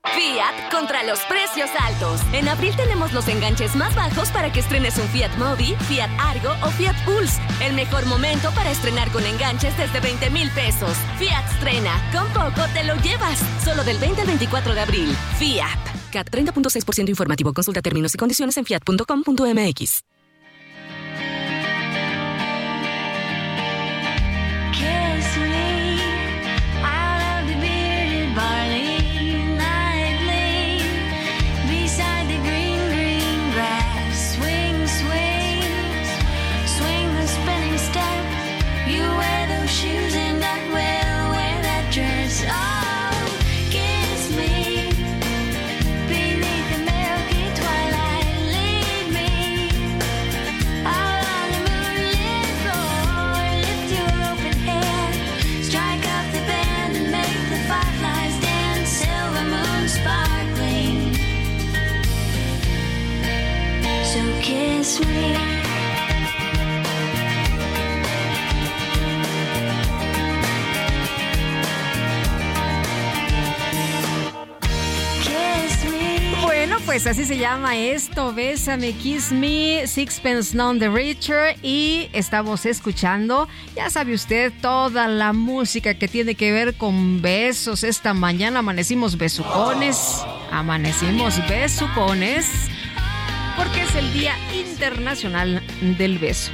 Fiat 0.04 0.70
contra 0.70 1.02
los 1.02 1.20
precios 1.20 1.70
altos. 1.78 2.20
En 2.32 2.48
abril 2.48 2.74
tenemos 2.76 3.12
los 3.12 3.28
enganches 3.28 3.76
más 3.76 3.94
bajos 3.94 4.30
para 4.30 4.50
que 4.52 4.60
estrenes 4.60 4.96
un 4.98 5.08
Fiat 5.08 5.36
Mobi, 5.36 5.74
Fiat 5.88 6.10
Argo 6.18 6.50
o 6.62 6.70
Fiat 6.70 6.96
Pulse. 7.04 7.40
El 7.62 7.74
mejor 7.74 8.06
momento 8.06 8.50
para 8.52 8.70
estrenar 8.70 9.10
con 9.12 9.24
enganches 9.24 9.76
desde 9.76 10.00
20 10.00 10.30
mil 10.30 10.50
pesos. 10.50 10.96
Fiat 11.18 11.44
estrena. 11.52 11.92
Con 12.12 12.26
poco 12.32 12.66
te 12.72 12.84
lo 12.84 12.96
llevas. 12.96 13.38
Solo 13.64 13.84
del 13.84 13.98
20 13.98 14.22
al 14.22 14.26
24 14.26 14.74
de 14.74 14.80
abril. 14.80 15.16
Fiat. 15.38 15.78
CAT 16.10 16.30
30.6% 16.30 17.08
informativo. 17.08 17.52
Consulta 17.52 17.82
términos 17.82 18.14
y 18.14 18.18
condiciones 18.18 18.56
en 18.56 18.64
fiat.com.mx. 18.64 20.04
pues 76.90 77.06
así 77.06 77.24
se 77.24 77.38
llama 77.38 77.76
esto, 77.76 78.34
Bésame, 78.34 78.92
Kiss 78.92 79.30
Me, 79.30 79.86
Sixpence 79.86 80.56
None 80.56 80.80
the 80.80 80.88
Richer 80.88 81.56
y 81.62 82.10
estamos 82.12 82.66
escuchando, 82.66 83.46
ya 83.76 83.88
sabe 83.90 84.12
usted, 84.12 84.52
toda 84.60 85.06
la 85.06 85.32
música 85.32 85.94
que 85.94 86.08
tiene 86.08 86.34
que 86.34 86.50
ver 86.50 86.74
con 86.74 87.22
besos. 87.22 87.84
Esta 87.84 88.12
mañana 88.12 88.58
amanecimos 88.58 89.16
besucones, 89.16 90.24
amanecimos 90.50 91.40
besucones, 91.48 92.50
porque 93.56 93.82
es 93.82 93.94
el 93.94 94.12
Día 94.12 94.34
Internacional 94.54 95.62
del 95.80 96.18
Beso. 96.18 96.52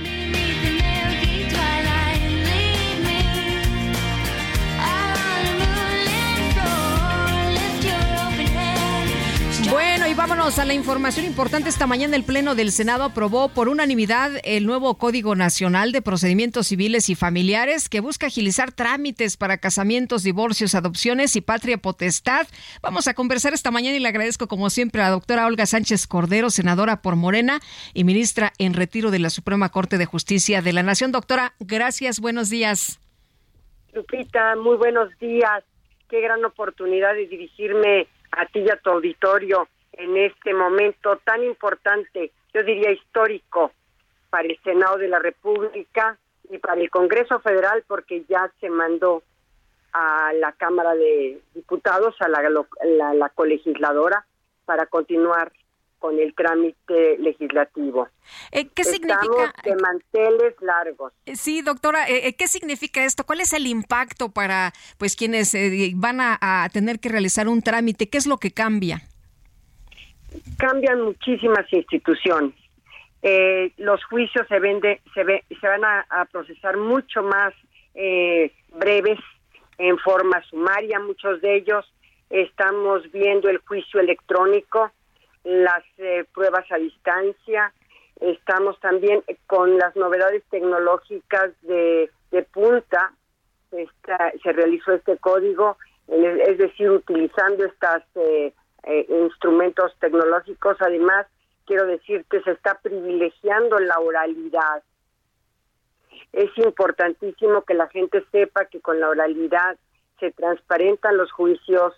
Bueno, 9.76 10.06
y 10.06 10.14
vámonos 10.14 10.58
a 10.58 10.64
la 10.64 10.72
información 10.72 11.26
importante. 11.26 11.68
Esta 11.68 11.86
mañana 11.86 12.16
el 12.16 12.24
Pleno 12.24 12.54
del 12.54 12.72
Senado 12.72 13.04
aprobó 13.04 13.50
por 13.50 13.68
unanimidad 13.68 14.30
el 14.42 14.64
nuevo 14.64 14.96
Código 14.96 15.34
Nacional 15.34 15.92
de 15.92 16.00
Procedimientos 16.00 16.68
Civiles 16.68 17.10
y 17.10 17.14
Familiares 17.14 17.90
que 17.90 18.00
busca 18.00 18.28
agilizar 18.28 18.72
trámites 18.72 19.36
para 19.36 19.58
casamientos, 19.58 20.22
divorcios, 20.22 20.74
adopciones 20.74 21.36
y 21.36 21.42
patria 21.42 21.76
potestad. 21.76 22.46
Vamos 22.80 23.06
a 23.06 23.12
conversar 23.12 23.52
esta 23.52 23.70
mañana 23.70 23.98
y 23.98 24.00
le 24.00 24.08
agradezco 24.08 24.48
como 24.48 24.70
siempre 24.70 25.02
a 25.02 25.04
la 25.04 25.10
doctora 25.10 25.44
Olga 25.44 25.66
Sánchez 25.66 26.06
Cordero, 26.06 26.48
senadora 26.48 27.02
por 27.02 27.16
Morena 27.16 27.60
y 27.92 28.04
ministra 28.04 28.54
en 28.56 28.72
retiro 28.72 29.10
de 29.10 29.18
la 29.18 29.28
Suprema 29.28 29.68
Corte 29.68 29.98
de 29.98 30.06
Justicia 30.06 30.62
de 30.62 30.72
la 30.72 30.84
Nación. 30.84 31.12
Doctora, 31.12 31.52
gracias, 31.60 32.20
buenos 32.20 32.48
días. 32.48 32.98
Lupita, 33.92 34.56
muy 34.56 34.78
buenos 34.78 35.10
días. 35.18 35.64
Qué 36.08 36.22
gran 36.22 36.42
oportunidad 36.46 37.12
de 37.12 37.26
dirigirme 37.26 38.08
a 38.36 38.46
ti 38.46 38.60
y 38.60 38.70
a 38.70 38.76
tu 38.76 38.90
auditorio 38.90 39.68
en 39.92 40.16
este 40.16 40.54
momento 40.54 41.16
tan 41.24 41.42
importante, 41.42 42.30
yo 42.54 42.62
diría 42.62 42.92
histórico, 42.92 43.72
para 44.30 44.48
el 44.48 44.58
Senado 44.62 44.98
de 44.98 45.08
la 45.08 45.18
República 45.18 46.18
y 46.50 46.58
para 46.58 46.80
el 46.80 46.90
Congreso 46.90 47.40
Federal, 47.40 47.84
porque 47.86 48.24
ya 48.28 48.50
se 48.60 48.68
mandó 48.68 49.22
a 49.92 50.32
la 50.34 50.52
Cámara 50.52 50.94
de 50.94 51.40
Diputados, 51.54 52.14
a 52.20 52.28
la, 52.28 52.42
la, 52.84 53.14
la 53.14 53.28
colegisladora, 53.30 54.26
para 54.66 54.86
continuar 54.86 55.52
con 56.06 56.20
el 56.20 56.32
trámite 56.36 57.18
legislativo. 57.18 58.06
Eh, 58.52 58.68
¿Qué 58.72 58.82
Estamos 58.82 59.18
significa? 59.18 59.52
de 59.64 59.74
manteles 59.74 60.54
largos. 60.60 61.12
Eh, 61.26 61.34
Sí, 61.34 61.62
doctora, 61.62 62.08
eh, 62.08 62.28
eh, 62.28 62.36
¿qué 62.36 62.46
significa 62.46 63.04
esto? 63.04 63.24
¿Cuál 63.24 63.40
es 63.40 63.52
el 63.52 63.66
impacto 63.66 64.28
para 64.28 64.72
pues 64.98 65.16
quienes 65.16 65.52
eh, 65.54 65.90
van 65.96 66.20
a, 66.20 66.38
a 66.40 66.68
tener 66.68 67.00
que 67.00 67.08
realizar 67.08 67.48
un 67.48 67.60
trámite? 67.60 68.08
¿Qué 68.08 68.18
es 68.18 68.26
lo 68.28 68.38
que 68.38 68.52
cambia? 68.52 69.02
cambian 70.58 71.00
muchísimas 71.02 71.66
instituciones. 71.72 72.54
Eh, 73.22 73.72
los 73.78 74.04
juicios 74.04 74.46
se, 74.48 74.60
vende, 74.60 75.00
se, 75.12 75.24
ve, 75.24 75.42
se 75.60 75.66
van 75.66 75.84
a, 75.84 76.06
a 76.08 76.24
procesar 76.26 76.76
mucho 76.76 77.22
más 77.22 77.52
eh, 77.94 78.52
breves, 78.78 79.18
en 79.78 79.98
forma 79.98 80.40
sumaria, 80.50 81.00
muchos 81.00 81.40
de 81.40 81.56
ellos. 81.56 81.84
Estamos 82.30 83.10
viendo 83.12 83.48
el 83.48 83.58
juicio 83.58 83.98
electrónico, 83.98 84.92
las 85.46 85.84
eh, 85.98 86.24
pruebas 86.34 86.70
a 86.72 86.76
distancia. 86.76 87.72
Estamos 88.20 88.78
también 88.80 89.22
con 89.46 89.78
las 89.78 89.94
novedades 89.94 90.42
tecnológicas 90.50 91.52
de, 91.62 92.10
punta. 92.52 93.12
Se 93.70 94.52
realizó 94.52 94.92
este 94.92 95.16
código, 95.18 95.76
es 96.08 96.58
decir, 96.58 96.90
utilizando 96.90 97.64
estas 97.64 98.02
eh, 98.16 98.52
eh, 98.82 99.06
instrumentos 99.08 99.92
tecnológicos. 100.00 100.76
Además, 100.80 101.26
quiero 101.64 101.86
decir 101.86 102.24
que 102.28 102.42
se 102.42 102.50
está 102.52 102.78
privilegiando 102.80 103.78
la 103.78 104.00
oralidad. 104.00 104.82
Es 106.32 106.50
importantísimo 106.58 107.62
que 107.62 107.74
la 107.74 107.88
gente 107.88 108.24
sepa 108.32 108.64
que 108.64 108.80
con 108.80 108.98
la 108.98 109.10
oralidad 109.10 109.76
se 110.18 110.32
transparentan 110.32 111.16
los 111.16 111.30
juicios 111.30 111.94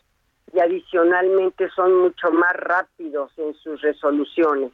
y 0.53 0.61
adicionalmente 0.61 1.69
son 1.71 2.03
mucho 2.03 2.31
más 2.31 2.53
rápidos 2.55 3.31
en 3.37 3.55
sus 3.55 3.81
resoluciones. 3.83 4.73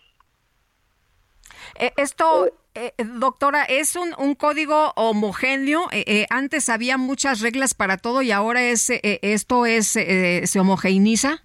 Eh, 1.78 1.92
esto, 1.96 2.50
eh, 2.74 2.92
doctora, 2.98 3.64
¿es 3.64 3.96
un, 3.96 4.14
un 4.18 4.34
código 4.34 4.92
homogéneo? 4.96 5.88
Eh, 5.92 6.04
eh, 6.06 6.26
antes 6.30 6.68
había 6.68 6.98
muchas 6.98 7.40
reglas 7.40 7.74
para 7.74 7.96
todo 7.96 8.22
y 8.22 8.30
ahora 8.30 8.62
es, 8.62 8.90
eh, 8.90 9.00
eh, 9.02 9.18
esto 9.22 9.66
es, 9.66 9.96
eh, 9.96 10.46
se 10.46 10.60
homogeneiza. 10.60 11.42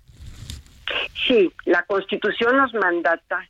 Sí, 1.27 1.51
la 1.65 1.83
Constitución 1.83 2.57
nos 2.57 2.73
mandata 2.73 3.47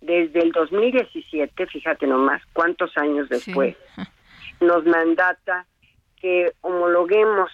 desde 0.00 0.40
el 0.40 0.52
2017, 0.52 1.66
fíjate 1.66 2.06
nomás, 2.06 2.42
cuántos 2.52 2.96
años 2.96 3.28
después, 3.28 3.76
nos 4.60 4.84
mandata 4.84 5.66
que 6.20 6.52
homologuemos 6.62 7.50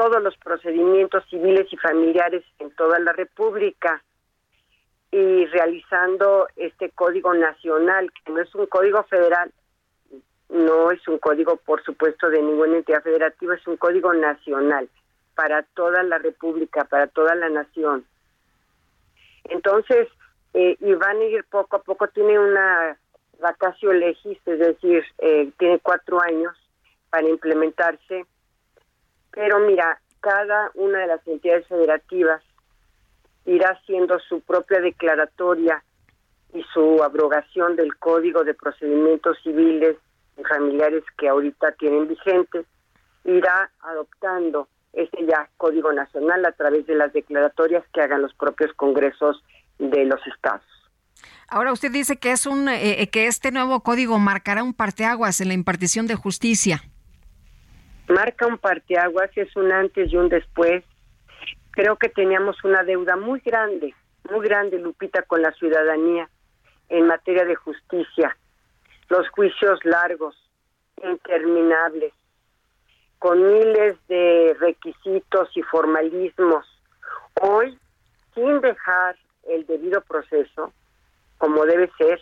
todos 0.00 0.22
los 0.22 0.34
procedimientos 0.38 1.22
civiles 1.28 1.70
y 1.70 1.76
familiares 1.76 2.42
en 2.58 2.70
toda 2.70 2.98
la 3.00 3.12
República 3.12 4.02
y 5.10 5.44
realizando 5.44 6.48
este 6.56 6.88
código 6.88 7.34
nacional, 7.34 8.10
que 8.10 8.32
no 8.32 8.40
es 8.40 8.54
un 8.54 8.64
código 8.64 9.02
federal, 9.04 9.52
no 10.48 10.90
es 10.90 11.06
un 11.06 11.18
código, 11.18 11.56
por 11.56 11.84
supuesto, 11.84 12.30
de 12.30 12.40
ninguna 12.40 12.78
entidad 12.78 13.02
federativa, 13.02 13.54
es 13.54 13.66
un 13.66 13.76
código 13.76 14.14
nacional 14.14 14.88
para 15.34 15.64
toda 15.64 16.02
la 16.02 16.16
República, 16.16 16.84
para 16.84 17.06
toda 17.06 17.34
la 17.34 17.50
nación. 17.50 18.06
Entonces, 19.50 20.08
eh, 20.54 20.78
a 20.80 21.14
ir 21.24 21.44
poco 21.50 21.76
a 21.76 21.82
poco, 21.82 22.08
tiene 22.08 22.38
una 22.38 22.96
vacacio 23.38 23.92
legis, 23.92 24.38
es 24.46 24.58
decir, 24.58 25.04
eh, 25.18 25.50
tiene 25.58 25.78
cuatro 25.80 26.22
años 26.22 26.56
para 27.10 27.28
implementarse, 27.28 28.24
pero 29.32 29.60
mira, 29.60 30.00
cada 30.20 30.70
una 30.74 31.00
de 31.00 31.06
las 31.06 31.26
entidades 31.26 31.66
federativas 31.66 32.42
irá 33.46 33.70
haciendo 33.70 34.18
su 34.20 34.40
propia 34.42 34.80
declaratoria 34.80 35.82
y 36.52 36.62
su 36.74 37.02
abrogación 37.02 37.76
del 37.76 37.96
Código 37.96 38.44
de 38.44 38.54
Procedimientos 38.54 39.38
Civiles 39.42 39.96
y 40.38 40.42
Familiares 40.44 41.04
que 41.16 41.28
ahorita 41.28 41.72
tienen 41.72 42.08
vigentes, 42.08 42.66
irá 43.24 43.70
adoptando 43.80 44.68
este 44.92 45.24
ya 45.26 45.48
Código 45.56 45.92
Nacional 45.92 46.44
a 46.44 46.52
través 46.52 46.86
de 46.86 46.96
las 46.96 47.12
declaratorias 47.12 47.84
que 47.92 48.00
hagan 48.00 48.22
los 48.22 48.34
propios 48.34 48.72
congresos 48.74 49.42
de 49.78 50.04
los 50.04 50.20
estados. 50.26 50.64
Ahora 51.48 51.72
usted 51.72 51.90
dice 51.90 52.16
que 52.16 52.32
es 52.32 52.46
un 52.46 52.68
eh, 52.68 53.08
que 53.10 53.26
este 53.26 53.50
nuevo 53.52 53.80
código 53.80 54.18
marcará 54.18 54.62
un 54.62 54.74
parteaguas 54.74 55.40
en 55.40 55.48
la 55.48 55.54
impartición 55.54 56.06
de 56.06 56.14
justicia. 56.14 56.82
Marca 58.10 58.44
un 58.44 58.58
parteaguas, 58.58 59.30
es 59.36 59.54
un 59.54 59.70
antes 59.70 60.12
y 60.12 60.16
un 60.16 60.28
después, 60.28 60.82
creo 61.70 61.94
que 61.94 62.08
teníamos 62.08 62.56
una 62.64 62.82
deuda 62.82 63.14
muy 63.14 63.38
grande, 63.38 63.94
muy 64.28 64.44
grande, 64.44 64.80
Lupita, 64.80 65.22
con 65.22 65.42
la 65.42 65.52
ciudadanía 65.52 66.28
en 66.88 67.06
materia 67.06 67.44
de 67.44 67.54
justicia. 67.54 68.36
Los 69.10 69.28
juicios 69.28 69.78
largos, 69.84 70.36
interminables, 71.04 72.12
con 73.20 73.46
miles 73.46 73.94
de 74.08 74.56
requisitos 74.58 75.56
y 75.56 75.62
formalismos. 75.62 76.66
Hoy, 77.40 77.78
sin 78.34 78.60
dejar 78.60 79.14
el 79.48 79.64
debido 79.66 80.00
proceso, 80.00 80.72
como 81.38 81.64
debe 81.64 81.88
ser, 81.96 82.20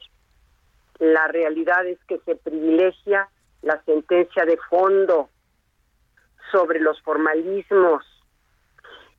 la 0.98 1.28
realidad 1.28 1.86
es 1.86 1.98
que 2.06 2.18
se 2.26 2.36
privilegia 2.36 3.26
la 3.62 3.82
sentencia 3.84 4.44
de 4.44 4.58
fondo 4.68 5.30
sobre 6.50 6.80
los 6.80 7.00
formalismos. 7.02 8.04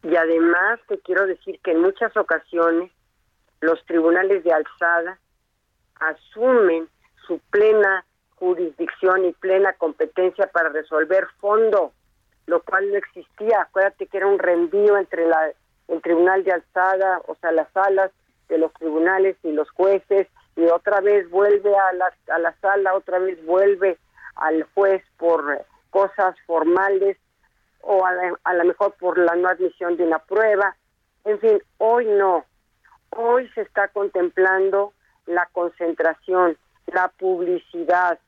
Y 0.04 0.16
además 0.16 0.80
te 0.88 1.00
quiero 1.00 1.26
decir 1.28 1.60
que 1.64 1.72
en 1.72 1.82
muchas 1.82 2.16
ocasiones 2.16 2.92
los 3.62 3.84
tribunales 3.86 4.44
de 4.44 4.54
alzada 4.54 5.20
asumen 6.00 6.88
su 7.28 7.40
plena 7.52 8.06
jurisdicción 8.36 9.26
y 9.26 9.34
plena 9.34 9.74
competencia 9.74 10.48
para 10.48 10.70
resolver 10.70 11.28
fondo, 11.40 11.92
lo 12.48 12.62
cual 12.64 12.90
no 12.90 12.98
existía. 12.98 13.62
Acuérdate 13.62 14.08
que 14.08 14.18
era 14.18 14.28
un 14.28 14.40
reenvío 14.40 14.98
entre 14.98 15.28
la, 15.28 15.52
el 15.90 16.02
tribunal 16.02 16.44
de 16.44 16.54
alzada, 16.54 17.22
o 17.28 17.36
sea, 17.36 17.52
las 17.52 17.70
salas 17.74 18.12
de 18.48 18.58
los 18.58 18.74
tribunales 18.74 19.36
y 19.44 19.52
los 19.52 19.70
jueces, 19.72 20.28
y 20.56 20.66
otra 20.66 21.02
vez 21.02 21.30
vuelve 21.30 21.76
a 21.76 21.94
la, 21.94 22.12
a 22.30 22.40
la 22.40 22.56
sala, 22.60 22.96
otra 22.96 23.20
vez 23.20 23.44
vuelve 23.46 23.98
al 24.36 24.64
juez 24.74 25.04
por 25.18 25.66
cosas 25.90 26.36
formales 26.46 27.18
o 27.82 28.06
a, 28.06 28.12
a 28.44 28.54
lo 28.54 28.66
mejor 28.66 28.94
por 29.00 29.18
la 29.18 29.36
no 29.36 29.48
admisión 29.50 29.98
de 29.98 30.04
una 30.04 30.20
prueba. 30.20 30.76
En 31.26 31.40
fin, 31.40 31.62
hoy 31.78 32.06
no. 32.06 32.46
Hoy 33.12 33.50
se 33.56 33.62
está 33.62 33.88
contemplando 33.90 34.94
la 35.26 35.48
concentración, 35.52 36.58
la 36.88 37.10
publicidad, 37.10 38.20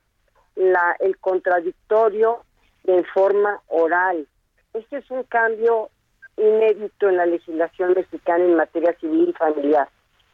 la, 0.55 0.95
el 0.99 1.17
contradictorio 1.17 2.43
en 2.85 3.05
forma 3.05 3.61
oral. 3.67 4.27
Este 4.73 4.97
es 4.97 5.11
un 5.11 5.23
cambio 5.23 5.89
inédito 6.37 7.09
en 7.09 7.17
la 7.17 7.25
legislación 7.25 7.93
mexicana 7.93 8.43
en 8.43 8.55
materia 8.55 8.93
civil 8.99 9.29
y 9.29 9.33
familiar. 9.33 9.89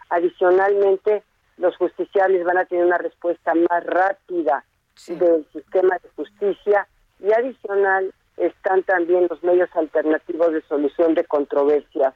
Adicionalmente, 0.10 1.24
los 1.58 1.76
justiciables 1.78 2.44
van 2.46 2.60
a 2.60 2.66
tener 2.66 2.86
una 2.86 2.98
respuesta 2.98 3.54
más 3.56 3.84
rápida 3.84 4.64
del 5.08 5.46
sistema 5.52 5.98
de 6.02 6.10
justicia 6.16 6.88
y 7.20 7.32
adicional 7.32 8.14
están 8.38 8.84
también 8.84 9.28
los 9.30 9.44
medios 9.44 9.70
alternativos 9.76 10.54
de 10.54 10.62
solución 10.64 11.16
de 11.16 11.26
controversias. 11.26 12.14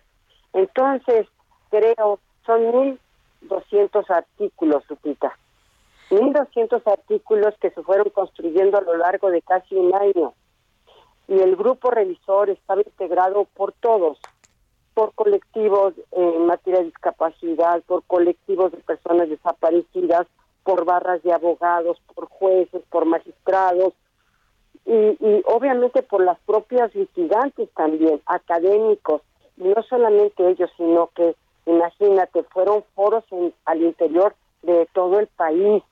Entonces, 0.53 1.27
creo, 1.69 2.19
son 2.45 2.97
1.200 3.41 4.09
artículos, 4.09 4.83
Lupita. 4.89 5.35
1.200 6.09 6.81
artículos 6.85 7.55
que 7.59 7.71
se 7.71 7.81
fueron 7.83 8.09
construyendo 8.09 8.77
a 8.77 8.81
lo 8.81 8.97
largo 8.97 9.31
de 9.31 9.41
casi 9.41 9.75
un 9.75 9.95
año. 9.95 10.33
Y 11.27 11.39
el 11.39 11.55
grupo 11.55 11.89
revisor 11.89 12.49
estaba 12.49 12.81
integrado 12.81 13.45
por 13.55 13.71
todos, 13.71 14.19
por 14.93 15.13
colectivos 15.13 15.93
en 16.11 16.45
materia 16.45 16.79
de 16.79 16.87
discapacidad, 16.87 17.81
por 17.83 18.03
colectivos 18.03 18.73
de 18.73 18.79
personas 18.79 19.29
desaparecidas, 19.29 20.27
por 20.63 20.83
barras 20.83 21.23
de 21.23 21.31
abogados, 21.31 21.99
por 22.13 22.27
jueces, 22.27 22.83
por 22.89 23.05
magistrados 23.05 23.93
y, 24.85 24.93
y 24.93 25.43
obviamente 25.45 26.01
por 26.03 26.23
las 26.23 26.39
propias 26.39 26.93
litigantes 26.95 27.69
también, 27.75 28.21
académicos, 28.25 29.21
y 29.57 29.63
no 29.63 29.81
solamente 29.83 30.49
ellos, 30.49 30.69
sino 30.77 31.07
que, 31.15 31.35
imagínate, 31.65 32.43
fueron 32.43 32.83
foros 32.95 33.23
al 33.65 33.81
interior 33.81 34.35
de 34.63 34.87
todo 34.93 35.19
el 35.19 35.27
país 35.27 35.83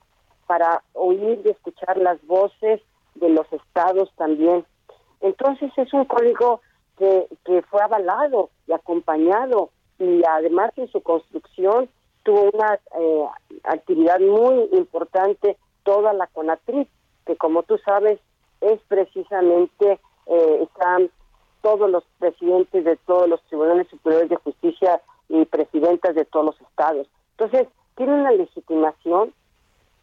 para 0.46 0.82
oír 0.94 1.40
y 1.44 1.50
escuchar 1.50 1.96
las 1.98 2.24
voces 2.26 2.80
de 3.14 3.28
los 3.28 3.46
estados 3.52 4.10
también. 4.16 4.64
Entonces 5.20 5.70
es 5.76 5.92
un 5.92 6.04
código 6.06 6.60
que, 6.98 7.26
que 7.44 7.62
fue 7.62 7.82
avalado 7.82 8.50
y 8.66 8.72
acompañado 8.72 9.70
y 9.98 10.22
además 10.28 10.72
en 10.76 10.88
su 10.88 11.02
construcción 11.02 11.88
tuvo 12.24 12.50
una 12.52 12.80
eh, 12.98 13.26
actividad 13.64 14.18
muy 14.20 14.68
importante 14.72 15.56
toda 15.84 16.12
la 16.12 16.26
CONATRIP, 16.26 16.88
que 17.26 17.36
como 17.36 17.62
tú 17.62 17.78
sabes 17.78 18.18
es 18.60 18.80
precisamente, 18.88 20.00
eh, 20.26 20.62
están 20.62 21.10
todos 21.62 21.90
los 21.90 22.04
presidentes 22.18 22.84
de 22.84 22.96
todos 22.96 23.28
los 23.28 23.42
tribunales 23.44 23.88
superiores 23.88 24.30
de 24.30 24.36
justicia 24.36 25.00
y 25.28 25.44
presidentas 25.44 26.14
de 26.14 26.24
todos 26.24 26.46
los 26.46 26.60
estados. 26.60 27.06
Entonces, 27.32 27.68
tiene 27.96 28.14
una 28.14 28.32
legitimación 28.32 29.32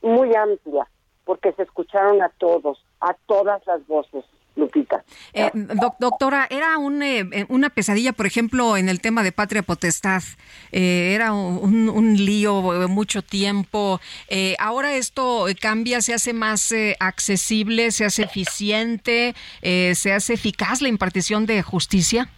muy 0.02 0.36
amplia, 0.36 0.88
porque 1.26 1.52
se 1.54 1.64
escucharon 1.64 2.22
a 2.22 2.30
todos, 2.38 2.84
a 3.00 3.16
todas 3.26 3.66
las 3.66 3.86
voces. 3.88 4.24
Lupita. 4.58 5.04
Eh, 5.34 5.52
doctora, 6.00 6.48
era 6.50 6.78
un, 6.78 7.04
eh, 7.04 7.20
eh, 7.32 7.46
una 7.48 7.70
pesadilla, 7.70 8.12
por 8.12 8.26
ejemplo, 8.26 8.76
en 8.76 8.90
el 8.90 9.00
tema 9.00 9.24
de 9.24 9.32
patria 9.32 9.62
potestad. 9.62 10.24
era 10.72 11.32
un, 11.32 12.18
lío 12.18 12.88
mucho 12.90 13.22
tiempo. 13.22 14.02
ahora 14.60 14.96
esto 14.96 15.46
cambia, 15.62 16.02
se 16.02 16.14
hace 16.14 16.34
más 16.34 16.74
accesible, 17.00 17.92
se 17.92 18.06
hace 18.06 18.24
eficiente, 18.24 19.36
se 19.62 20.14
hace 20.14 20.34
eficaz 20.34 20.82
la 20.82 20.90
impartición 20.90 21.46
de 21.46 21.62
justicia. 21.62 22.30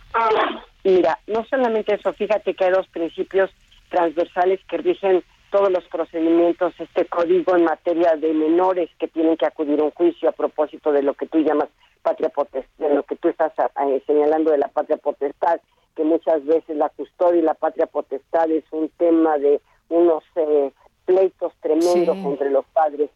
Mira, 0.83 1.17
no 1.27 1.45
solamente 1.49 1.95
eso, 1.95 2.13
fíjate 2.13 2.53
que 2.53 2.65
hay 2.65 2.71
dos 2.71 2.87
principios 2.87 3.49
transversales 3.89 4.59
que 4.69 4.77
rigen 4.77 5.23
todos 5.49 5.71
los 5.71 5.83
procedimientos, 5.87 6.73
este 6.79 7.05
código 7.05 7.55
en 7.55 7.63
materia 7.63 8.15
de 8.15 8.33
menores 8.33 8.89
que 8.99 9.07
tienen 9.07 9.37
que 9.37 9.45
acudir 9.45 9.79
a 9.79 9.83
un 9.83 9.91
juicio 9.91 10.29
a 10.29 10.33
propósito 10.33 10.91
de 10.91 11.03
lo 11.03 11.13
que 11.13 11.27
tú 11.27 11.39
llamas 11.39 11.69
patria 12.01 12.29
potestad, 12.29 12.87
de 12.87 12.93
lo 12.95 13.03
que 13.03 13.15
tú 13.15 13.27
estás 13.29 13.51
eh, 13.59 14.01
señalando 14.07 14.51
de 14.51 14.57
la 14.57 14.69
patria 14.69 14.97
potestad, 14.97 15.59
que 15.95 16.03
muchas 16.03 16.45
veces 16.45 16.77
la 16.77 16.89
custodia 16.89 17.39
y 17.39 17.43
la 17.43 17.55
patria 17.55 17.87
potestad 17.87 18.49
es 18.49 18.63
un 18.71 18.89
tema 18.97 19.37
de 19.37 19.59
unos 19.89 20.23
eh, 20.35 20.71
pleitos 21.05 21.53
tremendos 21.61 22.17
entre 22.17 22.51
los 22.51 22.65
padres. 22.67 23.09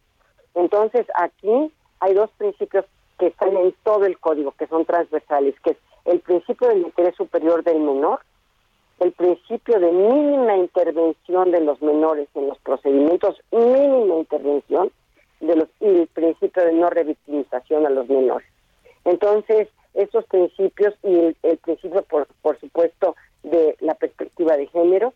Entonces 0.54 1.06
aquí 1.14 1.72
hay 2.00 2.14
dos 2.14 2.30
principios 2.36 2.84
que 3.18 3.28
están 3.28 3.56
en 3.56 3.74
todo 3.84 4.04
el 4.04 4.18
código, 4.18 4.52
que 4.52 4.66
son 4.66 4.84
transversales, 4.84 5.54
que 5.60 5.70
es 5.70 5.76
el 6.04 6.20
principio 6.20 6.68
del 6.68 6.82
interés 6.82 7.14
superior 7.14 7.62
del 7.64 7.80
menor, 7.80 8.20
el 9.00 9.12
principio 9.12 9.78
de 9.78 9.90
mínima 9.90 10.56
intervención 10.56 11.50
de 11.50 11.60
los 11.60 11.80
menores 11.82 12.28
en 12.34 12.48
los 12.48 12.58
procedimientos, 12.58 13.40
mínima 13.50 14.16
intervención 14.16 14.90
de 15.40 15.56
los 15.56 15.68
y 15.80 15.86
el 15.86 16.06
principio 16.08 16.64
de 16.64 16.72
no 16.72 16.90
revictimización 16.90 17.86
a 17.86 17.90
los 17.90 18.08
menores. 18.08 18.48
Entonces, 19.04 19.68
esos 19.94 20.24
principios 20.26 20.94
y 21.02 21.36
el, 21.42 21.56
principio, 21.58 22.02
por, 22.02 22.26
por, 22.42 22.58
supuesto, 22.58 23.16
de 23.42 23.76
la 23.80 23.94
perspectiva 23.94 24.56
de 24.56 24.66
género 24.68 25.12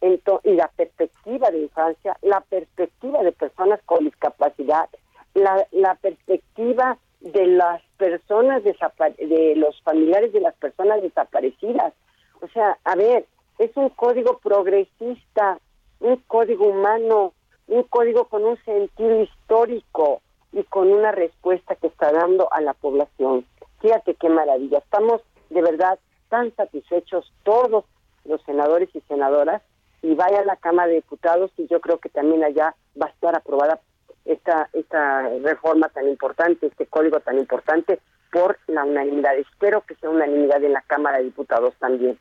y 0.00 0.52
la 0.54 0.68
perspectiva 0.76 1.50
de 1.50 1.62
infancia, 1.62 2.16
la 2.22 2.40
perspectiva 2.40 3.22
de 3.22 3.32
personas 3.32 3.80
con 3.84 4.04
discapacidad, 4.04 4.88
la, 5.34 5.66
la 5.72 5.94
perspectiva 5.96 6.98
de 7.20 7.46
las 7.46 7.82
personas 7.96 8.62
de 8.62 9.54
los 9.56 9.80
familiares 9.82 10.32
de 10.32 10.40
las 10.40 10.54
personas 10.54 11.02
desaparecidas. 11.02 11.92
O 12.40 12.48
sea, 12.48 12.78
a 12.84 12.94
ver, 12.94 13.26
es 13.58 13.76
un 13.76 13.88
código 13.90 14.38
progresista, 14.38 15.58
un 16.00 16.16
código 16.26 16.66
humano, 16.66 17.32
un 17.66 17.82
código 17.84 18.24
con 18.26 18.44
un 18.44 18.56
sentido 18.64 19.22
histórico, 19.22 20.20
y 20.52 20.64
con 20.64 20.88
una 20.88 21.12
respuesta 21.12 21.74
que 21.76 21.88
está 21.88 22.12
dando 22.12 22.52
a 22.52 22.60
la 22.60 22.74
población. 22.74 23.44
Fíjate 23.80 24.14
qué 24.14 24.28
maravilla. 24.28 24.78
Estamos 24.78 25.22
de 25.50 25.62
verdad 25.62 25.98
tan 26.28 26.54
satisfechos 26.56 27.32
todos 27.42 27.84
los 28.24 28.42
senadores 28.42 28.88
y 28.94 29.00
senadoras 29.02 29.62
y 30.02 30.14
vaya 30.14 30.40
a 30.40 30.44
la 30.44 30.56
Cámara 30.56 30.88
de 30.88 30.96
Diputados 30.96 31.50
y 31.56 31.66
yo 31.66 31.80
creo 31.80 31.98
que 31.98 32.08
también 32.08 32.44
allá 32.44 32.74
va 33.00 33.06
a 33.06 33.10
estar 33.10 33.34
aprobada 33.34 33.80
esta 34.24 34.68
esta 34.72 35.28
reforma 35.42 35.88
tan 35.88 36.06
importante, 36.08 36.66
este 36.66 36.86
código 36.86 37.20
tan 37.20 37.38
importante 37.38 37.98
por 38.32 38.58
la 38.66 38.84
unanimidad. 38.84 39.36
Espero 39.38 39.82
que 39.82 39.94
sea 39.96 40.10
unanimidad 40.10 40.62
en 40.62 40.72
la 40.72 40.82
Cámara 40.82 41.18
de 41.18 41.24
Diputados 41.24 41.74
también. 41.78 42.18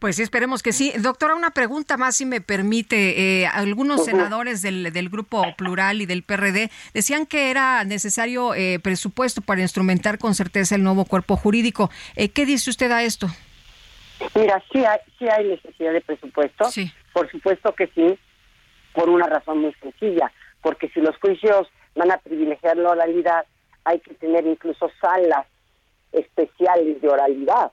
Pues 0.00 0.16
sí, 0.16 0.22
esperemos 0.22 0.62
que 0.62 0.72
sí. 0.72 0.94
Doctora, 0.98 1.34
una 1.34 1.50
pregunta 1.50 1.98
más, 1.98 2.16
si 2.16 2.24
me 2.24 2.40
permite. 2.40 3.42
Eh, 3.42 3.46
algunos 3.46 4.06
senadores 4.06 4.62
del, 4.62 4.94
del, 4.94 5.10
Grupo 5.10 5.44
Plural 5.58 6.00
y 6.00 6.06
del 6.06 6.22
PRD 6.22 6.70
decían 6.94 7.26
que 7.26 7.50
era 7.50 7.84
necesario 7.84 8.54
eh, 8.54 8.80
presupuesto 8.82 9.42
para 9.42 9.60
instrumentar 9.60 10.18
con 10.18 10.34
certeza 10.34 10.74
el 10.74 10.82
nuevo 10.82 11.04
cuerpo 11.04 11.36
jurídico. 11.36 11.90
Eh, 12.16 12.30
¿Qué 12.30 12.46
dice 12.46 12.70
usted 12.70 12.90
a 12.90 13.02
esto? 13.02 13.26
Mira, 14.34 14.62
sí 14.72 14.82
hay, 14.84 15.00
sí 15.18 15.28
hay 15.28 15.48
necesidad 15.48 15.92
de 15.92 16.00
presupuesto. 16.00 16.70
Sí. 16.70 16.90
Por 17.12 17.30
supuesto 17.30 17.74
que 17.74 17.88
sí, 17.88 18.18
por 18.94 19.10
una 19.10 19.26
razón 19.26 19.58
muy 19.58 19.74
sencilla. 19.82 20.32
Porque 20.62 20.88
si 20.88 21.00
los 21.00 21.14
juicios 21.18 21.68
van 21.94 22.10
a 22.10 22.16
privilegiar 22.16 22.78
la 22.78 22.90
oralidad, 22.90 23.44
hay 23.84 24.00
que 24.00 24.14
tener 24.14 24.46
incluso 24.46 24.90
salas 25.00 25.46
especiales 26.12 27.00
de 27.00 27.08
oralidad 27.08 27.72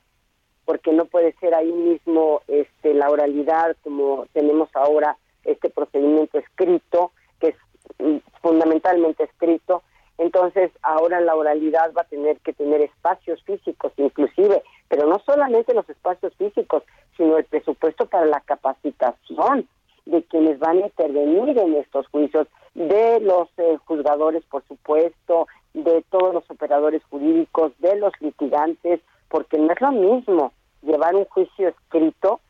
porque 0.68 0.92
no 0.92 1.06
puede 1.06 1.32
ser 1.40 1.54
ahí 1.54 1.72
mismo 1.72 2.42
este, 2.46 2.92
la 2.92 3.08
oralidad 3.08 3.74
como 3.82 4.26
tenemos 4.34 4.68
ahora 4.74 5.16
este 5.44 5.70
procedimiento 5.70 6.38
escrito, 6.38 7.10
que 7.40 7.48
es 7.48 7.56
mm, 7.98 8.18
fundamentalmente 8.42 9.24
escrito. 9.24 9.82
Entonces, 10.18 10.70
ahora 10.82 11.20
la 11.20 11.36
oralidad 11.36 11.94
va 11.96 12.02
a 12.02 12.08
tener 12.08 12.36
que 12.40 12.52
tener 12.52 12.82
espacios 12.82 13.42
físicos 13.44 13.94
inclusive, 13.96 14.62
pero 14.88 15.06
no 15.06 15.18
solamente 15.24 15.72
los 15.72 15.88
espacios 15.88 16.34
físicos, 16.34 16.82
sino 17.16 17.38
el 17.38 17.44
presupuesto 17.44 18.04
para 18.04 18.26
la 18.26 18.40
capacitación 18.40 19.66
de 20.04 20.22
quienes 20.24 20.58
van 20.58 20.82
a 20.82 20.86
intervenir 20.86 21.58
en 21.58 21.76
estos 21.76 22.06
juicios, 22.08 22.46
de 22.74 23.20
los 23.20 23.48
eh, 23.56 23.78
juzgadores, 23.86 24.44
por 24.44 24.62
supuesto, 24.68 25.46
de 25.74 26.04
todos 26.10 26.34
los 26.34 26.50
operadores 26.50 27.02
jurídicos, 27.04 27.72
de 27.78 27.96
los 27.96 28.12
litigantes, 28.20 29.00
porque 29.28 29.58
no 29.58 29.72
es 29.72 29.80
lo 29.80 29.92
mismo 29.92 30.52
llevar 30.82 31.14
un 31.14 31.24
juicio 31.26 31.68
escrito 31.68 32.40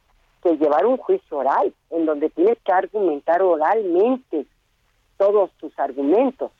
que 0.42 0.56
llevar 0.56 0.86
un 0.86 0.96
juicio 0.96 1.38
oral, 1.38 1.74
en 1.90 2.06
donde 2.06 2.30
tienes 2.30 2.58
que 2.64 2.72
argumentar 2.72 3.42
oralmente 3.42 4.46
todos 5.16 5.50
tus 5.58 5.76
argumentos 5.78 6.52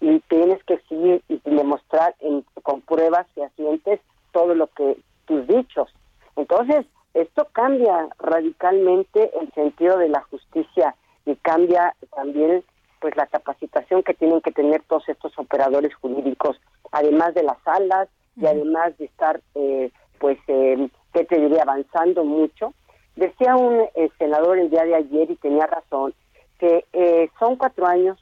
y 0.00 0.20
tienes 0.20 0.62
que 0.64 0.78
seguir 0.88 1.22
y 1.28 1.40
demostrar 1.44 2.14
con 2.62 2.80
pruebas 2.82 3.26
fehacientes 3.34 4.00
todo 4.32 4.54
lo 4.54 4.68
que 4.68 4.98
tus 5.26 5.46
dichos. 5.46 5.92
Entonces, 6.36 6.86
esto 7.14 7.48
cambia 7.52 8.08
radicalmente 8.18 9.30
el 9.40 9.50
sentido 9.52 9.98
de 9.98 10.08
la 10.08 10.22
justicia 10.22 10.94
y 11.26 11.36
cambia 11.36 11.94
también 12.14 12.64
pues 13.04 13.18
la 13.18 13.26
capacitación 13.26 14.02
que 14.02 14.14
tienen 14.14 14.40
que 14.40 14.50
tener 14.50 14.82
todos 14.84 15.06
estos 15.10 15.38
operadores 15.38 15.94
jurídicos, 15.96 16.58
además 16.90 17.34
de 17.34 17.42
las 17.42 17.58
salas 17.62 18.08
y 18.34 18.46
además 18.46 18.96
de 18.96 19.04
estar 19.04 19.42
eh, 19.54 19.90
pues 20.18 20.38
eh, 20.48 20.88
que 21.12 21.24
te 21.24 21.38
diría 21.38 21.64
avanzando 21.64 22.24
mucho. 22.24 22.72
Decía 23.14 23.56
un 23.56 23.86
eh, 23.94 24.08
senador 24.16 24.58
el 24.58 24.70
día 24.70 24.84
de 24.84 24.94
ayer 24.94 25.30
y 25.30 25.36
tenía 25.36 25.66
razón 25.66 26.14
que 26.58 26.86
eh, 26.94 27.28
son 27.38 27.56
cuatro 27.56 27.86
años 27.86 28.18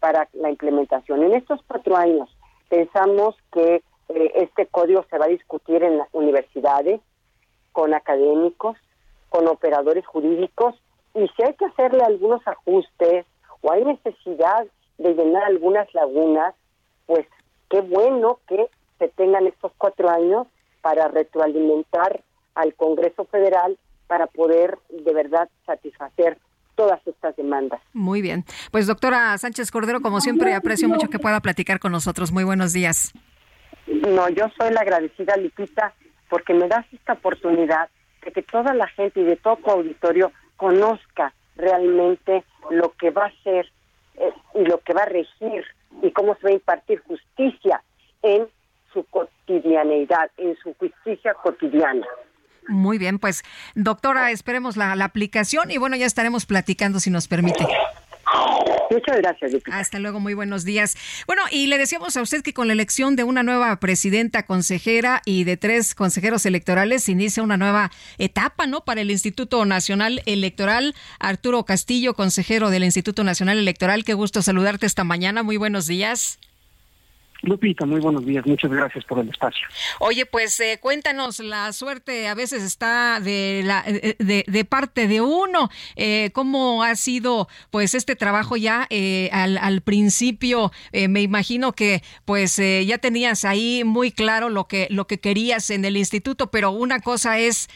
para 0.00 0.28
la 0.32 0.50
implementación. 0.50 1.22
En 1.22 1.32
estos 1.32 1.60
cuatro 1.68 1.96
años 1.96 2.28
pensamos 2.68 3.36
que 3.52 3.84
este 4.08 4.66
código 4.66 5.04
se 5.08 5.18
va 5.18 5.26
a 5.26 5.28
discutir 5.28 5.84
en 5.84 5.98
las 5.98 6.08
universidades, 6.10 7.00
con 7.70 7.94
académicos, 7.94 8.76
con 9.28 9.46
operadores 9.46 10.04
jurídicos 10.04 10.74
y 11.14 11.28
si 11.28 11.44
hay 11.44 11.54
que 11.54 11.66
hacerle 11.66 12.02
algunos 12.02 12.44
ajustes 12.44 13.24
o 13.60 13.72
hay 13.72 13.84
necesidad 13.84 14.66
de 14.98 15.14
llenar 15.14 15.44
algunas 15.44 15.92
lagunas, 15.94 16.54
pues 17.06 17.26
qué 17.70 17.80
bueno 17.80 18.40
que 18.48 18.66
se 18.98 19.08
tengan 19.08 19.46
estos 19.46 19.72
cuatro 19.76 20.08
años 20.08 20.46
para 20.80 21.08
retroalimentar 21.08 22.22
al 22.54 22.74
Congreso 22.74 23.24
Federal 23.26 23.78
para 24.06 24.26
poder 24.26 24.78
de 24.88 25.12
verdad 25.12 25.48
satisfacer 25.66 26.38
todas 26.76 27.04
estas 27.06 27.34
demandas. 27.36 27.80
Muy 27.92 28.22
bien. 28.22 28.44
Pues 28.70 28.86
doctora 28.86 29.36
Sánchez 29.38 29.70
Cordero, 29.70 30.00
como 30.00 30.20
siempre, 30.20 30.54
aprecio 30.54 30.88
mucho 30.88 31.08
que 31.08 31.18
pueda 31.18 31.40
platicar 31.40 31.80
con 31.80 31.92
nosotros. 31.92 32.32
Muy 32.32 32.44
buenos 32.44 32.72
días. 32.72 33.12
No, 33.86 34.28
yo 34.28 34.46
soy 34.58 34.72
la 34.72 34.80
agradecida, 34.80 35.36
Lipita, 35.36 35.94
porque 36.28 36.54
me 36.54 36.68
das 36.68 36.84
esta 36.92 37.14
oportunidad 37.14 37.88
de 38.24 38.32
que 38.32 38.42
toda 38.42 38.74
la 38.74 38.86
gente 38.88 39.20
y 39.20 39.24
de 39.24 39.36
todo 39.36 39.56
tu 39.56 39.70
auditorio 39.70 40.32
conozca 40.56 41.32
realmente 41.56 42.44
lo 42.70 42.92
que 42.92 43.10
va 43.10 43.26
a 43.26 43.42
ser 43.42 43.70
eh, 44.16 44.32
y 44.54 44.64
lo 44.64 44.78
que 44.80 44.92
va 44.92 45.02
a 45.02 45.06
regir 45.06 45.64
y 46.02 46.10
cómo 46.12 46.34
se 46.36 46.42
va 46.44 46.50
a 46.50 46.54
impartir 46.54 47.00
justicia 47.00 47.82
en 48.22 48.46
su 48.92 49.04
cotidianeidad, 49.04 50.30
en 50.36 50.56
su 50.56 50.74
justicia 50.74 51.34
cotidiana. 51.34 52.06
Muy 52.68 52.98
bien, 52.98 53.18
pues 53.18 53.44
doctora, 53.74 54.30
esperemos 54.30 54.76
la, 54.76 54.96
la 54.96 55.04
aplicación 55.04 55.70
y 55.70 55.78
bueno, 55.78 55.96
ya 55.96 56.06
estaremos 56.06 56.46
platicando 56.46 56.98
si 56.98 57.10
nos 57.10 57.28
permite. 57.28 57.66
Muchas 58.96 59.18
gracias, 59.18 59.52
Hasta 59.70 59.98
luego, 59.98 60.20
muy 60.20 60.32
buenos 60.32 60.64
días. 60.64 60.96
Bueno, 61.26 61.42
y 61.50 61.66
le 61.66 61.76
decíamos 61.76 62.16
a 62.16 62.22
usted 62.22 62.42
que 62.42 62.54
con 62.54 62.66
la 62.66 62.72
elección 62.72 63.14
de 63.14 63.24
una 63.24 63.42
nueva 63.42 63.78
presidenta 63.78 64.44
consejera 64.44 65.20
y 65.26 65.44
de 65.44 65.58
tres 65.58 65.94
consejeros 65.94 66.46
electorales 66.46 67.04
se 67.04 67.12
inicia 67.12 67.42
una 67.42 67.58
nueva 67.58 67.90
etapa, 68.16 68.66
¿no? 68.66 68.86
Para 68.86 69.02
el 69.02 69.10
Instituto 69.10 69.62
Nacional 69.66 70.22
Electoral. 70.24 70.94
Arturo 71.18 71.66
Castillo, 71.66 72.14
consejero 72.14 72.70
del 72.70 72.84
Instituto 72.84 73.22
Nacional 73.22 73.58
Electoral, 73.58 74.02
qué 74.02 74.14
gusto 74.14 74.40
saludarte 74.40 74.86
esta 74.86 75.04
mañana. 75.04 75.42
Muy 75.42 75.58
buenos 75.58 75.86
días. 75.86 76.38
Lupita, 77.42 77.84
muy 77.86 78.00
buenos 78.00 78.24
días. 78.24 78.46
Muchas 78.46 78.70
gracias 78.70 79.04
por 79.04 79.18
el 79.18 79.28
espacio. 79.28 79.66
Oye, 80.00 80.26
pues 80.26 80.58
eh, 80.60 80.78
cuéntanos, 80.80 81.38
la 81.40 81.72
suerte 81.72 82.28
a 82.28 82.34
veces 82.34 82.62
está 82.62 83.20
de, 83.20 83.62
la, 83.64 83.84
eh, 83.86 84.16
de, 84.18 84.64
parte 84.64 85.06
de 85.06 85.20
uno. 85.20 85.70
Eh, 85.96 86.30
¿Cómo 86.32 86.82
ha 86.82 86.94
sido 86.96 87.48
pues 87.70 87.94
este 87.94 88.16
trabajo 88.16 88.56
ya 88.56 88.86
eh, 88.90 89.28
al, 89.32 89.58
al, 89.58 89.82
principio? 89.82 90.72
Eh, 90.92 91.08
me 91.08 91.22
imagino 91.22 91.72
que 91.72 92.02
pues 92.24 92.58
eh, 92.58 92.84
ya 92.86 92.98
tenías 92.98 93.44
ahí 93.44 93.82
muy 93.84 94.10
claro 94.10 94.48
lo 94.48 94.66
que, 94.66 94.86
lo 94.90 95.06
que 95.06 95.20
querías 95.20 95.70
en 95.70 95.84
el 95.84 95.96
instituto, 95.96 96.50
pero 96.50 96.70
una 96.70 97.00
cosa 97.00 97.38
es 97.38 97.68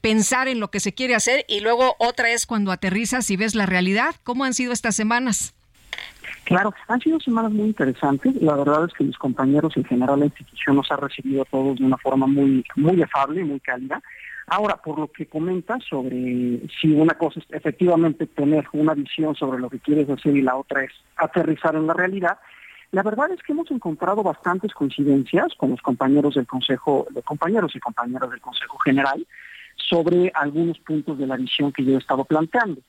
pensar 0.00 0.48
en 0.48 0.60
lo 0.60 0.70
que 0.70 0.80
se 0.80 0.94
quiere 0.94 1.14
hacer 1.14 1.44
y 1.48 1.60
luego 1.60 1.96
otra 1.98 2.30
es 2.30 2.46
cuando 2.46 2.72
aterrizas 2.72 3.30
y 3.30 3.36
ves 3.36 3.54
la 3.54 3.66
realidad. 3.66 4.14
¿Cómo 4.24 4.44
han 4.44 4.54
sido 4.54 4.72
estas 4.72 4.96
semanas? 4.96 5.54
Claro, 6.48 6.72
han 6.86 6.98
sido 7.02 7.20
semanas 7.20 7.52
muy 7.52 7.66
interesantes. 7.66 8.34
La 8.40 8.56
verdad 8.56 8.86
es 8.86 8.94
que 8.94 9.04
mis 9.04 9.18
compañeros 9.18 9.76
en 9.76 9.84
general 9.84 10.20
la 10.20 10.24
institución 10.24 10.76
nos 10.76 10.90
ha 10.90 10.96
recibido 10.96 11.42
a 11.42 11.44
todos 11.44 11.78
de 11.78 11.84
una 11.84 11.98
forma 11.98 12.26
muy, 12.26 12.64
muy 12.74 13.02
afable, 13.02 13.44
muy 13.44 13.60
cálida. 13.60 14.00
Ahora, 14.46 14.76
por 14.76 14.98
lo 14.98 15.08
que 15.08 15.26
comentas 15.26 15.84
sobre 15.84 16.62
si 16.80 16.90
una 16.94 17.12
cosa 17.18 17.40
es 17.40 17.46
efectivamente 17.50 18.26
tener 18.26 18.66
una 18.72 18.94
visión 18.94 19.34
sobre 19.34 19.58
lo 19.58 19.68
que 19.68 19.78
quieres 19.78 20.08
hacer 20.08 20.38
y 20.38 20.40
la 20.40 20.56
otra 20.56 20.84
es 20.84 20.92
aterrizar 21.16 21.74
en 21.74 21.86
la 21.86 21.92
realidad, 21.92 22.38
la 22.92 23.02
verdad 23.02 23.30
es 23.30 23.42
que 23.42 23.52
hemos 23.52 23.70
encontrado 23.70 24.22
bastantes 24.22 24.72
coincidencias 24.72 25.48
con 25.58 25.72
los 25.72 25.82
compañeros 25.82 26.36
del 26.36 26.46
Consejo, 26.46 27.06
de 27.10 27.20
compañeros 27.20 27.76
y 27.76 27.78
compañeras 27.78 28.30
del 28.30 28.40
Consejo 28.40 28.78
General 28.78 29.22
sobre 29.76 30.32
algunos 30.34 30.78
puntos 30.78 31.18
de 31.18 31.26
la 31.26 31.36
visión 31.36 31.72
que 31.72 31.84
yo 31.84 31.96
he 31.96 31.98
estado 31.98 32.24
planteando. 32.24 32.80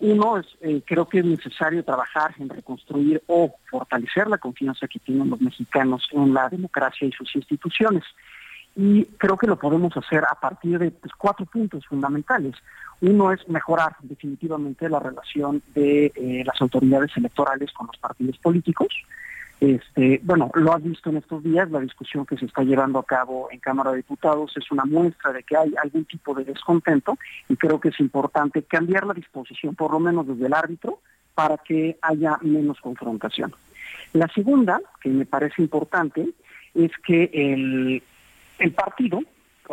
Uno, 0.00 0.38
es, 0.38 0.46
eh, 0.60 0.82
creo 0.84 1.08
que 1.08 1.20
es 1.20 1.24
necesario 1.24 1.84
trabajar 1.84 2.34
en 2.38 2.48
reconstruir 2.48 3.22
o 3.26 3.54
fortalecer 3.70 4.26
la 4.26 4.38
confianza 4.38 4.88
que 4.88 4.98
tienen 4.98 5.30
los 5.30 5.40
mexicanos 5.40 6.08
en 6.12 6.34
la 6.34 6.48
democracia 6.48 7.06
y 7.06 7.12
sus 7.12 7.34
instituciones. 7.36 8.02
Y 8.76 9.04
creo 9.04 9.36
que 9.36 9.46
lo 9.46 9.56
podemos 9.56 9.96
hacer 9.96 10.24
a 10.24 10.34
partir 10.34 10.78
de 10.78 10.90
pues, 10.90 11.12
cuatro 11.16 11.46
puntos 11.46 11.86
fundamentales. 11.86 12.56
Uno 13.00 13.32
es 13.32 13.48
mejorar 13.48 13.94
definitivamente 14.00 14.88
la 14.88 14.98
relación 14.98 15.62
de 15.74 16.06
eh, 16.06 16.42
las 16.44 16.60
autoridades 16.60 17.16
electorales 17.16 17.70
con 17.72 17.86
los 17.86 17.96
partidos 17.98 18.36
políticos. 18.38 18.88
Este, 19.64 20.20
bueno, 20.22 20.50
lo 20.52 20.74
has 20.74 20.82
visto 20.82 21.08
en 21.08 21.16
estos 21.16 21.42
días, 21.42 21.70
la 21.70 21.80
discusión 21.80 22.26
que 22.26 22.36
se 22.36 22.44
está 22.44 22.62
llevando 22.62 22.98
a 22.98 23.04
cabo 23.04 23.48
en 23.50 23.60
Cámara 23.60 23.92
de 23.92 23.98
Diputados 23.98 24.52
es 24.58 24.70
una 24.70 24.84
muestra 24.84 25.32
de 25.32 25.42
que 25.42 25.56
hay 25.56 25.72
algún 25.82 26.04
tipo 26.04 26.34
de 26.34 26.44
descontento 26.44 27.16
y 27.48 27.56
creo 27.56 27.80
que 27.80 27.88
es 27.88 27.98
importante 27.98 28.62
cambiar 28.64 29.06
la 29.06 29.14
disposición, 29.14 29.74
por 29.74 29.92
lo 29.92 30.00
menos 30.00 30.26
desde 30.26 30.46
el 30.46 30.52
árbitro, 30.52 30.98
para 31.34 31.56
que 31.56 31.96
haya 32.02 32.36
menos 32.42 32.78
confrontación. 32.82 33.54
La 34.12 34.28
segunda, 34.28 34.82
que 35.00 35.08
me 35.08 35.24
parece 35.24 35.62
importante, 35.62 36.28
es 36.74 36.90
que 36.98 37.30
el, 37.32 38.02
el 38.58 38.72
partido 38.72 39.20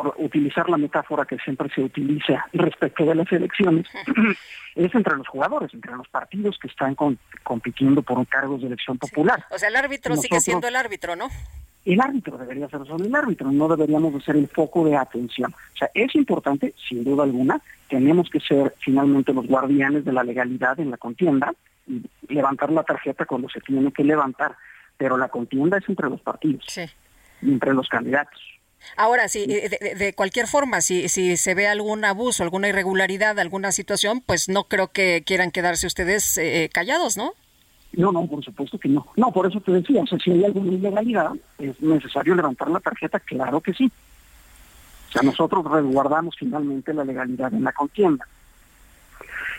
por 0.01 0.15
utilizar 0.17 0.67
la 0.67 0.77
metáfora 0.77 1.25
que 1.25 1.37
siempre 1.37 1.69
se 1.73 1.81
utiliza 1.81 2.47
respecto 2.53 3.05
de 3.05 3.13
las 3.13 3.31
elecciones, 3.31 3.85
es 4.75 4.95
entre 4.95 5.15
los 5.15 5.27
jugadores, 5.27 5.71
entre 5.75 5.95
los 5.95 6.07
partidos 6.07 6.57
que 6.59 6.67
están 6.67 6.95
con, 6.95 7.19
compitiendo 7.43 8.01
por 8.01 8.25
cargos 8.25 8.61
de 8.61 8.67
elección 8.67 8.97
popular. 8.97 9.45
O 9.51 9.59
sea, 9.59 9.69
el 9.69 9.75
árbitro 9.75 10.15
Nosotros, 10.15 10.29
sigue 10.29 10.41
siendo 10.41 10.67
el 10.67 10.75
árbitro, 10.75 11.15
¿no? 11.15 11.27
El 11.85 12.01
árbitro 12.01 12.37
debería 12.37 12.67
ser 12.67 12.85
solo 12.87 13.05
el 13.05 13.13
árbitro, 13.13 13.51
no 13.51 13.67
deberíamos 13.67 14.13
de 14.13 14.21
ser 14.21 14.37
el 14.37 14.47
foco 14.47 14.85
de 14.85 14.95
atención. 14.95 15.53
O 15.53 15.77
sea, 15.77 15.91
es 15.93 16.15
importante, 16.15 16.73
sin 16.89 17.03
duda 17.03 17.23
alguna, 17.23 17.61
tenemos 17.87 18.27
que 18.29 18.39
ser 18.39 18.75
finalmente 18.79 19.33
los 19.33 19.45
guardianes 19.45 20.03
de 20.03 20.13
la 20.13 20.23
legalidad 20.23 20.79
en 20.79 20.89
la 20.89 20.97
contienda 20.97 21.53
y 21.87 22.01
levantar 22.27 22.71
la 22.71 22.83
tarjeta 22.83 23.25
cuando 23.25 23.49
se 23.49 23.59
tiene 23.61 23.91
que 23.91 24.03
levantar, 24.03 24.55
pero 24.97 25.15
la 25.17 25.27
contienda 25.27 25.77
es 25.77 25.87
entre 25.87 26.09
los 26.09 26.21
partidos, 26.21 26.65
sí. 26.67 26.85
entre 27.43 27.73
los 27.73 27.87
candidatos. 27.87 28.41
Ahora, 28.97 29.27
sí, 29.27 29.45
de, 29.45 29.95
de, 29.95 30.13
cualquier 30.13 30.47
forma, 30.47 30.82
si, 30.82 31.07
si 31.07 31.38
se 31.38 31.53
ve 31.53 31.67
algún 31.67 32.03
abuso, 32.05 32.43
alguna 32.43 32.67
irregularidad, 32.67 33.39
alguna 33.39 33.71
situación, 33.71 34.21
pues 34.25 34.49
no 34.49 34.65
creo 34.65 34.89
que 34.89 35.23
quieran 35.25 35.51
quedarse 35.51 35.88
ustedes 35.88 36.38
eh, 36.38 36.69
callados, 36.73 37.17
¿no? 37.17 37.34
No, 37.93 38.11
no, 38.11 38.25
por 38.25 38.43
supuesto 38.43 38.79
que 38.79 38.88
no. 38.88 39.07
No, 39.15 39.32
por 39.32 39.47
eso 39.47 39.59
te 39.59 39.71
decía, 39.71 40.01
o 40.01 40.07
sea, 40.07 40.17
si 40.19 40.32
hay 40.32 40.45
alguna 40.45 40.71
ilegalidad, 40.71 41.32
es 41.57 41.82
necesario 41.82 42.36
levantar 42.36 42.69
la 42.69 42.79
tarjeta, 42.79 43.19
claro 43.19 43.59
que 43.59 43.73
sí. 43.73 43.91
O 45.09 45.11
sea, 45.11 45.21
nosotros 45.23 45.65
resguardamos 45.69 46.36
finalmente 46.39 46.93
la 46.93 47.03
legalidad 47.03 47.53
en 47.53 47.63
la 47.63 47.73
contienda. 47.73 48.25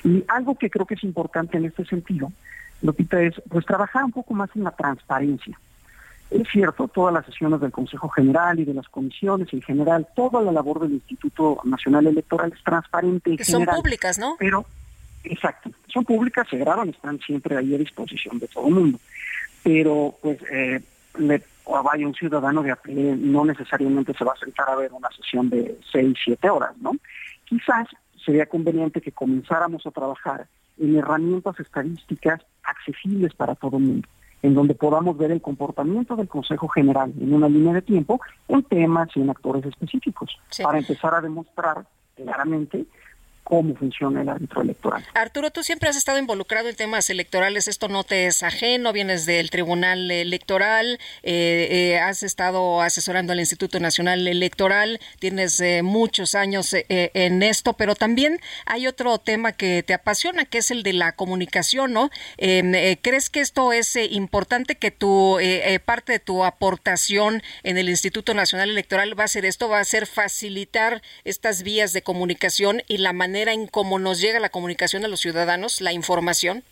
Y 0.03 0.25
algo 0.29 0.57
que 0.57 0.71
creo 0.71 0.87
que 0.87 0.95
es 0.95 1.05
importante 1.05 1.59
en 1.59 1.67
este 1.67 1.85
sentido, 1.85 2.33
Lupita, 2.81 3.21
es 3.21 3.35
pues 3.49 3.67
trabajar 3.67 4.05
un 4.05 4.13
poco 4.13 4.33
más 4.35 4.51
en 4.57 4.65
la 4.65 4.71
transparencia. 4.71 5.59
Es 6.33 6.49
cierto, 6.51 6.89
todas 6.89 7.13
las 7.13 7.27
sesiones 7.27 7.61
del 7.61 7.71
Consejo 7.71 8.09
General 8.09 8.59
y 8.59 8.65
de 8.65 8.73
las 8.73 8.89
comisiones 8.89 9.53
en 9.53 9.61
general, 9.61 10.09
toda 10.17 10.41
la 10.41 10.51
labor 10.51 10.81
del 10.81 10.93
Instituto 10.93 11.61
Nacional 11.65 12.07
Electoral 12.07 12.53
es 12.57 12.65
transparente. 12.65 13.37
que 13.37 13.45
son 13.45 13.67
públicas, 13.67 14.19
¿no? 14.19 14.37
Pero, 14.39 14.65
exacto, 15.25 15.71
son 15.89 16.05
públicas, 16.05 16.47
se 16.49 16.57
graban, 16.57 16.89
están 16.89 17.19
siempre 17.21 17.57
ahí 17.57 17.75
a 17.75 17.79
disposición 17.79 18.39
de 18.39 18.49
todo 18.49 18.69
el 18.69 18.75
mundo. 18.75 18.99
Pero, 19.63 20.15
pues, 20.23 20.39
eh, 20.51 20.81
le, 21.19 21.43
o 21.65 21.83
vaya 21.83 22.07
un 22.07 22.15
ciudadano 22.15 22.63
de 22.63 22.71
a 22.71 22.77
pie, 22.77 23.15
no 23.19 23.45
necesariamente 23.45 24.15
se 24.15 24.25
va 24.25 24.33
a 24.33 24.45
sentar 24.45 24.71
a 24.71 24.77
ver 24.77 24.91
una 24.93 25.11
sesión 25.11 25.51
de 25.51 25.79
seis, 25.93 26.17
siete 26.25 26.49
horas, 26.49 26.75
¿no? 26.79 26.93
Quizás 27.45 27.89
sería 28.25 28.47
conveniente 28.47 29.03
que 29.03 29.13
comenzáramos 29.13 29.87
a 29.87 29.91
trabajar 29.91 30.47
en 30.79 30.97
herramientas 30.97 31.61
estadísticas 31.61 32.41
accesibles 32.63 33.35
para 33.35 33.55
todo 33.55 33.77
el 33.77 33.83
mundo 33.83 34.09
en 34.43 34.55
donde 34.55 34.75
podamos 34.75 35.17
ver 35.17 35.31
el 35.31 35.41
comportamiento 35.41 36.17
del 36.17 36.29
Consejo 36.29 36.69
General 36.69 37.13
en 37.21 37.33
una 37.33 37.49
línea 37.49 37.73
de 37.73 37.83
tiempo 37.83 38.21
en 38.49 38.63
temas 38.65 39.09
y 39.15 39.21
en 39.21 39.31
actores 39.31 39.65
específicos, 39.65 40.37
para 40.63 40.79
empezar 40.79 41.15
a 41.15 41.21
demostrar 41.21 41.87
claramente 42.17 42.87
cómo 43.53 43.75
funciona 43.75 44.23
el 44.23 44.49
electoral. 44.63 45.05
Arturo, 45.13 45.51
tú 45.51 45.63
siempre 45.63 45.91
has 45.91 45.97
estado 45.99 46.17
involucrado 46.17 46.71
en 46.71 46.75
temas 46.75 47.11
electorales, 47.11 47.69
esto 47.69 47.89
no 47.89 48.03
te 48.03 48.27
es 48.27 48.43
ajeno, 48.43 48.95
vienes 48.95 49.27
del 49.27 49.51
Tribunal 49.51 50.11
Electoral, 50.11 50.99
eh, 51.23 51.69
eh, 51.71 51.99
has 51.99 52.23
estado 52.23 52.81
asesorando 52.81 53.35
al 53.35 53.41
Instituto 53.41 53.79
Nacional 53.79 54.27
Electoral, 54.27 55.01
tienes 55.19 55.61
eh, 55.61 55.83
muchos 55.83 56.35
años 56.35 56.75
en 56.89 57.43
esto, 57.43 57.75
pero 57.75 57.95
también 57.95 58.41
hay 58.65 58.87
otro 58.87 59.19
tema 59.19 59.53
que 59.53 59.83
te 59.83 59.93
apasiona, 59.93 60.47
que 60.47 60.57
es 60.57 60.71
el 60.71 60.83
de 60.83 60.95
la 60.95 61.13
comunicación, 61.13 61.93
¿no? 61.93 62.09
Em, 62.39 62.73
¿Crees 63.03 63.29
que 63.29 63.41
esto 63.41 63.75
es 63.75 63.97
importante, 63.97 64.77
que 64.77 64.91
tu 64.91 65.37
parte 65.85 66.13
de 66.13 66.19
tu 66.21 66.43
aportación 66.43 67.43
en 67.65 67.77
el 67.77 67.91
Instituto 67.91 68.33
Nacional 68.33 68.71
Electoral 68.71 69.19
va 69.19 69.25
a 69.25 69.29
ser 69.29 69.45
esto, 69.45 69.69
va 69.69 69.81
a 69.81 69.85
ser 69.85 70.07
facilitar 70.07 71.03
estas 71.25 71.63
vías 71.63 71.93
de 71.93 72.01
comunicación 72.01 72.83
y 72.89 72.97
la 72.97 73.13
manera 73.13 73.42
en 73.49 73.67
cómo 73.67 73.99
nos 73.99 74.21
llega 74.21 74.39
la 74.39 74.51
comunicación 74.51 75.05
a 75.05 75.09
los 75.09 75.21
ciudadanos, 75.21 75.81
la 75.81 75.93
información? 75.93 76.63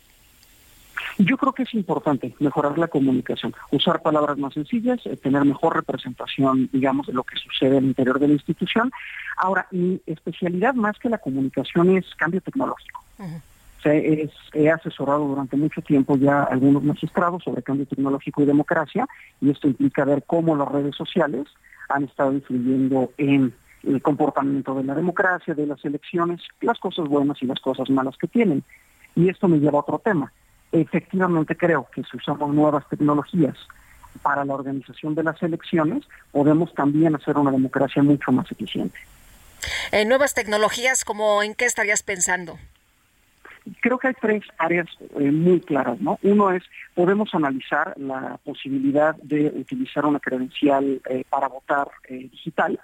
Yo 1.19 1.37
creo 1.37 1.53
que 1.53 1.65
es 1.65 1.75
importante 1.75 2.35
mejorar 2.39 2.79
la 2.79 2.89
comunicación, 2.89 3.55
usar 3.71 4.01
palabras 4.01 4.39
más 4.39 4.55
sencillas, 4.55 5.01
eh, 5.05 5.17
tener 5.17 5.45
mejor 5.45 5.75
representación, 5.75 6.71
digamos, 6.73 7.07
de 7.07 7.13
lo 7.13 7.25
que 7.25 7.37
sucede 7.37 7.79
al 7.79 7.85
interior 7.85 8.19
de 8.19 8.29
la 8.29 8.35
institución. 8.35 8.91
Ahora, 9.37 9.67
mi 9.71 10.01
especialidad 10.07 10.75
más 10.75 10.99
que 10.99 11.09
la 11.09 11.19
comunicación 11.19 11.97
es 11.97 12.05
cambio 12.17 12.41
tecnológico. 12.41 13.03
he 13.85 14.71
asesorado 14.71 15.27
durante 15.27 15.57
mucho 15.57 15.81
tiempo 15.83 16.17
ya 16.17 16.43
a 16.43 16.45
algunos 16.45 16.83
magistrados 16.83 17.43
sobre 17.45 17.63
cambio 17.63 17.87
tecnológico 17.87 18.43
y 18.43 18.47
democracia, 18.47 19.07
y 19.41 19.51
esto 19.51 19.67
implica 19.69 20.05
ver 20.05 20.23
cómo 20.27 20.57
las 20.57 20.69
redes 20.69 20.95
sociales 20.97 21.47
han 21.89 22.05
estado 22.05 22.33
influyendo 22.33 23.11
en 23.19 23.53
el 23.83 24.03
comportamiento 24.03 24.75
de 24.75 24.85
la 24.85 24.95
democracia, 24.95 25.55
de 25.55 25.67
las 25.67 25.85
elecciones, 25.85 26.41
las 26.61 26.79
cosas 26.79 27.09
buenas 27.09 27.43
y 27.43 27.47
las 27.47 27.61
cosas 27.61 27.89
malas 27.91 28.17
que 28.17 28.27
tienen. 28.27 28.63
Y 29.15 29.29
esto 29.29 29.49
me 29.49 29.59
lleva 29.59 29.79
a 29.79 29.83
otro 29.83 29.99
tema. 29.99 30.33
Efectivamente 30.73 31.57
creo 31.57 31.89
que 31.93 32.03
si 32.05 32.17
usamos 32.17 32.55
nuevas 32.55 32.89
tecnologías 32.89 33.57
para 34.23 34.45
la 34.45 34.55
organización 34.55 35.15
de 35.15 35.25
las 35.25 35.43
elecciones, 35.43 36.05
podemos 36.33 36.73
también 36.75 37.15
hacer 37.15 37.37
una 37.37 37.51
democracia 37.51 38.03
mucho 38.03 38.33
más 38.33 38.51
eficiente. 38.51 38.99
Eh, 39.93 40.05
nuevas 40.05 40.35
tecnologías, 40.35 41.05
como 41.05 41.43
en 41.43 41.55
qué 41.55 41.65
estarías 41.65 42.03
pensando? 42.03 42.59
Creo 43.81 43.99
que 43.99 44.09
hay 44.09 44.15
tres 44.21 44.43
áreas 44.59 44.87
eh, 45.19 45.31
muy 45.31 45.61
claras, 45.61 46.01
¿no? 46.01 46.19
Uno 46.23 46.51
es, 46.51 46.63
podemos 46.95 47.35
analizar 47.35 47.95
la 47.99 48.39
posibilidad 48.45 49.15
de 49.17 49.47
utilizar 49.49 50.07
una 50.07 50.19
credencial 50.19 51.01
eh, 51.09 51.25
para 51.29 51.49
votar 51.49 51.89
digital, 52.09 52.81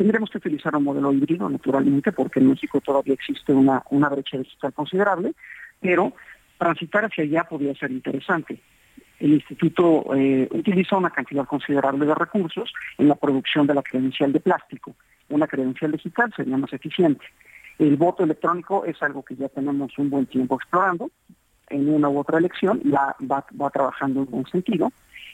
Tendremos 0.00 0.30
que 0.30 0.38
utilizar 0.38 0.74
un 0.74 0.84
modelo 0.84 1.12
híbrido, 1.12 1.46
naturalmente, 1.46 2.10
porque 2.10 2.40
en 2.40 2.48
México 2.48 2.80
todavía 2.80 3.12
existe 3.12 3.52
una, 3.52 3.82
una 3.90 4.08
brecha 4.08 4.38
digital 4.38 4.72
considerable, 4.72 5.34
pero 5.78 6.14
transitar 6.56 7.04
hacia 7.04 7.24
allá 7.24 7.44
podría 7.44 7.74
ser 7.74 7.90
interesante. 7.90 8.62
El 9.18 9.34
instituto 9.34 10.06
eh, 10.16 10.48
utiliza 10.52 10.96
una 10.96 11.10
cantidad 11.10 11.44
considerable 11.44 12.06
de 12.06 12.14
recursos 12.14 12.72
en 12.96 13.08
la 13.08 13.14
producción 13.14 13.66
de 13.66 13.74
la 13.74 13.82
credencial 13.82 14.32
de 14.32 14.40
plástico. 14.40 14.94
Una 15.28 15.46
credencial 15.46 15.92
digital 15.92 16.32
sería 16.34 16.56
más 16.56 16.72
eficiente. 16.72 17.26
El 17.78 17.98
voto 17.98 18.24
electrónico 18.24 18.86
es 18.86 19.02
algo 19.02 19.22
que 19.22 19.36
ya 19.36 19.50
tenemos 19.50 19.98
un 19.98 20.08
buen 20.08 20.24
tiempo 20.24 20.54
explorando 20.54 21.10
en 21.68 21.90
una 21.90 22.08
u 22.08 22.20
otra 22.20 22.38
elección, 22.38 22.80
ya 22.84 23.14
va, 23.30 23.44
va 23.60 23.68
trabajando 23.68 24.20
en 24.20 24.30
buen 24.30 24.46
sentido. 24.46 24.90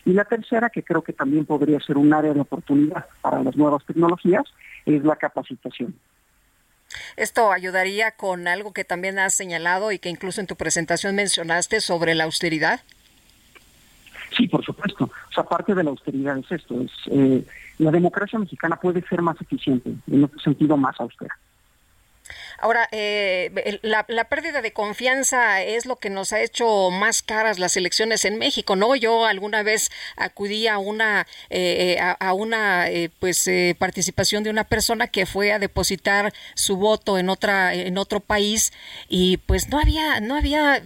Y 0.07 0.13
la 0.13 0.25
tercera, 0.25 0.71
que 0.71 0.85
creo 0.85 1.03
que 1.03 1.13
también 1.13 1.45
podría 1.45 1.81
ser 1.81 1.99
un 1.99 2.15
área 2.15 2.33
de 2.33 2.41
oportunidad 2.41 3.07
para 3.21 3.43
las 3.43 3.57
nuevas 3.57 3.85
tecnologías, 3.85 4.45
es 4.87 5.05
la 5.05 5.17
capacitación. 5.17 5.97
Esto 7.17 7.51
ayudaría 7.51 8.13
con 8.13 8.47
algo 8.47 8.73
que 8.73 8.85
también 8.85 9.19
has 9.19 9.35
señalado 9.35 9.91
y 9.91 9.99
que 9.99 10.09
incluso 10.09 10.41
en 10.41 10.47
tu 10.47 10.55
presentación 10.55 11.17
mencionaste 11.17 11.81
sobre 11.81 12.15
la 12.15 12.23
austeridad. 12.23 12.81
Sí, 14.37 14.47
por 14.47 14.65
supuesto. 14.65 15.05
O 15.05 15.33
sea, 15.35 15.43
parte 15.43 15.75
de 15.75 15.83
la 15.83 15.91
austeridad 15.91 16.39
es 16.39 16.53
esto, 16.53 16.81
es 16.81 16.93
eh, 17.11 17.45
la 17.79 17.91
democracia 17.91 18.39
mexicana 18.39 18.77
puede 18.77 19.03
ser 19.09 19.23
más 19.23 19.41
eficiente, 19.41 19.93
en 20.07 20.23
otro 20.23 20.39
sentido 20.39 20.77
más 20.77 21.01
austera. 21.01 21.37
Ahora, 22.59 22.89
eh, 22.93 23.79
la, 23.83 24.05
pérdida 24.29 24.63
de 24.63 24.73
confianza 24.73 25.63
es 25.63 25.87
lo 25.87 25.97
que 25.97 26.11
nos 26.11 26.33
ha 26.33 26.41
hecho 26.41 26.91
más 26.91 27.23
caras 27.23 27.59
las 27.59 27.77
elecciones 27.77 28.25
en 28.25 28.39
México, 28.39 28.77
¿no? 28.77 28.97
Yo 28.97 29.27
alguna 29.27 29.63
vez 29.63 29.91
acudí 30.17 30.67
a 30.67 30.79
una, 30.79 31.27
eh, 31.51 31.99
a, 32.01 32.33
una 32.33 32.87
pues 33.19 33.49
participación 33.79 34.43
de 34.43 34.51
una 34.51 34.65
persona 34.65 35.07
que 35.07 35.27
fue 35.27 35.53
a 35.53 35.59
depositar 35.59 36.33
su 36.55 36.77
voto 36.77 37.19
en 37.19 37.29
otra, 37.29 37.75
en 37.75 37.99
otro 37.99 38.21
país 38.21 38.73
y 39.09 39.39
pues 39.39 39.69
no 39.69 39.79
había, 39.79 40.21
no 40.21 40.37
había 40.37 40.83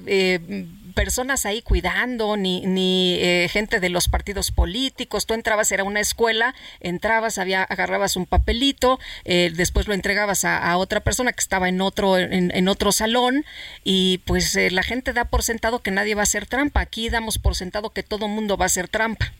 personas 1.01 1.47
ahí 1.47 1.63
cuidando, 1.63 2.37
ni, 2.37 2.61
ni 2.67 3.15
eh, 3.15 3.49
gente 3.51 3.81
de 3.81 3.89
los 3.89 4.09
partidos 4.09 4.51
políticos. 4.51 5.25
Tú 5.25 5.33
entrabas, 5.33 5.73
era 5.73 5.83
una 5.83 6.01
escuela, 6.01 6.55
entrabas, 6.81 7.39
había, 7.39 7.63
agarrabas 7.63 8.17
un 8.17 8.27
papelito, 8.27 9.01
eh, 9.25 9.51
después 9.55 9.89
lo 9.89 9.95
entregabas 9.95 10.45
a, 10.45 10.77
otra 10.77 11.01
persona 11.01 11.33
que 11.33 11.41
estaba 11.41 11.71
en 11.71 11.81
otro, 11.81 12.19
en, 12.19 12.69
otro 12.69 12.93
salón, 12.93 13.47
y 13.83 14.19
pues 14.27 14.55
eh, 14.57 14.71
la 14.71 14.83
gente 14.83 15.15
da 15.15 15.25
por 15.25 15.43
sentado 15.43 15.79
que 15.79 15.91
nadie 15.91 16.15
va 16.15 16.21
a 16.21 16.25
hacer 16.25 16.45
trampa. 16.45 16.81
Aquí 16.81 17.09
damos 17.09 17.39
por 17.39 17.55
sentado 17.55 17.89
que 17.89 18.03
todo 18.03 18.29
mundo 18.29 18.59
va 18.59 18.67
a 18.67 18.73
hacer 18.73 18.89
trampa. 18.89 19.33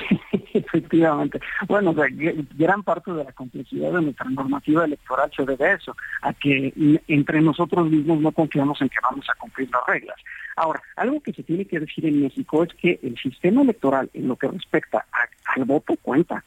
Efectivamente. 0.54 1.40
Bueno, 1.66 1.94
gran 1.94 2.82
parte 2.82 3.12
de 3.12 3.24
la 3.24 3.32
complejidad 3.32 3.92
de 3.92 4.02
nuestra 4.02 4.28
normativa 4.30 4.84
electoral 4.84 5.30
se 5.34 5.44
debe 5.44 5.66
a 5.66 5.74
eso, 5.74 5.96
a 6.22 6.32
que 6.32 7.00
entre 7.08 7.40
nosotros 7.40 7.90
mismos 7.90 8.20
no 8.20 8.32
confiamos 8.32 8.80
en 8.82 8.88
que 8.88 8.98
vamos 9.02 9.26
a 9.30 9.38
cumplir 9.38 9.70
las 9.70 9.86
reglas. 9.86 10.16
Ahora, 10.56 10.82
algo 10.96 11.20
que 11.20 11.32
se 11.32 11.42
tiene 11.42 11.64
que 11.64 11.80
decir 11.80 12.04
en 12.06 12.22
México 12.22 12.62
es 12.62 12.74
que 12.74 13.00
el 13.02 13.16
sistema 13.16 13.62
electoral, 13.62 14.10
en 14.12 14.28
lo 14.28 14.36
que 14.36 14.48
respecta 14.48 15.06
al 15.56 15.64
voto, 15.64 15.94
cuenta. 16.02 16.44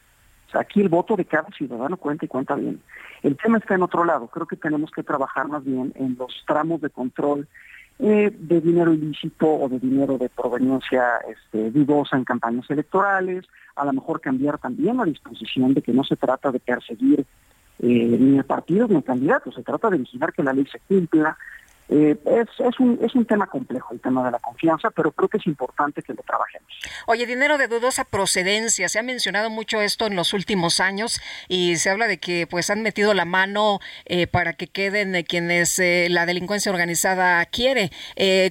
Aquí 0.54 0.80
el 0.80 0.90
voto 0.90 1.18
de 1.18 1.26
cada 1.26 1.50
ciudadano 1.50 1.98
cuenta 1.98 2.24
y 2.26 2.28
cuenta 2.30 2.56
bien. 2.56 2.82
El 3.24 3.36
tema 3.36 3.58
está 3.58 3.76
en 3.76 3.84
otro 3.84 4.06
lado. 4.06 4.28
Creo 4.28 4.46
que 4.46 4.56
tenemos 4.56 4.90
que 4.92 5.04
trabajar 5.04 5.48
más 5.48 5.66
bien 5.66 5.92
en 5.96 6.16
los 6.18 6.44
tramos 6.48 6.80
de 6.80 6.90
control 6.90 7.48
eh, 8.00 8.32
de 8.38 8.62
dinero 8.62 8.94
ilícito 8.94 9.48
o 9.48 9.70
de 9.70 9.80
dinero 9.80 10.18
de 10.18 10.30
proveniencia 10.30 11.18
este, 11.30 11.72
dudosa 11.72 12.18
en 12.18 12.26
campañas 12.26 12.70
electorales, 12.70 13.46
a 13.76 13.86
lo 13.86 13.94
mejor 13.94 14.20
cambiar 14.20 14.58
también 14.58 14.98
la 14.98 15.06
disposición 15.06 15.74
de 15.74 15.82
que 15.82 15.94
no 15.94 16.04
se 16.04 16.16
trata 16.16 16.52
de 16.52 16.60
perseguir 16.60 17.26
eh, 17.80 18.18
ni 18.20 18.38
el 18.38 18.46
partido 18.46 18.88
ni 18.88 18.96
el 18.96 19.04
candidato, 19.04 19.52
se 19.52 19.64
trata 19.64 19.90
de 19.90 19.98
vigilar 19.98 20.34
que 20.34 20.44
la 20.44 20.54
ley 20.54 20.66
se 20.72 20.80
cumpla, 20.88 21.38
eh, 21.88 22.18
es, 22.26 22.48
es, 22.66 22.80
un, 22.80 23.00
es 23.04 23.14
un 23.14 23.26
tema 23.26 23.46
complejo 23.48 23.94
el 23.94 24.00
tema 24.00 24.26
de 24.26 24.32
la 24.32 24.40
confianza, 24.40 24.90
pero 24.90 25.12
creo 25.12 25.30
que 25.30 25.38
es 25.38 25.46
importante 25.46 26.02
que 26.02 26.14
lo 26.14 26.24
trabajemos. 26.24 26.68
Oye, 27.06 27.26
dinero 27.26 27.58
de 27.58 27.68
dudosa 27.68 28.06
procedencia, 28.06 28.90
se 28.90 29.00
ha 29.00 29.04
mencionado 29.04 29.50
mucho 29.50 29.82
esto 29.82 30.08
en 30.08 30.16
los 30.16 30.34
últimos 30.34 30.80
años 30.80 31.22
y 31.48 31.76
se 31.78 31.90
habla 31.90 32.08
de 32.08 32.18
que 32.18 32.48
pues 32.48 32.70
han 32.70 32.82
metido 32.82 33.14
la 33.14 33.26
mano 33.26 33.80
eh, 34.06 34.26
para 34.26 34.54
que 34.54 34.68
queden 34.68 35.24
quienes 35.24 35.78
eh, 35.80 36.08
la 36.10 36.26
delincuencia 36.26 36.72
organizada 36.72 37.46
quiere. 37.46 37.92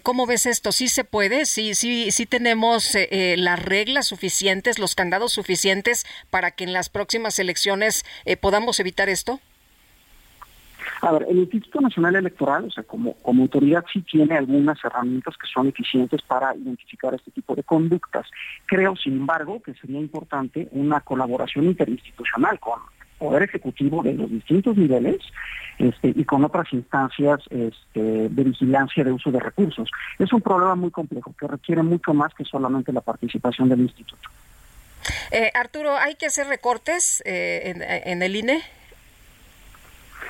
¿Cómo 0.02 0.26
ves 0.26 0.46
esto? 0.46 0.72
¿Sí 0.72 0.88
se 0.88 1.04
puede? 1.04 1.46
¿Sí, 1.46 1.74
sí, 1.74 2.10
sí 2.10 2.26
tenemos 2.26 2.96
las 3.10 3.62
reglas 3.62 4.06
suficientes, 4.06 4.78
los 4.78 4.94
candados 4.94 5.32
suficientes 5.32 6.06
para 6.30 6.52
que 6.52 6.64
en 6.64 6.72
las 6.72 6.88
próximas 6.88 7.38
elecciones 7.38 8.04
podamos 8.40 8.78
evitar 8.80 9.08
esto? 9.08 9.40
A 11.04 11.12
ver, 11.12 11.26
el 11.28 11.38
Instituto 11.38 11.82
Nacional 11.82 12.16
Electoral, 12.16 12.64
o 12.64 12.70
sea, 12.70 12.82
como, 12.82 13.14
autoridad 13.24 13.84
sí 13.92 14.00
tiene 14.00 14.38
algunas 14.38 14.82
herramientas 14.82 15.34
que 15.36 15.46
son 15.46 15.68
eficientes 15.68 16.22
para 16.22 16.56
identificar 16.56 17.12
este 17.12 17.30
tipo 17.30 17.54
de 17.54 17.62
conductas. 17.62 18.26
Creo, 18.64 18.96
sin 18.96 19.18
embargo, 19.18 19.60
que 19.60 19.74
sería 19.74 20.00
importante 20.00 20.66
una 20.72 21.00
colaboración 21.00 21.66
interinstitucional 21.66 22.58
con 22.58 22.80
Poder 23.18 23.42
Ejecutivo 23.42 24.02
de 24.02 24.14
los 24.14 24.30
distintos 24.30 24.78
niveles 24.78 25.18
este, 25.78 26.08
y 26.08 26.24
con 26.24 26.42
otras 26.42 26.72
instancias 26.72 27.40
este, 27.50 28.30
de 28.30 28.44
vigilancia 28.44 29.04
de 29.04 29.12
uso 29.12 29.30
de 29.30 29.40
recursos. 29.40 29.90
Es 30.18 30.32
un 30.32 30.40
problema 30.40 30.74
muy 30.74 30.90
complejo 30.90 31.34
que 31.38 31.46
requiere 31.46 31.82
mucho 31.82 32.14
más 32.14 32.32
que 32.32 32.46
solamente 32.46 32.94
la 32.94 33.02
participación 33.02 33.68
del 33.68 33.80
instituto. 33.80 34.26
Eh, 35.30 35.50
Arturo, 35.52 35.96
¿hay 35.96 36.14
que 36.14 36.24
hacer 36.26 36.46
recortes 36.46 37.22
eh, 37.26 37.74
en, 38.06 38.22
el 38.22 38.36
INE? 38.36 38.62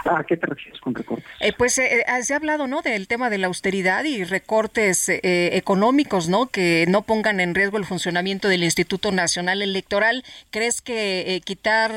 ¿A 0.04 0.24
qué 0.24 0.36
te 0.36 0.46
refieres 0.46 0.80
con 0.80 0.94
recortes? 0.94 1.26
Eh, 1.40 1.52
pues 1.56 1.74
se 1.74 2.04
ha 2.06 2.36
hablado, 2.36 2.66
¿no? 2.66 2.82
Del 2.82 3.08
tema 3.08 3.30
de 3.30 3.38
la 3.38 3.46
austeridad 3.46 4.04
y 4.04 4.24
recortes 4.24 5.08
económicos, 5.08 6.28
¿no? 6.28 6.46
Que 6.46 6.84
no 6.88 7.02
pongan 7.02 7.40
en 7.40 7.54
riesgo 7.54 7.78
el 7.78 7.84
funcionamiento 7.84 8.48
del 8.48 8.64
Instituto 8.64 9.12
Nacional 9.12 9.62
Electoral. 9.62 10.24
¿Crees 10.50 10.82
que 10.82 11.40
quitar 11.44 11.92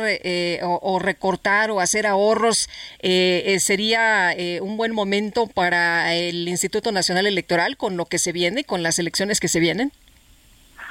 o, 0.64 0.80
o, 0.82 1.00
recortar 1.00 1.72
o 1.72 1.80
hacer 1.80 2.08
ahorros 2.08 2.70
sería 3.02 4.36
un 4.62 4.78
buen 4.78 4.94
momento 4.94 5.48
para 5.48 6.14
el 6.14 6.48
Instituto 6.48 6.92
Nacional 6.92 7.28
Electoral 7.28 7.78
con 7.78 7.98
lo 7.98 8.06
que 8.06 8.20
se 8.20 8.32
viene, 8.32 8.64
con 8.64 8.84
las 8.84 9.00
elecciones 9.00 9.40
que 9.40 9.48
se 9.48 9.60
vienen? 9.60 9.92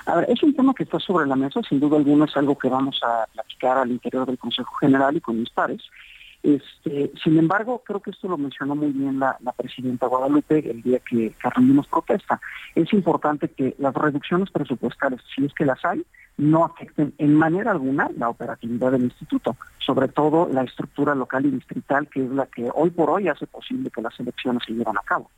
A 0.06 0.14
ver, 0.14 0.30
es 0.30 0.40
un 0.44 0.54
tema 0.54 0.72
que 0.72 0.84
está 0.84 1.00
sobre 1.00 1.26
la 1.26 1.34
mesa, 1.34 1.60
sin 1.68 1.80
duda 1.80 1.96
alguna 1.96 2.26
es 2.26 2.36
algo 2.36 2.56
que 2.56 2.68
vamos 2.68 3.00
a 3.02 3.26
platicar 3.32 3.76
al 3.76 3.90
interior 3.90 4.24
del 4.24 4.38
Consejo 4.38 4.72
General 4.76 5.16
y 5.16 5.20
con 5.20 5.40
mis 5.40 5.50
pares. 5.50 5.82
Este, 6.46 7.10
sin 7.24 7.38
embargo, 7.40 7.82
creo 7.84 7.98
que 7.98 8.12
esto 8.12 8.28
lo 8.28 8.38
mencionó 8.38 8.76
muy 8.76 8.92
bien 8.92 9.18
la, 9.18 9.36
presidenta 9.56 10.06
Guadalupe 10.06 10.58
el 10.70 10.80
día 10.80 11.00
que, 11.00 11.30
que 11.30 11.82
protesta. 11.90 12.40
Es 12.76 12.92
importante 12.92 13.48
que 13.48 13.74
las 13.78 13.92
reducciones 13.92 14.52
presupuestales, 14.52 15.20
si 15.34 15.44
es 15.44 15.52
que 15.54 15.64
las 15.64 15.84
hay, 15.84 16.06
no 16.36 16.64
afecten 16.64 17.12
en 17.18 17.34
manera 17.34 17.72
alguna 17.72 18.10
la 18.16 18.28
operatividad 18.28 18.92
del 18.92 19.02
instituto, 19.02 19.56
sobre 19.78 20.06
todo 20.06 20.48
la 20.48 20.62
estructura 20.62 21.16
local 21.16 21.46
y 21.46 21.50
distrital, 21.50 22.06
que 22.08 22.22
es 22.22 22.30
la 22.30 22.46
que 22.46 22.70
hoy 22.72 22.90
por 22.90 23.10
hoy 23.10 23.26
hace 23.26 23.48
posible 23.48 23.90
que 23.90 24.02
las 24.02 24.18
elecciones 24.20 24.62
se 24.64 24.72
lleven 24.72 24.96
a 24.96 25.04
cabo. 25.04 25.28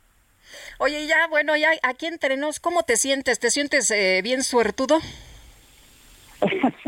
Oye, 0.77 1.07
ya, 1.07 1.27
bueno, 1.27 1.57
ya 1.57 1.71
aquí 1.81 2.05
entre 2.05 2.37
nos, 2.37 2.59
¿cómo 2.59 2.83
te 2.83 2.97
sientes? 2.97 3.39
¿Te 3.39 3.49
sientes 3.49 3.89
eh, 3.89 4.21
bien 4.23 4.43
suertudo? 4.43 4.99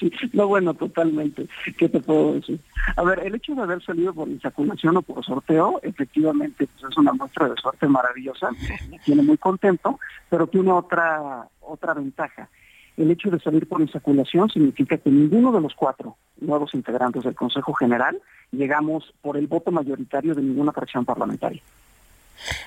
sí, 0.00 0.30
no, 0.32 0.48
bueno, 0.48 0.74
totalmente. 0.74 1.46
¿Qué 1.76 1.88
te 1.88 2.00
puedo 2.00 2.34
decir? 2.34 2.60
A 2.96 3.02
ver, 3.02 3.20
el 3.20 3.34
hecho 3.34 3.54
de 3.54 3.62
haber 3.62 3.82
salido 3.82 4.14
por 4.14 4.28
insaculación 4.28 4.96
o 4.96 5.02
por 5.02 5.24
sorteo, 5.24 5.80
efectivamente, 5.82 6.66
pues 6.66 6.90
es 6.90 6.96
una 6.96 7.12
muestra 7.12 7.48
de 7.48 7.56
suerte 7.56 7.86
maravillosa, 7.86 8.50
me 8.90 8.98
tiene 9.00 9.22
muy 9.22 9.36
contento, 9.36 9.98
pero 10.28 10.46
tiene 10.46 10.72
otra, 10.72 11.48
otra 11.60 11.94
ventaja. 11.94 12.48
El 12.96 13.10
hecho 13.10 13.30
de 13.30 13.40
salir 13.40 13.68
por 13.68 13.80
insaculación 13.80 14.50
significa 14.50 14.98
que 14.98 15.10
ninguno 15.10 15.52
de 15.52 15.60
los 15.60 15.74
cuatro 15.74 16.16
nuevos 16.40 16.74
integrantes 16.74 17.22
del 17.24 17.34
Consejo 17.34 17.72
General 17.74 18.20
llegamos 18.52 19.14
por 19.22 19.36
el 19.36 19.46
voto 19.46 19.70
mayoritario 19.70 20.34
de 20.34 20.42
ninguna 20.42 20.72
fracción 20.72 21.04
parlamentaria. 21.04 21.62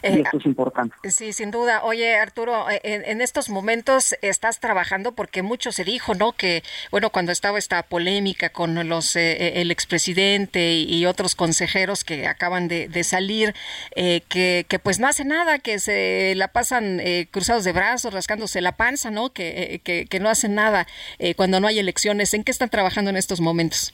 Eh, 0.01 0.21
esto 0.23 0.37
es 0.37 0.45
importante. 0.45 0.95
Sí, 1.09 1.33
sin 1.33 1.51
duda. 1.51 1.83
Oye, 1.83 2.15
Arturo, 2.15 2.69
eh, 2.69 2.81
en, 2.83 3.21
estos 3.21 3.49
momentos 3.49 4.15
estás 4.21 4.59
trabajando 4.59 5.13
porque 5.13 5.41
mucho 5.41 5.71
se 5.71 5.83
dijo, 5.83 6.13
¿no? 6.15 6.33
Que, 6.33 6.63
bueno, 6.91 7.09
cuando 7.09 7.31
estaba 7.31 7.57
esta 7.57 7.83
polémica 7.83 8.49
con 8.49 8.87
los 8.87 9.15
eh, 9.15 9.61
el 9.61 9.71
expresidente 9.71 10.73
y, 10.73 11.03
otros 11.03 11.35
consejeros 11.35 12.05
que 12.05 12.27
acaban 12.27 12.69
de, 12.69 13.03
salir, 13.03 13.53
que, 13.93 14.65
que, 14.67 14.79
pues 14.79 14.99
no 14.99 15.07
hace 15.07 15.25
nada, 15.25 15.59
que 15.59 15.77
se 15.79 16.33
la 16.35 16.47
pasan 16.47 17.01
cruzados 17.29 17.65
de 17.65 17.73
brazos, 17.73 18.13
rascándose 18.13 18.61
la 18.61 18.77
panza, 18.77 19.11
¿no? 19.11 19.33
Que, 19.33 19.81
que, 19.83 20.05
que 20.05 20.19
no 20.21 20.29
hacen 20.29 20.55
nada 20.55 20.87
cuando 21.35 21.59
no 21.59 21.67
hay 21.67 21.79
elecciones. 21.79 22.33
¿En 22.33 22.45
qué 22.45 22.51
están 22.51 22.69
trabajando 22.69 23.09
en 23.09 23.17
estos 23.17 23.41
momentos? 23.41 23.93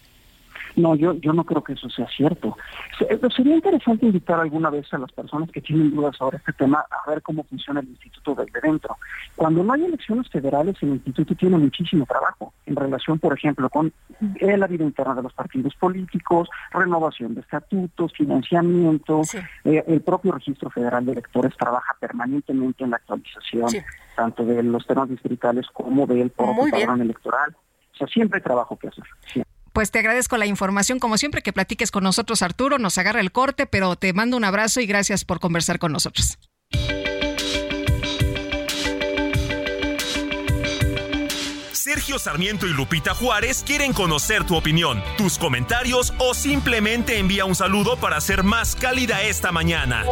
No, 0.75 0.95
yo, 0.95 1.13
yo 1.13 1.33
no 1.33 1.43
creo 1.43 1.63
que 1.63 1.73
eso 1.73 1.89
sea 1.89 2.07
cierto. 2.07 2.57
Eh, 3.09 3.19
sería 3.35 3.55
interesante 3.55 4.05
invitar 4.05 4.39
alguna 4.39 4.69
vez 4.69 4.91
a 4.93 4.97
las 4.97 5.11
personas 5.11 5.49
que 5.51 5.61
tienen 5.61 5.91
dudas 5.91 6.15
sobre 6.17 6.37
este 6.37 6.53
tema 6.53 6.85
a 6.89 7.09
ver 7.09 7.21
cómo 7.21 7.43
funciona 7.43 7.79
el 7.79 7.87
instituto 7.87 8.35
desde 8.35 8.61
dentro. 8.61 8.97
Cuando 9.35 9.63
no 9.63 9.73
hay 9.73 9.85
elecciones 9.85 10.29
federales, 10.29 10.75
el 10.81 10.89
instituto 10.89 11.35
tiene 11.35 11.57
muchísimo 11.57 12.05
trabajo 12.05 12.53
en 12.65 12.75
relación, 12.75 13.19
por 13.19 13.33
ejemplo, 13.37 13.69
con 13.69 13.91
eh, 14.39 14.57
la 14.57 14.67
vida 14.67 14.83
interna 14.83 15.15
de 15.15 15.23
los 15.23 15.33
partidos 15.33 15.75
políticos, 15.75 16.49
renovación 16.71 17.35
de 17.35 17.41
estatutos, 17.41 18.13
financiamiento. 18.13 19.21
Eh, 19.63 19.83
el 19.87 20.01
propio 20.01 20.31
registro 20.31 20.69
federal 20.69 21.05
de 21.05 21.13
electores 21.13 21.55
trabaja 21.57 21.95
permanentemente 21.99 22.83
en 22.83 22.91
la 22.91 22.97
actualización 22.97 23.69
tanto 24.19 24.43
de 24.43 24.61
los 24.63 24.85
temas 24.85 25.07
distritales 25.07 25.65
como 25.71 26.05
del 26.05 26.29
propio 26.31 26.69
padrón 26.69 27.01
electoral. 27.01 27.55
O 27.93 27.97
sea, 27.97 28.07
siempre 28.07 28.37
hay 28.37 28.43
trabajo 28.43 28.77
que 28.77 28.89
hacer. 28.89 29.45
Pues 29.73 29.91
te 29.91 29.99
agradezco 29.99 30.37
la 30.37 30.45
información, 30.45 30.99
como 30.99 31.17
siempre, 31.17 31.41
que 31.41 31.53
platiques 31.53 31.91
con 31.91 32.03
nosotros, 32.03 32.41
Arturo. 32.41 32.79
Nos 32.79 32.97
agarra 32.97 33.21
el 33.21 33.31
corte, 33.31 33.65
pero 33.65 33.95
te 33.95 34.13
mando 34.13 34.37
un 34.37 34.43
abrazo 34.43 34.81
y 34.81 34.85
gracias 34.85 35.25
por 35.25 35.39
conversar 35.39 35.79
con 35.79 35.91
nosotros. 35.91 36.37
Sergio 41.89 42.19
Sarmiento 42.19 42.67
y 42.67 42.69
Lupita 42.69 43.15
Juárez 43.15 43.63
quieren 43.65 43.93
conocer 43.93 44.43
tu 44.43 44.55
opinión, 44.55 45.01
tus 45.17 45.39
comentarios 45.39 46.13
o 46.19 46.35
simplemente 46.35 47.17
envía 47.17 47.45
un 47.45 47.55
saludo 47.55 47.97
para 47.97 48.17
hacer 48.17 48.43
más 48.43 48.75
cálida 48.75 49.23
esta 49.23 49.51
mañana. 49.51 50.05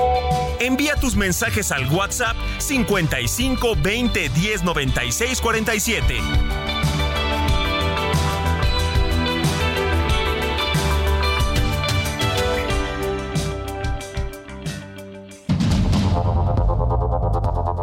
Envía 0.60 0.96
tus 0.96 1.16
mensajes 1.16 1.72
al 1.72 1.88
WhatsApp 1.94 2.36
55 2.58 3.76
20 3.80 4.30
10 4.30 4.64
96 4.64 5.40
47. 5.40 6.77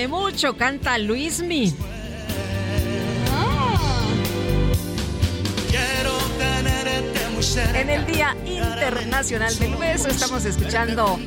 Bésame 0.00 0.08
mucho, 0.08 0.56
canta 0.56 0.96
Luismi. 0.96 1.74
En 7.74 7.90
el 7.90 8.06
Día 8.06 8.34
Internacional 8.46 9.58
del 9.58 9.76
Beso 9.76 10.08
estamos 10.08 10.46
escuchando 10.46 11.18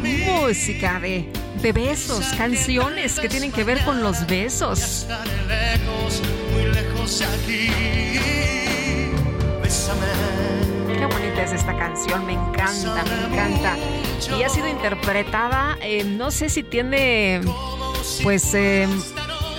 música 0.00 0.98
de 0.98 1.30
de 1.60 1.72
besos, 1.72 2.24
canciones 2.38 3.20
que 3.20 3.28
tienen 3.28 3.52
que 3.52 3.64
ver 3.64 3.84
con 3.84 4.02
los 4.02 4.26
besos. 4.26 5.06
Qué 10.86 11.06
bonita 11.06 11.42
es 11.42 11.52
esta 11.52 11.76
canción, 11.76 12.26
me 12.26 12.32
encanta, 12.32 13.04
me 13.04 13.34
encanta. 13.34 13.76
Y 14.38 14.42
ha 14.42 14.48
sido 14.48 14.68
interpretada, 14.68 15.76
eh, 15.80 16.04
no 16.04 16.30
sé 16.30 16.48
si 16.48 16.62
tiene, 16.62 17.40
pues, 18.22 18.54
eh, 18.54 18.86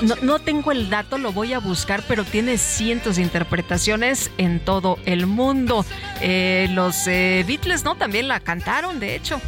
no, 0.01 0.15
no, 0.21 0.39
tengo 0.39 0.71
el 0.71 0.89
dato, 0.89 1.17
lo 1.17 1.31
voy 1.31 1.53
a 1.53 1.59
buscar, 1.59 2.03
pero 2.07 2.23
tiene 2.23 2.57
cientos 2.57 3.15
de 3.15 3.21
interpretaciones 3.21 4.31
en 4.37 4.59
todo 4.59 4.99
el 5.05 5.27
mundo. 5.27 5.85
Eh, 6.21 6.67
los 6.71 7.07
eh, 7.07 7.43
Beatles, 7.47 7.83
¿no? 7.83 7.95
También 7.95 8.27
la 8.27 8.39
cantaron, 8.39 8.99
de 8.99 9.15
hecho. 9.15 9.39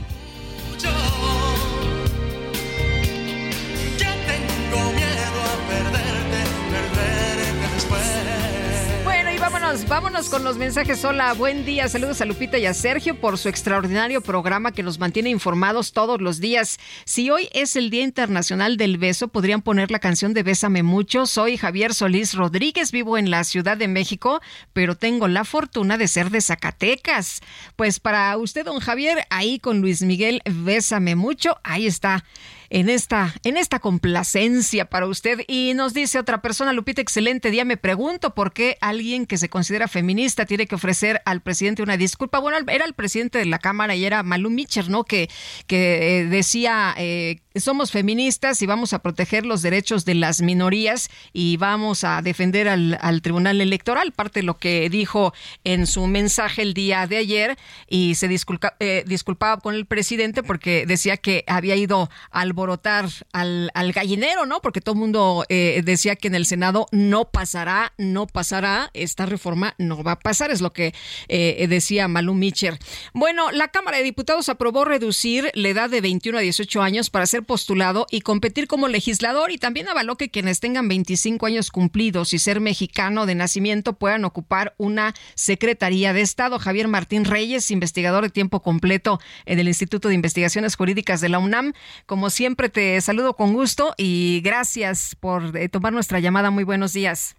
Vámonos, 10.15 10.29
con 10.29 10.43
los 10.45 10.57
mensajes. 10.57 11.03
Hola, 11.03 11.33
buen 11.33 11.65
día. 11.65 11.89
Saludos 11.89 12.21
a 12.21 12.25
Lupita 12.25 12.57
y 12.57 12.65
a 12.65 12.73
Sergio 12.73 13.19
por 13.19 13.37
su 13.37 13.49
extraordinario 13.49 14.21
programa 14.21 14.71
que 14.71 14.81
nos 14.83 14.97
mantiene 14.97 15.29
informados 15.29 15.91
todos 15.91 16.21
los 16.21 16.39
días. 16.39 16.79
Si 17.03 17.29
hoy 17.29 17.49
es 17.51 17.75
el 17.75 17.89
Día 17.89 18.03
Internacional 18.03 18.77
del 18.77 18.97
Beso, 18.97 19.27
podrían 19.27 19.61
poner 19.61 19.91
la 19.91 19.99
canción 19.99 20.33
de 20.33 20.43
Bésame 20.43 20.83
mucho. 20.83 21.25
Soy 21.25 21.57
Javier 21.57 21.93
Solís 21.93 22.33
Rodríguez, 22.33 22.93
vivo 22.93 23.17
en 23.17 23.29
la 23.29 23.43
Ciudad 23.43 23.75
de 23.75 23.89
México, 23.89 24.41
pero 24.71 24.95
tengo 24.95 25.27
la 25.27 25.43
fortuna 25.43 25.97
de 25.97 26.07
ser 26.07 26.29
de 26.29 26.39
Zacatecas. 26.39 27.41
Pues 27.75 27.99
para 27.99 28.37
usted, 28.37 28.63
don 28.63 28.79
Javier, 28.79 29.25
ahí 29.29 29.59
con 29.59 29.81
Luis 29.81 30.01
Miguel, 30.01 30.41
Bésame 30.45 31.15
mucho. 31.15 31.57
Ahí 31.63 31.87
está 31.87 32.23
en 32.69 32.89
esta, 32.89 33.33
en 33.43 33.57
esta 33.57 33.79
complacencia 33.79 34.85
para 34.85 35.07
usted. 35.07 35.41
Y 35.47 35.73
nos 35.75 35.93
dice 35.93 36.19
otra 36.19 36.41
persona, 36.41 36.73
Lupita, 36.73 37.01
excelente 37.01 37.51
día. 37.51 37.65
Me 37.65 37.77
pregunto 37.77 38.33
por 38.33 38.53
qué 38.53 38.77
alguien 38.81 39.25
que 39.25 39.37
se 39.37 39.49
considera 39.49 39.87
feminista 39.87 40.45
tiene 40.45 40.67
que 40.67 40.75
ofrecer 40.75 41.21
al 41.25 41.41
presidente 41.41 41.83
una 41.83 41.97
disculpa. 41.97 42.39
Bueno, 42.39 42.57
era 42.67 42.85
el 42.85 42.93
presidente 42.93 43.39
de 43.39 43.45
la 43.45 43.59
Cámara 43.59 43.95
y 43.95 44.05
era 44.05 44.23
Malú 44.23 44.49
Mitcher, 44.49 44.89
¿no? 44.89 45.03
Que, 45.03 45.29
que 45.67 46.19
eh, 46.19 46.25
decía, 46.25 46.93
eh, 46.97 47.39
somos 47.55 47.91
feministas 47.91 48.61
y 48.61 48.65
vamos 48.65 48.93
a 48.93 48.99
proteger 48.99 49.45
los 49.45 49.61
derechos 49.61 50.05
de 50.05 50.15
las 50.15 50.41
minorías 50.41 51.09
y 51.33 51.57
vamos 51.57 52.03
a 52.03 52.21
defender 52.21 52.67
al, 52.67 52.97
al 53.01 53.21
Tribunal 53.21 53.61
Electoral, 53.61 54.11
parte 54.11 54.39
de 54.39 54.43
lo 54.43 54.57
que 54.57 54.89
dijo 54.89 55.33
en 55.63 55.87
su 55.87 56.07
mensaje 56.07 56.61
el 56.61 56.73
día 56.73 57.05
de 57.07 57.17
ayer 57.17 57.57
y 57.87 58.15
se 58.15 58.27
disculpa, 58.27 58.75
eh, 58.79 59.03
disculpaba 59.05 59.61
con 59.61 59.75
el 59.75 59.85
presidente 59.85 60.43
porque 60.43 60.85
decía 60.85 61.17
que 61.17 61.43
había 61.47 61.75
ido 61.75 62.09
al 62.31 62.55
alborotar 62.55 63.09
al, 63.33 63.69
al 63.73 63.91
gallinero, 63.91 64.45
¿no? 64.45 64.61
Porque 64.61 64.79
todo 64.79 64.93
el 64.93 64.99
mundo 64.99 65.45
eh, 65.49 65.81
decía 65.83 66.15
que 66.15 66.27
en 66.27 66.35
el 66.35 66.45
Senado 66.45 66.87
no 66.91 67.25
pasará, 67.25 67.93
no 67.97 68.27
pasará, 68.27 68.91
esta 68.93 69.25
reforma 69.25 69.75
no 69.77 70.03
va 70.03 70.13
a 70.13 70.19
pasar, 70.19 70.51
es 70.51 70.61
lo 70.61 70.71
que 70.71 70.93
eh, 71.27 71.65
decía 71.67 72.07
Malú 72.07 72.33
Mitcher. 72.33 72.79
Bueno, 73.13 73.51
la 73.51 73.67
Cámara 73.67 73.97
de 73.97 74.03
Diputados 74.03 74.47
aprobó 74.47 74.85
reducir 74.85 75.51
la 75.53 75.69
edad 75.69 75.89
de 75.89 76.01
21 76.01 76.37
a 76.37 76.41
18 76.41 76.81
años 76.81 77.09
para 77.09 77.25
ser 77.25 77.43
postulado 77.45 78.07
y 78.11 78.21
competir 78.21 78.67
como 78.67 78.87
legislador 78.87 79.51
y 79.51 79.57
también 79.57 79.87
avaló 79.87 80.17
que 80.17 80.29
quienes 80.29 80.59
tengan 80.59 80.87
25 80.87 81.45
años 81.45 81.71
cumplidos 81.71 82.33
y 82.33 82.39
ser 82.39 82.59
mexicano 82.59 83.25
de 83.25 83.35
nacimiento 83.35 83.93
puedan 83.93 84.25
ocupar 84.25 84.75
una 84.77 85.13
Secretaría 85.35 86.13
de 86.13 86.21
Estado. 86.21 86.59
Javier 86.59 86.87
Martín 86.87 87.25
Reyes, 87.25 87.71
investigador 87.71 88.23
de 88.23 88.29
tiempo 88.29 88.61
completo 88.61 89.19
en 89.45 89.59
el 89.59 89.67
Instituto 89.67 90.09
de 90.09 90.15
Investigaciones 90.15 90.75
Jurídicas 90.75 91.21
de 91.21 91.29
la 91.29 91.39
UNAM, 91.39 91.73
como 92.05 92.29
siempre 92.29 92.69
te 92.69 92.99
saludo 93.01 93.35
con 93.35 93.53
gusto 93.53 93.93
y 93.97 94.41
gracias 94.43 95.15
por 95.19 95.55
eh, 95.57 95.69
tomar 95.69 95.93
nuestra 95.93 96.19
llamada. 96.19 96.49
Muy 96.49 96.63
buenos 96.63 96.93
días. 96.93 97.35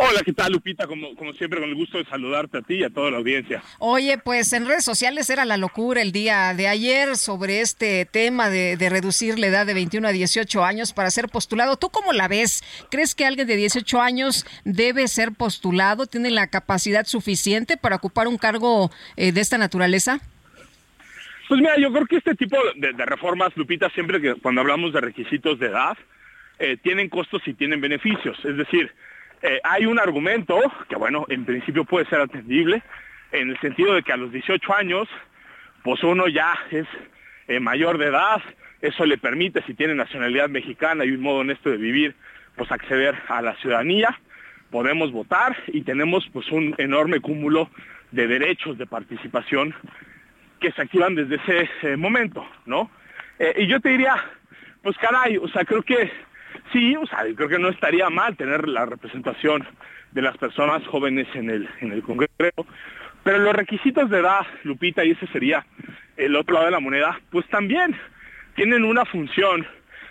Hola, 0.00 0.22
¿qué 0.24 0.32
tal 0.32 0.52
Lupita? 0.52 0.86
Como, 0.86 1.14
como 1.14 1.32
siempre, 1.34 1.60
con 1.60 1.68
el 1.68 1.76
gusto 1.76 1.98
de 1.98 2.04
saludarte 2.04 2.58
a 2.58 2.62
ti 2.62 2.74
y 2.74 2.84
a 2.84 2.90
toda 2.90 3.10
la 3.12 3.18
audiencia. 3.18 3.62
Oye, 3.78 4.18
pues 4.18 4.52
en 4.52 4.66
redes 4.66 4.84
sociales 4.84 5.30
era 5.30 5.44
la 5.44 5.56
locura 5.56 6.02
el 6.02 6.10
día 6.10 6.52
de 6.52 6.66
ayer 6.66 7.16
sobre 7.16 7.60
este 7.60 8.04
tema 8.04 8.50
de, 8.50 8.76
de, 8.76 8.88
reducir 8.90 9.38
la 9.38 9.46
edad 9.46 9.66
de 9.66 9.74
21 9.74 10.08
a 10.08 10.12
18 10.12 10.64
años 10.64 10.92
para 10.92 11.10
ser 11.10 11.28
postulado. 11.28 11.76
¿Tú 11.76 11.90
cómo 11.90 12.12
la 12.12 12.26
ves? 12.26 12.62
¿Crees 12.90 13.14
que 13.14 13.24
alguien 13.24 13.46
de 13.46 13.56
18 13.56 14.00
años 14.00 14.44
debe 14.64 15.06
ser 15.06 15.32
postulado? 15.32 16.06
¿Tiene 16.06 16.30
la 16.30 16.48
capacidad 16.48 17.06
suficiente 17.06 17.76
para 17.76 17.96
ocupar 17.96 18.26
un 18.26 18.36
cargo 18.36 18.90
eh, 19.16 19.30
de 19.32 19.40
esta 19.40 19.58
naturaleza? 19.58 20.18
Pues 21.48 21.60
mira, 21.60 21.78
yo 21.78 21.92
creo 21.92 22.06
que 22.06 22.16
este 22.16 22.34
tipo 22.34 22.56
de, 22.74 22.92
de 22.92 23.06
reformas, 23.06 23.56
Lupita, 23.56 23.88
siempre 23.90 24.20
que 24.20 24.34
cuando 24.34 24.60
hablamos 24.60 24.92
de 24.92 25.00
requisitos 25.00 25.58
de 25.60 25.66
edad, 25.66 25.96
eh, 26.58 26.76
tienen 26.82 27.08
costos 27.08 27.42
y 27.46 27.54
tienen 27.54 27.80
beneficios. 27.80 28.36
Es 28.44 28.56
decir, 28.56 28.90
eh, 29.46 29.60
hay 29.62 29.84
un 29.84 29.98
argumento 29.98 30.58
que, 30.88 30.96
bueno, 30.96 31.26
en 31.28 31.44
principio 31.44 31.84
puede 31.84 32.06
ser 32.06 32.18
atendible, 32.18 32.82
en 33.30 33.50
el 33.50 33.60
sentido 33.60 33.92
de 33.92 34.02
que 34.02 34.10
a 34.10 34.16
los 34.16 34.32
18 34.32 34.74
años, 34.74 35.06
pues 35.82 36.02
uno 36.02 36.28
ya 36.28 36.56
es 36.70 36.86
eh, 37.46 37.60
mayor 37.60 37.98
de 37.98 38.06
edad, 38.06 38.40
eso 38.80 39.04
le 39.04 39.18
permite, 39.18 39.62
si 39.64 39.74
tiene 39.74 39.94
nacionalidad 39.94 40.48
mexicana 40.48 41.04
y 41.04 41.10
un 41.10 41.20
modo 41.20 41.40
honesto 41.40 41.68
de 41.68 41.76
vivir, 41.76 42.14
pues 42.56 42.72
acceder 42.72 43.16
a 43.28 43.42
la 43.42 43.54
ciudadanía, 43.56 44.18
podemos 44.70 45.12
votar 45.12 45.54
y 45.66 45.82
tenemos 45.82 46.26
pues 46.32 46.50
un 46.50 46.74
enorme 46.78 47.20
cúmulo 47.20 47.68
de 48.12 48.26
derechos 48.26 48.78
de 48.78 48.86
participación 48.86 49.74
que 50.58 50.72
se 50.72 50.80
activan 50.80 51.16
desde 51.16 51.34
ese 51.34 51.68
eh, 51.82 51.96
momento, 51.98 52.48
¿no? 52.64 52.90
Y 53.58 53.66
yo 53.66 53.78
te 53.80 53.90
diría, 53.90 54.14
pues 54.82 54.96
caray, 54.96 55.36
o 55.36 55.48
sea, 55.48 55.64
creo 55.66 55.82
que 55.82 56.10
sí, 56.72 56.96
o 56.96 57.06
sea, 57.06 57.24
creo 57.34 57.48
que 57.48 57.58
no 57.58 57.68
estaría 57.68 58.08
mal 58.10 58.36
tener 58.36 58.68
la 58.68 58.86
representación 58.86 59.66
de 60.12 60.22
las 60.22 60.36
personas 60.36 60.86
jóvenes 60.86 61.26
en 61.34 61.50
el, 61.50 61.68
en 61.80 61.92
el 61.92 62.02
Congreso, 62.02 62.66
pero 63.22 63.38
los 63.38 63.54
requisitos 63.54 64.10
de 64.10 64.18
edad, 64.18 64.46
Lupita, 64.62 65.04
y 65.04 65.12
ese 65.12 65.26
sería 65.28 65.64
el 66.16 66.36
otro 66.36 66.54
lado 66.54 66.66
de 66.66 66.72
la 66.72 66.80
moneda, 66.80 67.20
pues 67.30 67.46
también 67.48 67.96
tienen 68.54 68.84
una 68.84 69.04
función 69.04 69.66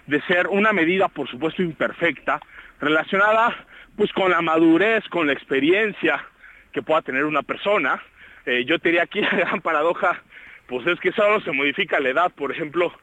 de 0.07 0.21
ser 0.23 0.47
una 0.47 0.73
medida, 0.73 1.07
por 1.07 1.29
supuesto, 1.29 1.61
imperfecta, 1.61 2.41
relacionada 2.81 3.55
pues 3.95 4.11
con 4.11 4.31
la 4.31 4.41
madurez, 4.41 5.07
con 5.09 5.27
la 5.27 5.33
experiencia 5.33 6.25
que 6.71 6.81
pueda 6.81 7.03
tener 7.03 7.25
una 7.25 7.43
persona. 7.43 8.01
Eh, 8.45 8.65
yo 8.65 8.79
te 8.79 8.89
diría 8.89 9.03
aquí 9.03 9.21
la 9.21 9.29
gran 9.29 9.61
paradoja 9.61 10.21
pues 10.67 10.87
es 10.87 10.99
que 10.99 11.11
solo 11.11 11.41
se 11.41 11.51
modifica 11.51 11.99
la 11.99 12.09
edad, 12.09 12.31
por 12.31 12.51
ejemplo, 12.51 12.93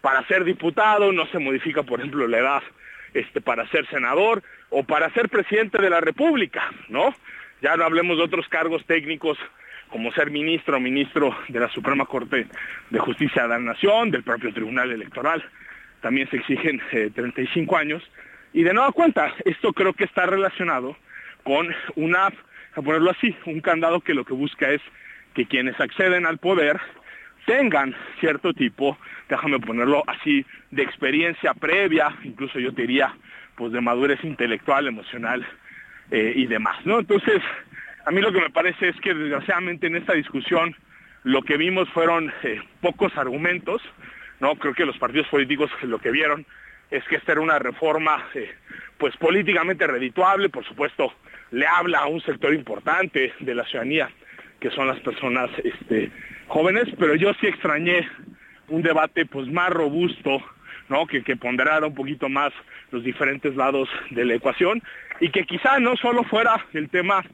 para 0.00 0.26
ser 0.26 0.44
diputado, 0.44 1.12
no 1.12 1.26
se 1.26 1.38
modifica, 1.38 1.82
por 1.82 2.00
ejemplo, 2.00 2.26
la 2.26 2.38
edad 2.38 2.62
este, 3.14 3.40
para 3.40 3.66
ser 3.68 3.86
senador 3.88 4.42
o 4.70 4.82
para 4.84 5.10
ser 5.10 5.28
presidente 5.28 5.80
de 5.80 5.90
la 5.90 6.00
República, 6.00 6.70
¿no? 6.88 7.14
Ya 7.60 7.76
no 7.76 7.84
hablemos 7.84 8.16
de 8.16 8.24
otros 8.24 8.48
cargos 8.48 8.84
técnicos 8.86 9.38
como 9.88 10.12
ser 10.12 10.30
ministro 10.30 10.76
o 10.76 10.80
ministro 10.80 11.36
de 11.48 11.60
la 11.60 11.68
Suprema 11.70 12.04
Corte 12.04 12.46
de 12.90 12.98
Justicia 12.98 13.42
de 13.42 13.48
la 13.48 13.58
Nación, 13.58 14.10
del 14.10 14.22
propio 14.22 14.52
Tribunal 14.52 14.90
Electoral. 14.90 15.42
También 16.00 16.28
se 16.30 16.36
exigen 16.36 16.80
35 16.90 17.74
eh, 17.76 17.80
años. 17.80 18.02
Y 18.52 18.62
de 18.62 18.74
nueva 18.74 18.92
cuenta, 18.92 19.34
esto 19.44 19.72
creo 19.72 19.92
que 19.92 20.04
está 20.04 20.26
relacionado 20.26 20.96
con 21.42 21.74
una, 21.96 22.26
a 22.26 22.82
ponerlo 22.82 23.10
así, 23.10 23.34
un 23.46 23.60
candado 23.60 24.00
que 24.00 24.14
lo 24.14 24.24
que 24.24 24.34
busca 24.34 24.70
es 24.70 24.82
que 25.34 25.46
quienes 25.46 25.78
acceden 25.80 26.26
al 26.26 26.38
poder 26.38 26.78
tengan 27.46 27.94
cierto 28.20 28.52
tipo, 28.52 28.98
déjame 29.28 29.58
ponerlo 29.58 30.02
así, 30.06 30.44
de 30.70 30.82
experiencia 30.82 31.54
previa, 31.54 32.14
incluso 32.24 32.58
yo 32.58 32.72
te 32.72 32.82
diría, 32.82 33.14
pues 33.56 33.72
de 33.72 33.80
madurez 33.80 34.22
intelectual, 34.24 34.86
emocional 34.86 35.46
eh, 36.10 36.32
y 36.36 36.46
demás, 36.46 36.84
¿no? 36.84 36.98
Entonces, 36.98 37.42
a 38.06 38.10
mí 38.10 38.20
lo 38.20 38.32
que 38.32 38.40
me 38.40 38.50
parece 38.50 38.88
es 38.88 38.96
que 39.00 39.14
desgraciadamente 39.14 39.86
en 39.86 39.96
esta 39.96 40.14
discusión 40.14 40.74
lo 41.24 41.42
que 41.42 41.56
vimos 41.56 41.88
fueron 41.90 42.32
eh, 42.42 42.60
pocos 42.80 43.16
argumentos, 43.16 43.82
¿no? 44.40 44.54
Creo 44.56 44.74
que 44.74 44.86
los 44.86 44.98
partidos 44.98 45.26
políticos 45.28 45.70
lo 45.82 45.98
que 45.98 46.10
vieron 46.10 46.46
es 46.90 47.04
que 47.04 47.16
esta 47.16 47.32
era 47.32 47.40
una 47.40 47.58
reforma, 47.58 48.24
eh, 48.34 48.50
pues 48.96 49.16
políticamente 49.16 49.86
redituable, 49.86 50.48
por 50.48 50.64
supuesto, 50.64 51.12
le 51.50 51.66
habla 51.66 52.00
a 52.00 52.06
un 52.06 52.20
sector 52.22 52.54
importante 52.54 53.34
de 53.40 53.54
la 53.54 53.64
ciudadanía, 53.64 54.08
que 54.60 54.70
son 54.70 54.86
las 54.86 55.00
personas 55.00 55.50
este, 55.62 56.10
jóvenes, 56.48 56.84
pero 56.98 57.14
yo 57.14 57.32
sí 57.40 57.46
extrañé 57.46 58.08
un 58.68 58.82
debate 58.82 59.26
pues 59.26 59.46
más 59.48 59.70
robusto, 59.70 60.42
¿no? 60.88 61.06
Que, 61.06 61.22
que 61.22 61.36
ponderara 61.36 61.86
un 61.86 61.94
poquito 61.94 62.28
más 62.28 62.52
los 62.90 63.04
diferentes 63.04 63.54
lados 63.54 63.88
de 64.10 64.24
la 64.24 64.34
ecuación 64.34 64.82
y 65.20 65.30
que 65.30 65.44
quizá 65.44 65.78
no 65.78 65.96
solo 65.96 66.24
fuera 66.24 66.66
el 66.72 66.88
tema 66.88 67.24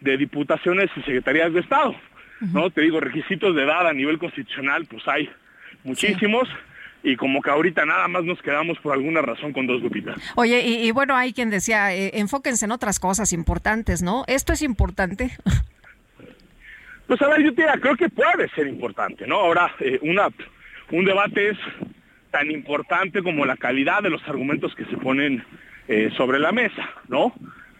de 0.00 0.16
diputaciones 0.16 0.90
y 0.96 1.00
secretarías 1.00 1.52
de 1.52 1.60
Estado, 1.60 1.94
¿no? 2.52 2.70
Te 2.70 2.82
digo, 2.82 3.00
requisitos 3.00 3.54
de 3.54 3.62
edad 3.62 3.86
a 3.86 3.92
nivel 3.92 4.18
constitucional, 4.18 4.86
pues 4.86 5.06
hay 5.08 5.30
muchísimos. 5.84 6.48
y 7.02 7.14
como 7.14 7.40
que 7.40 7.50
ahorita 7.50 7.84
nada 7.84 8.08
más 8.08 8.24
nos 8.24 8.42
quedamos 8.42 8.78
por 8.78 8.92
alguna 8.92 9.22
razón 9.22 9.52
con 9.52 9.66
dos 9.66 9.80
lupitas. 9.80 10.16
Oye, 10.34 10.60
y, 10.66 10.88
y 10.88 10.90
bueno, 10.90 11.14
hay 11.14 11.32
quien 11.32 11.50
decía, 11.50 11.94
eh, 11.94 12.10
enfóquense 12.14 12.64
en 12.64 12.72
otras 12.72 12.98
cosas 12.98 13.32
importantes, 13.32 14.02
¿no? 14.02 14.24
¿Esto 14.26 14.52
es 14.52 14.62
importante? 14.62 15.30
Pues 17.06 17.22
a 17.22 17.28
ver, 17.28 17.42
yo 17.42 17.54
te 17.54 17.62
diría, 17.62 17.78
creo 17.80 17.96
que 17.96 18.08
puede 18.08 18.48
ser 18.48 18.66
importante, 18.66 19.26
¿no? 19.26 19.36
Ahora, 19.36 19.72
eh, 19.78 19.98
una, 20.02 20.28
un 20.90 21.04
debate 21.04 21.50
es 21.50 21.58
tan 22.32 22.50
importante 22.50 23.22
como 23.22 23.46
la 23.46 23.56
calidad 23.56 24.02
de 24.02 24.10
los 24.10 24.26
argumentos 24.28 24.74
que 24.74 24.84
se 24.86 24.96
ponen 24.96 25.44
eh, 25.86 26.10
sobre 26.16 26.40
la 26.40 26.50
mesa, 26.50 26.90
¿no? 27.08 27.32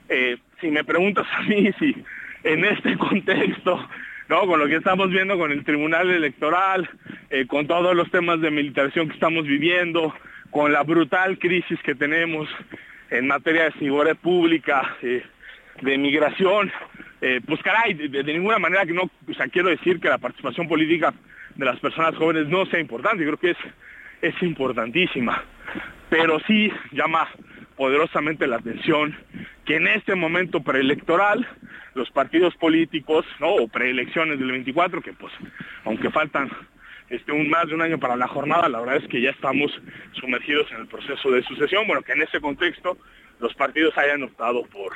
Eh, 0.08 0.36
si 0.60 0.70
me 0.70 0.84
preguntas 0.84 1.26
a 1.32 1.42
mí 1.42 1.70
si 1.80 1.96
en 2.44 2.64
este 2.64 2.96
contexto, 2.98 3.88
¿no? 4.28 4.46
Con 4.46 4.60
lo 4.60 4.68
que 4.68 4.76
estamos 4.76 5.10
viendo 5.10 5.36
con 5.36 5.50
el 5.50 5.64
Tribunal 5.64 6.08
Electoral, 6.10 6.88
con 7.48 7.66
todos 7.66 7.96
los 7.96 8.08
temas 8.12 8.40
de 8.40 8.52
militarización 8.52 9.08
que 9.08 9.14
estamos 9.14 9.44
viviendo, 9.44 10.14
con 10.50 10.72
la 10.72 10.84
brutal 10.84 11.38
crisis 11.40 11.80
que 11.82 11.96
tenemos 11.96 12.48
en 13.10 13.26
materia 13.26 13.64
de 13.64 13.72
seguridad 13.72 14.16
pública, 14.16 14.96
de 15.02 15.98
migración, 15.98 16.70
pues 17.46 17.62
caray, 17.62 17.94
de, 17.94 18.24
ninguna 18.24 18.58
manera 18.58 18.84
que 18.84 18.92
no, 18.92 19.02
o 19.02 19.34
sea, 19.34 19.48
quiero 19.48 19.68
decir 19.68 20.00
que 20.00 20.08
la 20.08 20.18
participación 20.18 20.68
política 20.68 21.14
de 21.54 21.64
las 21.64 21.78
personas 21.80 22.14
jóvenes 22.16 22.48
no 22.48 22.66
sea 22.66 22.80
importante, 22.80 23.24
creo 23.24 23.38
que 23.38 23.50
es, 23.50 23.58
es 24.22 24.42
importantísima, 24.42 25.42
pero 26.10 26.38
sí 26.46 26.70
llama 26.92 27.28
poderosamente 27.76 28.46
la 28.46 28.56
atención 28.56 29.16
que 29.64 29.76
en 29.76 29.88
este 29.88 30.14
momento 30.14 30.60
preelectoral 30.60 31.46
los 31.94 32.10
partidos 32.10 32.54
políticos, 32.56 33.24
¿no? 33.40 33.48
o 33.48 33.68
preelecciones 33.68 34.38
del 34.38 34.50
24, 34.50 35.00
que 35.00 35.12
pues 35.12 35.32
aunque 35.84 36.10
faltan 36.10 36.50
este, 37.08 37.32
un 37.32 37.48
más 37.48 37.66
de 37.68 37.74
un 37.74 37.82
año 37.82 37.98
para 37.98 38.16
la 38.16 38.28
jornada, 38.28 38.68
la 38.68 38.80
verdad 38.80 38.96
es 38.96 39.08
que 39.08 39.20
ya 39.20 39.30
estamos 39.30 39.72
sumergidos 40.12 40.70
en 40.72 40.78
el 40.78 40.86
proceso 40.86 41.30
de 41.30 41.42
sucesión, 41.42 41.86
bueno, 41.86 42.02
que 42.02 42.12
en 42.12 42.22
ese 42.22 42.40
contexto 42.40 42.98
los 43.40 43.54
partidos 43.54 43.96
hayan 43.96 44.22
optado 44.22 44.64
por 44.64 44.92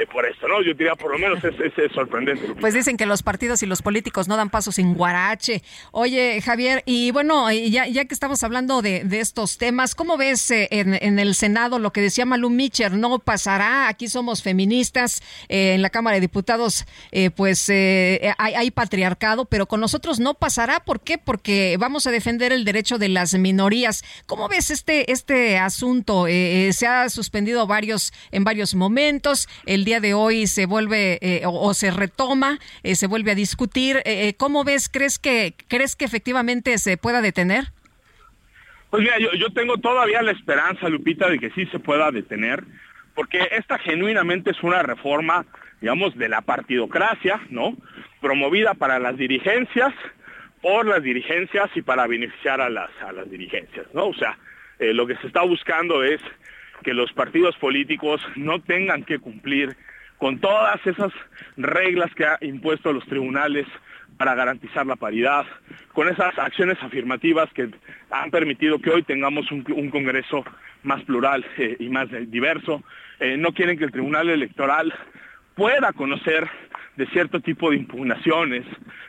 eh, 0.00 0.06
por 0.10 0.26
esto, 0.26 0.48
¿no? 0.48 0.62
Yo 0.62 0.74
diría, 0.74 0.94
por 0.94 1.12
lo 1.12 1.18
menos 1.18 1.42
es, 1.44 1.92
sorprendente. 1.92 2.54
Pues 2.60 2.74
dicen 2.74 2.96
que 2.96 3.06
los 3.06 3.22
partidos 3.22 3.62
y 3.62 3.66
los 3.66 3.82
políticos 3.82 4.28
no 4.28 4.36
dan 4.36 4.50
pasos 4.50 4.76
sin 4.76 4.94
guarache. 4.94 5.62
Oye, 5.92 6.40
Javier, 6.42 6.82
y 6.86 7.10
bueno, 7.10 7.50
ya, 7.52 7.86
ya 7.86 8.04
que 8.04 8.14
estamos 8.14 8.42
hablando 8.42 8.82
de, 8.82 9.06
estos 9.12 9.58
temas, 9.58 9.94
¿cómo 9.94 10.16
ves 10.16 10.50
eh, 10.50 10.68
en, 10.70 11.18
el 11.18 11.34
Senado 11.34 11.78
lo 11.78 11.92
que 11.92 12.00
decía 12.00 12.26
Malú 12.26 12.50
Mitcher? 12.50 12.92
No 12.92 13.18
pasará, 13.18 13.88
aquí 13.88 14.08
somos 14.08 14.42
feministas, 14.42 15.22
eh, 15.48 15.74
en 15.74 15.82
la 15.82 15.90
Cámara 15.90 16.14
de 16.14 16.20
Diputados, 16.20 16.84
pues 17.36 17.68
hay, 17.70 18.34
hay, 18.38 18.70
patriarcado, 18.70 19.44
pero 19.44 19.66
con 19.66 19.80
nosotros 19.80 20.18
no 20.18 20.34
pasará. 20.34 20.80
¿Por 20.80 21.00
qué? 21.00 21.18
Porque 21.18 21.76
vamos 21.78 22.06
a 22.06 22.10
defender 22.10 22.52
el 22.52 22.64
derecho 22.64 22.98
de 22.98 23.08
las 23.08 23.34
minorías. 23.34 24.04
¿Cómo 24.26 24.48
ves 24.48 24.70
este, 24.70 25.12
este 25.12 25.58
asunto? 25.58 26.26
se 26.26 26.86
ha 26.86 27.08
suspendido 27.08 27.66
varios, 27.66 28.12
en 28.32 28.44
varios 28.44 28.74
momentos. 28.74 29.48
El 29.66 29.83
día 29.84 30.00
de 30.00 30.14
hoy 30.14 30.46
se 30.46 30.66
vuelve 30.66 31.18
eh, 31.20 31.42
o, 31.46 31.74
se 31.74 31.90
retoma, 31.90 32.58
eh, 32.82 32.94
se 32.94 33.06
vuelve 33.06 33.32
a 33.32 33.34
discutir. 33.34 34.02
Eh, 34.04 34.34
¿Cómo 34.36 34.64
ves? 34.64 34.88
¿Crees 34.88 35.18
que, 35.18 35.54
¿Crees 35.68 35.96
que 35.96 36.04
efectivamente 36.04 36.78
se 36.78 36.96
pueda 36.96 37.20
detener? 37.20 37.64
Pues 38.90 39.02
mira, 39.02 39.18
yo, 39.18 39.50
tengo 39.50 39.78
todavía 39.78 40.22
la 40.22 40.30
esperanza, 40.30 40.88
Lupita, 40.88 41.28
de 41.28 41.38
que 41.38 41.50
sí 41.50 41.66
se 41.66 41.80
pueda 41.80 42.12
detener, 42.12 42.62
porque 43.14 43.48
esta 43.52 43.78
genuinamente 43.78 44.52
es 44.52 44.62
una 44.62 44.82
reforma, 44.82 45.44
digamos, 45.80 46.16
de 46.16 46.28
la 46.28 46.42
partidocracia, 46.42 47.40
¿no? 47.50 47.76
Promovida 48.20 48.74
para 48.74 49.00
las 49.00 49.16
dirigencias, 49.16 49.92
por 50.62 50.86
las 50.86 51.02
dirigencias 51.02 51.70
y 51.74 51.82
para 51.82 52.06
beneficiar 52.06 52.60
a 52.60 52.70
las, 52.70 52.90
a 53.04 53.12
las 53.12 53.28
dirigencias, 53.28 53.86
¿no? 53.92 54.06
O 54.06 54.14
sea, 54.14 54.38
lo 54.78 55.06
que 55.06 55.16
se 55.16 55.26
está 55.26 55.42
buscando 55.42 56.04
es 56.04 56.20
que 56.82 56.94
los 56.94 57.12
partidos 57.12 57.56
políticos 57.56 58.20
no 58.36 58.60
tengan 58.60 59.04
que 59.04 59.18
cumplir 59.18 59.76
con 60.18 60.38
todas 60.38 60.84
esas 60.86 61.12
reglas 61.56 62.14
que 62.14 62.26
ha 62.26 62.38
impuesto 62.40 62.92
los 62.92 63.04
tribunales 63.06 63.66
para 64.16 64.34
garantizar 64.34 64.86
la 64.86 64.96
paridad, 64.96 65.44
con 65.92 66.08
esas 66.08 66.38
acciones 66.38 66.78
afirmativas 66.82 67.52
que 67.52 67.68
han 68.10 68.30
permitido 68.30 68.78
que 68.78 68.90
hoy 68.90 69.02
tengamos 69.02 69.50
un, 69.50 69.64
Congreso 69.90 70.44
más 70.82 71.02
plural 71.02 71.44
eh, 71.58 71.76
y 71.80 71.88
más 71.88 72.08
diverso. 72.30 72.82
Eh, 73.18 73.36
no 73.36 73.52
quieren 73.52 73.76
que 73.76 73.84
el 73.84 73.92
Tribunal 73.92 74.28
Electoral 74.28 74.94
pueda 75.54 75.92
conocer 75.92 76.48
de 76.96 77.06
cierto 77.06 77.40
tipo 77.40 77.70
de 77.70 77.76
impugnaciones 77.76 78.64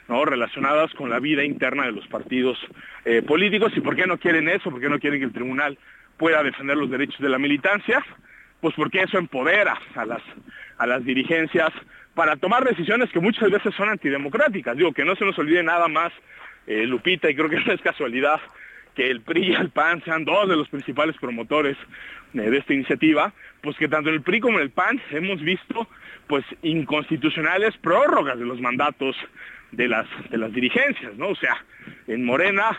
¿no? 0.08 0.26
relacionadas 0.26 0.92
con 0.94 1.10
la 1.10 1.20
vida 1.20 1.44
interna 1.44 1.86
de 1.86 1.92
los 1.92 2.08
partidos 2.08 2.58
eh, 3.04 3.22
políticos. 3.22 3.74
¿Y 3.76 3.82
por 3.82 3.96
qué 3.96 4.08
no 4.08 4.18
quieren 4.18 4.50
eso? 4.50 4.72
¿Por 4.72 4.80
qué 4.80 4.90
no 4.90 5.00
quieren 5.00 5.20
que 5.20 5.26
el 5.26 5.34
tribunal 5.34 5.78
pueda 6.18 6.44
defender 6.44 6.78
los 6.78 6.90
derechos 6.90 7.20
de 7.20 7.30
la 7.30 7.40
militancia, 7.40 8.04
pues 8.62 8.74
porque 8.76 9.02
eso 9.02 9.18
empodera 9.18 9.78
a 9.96 10.06
las, 10.06 10.22
a 10.78 10.88
las 10.88 11.04
dirigencias 11.04 11.72
para 12.14 12.38
tomar 12.38 12.64
decisiones 12.64 13.12
que 13.12 13.20
muchas 13.20 13.52
veces 13.52 13.76
son 13.76 13.90
antidemocráticas. 13.90 14.78
Digo, 14.78 14.94
que 14.94 15.06
no 15.06 15.16
se 15.16 15.26
nos 15.26 15.38
olvide 15.38 15.62
nada 15.64 15.88
más, 15.88 16.14
eh, 16.66 16.86
Lupita, 16.86 17.30
y 17.30 17.36
creo 17.36 17.50
que 17.50 17.60
no 17.66 17.74
es 17.74 17.82
casualidad 17.82 18.40
que 18.96 19.12
el 19.12 19.22
PRI 19.22 19.50
y 19.50 19.54
el 19.54 19.70
PAN 19.70 20.02
sean 20.06 20.24
dos 20.24 20.48
de 20.48 20.56
los 20.56 20.70
principales 20.70 21.18
promotores 21.18 21.78
eh, 22.34 22.38
de 22.38 22.58
esta 22.58 22.74
iniciativa, 22.74 23.34
pues 23.62 23.76
que 23.78 23.90
tanto 23.90 24.10
el 24.10 24.22
PRI 24.22 24.40
como 24.40 24.60
el 24.60 24.70
PAN 24.70 25.02
hemos 25.12 25.42
visto 25.42 25.88
pues 26.28 26.46
inconstitucionales 26.64 27.78
prórrogas 27.78 28.40
de 28.40 28.46
los 28.46 28.60
mandatos 28.62 29.16
de 29.72 29.88
las, 29.88 30.08
de 30.30 30.38
las 30.38 30.54
dirigencias, 30.54 31.16
¿no? 31.18 31.28
O 31.30 31.36
sea, 31.36 31.64
en 32.08 32.24
Morena 32.24 32.78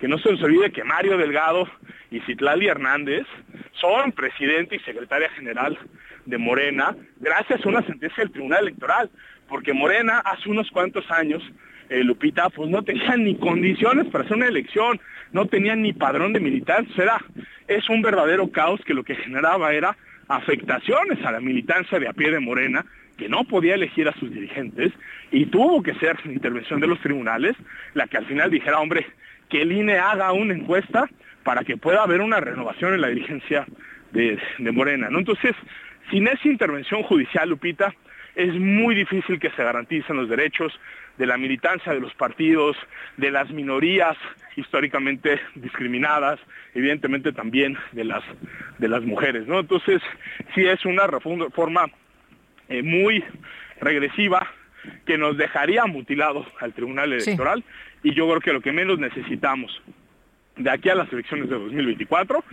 que 0.00 0.08
no 0.08 0.18
se 0.18 0.32
nos 0.32 0.42
olvide 0.42 0.72
que 0.72 0.82
Mario 0.82 1.18
Delgado 1.18 1.68
y 2.10 2.20
Citlali 2.20 2.66
Hernández 2.66 3.26
son 3.72 4.12
presidente 4.12 4.76
y 4.76 4.80
secretaria 4.80 5.28
general 5.30 5.78
de 6.24 6.38
Morena 6.38 6.96
gracias 7.18 7.64
a 7.64 7.68
una 7.68 7.82
sentencia 7.82 8.24
del 8.24 8.32
Tribunal 8.32 8.62
Electoral, 8.62 9.10
porque 9.48 9.74
Morena 9.74 10.18
hace 10.18 10.48
unos 10.48 10.70
cuantos 10.70 11.08
años, 11.10 11.42
eh, 11.90 12.02
Lupita, 12.02 12.48
pues 12.48 12.70
no 12.70 12.82
tenía 12.82 13.16
ni 13.16 13.36
condiciones 13.36 14.06
para 14.06 14.24
hacer 14.24 14.38
una 14.38 14.48
elección, 14.48 15.00
no 15.32 15.46
tenía 15.46 15.76
ni 15.76 15.92
padrón 15.92 16.32
de 16.32 16.40
militantes, 16.40 16.98
era, 16.98 17.22
es 17.68 17.88
un 17.90 18.00
verdadero 18.00 18.50
caos 18.50 18.80
que 18.86 18.94
lo 18.94 19.04
que 19.04 19.16
generaba 19.16 19.72
era 19.74 19.96
afectaciones 20.28 21.22
a 21.24 21.32
la 21.32 21.40
militancia 21.40 21.98
de 21.98 22.08
a 22.08 22.12
pie 22.12 22.30
de 22.30 22.40
Morena, 22.40 22.86
que 23.18 23.28
no 23.28 23.44
podía 23.44 23.74
elegir 23.74 24.08
a 24.08 24.14
sus 24.14 24.32
dirigentes 24.32 24.92
y 25.30 25.46
tuvo 25.46 25.82
que 25.82 25.94
ser 25.96 26.16
la 26.24 26.32
intervención 26.32 26.80
de 26.80 26.86
los 26.86 27.00
tribunales 27.00 27.54
la 27.92 28.06
que 28.06 28.16
al 28.16 28.24
final 28.24 28.50
dijera, 28.50 28.80
hombre, 28.80 29.06
que 29.50 29.62
el 29.62 29.72
INE 29.72 29.98
haga 29.98 30.32
una 30.32 30.54
encuesta 30.54 31.08
para 31.42 31.64
que 31.64 31.76
pueda 31.76 32.02
haber 32.02 32.20
una 32.20 32.40
renovación 32.40 32.94
en 32.94 33.00
la 33.00 33.08
dirigencia 33.08 33.66
de, 34.12 34.38
Morena. 34.72 35.10
¿no? 35.10 35.18
Entonces, 35.18 35.54
sin 36.10 36.26
esa 36.28 36.48
intervención 36.48 37.02
judicial, 37.02 37.48
Lupita, 37.48 37.94
es 38.34 38.54
muy 38.54 38.94
difícil 38.94 39.38
que 39.38 39.50
se 39.50 39.64
garanticen 39.64 40.16
los 40.16 40.28
derechos 40.28 40.72
de 41.18 41.26
la 41.26 41.36
militancia 41.36 41.92
de 41.92 42.00
los 42.00 42.14
partidos, 42.14 42.76
de 43.16 43.30
las 43.30 43.50
minorías 43.50 44.16
históricamente 44.56 45.40
discriminadas, 45.54 46.40
evidentemente 46.74 47.32
también 47.32 47.76
de 47.92 48.04
las, 48.04 48.22
de 48.78 48.88
las 48.88 49.02
mujeres. 49.02 49.46
¿no? 49.46 49.60
Entonces, 49.60 50.00
sí 50.54 50.64
es 50.66 50.84
una 50.84 51.06
reforma 51.06 51.86
eh, 52.68 52.82
muy 52.82 53.24
regresiva 53.80 54.46
que 55.04 55.18
nos 55.18 55.36
dejaría 55.36 55.84
mutilado 55.86 56.46
al 56.60 56.72
Tribunal 56.72 57.12
Electoral 57.12 57.64
y 58.02 58.14
yo 58.14 58.28
creo 58.28 58.40
que 58.40 58.52
lo 58.52 58.60
que 58.60 58.72
menos 58.72 58.98
necesitamos 58.98 59.70
de 60.56 60.70
aquí 60.70 60.88
a 60.88 60.94
las 60.94 61.12
elecciones 61.12 61.48
de 61.48 61.58
2024 61.58 62.44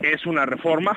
es 0.00 0.26
una 0.26 0.46
reforma 0.46 0.96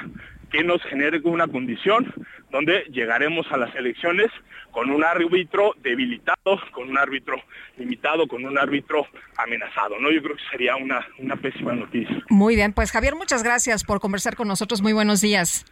que 0.51 0.63
nos 0.63 0.81
genere 0.83 1.19
una 1.23 1.47
condición 1.47 2.13
donde 2.51 2.85
llegaremos 2.91 3.45
a 3.51 3.57
las 3.57 3.75
elecciones 3.75 4.27
con 4.71 4.89
un 4.89 5.03
árbitro 5.03 5.73
debilitado, 5.81 6.59
con 6.71 6.89
un 6.89 6.97
árbitro 6.97 7.41
limitado, 7.77 8.27
con 8.27 8.45
un 8.45 8.57
árbitro 8.57 9.07
amenazado. 9.37 9.99
¿no? 9.99 10.11
Yo 10.11 10.21
creo 10.21 10.35
que 10.35 10.43
sería 10.51 10.75
una, 10.75 11.05
una 11.17 11.35
pésima 11.35 11.73
noticia. 11.73 12.23
Muy 12.29 12.55
bien, 12.55 12.73
pues 12.73 12.91
Javier, 12.91 13.15
muchas 13.15 13.43
gracias 13.43 13.83
por 13.83 13.99
conversar 13.99 14.35
con 14.35 14.47
nosotros. 14.47 14.81
Muy 14.81 14.93
buenos 14.93 15.21
días. 15.21 15.65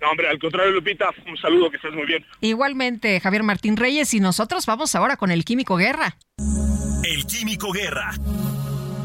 No, 0.00 0.10
hombre, 0.10 0.28
al 0.28 0.38
contrario, 0.38 0.72
Lupita, 0.72 1.10
un 1.26 1.36
saludo, 1.36 1.70
que 1.70 1.76
estés 1.76 1.94
muy 1.94 2.04
bien. 2.04 2.24
Igualmente, 2.40 3.20
Javier 3.20 3.42
Martín 3.42 3.76
Reyes, 3.76 4.12
y 4.12 4.20
nosotros 4.20 4.66
vamos 4.66 4.94
ahora 4.94 5.16
con 5.16 5.30
el 5.30 5.44
Químico 5.44 5.76
Guerra. 5.76 6.16
El 7.06 7.26
Químico 7.26 7.70
Guerra, 7.70 8.14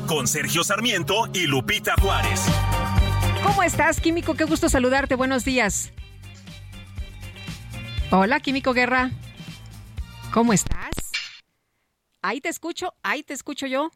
con 0.08 0.26
Sergio 0.26 0.64
Sarmiento 0.64 1.30
y 1.34 1.48
Lupita 1.48 1.96
Juárez. 2.00 2.46
¿Cómo 3.44 3.62
estás, 3.62 4.00
Químico? 4.00 4.36
Qué 4.36 4.46
gusto 4.46 4.70
saludarte. 4.70 5.16
Buenos 5.16 5.44
días. 5.44 5.92
Hola, 8.10 8.40
Químico 8.40 8.74
Guerra. 8.74 9.12
¿Cómo 10.34 10.54
estás? 10.54 10.96
Ahí 12.22 12.40
te 12.40 12.48
escucho, 12.48 12.94
ahí 13.04 13.22
te 13.22 13.34
escucho 13.34 13.68
yo. 13.68 13.92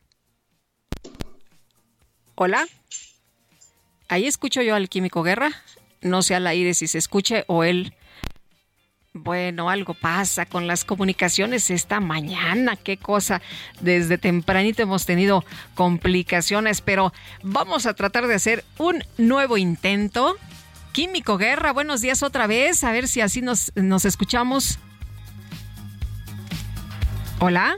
Hola. 2.35 2.67
Ahí 4.09 4.27
escucho 4.27 4.61
yo 4.61 4.75
al 4.75 4.89
Químico 4.89 5.23
Guerra 5.23 5.63
no 6.03 6.21
sé 6.21 6.35
al 6.35 6.47
aire 6.47 6.73
si 6.73 6.87
se 6.87 6.97
escuche 6.97 7.45
o 7.47 7.63
él. 7.63 7.93
Bueno, 9.15 9.69
algo 9.69 9.93
pasa 9.93 10.47
con 10.47 10.65
las 10.65 10.85
comunicaciones 10.85 11.69
esta 11.69 11.99
mañana, 11.99 12.75
qué 12.75 12.97
cosa. 12.97 13.43
Desde 13.79 14.17
tempranito 14.17 14.81
hemos 14.81 15.05
tenido 15.05 15.45
complicaciones, 15.75 16.81
pero 16.81 17.13
vamos 17.43 17.85
a 17.85 17.93
tratar 17.93 18.25
de 18.25 18.33
hacer 18.33 18.65
un 18.79 19.03
nuevo 19.19 19.57
intento. 19.57 20.35
Químico 20.93 21.37
Guerra, 21.37 21.73
buenos 21.73 22.01
días 22.01 22.23
otra 22.23 22.47
vez, 22.47 22.83
a 22.83 22.91
ver 22.91 23.07
si 23.07 23.21
así 23.21 23.43
nos, 23.43 23.71
nos 23.75 24.03
escuchamos. 24.05 24.79
Hola. 27.37 27.77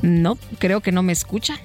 No, 0.00 0.38
creo 0.58 0.80
que 0.80 0.92
no 0.92 1.02
me 1.02 1.12
escucha. 1.12 1.58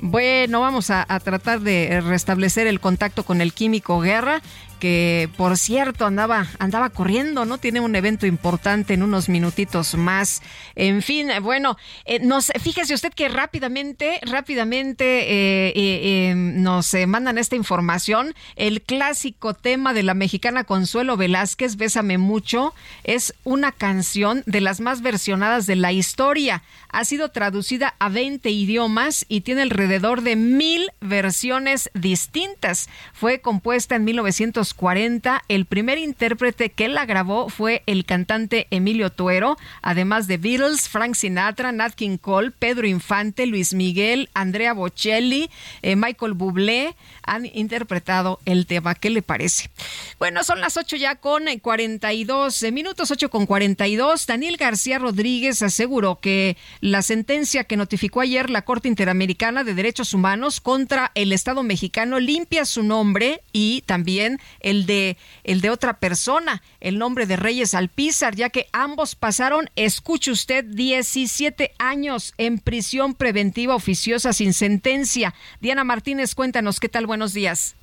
Bueno, 0.00 0.60
vamos 0.60 0.90
a, 0.90 1.06
a, 1.08 1.20
tratar 1.20 1.60
de 1.60 2.00
restablecer 2.00 2.66
el 2.66 2.80
contacto 2.80 3.24
con 3.24 3.40
el 3.40 3.52
químico 3.54 4.00
Guerra 4.00 4.42
que 4.78 5.28
por 5.36 5.58
cierto 5.58 6.06
andaba 6.06 6.46
andaba 6.58 6.90
corriendo, 6.90 7.44
¿no? 7.44 7.58
Tiene 7.58 7.80
un 7.80 7.94
evento 7.96 8.26
importante 8.26 8.94
en 8.94 9.02
unos 9.02 9.28
minutitos 9.28 9.94
más. 9.94 10.42
En 10.74 11.02
fin, 11.02 11.28
bueno, 11.42 11.76
eh, 12.04 12.18
nos 12.20 12.52
fíjese 12.60 12.94
usted 12.94 13.12
que 13.12 13.28
rápidamente, 13.28 14.20
rápidamente 14.22 15.04
eh, 15.04 15.72
eh, 15.76 16.34
nos 16.34 16.94
mandan 17.06 17.38
esta 17.38 17.56
información. 17.56 18.34
El 18.56 18.82
clásico 18.82 19.54
tema 19.54 19.94
de 19.94 20.02
la 20.02 20.14
mexicana 20.14 20.64
Consuelo 20.64 21.16
Velázquez, 21.16 21.76
Bésame 21.76 22.18
mucho, 22.18 22.74
es 23.04 23.34
una 23.44 23.72
canción 23.72 24.42
de 24.46 24.60
las 24.60 24.80
más 24.80 25.02
versionadas 25.02 25.66
de 25.66 25.76
la 25.76 25.92
historia. 25.92 26.62
Ha 26.88 27.04
sido 27.04 27.30
traducida 27.30 27.94
a 27.98 28.08
20 28.08 28.50
idiomas 28.50 29.26
y 29.28 29.42
tiene 29.42 29.62
alrededor 29.62 30.22
de 30.22 30.36
mil 30.36 30.90
versiones 31.00 31.90
distintas. 31.94 32.88
Fue 33.12 33.40
compuesta 33.40 33.96
en 33.96 34.04
1900 34.04 34.65
40. 34.74 35.44
El 35.48 35.66
primer 35.66 35.98
intérprete 35.98 36.70
que 36.70 36.88
la 36.88 37.06
grabó 37.06 37.48
fue 37.48 37.82
el 37.86 38.04
cantante 38.04 38.66
Emilio 38.70 39.10
Tuero, 39.10 39.56
además 39.82 40.26
de 40.26 40.38
Beatles, 40.38 40.88
Frank 40.88 41.14
Sinatra, 41.14 41.72
Nat 41.72 41.94
King 41.94 42.18
Cole, 42.18 42.50
Pedro 42.50 42.86
Infante, 42.86 43.46
Luis 43.46 43.74
Miguel, 43.74 44.30
Andrea 44.34 44.72
Bocelli, 44.72 45.50
eh, 45.82 45.96
Michael 45.96 46.34
Bublé 46.34 46.94
han 47.22 47.46
interpretado 47.46 48.40
el 48.44 48.66
tema. 48.66 48.94
¿Qué 48.94 49.10
le 49.10 49.22
parece? 49.22 49.70
Bueno, 50.18 50.44
son 50.44 50.60
las 50.60 50.76
8 50.76 50.96
ya 50.96 51.16
con 51.16 51.44
42 51.60 52.62
minutos, 52.72 53.10
8 53.10 53.30
con 53.30 53.46
42. 53.46 54.26
Daniel 54.26 54.56
García 54.56 54.98
Rodríguez 54.98 55.62
aseguró 55.62 56.20
que 56.20 56.56
la 56.80 57.02
sentencia 57.02 57.64
que 57.64 57.76
notificó 57.76 58.20
ayer 58.20 58.50
la 58.50 58.62
Corte 58.62 58.88
Interamericana 58.88 59.64
de 59.64 59.74
Derechos 59.74 60.14
Humanos 60.14 60.60
contra 60.60 61.12
el 61.14 61.32
Estado 61.32 61.62
mexicano 61.62 62.20
limpia 62.20 62.64
su 62.64 62.82
nombre 62.82 63.42
y 63.52 63.82
también 63.86 64.40
el 64.60 64.86
de, 64.86 65.16
el 65.44 65.60
de 65.60 65.70
otra 65.70 65.98
persona, 65.98 66.62
el 66.80 66.98
nombre 66.98 67.26
de 67.26 67.36
Reyes 67.36 67.74
Alpizar, 67.74 68.34
ya 68.34 68.50
que 68.50 68.66
ambos 68.72 69.14
pasaron, 69.14 69.70
escuche 69.76 70.30
usted, 70.30 70.64
17 70.64 71.74
años 71.78 72.34
en 72.38 72.58
prisión 72.58 73.14
preventiva 73.14 73.74
oficiosa 73.74 74.32
sin 74.32 74.52
sentencia. 74.52 75.34
Diana 75.60 75.84
Martínez, 75.84 76.34
cuéntanos 76.34 76.80
qué 76.80 76.88
tal, 76.88 77.06
buenos 77.06 77.32
días. 77.32 77.76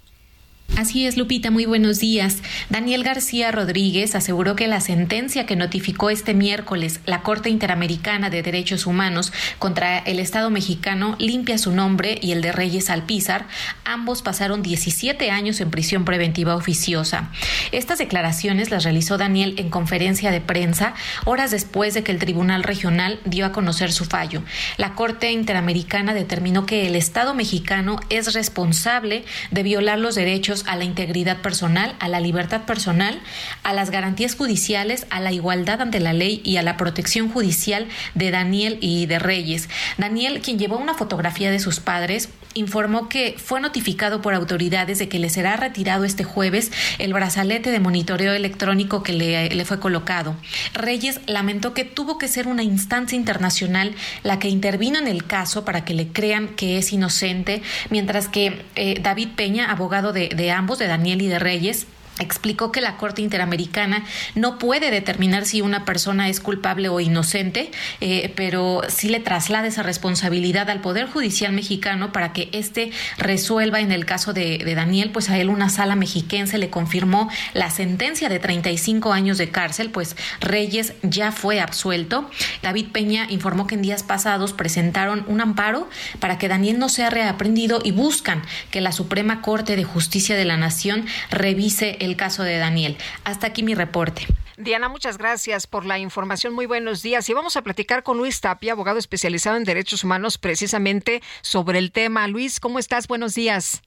Así 0.76 1.06
es, 1.06 1.18
Lupita, 1.18 1.52
muy 1.52 1.68
buenos 1.68 2.00
días. 2.00 2.38
Daniel 2.72 3.04
García 3.04 3.52
Rodríguez 3.52 4.16
aseguró 4.16 4.56
que 4.56 4.68
la 4.68 4.82
sentencia 4.82 5.46
que 5.46 5.56
notificó 5.56 6.10
este 6.10 6.34
miércoles 6.34 7.00
la 7.06 7.22
Corte 7.22 7.52
Interamericana 7.52 8.32
de 8.32 8.42
Derechos 8.42 8.88
Humanos 8.88 9.32
contra 9.60 10.00
el 10.00 10.18
Estado 10.18 10.50
mexicano 10.50 11.16
limpia 11.20 11.60
su 11.60 11.72
nombre 11.72 12.18
y 12.20 12.32
el 12.32 12.42
de 12.42 12.52
Reyes 12.52 12.90
Alpizar. 12.90 13.46
Ambos 13.86 14.24
pasaron 14.24 14.64
17 14.64 15.30
años 15.30 15.62
en 15.62 15.70
prisión 15.70 16.06
preventiva 16.06 16.56
oficiosa. 16.56 17.30
Estas 17.72 18.00
declaraciones 18.00 18.72
las 18.72 18.84
realizó 18.84 19.20
Daniel 19.20 19.54
en 19.58 19.70
conferencia 19.70 20.32
de 20.32 20.42
prensa 20.42 20.96
horas 21.26 21.52
después 21.52 21.94
de 21.94 22.04
que 22.04 22.12
el 22.12 22.18
Tribunal 22.18 22.64
Regional 22.64 23.20
dio 23.26 23.46
a 23.46 23.52
conocer 23.52 23.92
su 23.92 24.06
fallo. 24.06 24.42
La 24.78 24.96
Corte 24.96 25.32
Interamericana 25.32 26.16
determinó 26.16 26.66
que 26.66 26.88
el 26.88 26.96
Estado 26.96 27.36
mexicano 27.36 28.00
es 28.10 28.34
responsable 28.34 29.24
de 29.52 29.62
violar 29.62 30.00
los 30.00 30.16
derechos 30.16 30.63
a 30.68 30.76
la 30.76 30.84
integridad 30.84 31.42
personal, 31.42 31.96
a 32.00 32.08
la 32.08 32.20
libertad 32.20 32.64
personal, 32.64 33.20
a 33.64 33.74
las 33.74 33.90
garantías 33.90 34.36
judiciales, 34.36 35.08
a 35.10 35.20
la 35.20 35.32
igualdad 35.32 35.82
ante 35.82 36.00
la 36.00 36.14
ley 36.14 36.42
y 36.44 36.58
a 36.58 36.62
la 36.62 36.78
protección 36.78 37.30
judicial 37.30 37.88
de 38.16 38.32
Daniel 38.32 38.78
y 38.82 39.06
de 39.06 39.20
Reyes. 39.20 39.70
Daniel, 39.98 40.42
quien 40.42 40.60
llevó 40.60 40.78
una 40.78 40.94
fotografía 40.94 41.52
de 41.52 41.60
sus 41.60 41.80
padres, 41.80 42.30
informó 42.54 43.10
que 43.10 43.36
fue 43.38 43.62
notificado 43.62 44.22
por 44.22 44.34
autoridades 44.34 45.00
de 45.00 45.10
que 45.10 45.20
le 45.20 45.30
será 45.30 45.56
retirado 45.56 46.04
este 46.04 46.24
jueves 46.24 46.72
el 47.00 47.14
brazalete 47.14 47.72
de 47.72 47.80
monitoreo 47.80 48.34
electrónico 48.34 49.02
que 49.02 49.14
le, 49.14 49.66
fue 49.66 49.80
colocado. 49.80 50.36
Reyes 50.74 51.22
lamentó 51.26 51.74
que 51.74 51.86
tuvo 51.86 52.18
que 52.18 52.28
ser 52.28 52.48
una 52.48 52.64
instancia 52.64 53.16
internacional 53.16 53.96
la 54.24 54.40
que 54.40 54.50
intervino 54.50 55.00
en 55.00 55.08
el 55.08 55.26
caso 55.26 55.66
para 55.66 55.86
que 55.86 55.94
le 55.94 56.10
crean 56.10 56.50
que 56.50 56.78
es 56.78 56.92
inocente, 56.92 57.62
mientras 57.90 58.28
que 58.28 58.62
eh, 58.76 59.00
David 59.02 59.30
Peña, 59.36 59.72
abogado 59.72 60.12
de 60.12 60.34
de 60.34 60.43
ambos, 60.52 60.80
de 60.80 60.88
Daniel 60.88 61.22
y 61.22 61.28
de 61.28 61.40
Reyes, 61.40 61.88
explicó 62.20 62.72
que 62.72 62.82
la 62.82 62.98
Corte 62.98 63.22
Interamericana 63.22 64.06
no 64.36 64.60
puede 64.60 64.92
determinar 64.92 65.46
si 65.46 65.62
una 65.62 65.86
persona 65.86 66.30
es 66.30 66.40
culpable 66.40 66.90
o 66.90 67.00
inocente, 67.00 67.72
eh, 68.02 68.32
pero 68.36 68.82
sí 68.88 69.10
le 69.10 69.20
traslada 69.20 69.68
esa 69.68 69.84
responsabilidad 69.84 70.70
al 70.70 70.82
Poder 70.82 71.08
Judicial 71.08 71.54
mexicano 71.54 72.12
para 72.12 72.34
que 72.34 72.50
éste 72.52 72.92
resuelva 73.18 73.80
en 73.80 73.92
el 73.92 74.06
caso 74.06 74.34
de, 74.34 74.64
Daniel, 74.76 75.12
pues 75.12 75.30
a 75.30 75.38
él 75.38 75.50
una 75.50 75.70
sala 75.70 75.96
mexiquense 75.96 76.58
le 76.58 76.70
confirmó 76.70 77.30
la 77.54 77.70
sentencia 77.70 78.30
de 78.30 78.40
35 78.40 79.14
años 79.14 79.38
de 79.38 79.50
cárcel, 79.50 79.90
pues 79.90 80.16
Reyes 80.40 80.94
ya 81.04 81.32
fue 81.32 81.60
absuelto. 81.60 82.30
David 82.62 82.88
Peña 82.92 83.28
informó 83.30 83.68
que 83.68 83.76
en 83.76 83.82
días 83.82 84.04
pasados 84.04 84.54
presentaron 84.54 85.26
un 85.28 85.42
amparo 85.42 85.90
para 86.20 86.38
que 86.38 86.48
Daniel 86.48 86.80
no 86.80 86.90
sea 86.90 87.10
reaprendido 87.10 87.82
y 87.84 87.92
buscan 87.92 88.42
que 88.72 88.82
la 88.82 88.92
Suprema 88.92 89.42
Corte 89.42 89.76
de 89.76 89.84
Justicia 89.84 90.36
de 90.36 90.46
la 90.46 90.58
Nación 90.58 91.06
revise 91.30 91.98
el 92.04 92.16
caso 92.16 92.44
de 92.44 92.58
Daniel. 92.58 92.98
Hasta 93.24 93.48
aquí 93.48 93.64
mi 93.64 93.76
reporte. 93.76 94.28
Diana, 94.58 94.88
muchas 94.88 95.18
gracias 95.18 95.66
por 95.66 95.86
la 95.86 95.98
información. 95.98 96.54
Muy 96.54 96.68
buenos 96.68 97.02
días. 97.02 97.28
Y 97.28 97.34
vamos 97.34 97.58
a 97.58 97.64
platicar 97.64 98.04
con 98.04 98.18
Luis 98.18 98.40
Tapia, 98.40 98.74
abogado 98.74 99.00
especializado 99.00 99.58
en 99.58 99.64
derechos 99.64 100.04
humanos, 100.04 100.38
precisamente 100.38 101.24
sobre 101.42 101.80
el 101.80 101.92
tema. 101.92 102.28
Luis, 102.28 102.60
¿cómo 102.60 102.78
estás? 102.78 103.08
Buenos 103.08 103.34
días. 103.34 103.82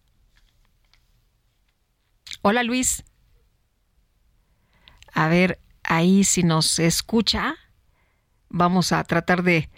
Hola, 2.43 2.63
Luis. 2.65 3.05
A 5.13 5.29
ver, 5.29 5.61
ahí 5.85 6.25
si 6.25 6.43
nos 6.43 6.79
escucha, 6.79 7.55
vamos 8.49 8.93
a 8.93 9.03
tratar 9.05 9.43
de, 9.43 9.71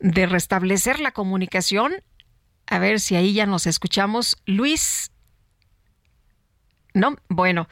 de 0.00 0.26
restablecer 0.26 1.00
la 1.00 1.12
comunicación. 1.12 1.94
A 2.66 2.78
ver 2.78 3.00
si 3.00 3.14
ahí 3.14 3.32
ya 3.32 3.46
nos 3.46 3.66
escuchamos. 3.66 4.36
Luis, 4.46 5.12
no, 6.98 7.16
bueno, 7.28 7.68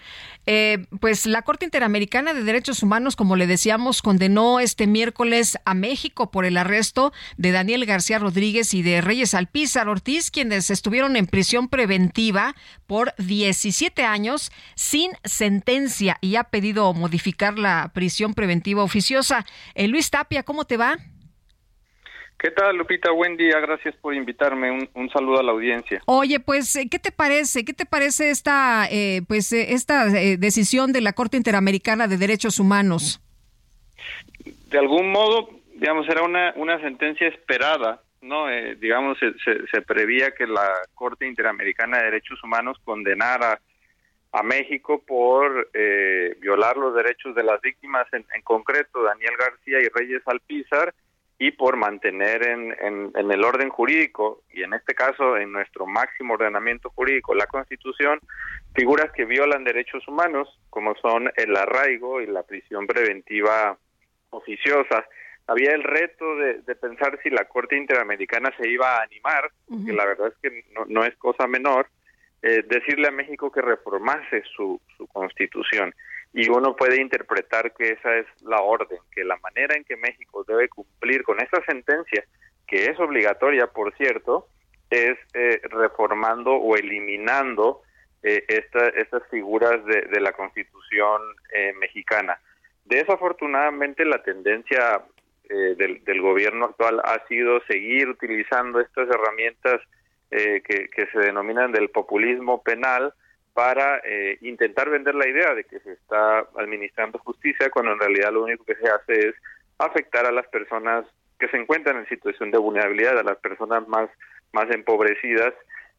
eh, 0.46 0.86
pues 1.00 1.26
la 1.26 1.42
Corte 1.42 1.64
Interamericana 1.64 2.32
de 2.32 2.44
Derechos 2.44 2.82
Humanos, 2.82 3.16
como 3.16 3.36
le 3.36 3.46
decíamos, 3.46 4.00
condenó 4.00 4.60
este 4.60 4.86
miércoles 4.86 5.58
a 5.64 5.74
México 5.74 6.30
por 6.30 6.44
el 6.44 6.56
arresto 6.56 7.12
de 7.36 7.52
Daniel 7.52 7.84
García 7.84 8.18
Rodríguez 8.18 8.72
y 8.72 8.82
de 8.82 9.00
Reyes 9.00 9.34
Alpizar 9.34 9.88
Ortiz, 9.88 10.30
quienes 10.30 10.70
estuvieron 10.70 11.16
en 11.16 11.26
prisión 11.26 11.68
preventiva 11.68 12.54
por 12.86 13.14
17 13.18 14.04
años 14.04 14.52
sin 14.76 15.10
sentencia 15.24 16.18
y 16.20 16.36
ha 16.36 16.44
pedido 16.44 16.92
modificar 16.94 17.58
la 17.58 17.90
prisión 17.92 18.34
preventiva 18.34 18.82
oficiosa. 18.82 19.44
Eh, 19.74 19.88
Luis 19.88 20.10
Tapia, 20.10 20.44
¿cómo 20.44 20.64
te 20.64 20.76
va? 20.76 20.98
¿Qué 22.38 22.50
tal, 22.50 22.76
Lupita? 22.76 23.10
Buen 23.12 23.36
día, 23.38 23.58
gracias 23.60 23.96
por 23.96 24.14
invitarme. 24.14 24.70
Un, 24.70 25.10
saludo 25.10 25.40
a 25.40 25.42
la 25.42 25.52
audiencia. 25.52 26.02
Oye, 26.04 26.38
pues, 26.38 26.76
eh, 26.76 26.86
¿qué 26.90 26.98
te 26.98 27.10
parece? 27.10 27.64
¿Qué 27.64 27.72
te 27.72 27.86
parece 27.86 28.28
esta, 28.28 28.86
eh, 28.90 29.22
pues, 29.26 29.52
eh, 29.52 29.72
esta 29.72 30.04
decisión 30.04 30.92
de 30.92 31.00
la 31.00 31.14
Corte 31.14 31.38
Interamericana 31.38 32.06
de 32.06 32.18
Derechos 32.18 32.60
Humanos? 32.60 33.22
De 34.44 34.78
algún 34.78 35.10
modo, 35.10 35.48
digamos, 35.76 36.06
era 36.08 36.22
una, 36.22 36.52
una 36.56 36.78
sentencia 36.82 37.26
esperada, 37.26 38.02
¿no? 38.20 38.48
digamos, 38.80 39.18
se, 39.18 39.32
se, 39.70 39.82
prevía 39.82 40.32
que 40.32 40.46
la 40.46 40.68
Corte 40.94 41.26
Interamericana 41.26 41.98
de 41.98 42.04
Derechos 42.04 42.42
Humanos 42.42 42.76
condenara 42.84 43.60
a 44.32 44.42
México 44.42 45.02
por 45.06 45.70
violar 46.40 46.76
los 46.76 46.94
derechos 46.94 47.34
de 47.34 47.44
las 47.44 47.60
víctimas, 47.60 48.06
en, 48.12 48.26
en 48.34 48.42
concreto 48.42 49.02
Daniel 49.02 49.34
García 49.38 49.78
y 49.80 49.88
Reyes 49.88 50.22
Alpizar, 50.26 50.92
y 51.38 51.50
por 51.50 51.76
mantener 51.76 52.46
en, 52.46 52.74
en, 52.80 53.30
el 53.30 53.44
orden 53.44 53.68
jurídico, 53.68 54.42
y 54.50 54.62
en 54.62 54.72
este 54.72 54.94
caso 54.94 55.36
en 55.36 55.52
nuestro 55.52 55.86
máximo 55.86 56.34
ordenamiento 56.34 56.90
jurídico, 56.90 57.34
la 57.34 57.46
Constitución, 57.46 58.20
figuras 58.74 59.12
que 59.12 59.26
violan 59.26 59.64
derechos 59.64 60.06
humanos, 60.08 60.48
como 60.70 60.94
son 60.96 61.30
el 61.36 61.54
arraigo 61.56 62.22
y 62.22 62.26
la 62.26 62.42
prisión 62.42 62.86
preventiva 62.86 63.76
oficiosa. 64.30 65.04
Había 65.46 65.72
el 65.72 65.84
reto 65.84 66.36
de, 66.36 66.74
pensar 66.74 67.18
si 67.22 67.30
la 67.30 67.44
Corte 67.44 67.76
Interamericana 67.76 68.52
se 68.58 68.68
iba 68.68 68.96
a 68.96 69.02
animar, 69.02 69.50
que 69.84 69.92
la 69.92 70.06
verdad 70.06 70.28
es 70.28 70.34
que 70.42 70.64
no, 70.72 70.86
no 70.88 71.04
es 71.04 71.14
cosa 71.16 71.46
menor, 71.46 71.88
eh, 72.42 72.64
decirle 72.66 73.08
a 73.08 73.12
México 73.12 73.52
que 73.52 73.60
reformase 73.60 74.42
su, 74.56 74.80
su 74.96 75.06
constitución 75.06 75.94
y 76.36 76.48
uno 76.48 76.76
puede 76.76 77.00
interpretar 77.00 77.72
que 77.72 77.92
esa 77.92 78.16
es 78.16 78.26
la 78.42 78.60
orden, 78.60 78.98
que 79.10 79.24
la 79.24 79.36
manera 79.38 79.74
en 79.74 79.84
que 79.84 79.96
México 79.96 80.44
debe 80.46 80.68
cumplir 80.68 81.22
con 81.22 81.40
esta 81.40 81.64
sentencia, 81.64 82.24
que 82.66 82.86
es 82.86 83.00
obligatoria, 83.00 83.66
por 83.66 83.92
cierto, 83.96 84.46
es 84.90 85.16
eh, 85.34 85.60
reformando 85.64 86.52
o 86.52 86.76
eliminando 86.76 87.82
eh, 88.22 88.44
estas 88.48 89.22
figuras 89.30 89.84
de, 89.86 90.20
la 90.20 90.32
Constitución 90.32 91.22
eh, 91.54 91.72
mexicana. 91.80 92.38
Desafortunadamente, 92.84 94.04
la 94.04 94.22
tendencia 94.22 95.02
del, 95.48 96.04
del, 96.04 96.20
gobierno 96.20 96.66
actual 96.66 97.00
ha 97.04 97.24
sido 97.28 97.60
seguir 97.66 98.08
utilizando 98.08 98.80
estas 98.80 99.08
herramientas 99.08 99.80
eh, 100.32 100.60
que, 100.64 101.06
se 101.12 101.18
denominan 101.20 101.70
del 101.70 101.88
populismo 101.88 102.60
penal 102.64 103.14
para 103.56 104.02
eh, 104.04 104.36
intentar 104.42 104.90
vender 104.90 105.14
la 105.14 105.26
idea 105.26 105.54
de 105.54 105.64
que 105.64 105.80
se 105.80 105.92
está 105.92 106.40
administrando 106.58 107.18
justicia 107.20 107.70
cuando 107.70 107.92
en 107.92 108.00
realidad 108.00 108.30
lo 108.30 108.44
único 108.44 108.66
que 108.66 108.74
se 108.74 108.86
hace 108.86 109.28
es 109.30 109.34
afectar 109.78 110.26
a 110.26 110.30
las 110.30 110.46
personas 110.48 111.06
que 111.38 111.48
se 111.48 111.56
encuentran 111.56 111.96
en 111.96 112.06
situación 112.06 112.50
de 112.50 112.58
vulnerabilidad, 112.58 113.18
a 113.18 113.22
las 113.22 113.38
personas 113.38 113.88
más, 113.88 114.10
más 114.52 114.70
empobrecidas, 114.70 115.54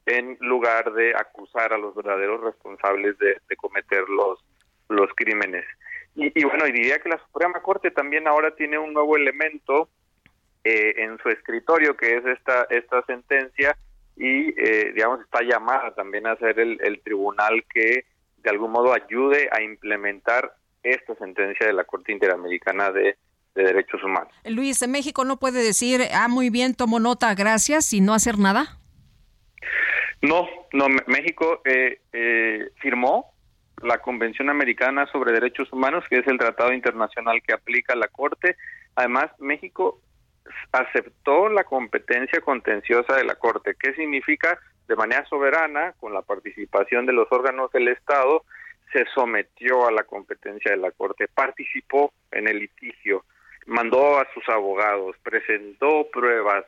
en 0.06 0.38
lugar 0.40 0.94
de 0.94 1.16
acusar 1.16 1.74
a 1.74 1.80
los 1.80 1.96
verdaderos 1.96 2.42
responsables 2.42 3.18
de, 3.18 3.42
de 3.50 3.56
cometer 3.56 4.08
los, 4.08 4.38
los 4.90 5.10
crímenes. 5.16 5.66
Y, 6.16 6.40
y, 6.40 6.44
bueno, 6.44 6.68
y 6.68 6.72
diría 6.74 7.00
que 7.00 7.10
la 7.10 7.18
Suprema 7.26 7.60
Corte 7.64 7.90
también 7.90 8.28
ahora 8.28 8.52
tiene 8.56 8.78
un 8.78 8.94
nuevo 8.94 9.18
elemento 9.18 9.90
eh, 10.64 10.94
en 10.98 11.18
su 11.18 11.30
escritorio, 11.30 11.98
que 11.98 12.18
es 12.18 12.26
esta, 12.28 12.68
esta 12.70 13.02
sentencia 13.08 13.76
y, 14.18 14.50
eh, 14.60 14.92
digamos, 14.94 15.22
está 15.22 15.44
llamada 15.44 15.94
también 15.94 16.26
a 16.28 16.36
ser 16.38 16.60
el, 16.60 16.80
el, 16.82 17.02
tribunal 17.02 17.64
que 17.72 18.06
de 18.38 18.50
algún 18.50 18.72
modo 18.72 18.94
ayude 18.94 19.48
a 19.52 19.62
implementar 19.62 20.54
esta 20.82 21.16
sentencia 21.16 21.68
de 21.68 21.74
la 21.74 21.84
Corte 21.84 22.12
Interamericana 22.12 22.92
de, 22.92 23.18
de 23.54 23.64
Derechos 23.64 24.04
Humanos. 24.04 24.34
Luis, 24.46 24.82
¿en 24.82 24.92
México 24.92 25.24
no 25.24 25.38
puede 25.38 25.64
decir, 25.64 26.02
ah, 26.14 26.28
muy 26.28 26.50
bien, 26.50 26.74
tomo 26.74 27.00
nota, 27.00 27.34
gracias, 27.36 27.94
y 27.94 28.02
no 28.02 28.14
hacer 28.14 28.40
nada? 28.40 28.80
No, 30.22 30.48
no, 30.74 30.88
México 31.06 31.62
eh, 31.66 32.02
eh, 32.12 32.70
firmó 32.82 33.34
la 33.84 34.00
Convención 34.00 34.50
Americana 34.50 35.06
sobre 35.12 35.32
Derechos 35.32 35.72
Humanos, 35.72 36.06
que 36.10 36.20
es 36.20 36.28
el 36.28 36.40
tratado 36.40 36.74
internacional 36.74 37.42
que 37.46 37.54
aplica 37.54 37.96
la 37.96 38.08
Corte. 38.08 38.56
Además, 38.96 39.28
México 39.38 40.02
aceptó 40.72 41.50
la 41.50 41.64
competencia 41.64 42.42
contenciosa 42.42 43.16
de 43.16 43.24
la 43.24 43.36
Corte. 43.36 43.76
¿Qué 43.80 43.94
significa? 43.94 44.60
De 44.88 44.96
manera 44.96 45.26
soberana, 45.26 45.94
con 46.00 46.14
la 46.14 46.22
participación 46.22 47.06
de 47.06 47.14
los 47.14 47.28
órganos 47.32 47.72
del 47.72 47.90
Estado, 47.90 48.44
se 48.94 49.06
sometió 49.14 49.88
a 49.88 49.92
la 49.92 50.04
competencia 50.04 50.72
de 50.72 50.78
la 50.78 50.92
Corte, 50.92 51.28
participó 51.28 52.14
en 52.32 52.48
el 52.48 52.60
litigio, 52.60 53.26
mandó 53.66 54.18
a 54.18 54.28
sus 54.34 54.48
abogados, 54.48 55.18
presentó 55.24 56.08
pruebas, 56.10 56.66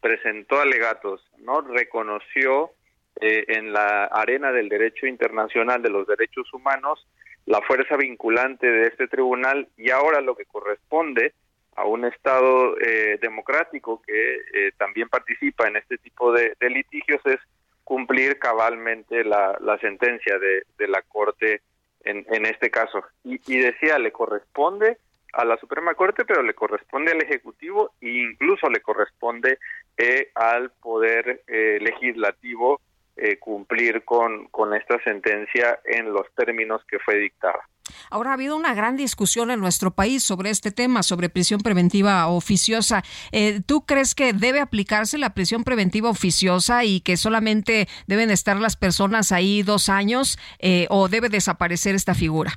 presentó 0.00 0.60
alegatos, 0.60 1.24
no 1.38 1.60
reconoció 1.60 2.72
eh, 3.20 3.44
en 3.48 3.72
la 3.72 4.06
arena 4.06 4.50
del 4.50 4.68
derecho 4.68 5.06
internacional 5.06 5.82
de 5.82 5.90
los 5.90 6.06
derechos 6.06 6.52
humanos 6.52 7.06
la 7.46 7.60
fuerza 7.62 7.96
vinculante 7.96 8.66
de 8.66 8.86
este 8.86 9.08
tribunal 9.08 9.68
y 9.76 9.90
ahora 9.90 10.20
lo 10.20 10.36
que 10.36 10.44
corresponde 10.44 11.34
a 11.80 11.86
un 11.86 12.04
Estado 12.04 12.78
eh, 12.78 13.18
democrático 13.20 14.02
que 14.06 14.34
eh, 14.34 14.72
también 14.76 15.08
participa 15.08 15.66
en 15.66 15.76
este 15.76 15.96
tipo 15.98 16.32
de, 16.32 16.54
de 16.60 16.70
litigios 16.70 17.20
es 17.24 17.38
cumplir 17.84 18.38
cabalmente 18.38 19.24
la, 19.24 19.56
la 19.60 19.78
sentencia 19.78 20.38
de, 20.38 20.64
de, 20.78 20.88
la 20.88 21.02
Corte 21.02 21.62
en, 22.04 22.24
en 22.30 22.46
este 22.46 22.70
caso. 22.70 23.02
Y, 23.24 23.40
y, 23.46 23.58
decía, 23.58 23.98
le 23.98 24.12
corresponde 24.12 24.98
a 25.32 25.44
la 25.44 25.56
Suprema 25.56 25.94
Corte, 25.94 26.24
pero 26.24 26.42
le 26.42 26.54
corresponde 26.54 27.12
al 27.12 27.22
Ejecutivo 27.22 27.92
e 28.00 28.10
incluso 28.10 28.68
le 28.68 28.80
corresponde 28.80 29.58
eh, 29.96 30.30
al 30.34 30.70
Poder 30.70 31.42
eh, 31.46 31.78
Legislativo 31.80 32.80
eh, 33.16 33.38
cumplir 33.38 34.04
con, 34.04 34.46
con 34.48 34.74
esta 34.74 35.02
sentencia 35.02 35.80
en 35.84 36.12
los 36.12 36.32
términos 36.34 36.84
que 36.84 36.98
fue 36.98 37.16
dictada. 37.16 37.60
Ahora 38.10 38.30
ha 38.30 38.34
habido 38.34 38.56
una 38.56 38.74
gran 38.74 38.96
discusión 38.96 39.50
en 39.50 39.60
nuestro 39.60 39.90
país 39.90 40.22
sobre 40.22 40.50
este 40.50 40.70
tema, 40.70 41.02
sobre 41.02 41.28
prisión 41.28 41.60
preventiva 41.60 42.26
oficiosa. 42.28 43.02
Eh, 43.32 43.60
¿Tú 43.66 43.84
crees 43.86 44.14
que 44.14 44.32
debe 44.32 44.60
aplicarse 44.60 45.18
la 45.18 45.34
prisión 45.34 45.64
preventiva 45.64 46.08
oficiosa 46.10 46.84
y 46.84 47.00
que 47.00 47.16
solamente 47.16 47.88
deben 48.06 48.30
estar 48.30 48.56
las 48.56 48.76
personas 48.76 49.32
ahí 49.32 49.62
dos 49.62 49.88
años 49.88 50.38
eh, 50.58 50.86
o 50.90 51.08
debe 51.08 51.28
desaparecer 51.28 51.94
esta 51.94 52.14
figura? 52.14 52.52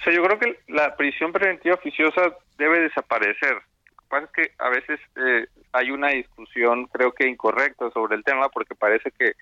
O 0.00 0.02
sea, 0.04 0.12
yo 0.12 0.22
creo 0.22 0.38
que 0.38 0.58
la 0.68 0.96
prisión 0.96 1.32
preventiva 1.32 1.76
oficiosa 1.76 2.34
debe 2.58 2.80
desaparecer. 2.80 3.54
Lo 3.54 3.96
que 3.96 4.08
pasa 4.08 4.24
es 4.24 4.30
que 4.32 4.52
a 4.58 4.68
veces 4.68 5.00
eh, 5.16 5.46
hay 5.72 5.90
una 5.90 6.08
discusión, 6.08 6.86
creo 6.86 7.12
que 7.12 7.26
incorrecta 7.26 7.90
sobre 7.90 8.16
el 8.16 8.22
tema, 8.22 8.48
porque 8.48 8.74
parece 8.74 9.10
que 9.18 9.32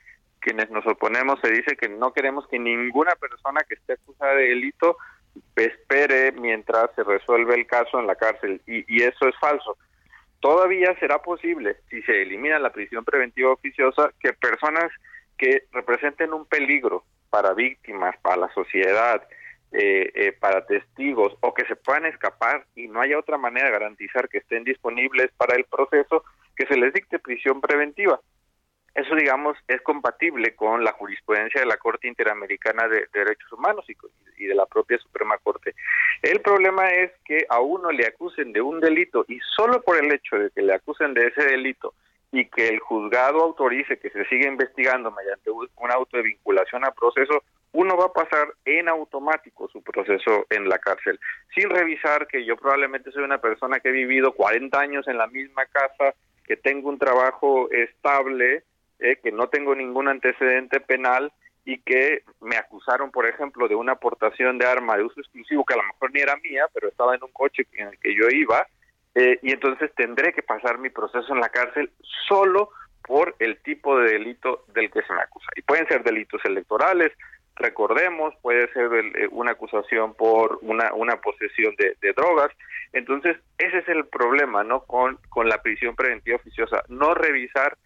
quienes 0.42 0.68
nos 0.70 0.86
oponemos 0.86 1.40
se 1.40 1.50
dice 1.50 1.76
que 1.76 1.88
no 1.88 2.12
queremos 2.12 2.46
que 2.48 2.58
ninguna 2.58 3.14
persona 3.14 3.62
que 3.66 3.74
esté 3.74 3.94
acusada 3.94 4.34
de 4.34 4.48
delito 4.48 4.98
espere 5.56 6.32
mientras 6.32 6.94
se 6.94 7.04
resuelve 7.04 7.54
el 7.54 7.66
caso 7.66 7.98
en 7.98 8.06
la 8.06 8.16
cárcel 8.16 8.60
y, 8.66 8.84
y 8.94 9.02
eso 9.02 9.28
es 9.28 9.34
falso. 9.40 9.78
Todavía 10.40 10.94
será 10.98 11.22
posible, 11.22 11.76
si 11.88 12.02
se 12.02 12.22
elimina 12.22 12.58
la 12.58 12.72
prisión 12.72 13.04
preventiva 13.04 13.52
oficiosa, 13.52 14.10
que 14.20 14.32
personas 14.32 14.90
que 15.38 15.64
representen 15.72 16.34
un 16.34 16.44
peligro 16.46 17.04
para 17.30 17.54
víctimas, 17.54 18.16
para 18.20 18.36
la 18.36 18.52
sociedad, 18.52 19.22
eh, 19.70 20.10
eh, 20.14 20.32
para 20.32 20.66
testigos 20.66 21.34
o 21.40 21.54
que 21.54 21.64
se 21.66 21.76
puedan 21.76 22.06
escapar 22.06 22.66
y 22.74 22.88
no 22.88 23.00
haya 23.00 23.18
otra 23.18 23.38
manera 23.38 23.66
de 23.66 23.72
garantizar 23.72 24.28
que 24.28 24.38
estén 24.38 24.64
disponibles 24.64 25.30
para 25.36 25.56
el 25.56 25.64
proceso, 25.64 26.24
que 26.56 26.66
se 26.66 26.76
les 26.76 26.92
dicte 26.92 27.18
prisión 27.20 27.60
preventiva 27.60 28.20
eso, 28.94 29.14
digamos, 29.14 29.56
es 29.68 29.80
compatible 29.80 30.54
con 30.54 30.84
la 30.84 30.92
jurisprudencia 30.92 31.60
de 31.60 31.66
la 31.66 31.78
Corte 31.78 32.08
Interamericana 32.08 32.88
de, 32.88 33.06
Derechos 33.12 33.50
Humanos 33.52 33.86
y, 33.88 34.46
de 34.46 34.54
la 34.54 34.66
propia 34.66 34.98
Suprema 34.98 35.38
Corte. 35.38 35.74
El 36.20 36.40
problema 36.40 36.88
es 36.90 37.10
que 37.24 37.46
a 37.48 37.60
uno 37.60 37.90
le 37.90 38.06
acusen 38.06 38.52
de 38.52 38.60
un 38.60 38.80
delito 38.80 39.24
y 39.28 39.38
solo 39.56 39.80
por 39.80 39.96
el 39.96 40.12
hecho 40.12 40.36
de 40.36 40.50
que 40.50 40.62
le 40.62 40.74
acusen 40.74 41.14
de 41.14 41.28
ese 41.28 41.42
delito 41.44 41.94
y 42.32 42.46
que 42.46 42.68
el 42.68 42.80
juzgado 42.80 43.42
autorice 43.42 43.98
que 43.98 44.10
se 44.10 44.24
siga 44.26 44.48
investigando 44.48 45.10
mediante 45.10 45.50
un 45.50 45.90
auto 45.90 46.16
de 46.16 46.22
vinculación 46.22 46.84
a 46.84 46.90
proceso, 46.90 47.42
uno 47.72 47.96
va 47.96 48.06
a 48.06 48.12
pasar 48.12 48.54
en 48.64 48.88
automático 48.88 49.68
su 49.68 49.82
proceso 49.82 50.46
en 50.50 50.68
la 50.68 50.78
cárcel, 50.78 51.18
sin 51.54 51.70
revisar 51.70 52.26
que 52.26 52.44
yo 52.44 52.56
probablemente 52.56 53.10
soy 53.12 53.22
una 53.22 53.38
persona 53.38 53.80
que 53.80 53.88
he 53.88 53.92
vivido 53.92 54.32
40 54.32 54.78
años 54.78 55.08
en 55.08 55.18
la 55.18 55.26
misma 55.26 55.64
casa, 55.66 56.14
que 56.44 56.56
tengo 56.56 56.88
un 56.90 56.98
trabajo 56.98 57.70
estable, 57.70 58.64
eh, 58.98 59.16
que 59.22 59.32
no 59.32 59.48
tengo 59.48 59.74
ningún 59.74 60.08
antecedente 60.08 60.80
penal 60.80 61.32
y 61.64 61.78
que 61.78 62.24
me 62.40 62.56
acusaron, 62.56 63.10
por 63.10 63.26
ejemplo, 63.26 63.68
de 63.68 63.74
una 63.74 63.92
aportación 63.92 64.58
de 64.58 64.66
arma 64.66 64.96
de 64.96 65.04
uso 65.04 65.20
exclusivo 65.20 65.64
que 65.64 65.74
a 65.74 65.78
lo 65.78 65.84
mejor 65.84 66.12
ni 66.12 66.20
era 66.20 66.36
mía, 66.36 66.66
pero 66.72 66.88
estaba 66.88 67.14
en 67.14 67.22
un 67.22 67.32
coche 67.32 67.66
en 67.74 67.88
el 67.88 67.98
que 67.98 68.14
yo 68.14 68.28
iba, 68.28 68.66
eh, 69.14 69.38
y 69.42 69.52
entonces 69.52 69.92
tendré 69.94 70.32
que 70.32 70.42
pasar 70.42 70.78
mi 70.78 70.90
proceso 70.90 71.32
en 71.32 71.40
la 71.40 71.50
cárcel 71.50 71.90
solo 72.28 72.70
por 73.06 73.34
el 73.38 73.60
tipo 73.62 73.98
de 73.98 74.12
delito 74.12 74.64
del 74.74 74.90
que 74.90 75.02
se 75.02 75.12
me 75.12 75.20
acusa. 75.20 75.48
Y 75.56 75.62
pueden 75.62 75.86
ser 75.86 76.02
delitos 76.02 76.40
electorales, 76.44 77.12
recordemos, 77.56 78.34
puede 78.40 78.72
ser 78.72 78.90
eh, 78.94 79.28
una 79.30 79.52
acusación 79.52 80.14
por 80.14 80.58
una, 80.62 80.92
una 80.94 81.20
posesión 81.20 81.74
de, 81.76 81.96
de, 82.00 82.12
drogas. 82.12 82.50
Entonces, 82.92 83.36
ese 83.58 83.78
es 83.78 83.88
el 83.88 84.06
problema, 84.06 84.64
¿no? 84.64 84.84
Con, 84.84 85.18
con 85.28 85.48
la 85.48 85.60
prisión 85.62 85.94
preventiva 85.94 86.36
oficiosa, 86.36 86.82
no 86.88 87.14
revisar 87.14 87.76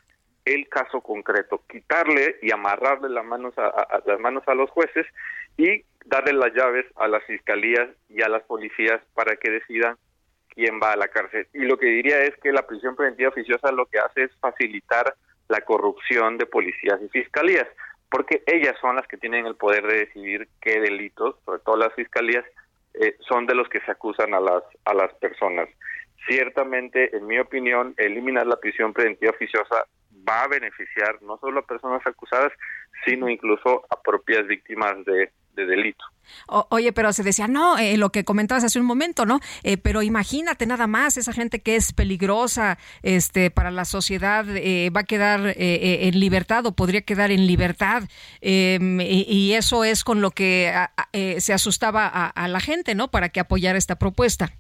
el 0.46 0.68
caso 0.68 1.00
concreto, 1.00 1.62
quitarle 1.68 2.36
y 2.40 2.52
amarrarle 2.52 3.08
las 3.10 3.24
manos 3.24 3.52
a, 3.58 4.00
las 4.06 4.20
manos 4.20 4.44
a 4.46 4.54
los 4.54 4.70
jueces 4.70 5.04
y 5.58 5.84
darle 6.06 6.32
las 6.32 6.54
llaves 6.54 6.86
a 6.94 7.08
las 7.08 7.24
fiscalías 7.24 7.88
y 8.08 8.22
a 8.22 8.28
las 8.28 8.44
policías 8.44 9.02
para 9.14 9.36
que 9.36 9.50
decidan 9.50 9.96
quién 10.48 10.80
va 10.80 10.92
a 10.92 10.96
la 10.96 11.08
cárcel. 11.08 11.48
Y 11.52 11.64
lo 11.64 11.76
que 11.76 11.86
diría 11.86 12.22
es 12.22 12.34
que 12.36 12.52
la 12.52 12.66
prisión 12.66 12.94
preventiva 12.94 13.30
oficiosa 13.30 13.72
lo 13.72 13.86
que 13.86 13.98
hace 13.98 14.22
es 14.22 14.30
facilitar 14.40 15.14
la 15.48 15.60
corrupción 15.62 16.38
de 16.38 16.46
policías 16.46 17.00
y 17.02 17.08
fiscalías, 17.08 17.66
porque 18.08 18.44
ellas 18.46 18.76
son 18.80 18.96
las 18.96 19.06
que 19.08 19.16
tienen 19.16 19.46
el 19.46 19.56
poder 19.56 19.84
de 19.84 19.98
decidir 19.98 20.48
qué 20.60 20.80
delitos, 20.80 21.34
sobre 21.44 21.58
todo 21.60 21.76
las 21.76 21.92
fiscalías, 21.94 22.44
eh, 22.94 23.16
son 23.28 23.46
de 23.46 23.54
los 23.56 23.68
que 23.68 23.80
se 23.80 23.90
acusan 23.90 24.32
a 24.32 24.40
las 24.40 24.62
a 24.84 24.94
las 24.94 25.12
personas. 25.14 25.68
Ciertamente, 26.26 27.16
en 27.16 27.26
mi 27.26 27.38
opinión, 27.38 27.94
eliminar 27.98 28.46
la 28.46 28.58
prisión 28.58 28.92
preventiva 28.92 29.32
oficiosa 29.32 29.86
va 30.28 30.42
a 30.42 30.48
beneficiar 30.48 31.22
no 31.22 31.38
solo 31.38 31.60
a 31.60 31.66
personas 31.66 32.06
acusadas, 32.06 32.52
sino 33.04 33.28
incluso 33.28 33.84
a 33.90 34.00
propias 34.00 34.46
víctimas 34.46 35.04
de, 35.04 35.30
de 35.54 35.66
delito. 35.66 36.04
Oye, 36.48 36.92
pero 36.92 37.12
se 37.12 37.22
decía, 37.22 37.46
no, 37.46 37.78
eh, 37.78 37.96
lo 37.96 38.10
que 38.10 38.24
comentabas 38.24 38.64
hace 38.64 38.80
un 38.80 38.86
momento, 38.86 39.26
¿no? 39.26 39.40
Eh, 39.62 39.76
pero 39.76 40.02
imagínate 40.02 40.66
nada 40.66 40.86
más, 40.86 41.16
esa 41.16 41.32
gente 41.32 41.60
que 41.60 41.76
es 41.76 41.92
peligrosa 41.92 42.78
este, 43.02 43.50
para 43.50 43.70
la 43.70 43.84
sociedad 43.84 44.44
eh, 44.48 44.90
va 44.90 45.00
a 45.00 45.04
quedar 45.04 45.54
eh, 45.56 46.08
en 46.08 46.18
libertad 46.18 46.66
o 46.66 46.72
podría 46.74 47.02
quedar 47.02 47.30
en 47.30 47.46
libertad. 47.46 48.04
Em, 48.40 49.00
y, 49.00 49.24
y, 49.28 49.54
eso 49.54 49.84
es 49.84 50.02
con 50.02 50.20
lo 50.20 50.32
que 50.32 50.72
se 51.38 51.52
asustaba 51.52 52.06
a, 52.06 52.26
a 52.26 52.48
la 52.48 52.60
gente, 52.60 52.94
¿no? 52.94 53.08
Para 53.08 53.28
que 53.28 53.40
apoyara 53.40 53.78
esta 53.78 53.96
propuesta. 53.96 54.52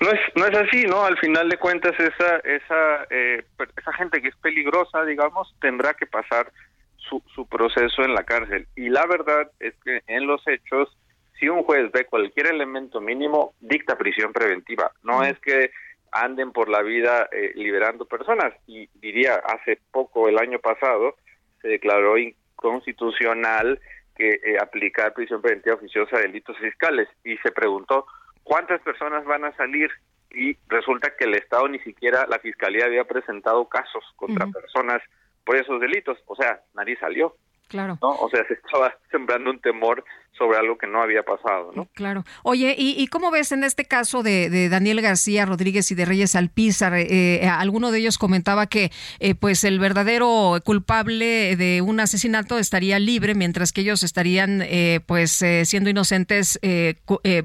No 0.00 0.10
es, 0.10 0.20
no 0.34 0.46
es 0.46 0.56
así, 0.56 0.84
¿no? 0.84 1.04
Al 1.04 1.18
final 1.18 1.48
de 1.48 1.56
cuentas, 1.56 1.92
esa, 1.98 2.36
esa, 2.38 3.06
eh, 3.10 3.44
esa 3.76 3.92
gente 3.94 4.20
que 4.20 4.28
es 4.28 4.36
peligrosa, 4.36 5.04
digamos, 5.04 5.54
tendrá 5.60 5.94
que 5.94 6.06
pasar 6.06 6.52
su, 6.96 7.22
su 7.34 7.46
proceso 7.46 8.02
en 8.02 8.14
la 8.14 8.24
cárcel. 8.24 8.66
Y 8.76 8.88
la 8.88 9.06
verdad 9.06 9.50
es 9.60 9.74
que 9.84 10.02
en 10.06 10.26
los 10.26 10.46
hechos, 10.46 10.96
si 11.38 11.48
un 11.48 11.62
juez 11.62 11.90
ve 11.92 12.04
cualquier 12.06 12.48
elemento 12.48 13.00
mínimo, 13.00 13.54
dicta 13.60 13.96
prisión 13.96 14.32
preventiva. 14.32 14.92
No 15.02 15.22
es 15.22 15.38
que 15.40 15.70
anden 16.12 16.52
por 16.52 16.68
la 16.68 16.82
vida 16.82 17.28
eh, 17.32 17.52
liberando 17.54 18.06
personas. 18.06 18.54
Y 18.66 18.88
diría, 18.94 19.34
hace 19.36 19.78
poco, 19.90 20.28
el 20.28 20.38
año 20.38 20.58
pasado, 20.58 21.16
se 21.60 21.68
declaró 21.68 22.18
inconstitucional 22.18 23.80
que 24.16 24.30
eh, 24.30 24.56
aplicar 24.60 25.12
prisión 25.12 25.42
preventiva 25.42 25.76
oficiosa 25.76 26.16
a 26.16 26.20
delitos 26.20 26.56
fiscales 26.58 27.08
y 27.22 27.36
se 27.38 27.52
preguntó 27.52 28.06
cuántas 28.46 28.80
personas 28.80 29.24
van 29.24 29.44
a 29.44 29.56
salir 29.56 29.90
y 30.30 30.56
resulta 30.68 31.12
que 31.18 31.24
el 31.24 31.34
Estado 31.34 31.66
ni 31.66 31.80
siquiera, 31.80 32.26
la 32.28 32.38
Fiscalía 32.38 32.84
había 32.84 33.04
presentado 33.04 33.68
casos 33.68 34.04
contra 34.14 34.46
personas 34.46 35.02
por 35.44 35.56
esos 35.56 35.80
delitos, 35.80 36.16
o 36.26 36.36
sea, 36.36 36.60
nadie 36.74 36.96
salió. 36.98 37.34
Claro. 37.68 37.98
¿no? 38.00 38.10
O 38.10 38.28
sea, 38.30 38.46
se 38.46 38.54
estaba 38.54 38.94
sembrando 39.10 39.50
un 39.50 39.60
temor 39.60 40.04
sobre 40.36 40.58
algo 40.58 40.76
que 40.76 40.86
no 40.86 41.02
había 41.02 41.22
pasado, 41.22 41.72
¿no? 41.74 41.88
Claro. 41.94 42.24
Oye, 42.42 42.74
¿y, 42.76 43.06
cómo 43.08 43.30
ves 43.30 43.52
en 43.52 43.64
este 43.64 43.84
caso 43.84 44.22
de, 44.22 44.68
Daniel 44.68 45.00
García 45.00 45.46
Rodríguez 45.46 45.90
y 45.90 45.94
de 45.94 46.04
Reyes 46.04 46.36
Alpizar? 46.36 46.94
Eh, 46.94 47.06
eh, 47.42 47.48
alguno 47.48 47.90
de 47.90 47.98
ellos 47.98 48.18
comentaba 48.18 48.66
que 48.66 48.90
eh, 49.18 49.34
pues 49.34 49.64
el 49.64 49.78
verdadero 49.78 50.58
culpable 50.64 51.56
de 51.56 51.80
un 51.82 52.00
asesinato 52.00 52.58
estaría 52.58 52.98
libre, 52.98 53.34
mientras 53.34 53.72
que 53.72 53.80
ellos 53.80 54.02
estarían 54.02 54.62
pues 55.06 55.44
siendo 55.64 55.90
inocentes 55.90 56.58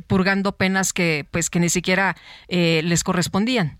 purgando 0.07 0.51
penas 0.53 0.93
que 0.93 1.25
pues 1.31 1.49
que 1.49 1.59
ni 1.59 1.69
siquiera 1.69 2.15
les 2.47 3.03
correspondían 3.03 3.79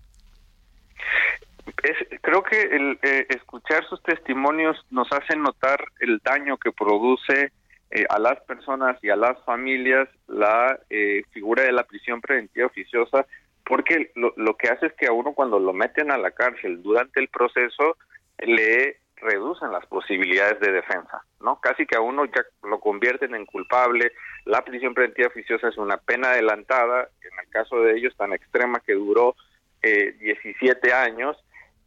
creo 2.20 2.42
que 2.42 2.62
el 2.62 2.98
eh, 3.02 3.26
escuchar 3.28 3.84
sus 3.88 4.02
testimonios 4.02 4.76
nos 4.90 5.10
hace 5.12 5.36
notar 5.36 5.84
el 6.00 6.18
daño 6.18 6.56
que 6.58 6.72
produce 6.72 7.52
eh, 7.90 8.06
a 8.08 8.18
las 8.18 8.40
personas 8.42 8.96
y 9.02 9.10
a 9.10 9.16
las 9.16 9.42
familias 9.44 10.08
la 10.26 10.78
eh, 10.90 11.24
figura 11.32 11.62
de 11.64 11.72
la 11.72 11.84
prisión 11.84 12.20
preventiva 12.20 12.66
oficiosa, 12.66 13.26
porque 13.64 14.12
lo, 14.14 14.32
lo 14.36 14.56
que 14.56 14.68
hace 14.68 14.86
es 14.86 14.92
que 14.94 15.06
a 15.06 15.12
uno 15.12 15.34
cuando 15.34 15.58
lo 15.58 15.72
meten 15.72 16.10
a 16.10 16.18
la 16.18 16.30
cárcel 16.30 16.82
durante 16.82 17.20
el 17.20 17.28
proceso 17.28 17.96
le 18.38 18.96
reducen 19.22 19.70
las 19.70 19.86
posibilidades 19.86 20.60
de 20.60 20.72
defensa, 20.72 21.22
¿no? 21.40 21.60
Casi 21.60 21.86
que 21.86 21.96
a 21.96 22.00
uno 22.00 22.24
ya 22.24 22.44
lo 22.68 22.80
convierten 22.80 23.34
en 23.34 23.46
culpable. 23.46 24.12
La 24.44 24.64
prisión 24.64 24.94
preventiva 24.94 25.28
oficiosa 25.28 25.68
es 25.68 25.78
una 25.78 25.96
pena 25.96 26.30
adelantada, 26.30 27.08
en 27.22 27.38
el 27.38 27.48
caso 27.50 27.80
de 27.80 27.96
ellos 27.96 28.16
tan 28.16 28.32
extrema 28.32 28.80
que 28.80 28.94
duró 28.94 29.36
eh, 29.82 30.14
17 30.20 30.92
años, 30.92 31.36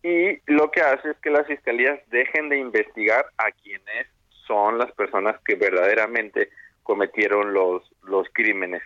y 0.06 0.40
lo 0.45 0.69
que 0.69 0.82
hace 0.82 1.10
es 1.10 1.18
que 1.18 1.32
las 1.32 1.48
fiscalías 1.48 1.99
dejen 2.11 2.48
de 2.49 2.60
investigar 2.60 3.26
a 3.40 3.49
quienes 3.52 4.07
son 4.45 4.77
las 4.77 4.91
personas 4.91 5.36
que 5.44 5.56
verdaderamente 5.56 6.49
cometieron 6.84 7.53
los, 7.53 7.82
los 8.03 8.27
crímenes. 8.32 8.84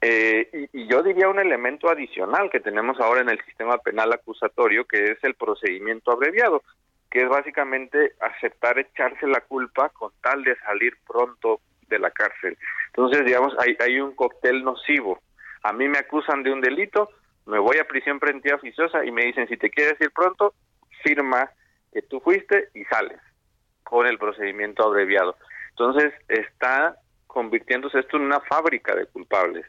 Eh, 0.00 0.68
y, 0.72 0.88
yo 0.88 1.02
diría 1.02 1.28
un 1.28 1.38
elemento 1.38 1.90
adicional 1.90 2.48
que 2.48 2.60
tenemos 2.60 2.98
ahora 3.00 3.20
en 3.20 3.28
el 3.28 3.44
sistema 3.44 3.76
penal 3.76 4.10
acusatorio, 4.14 4.86
que 4.86 5.10
es 5.12 5.18
el 5.24 5.34
procedimiento 5.34 6.10
abreviado, 6.10 6.62
que 7.10 7.24
es 7.24 7.28
básicamente 7.28 8.14
aceptar 8.20 8.78
echarse 8.78 9.26
la 9.26 9.42
culpa 9.42 9.90
con 9.90 10.10
tal 10.22 10.42
de 10.42 10.56
salir 10.60 10.94
pronto 11.06 11.60
de 11.86 11.98
la 11.98 12.10
cárcel. 12.10 12.56
Entonces, 12.86 13.26
digamos, 13.26 13.54
hay, 13.58 13.76
hay 13.78 14.00
un 14.00 14.14
cóctel 14.14 14.64
nocivo. 14.64 15.20
A 15.62 15.74
mí 15.74 15.86
me 15.86 15.98
acusan 15.98 16.42
de 16.42 16.50
un 16.50 16.62
delito, 16.62 17.10
me 17.46 17.58
voy 17.58 17.78
a 17.78 17.86
prisión 17.86 18.18
preventiva 18.18 18.56
oficiosa 18.56 19.04
y 19.04 19.10
me 19.10 19.24
dicen, 19.24 19.48
si 19.48 19.56
te 19.56 19.70
quieres 19.70 20.00
ir 20.00 20.10
pronto, 20.10 20.54
firma 21.02 21.50
que 21.92 22.02
tú 22.02 22.20
fuiste 22.20 22.68
y 22.74 22.84
sales 22.84 23.20
con 23.84 24.06
el 24.06 24.18
procedimiento 24.18 24.84
abreviado. 24.84 25.36
Entonces 25.70 26.12
está 26.28 26.96
convirtiéndose 27.26 28.00
esto 28.00 28.16
en 28.16 28.24
una 28.24 28.40
fábrica 28.40 28.94
de 28.94 29.06
culpables. 29.06 29.64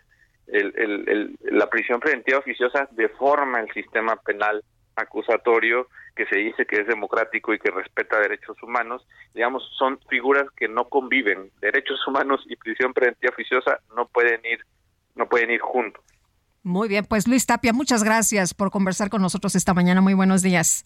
la 0.48 1.70
prisión 1.70 2.00
preventiva 2.00 2.40
oficiosa 2.40 2.88
deforma 2.92 3.60
el 3.60 3.72
sistema 3.74 4.16
penal 4.16 4.64
acusatorio 4.96 5.88
que 6.16 6.26
se 6.26 6.38
dice 6.38 6.66
que 6.66 6.78
es 6.78 6.88
democrático 6.88 7.54
y 7.54 7.60
que 7.60 7.70
respeta 7.70 8.20
derechos 8.20 8.62
humanos, 8.64 9.08
digamos, 9.36 9.70
son 9.78 10.00
figuras 10.10 10.50
que 10.56 10.68
no 10.68 10.86
conviven. 10.86 11.52
Derechos 11.62 12.06
humanos 12.08 12.44
y 12.48 12.56
prisión 12.56 12.94
preventiva 12.94 13.32
oficiosa 13.32 13.80
no 13.96 14.08
pueden 14.08 14.44
ir 14.46 14.60
no 15.16 15.28
pueden 15.28 15.52
ir 15.52 15.60
juntos. 15.60 16.04
Muy 16.68 16.90
bien, 16.90 17.06
pues 17.06 17.28
Luis 17.28 17.46
Tapia, 17.46 17.72
muchas 17.72 18.04
gracias 18.04 18.54
por 18.54 18.72
conversar 18.72 19.10
con 19.10 19.22
nosotros 19.22 19.56
esta 19.56 19.74
mañana. 19.74 20.02
Muy 20.02 20.14
buenos 20.14 20.42
días. 20.42 20.84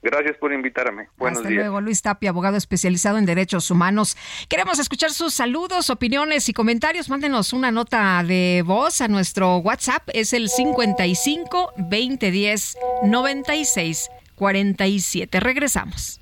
Gracias 0.00 0.36
por 0.38 0.52
invitarme. 0.52 1.08
Buenos 1.18 1.38
Hasta 1.38 1.50
días. 1.50 1.62
luego, 1.62 1.80
Luis 1.82 2.00
Tapia, 2.00 2.30
abogado 2.30 2.56
especializado 2.56 3.18
en 3.18 3.26
derechos 3.26 3.70
humanos. 3.70 4.16
Queremos 4.48 4.78
escuchar 4.78 5.10
sus 5.10 5.34
saludos, 5.34 5.90
opiniones 5.90 6.48
y 6.48 6.54
comentarios. 6.54 7.10
Mándenos 7.10 7.52
una 7.52 7.70
nota 7.70 8.24
de 8.26 8.64
voz 8.66 9.02
a 9.02 9.08
nuestro 9.08 9.58
WhatsApp. 9.58 10.08
Es 10.14 10.32
el 10.32 10.48
55 10.48 11.74
2010 11.76 12.78
96 13.04 14.08
47. 14.34 15.40
Regresamos. 15.40 16.21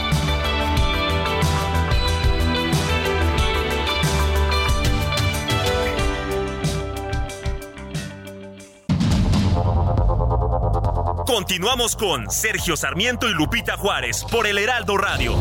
Continuamos 11.31 11.95
con 11.95 12.29
Sergio 12.29 12.75
Sarmiento 12.75 13.29
y 13.29 13.33
Lupita 13.33 13.77
Juárez 13.77 14.25
por 14.29 14.47
el 14.47 14.57
Heraldo 14.57 14.97
Radio. 14.97 15.37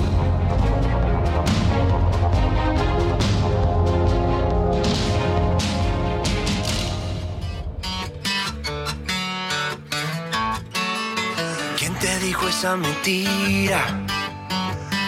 ¿Quién 11.77 11.99
te 11.99 12.19
dijo 12.21 12.47
esa 12.47 12.77
mentira? 12.77 14.07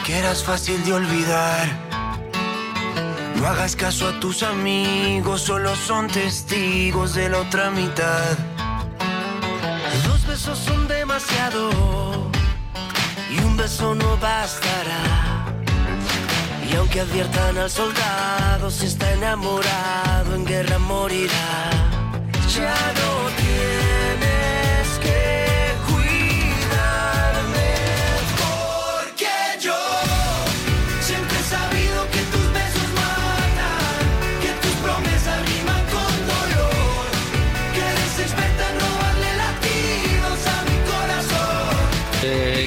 Que 0.04 0.18
eras 0.18 0.42
fácil 0.42 0.84
de 0.84 0.94
olvidar. 0.94 1.68
No 3.36 3.46
hagas 3.46 3.76
caso 3.76 4.08
a 4.08 4.18
tus 4.18 4.42
amigos, 4.42 5.42
solo 5.42 5.76
son 5.76 6.08
testigos 6.08 7.14
de 7.14 7.28
la 7.28 7.38
otra 7.38 7.70
mitad. 7.70 8.51
Besos 10.32 10.60
son 10.60 10.88
demasiado 10.88 11.68
y 13.30 13.38
un 13.40 13.54
beso 13.54 13.94
no 13.94 14.16
bastará. 14.16 15.44
Y 16.66 16.74
aunque 16.74 17.00
adviertan 17.00 17.58
al 17.58 17.70
soldado, 17.70 18.70
si 18.70 18.86
está 18.86 19.12
enamorado, 19.12 20.34
en 20.34 20.46
guerra 20.46 20.78
morirá. 20.78 21.70
Ya 22.56 22.74
no 22.98 23.28
tienes 23.36 24.01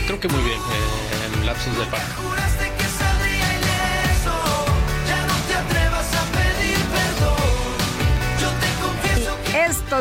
creo 0.06 0.20
que 0.20 0.28
muy 0.28 0.42
bien, 0.44 0.60
eh, 0.60 1.40
en 1.40 1.46
lapsos 1.46 1.78
de 1.78 1.86
paz. 1.86 2.55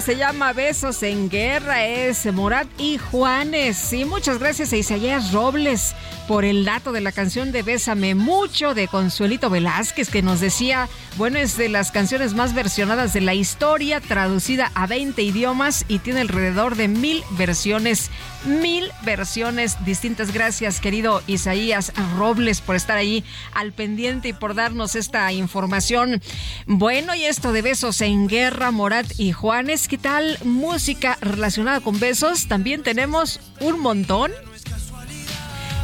Se 0.01 0.17
llama 0.17 0.53
Besos 0.53 1.05
en 1.05 1.31
Guerra, 1.31 1.87
es 1.87 2.27
Morat 2.33 2.67
y 2.79 2.99
Juanes. 2.99 3.93
Y 3.93 4.05
muchas 4.05 4.39
gracias 4.39 4.73
a 4.73 4.77
Isaías 4.77 5.33
Robles 5.33 5.95
por 6.27 6.45
el 6.45 6.65
dato 6.65 6.91
de 6.91 7.01
la 7.01 7.13
canción 7.13 7.53
de 7.53 7.63
Bésame 7.63 8.15
Mucho 8.15 8.75
de 8.75 8.89
Consuelito 8.89 9.51
Velázquez, 9.51 10.11
que 10.11 10.23
nos 10.23 10.41
decía, 10.41 10.89
bueno, 11.17 11.39
es 11.39 11.57
de 11.57 11.69
las 11.69 11.93
canciones 11.93 12.35
más 12.35 12.55
versionadas 12.55 13.13
de 13.13 13.21
la 13.21 13.35
historia, 13.35 14.01
traducida 14.01 14.73
a 14.75 14.87
20 14.87 15.23
idiomas 15.23 15.85
y 15.87 15.99
tiene 15.99 16.23
alrededor 16.23 16.77
de 16.77 16.89
mil 16.89 17.23
versiones, 17.33 18.11
mil 18.47 18.91
versiones 19.03 19.77
distintas. 19.85 20.33
Gracias, 20.33 20.81
querido 20.81 21.23
Isaías 21.27 21.93
Robles, 22.17 22.61
por 22.61 22.75
estar 22.75 22.97
ahí 22.97 23.23
al 23.53 23.73
pendiente 23.73 24.29
y 24.29 24.33
por 24.33 24.55
darnos 24.55 24.97
esta 24.97 25.31
información. 25.33 26.23
Bueno, 26.67 27.15
y 27.15 27.25
esto 27.25 27.53
de 27.53 27.63
Besos 27.63 28.01
en 28.01 28.29
Guerra, 28.29 28.71
Morat 28.71 29.07
y 29.19 29.33
Juanes, 29.33 29.84
¿qué 29.89 29.99
tal 29.99 30.39
música 30.45 31.19
relacionada 31.21 31.81
con 31.81 31.99
besos? 31.99 32.47
También 32.47 32.83
tenemos 32.83 33.41
un 33.61 33.81
montón 33.81 34.31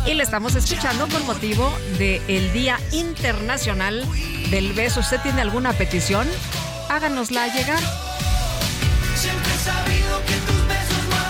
y 0.07 0.15
le 0.15 0.23
estamos 0.23 0.55
escuchando 0.55 1.09
con 1.09 1.27
motivo 1.27 1.73
del 1.99 2.53
Día 2.53 2.79
Internacional 2.93 4.07
del 4.51 4.73
Beso. 4.73 5.01
¿Usted 5.01 5.21
tiene 5.21 5.41
alguna 5.43 5.73
petición? 5.73 6.29
Háganosla 6.89 7.49
llegar. 7.49 7.83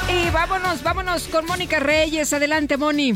Y 0.09 0.31
vámonos, 0.31 0.83
vámonos 0.83 1.25
con 1.25 1.47
Mónica 1.47 1.81
Reyes. 1.81 2.33
Adelante, 2.33 2.77
Moni. 2.77 3.15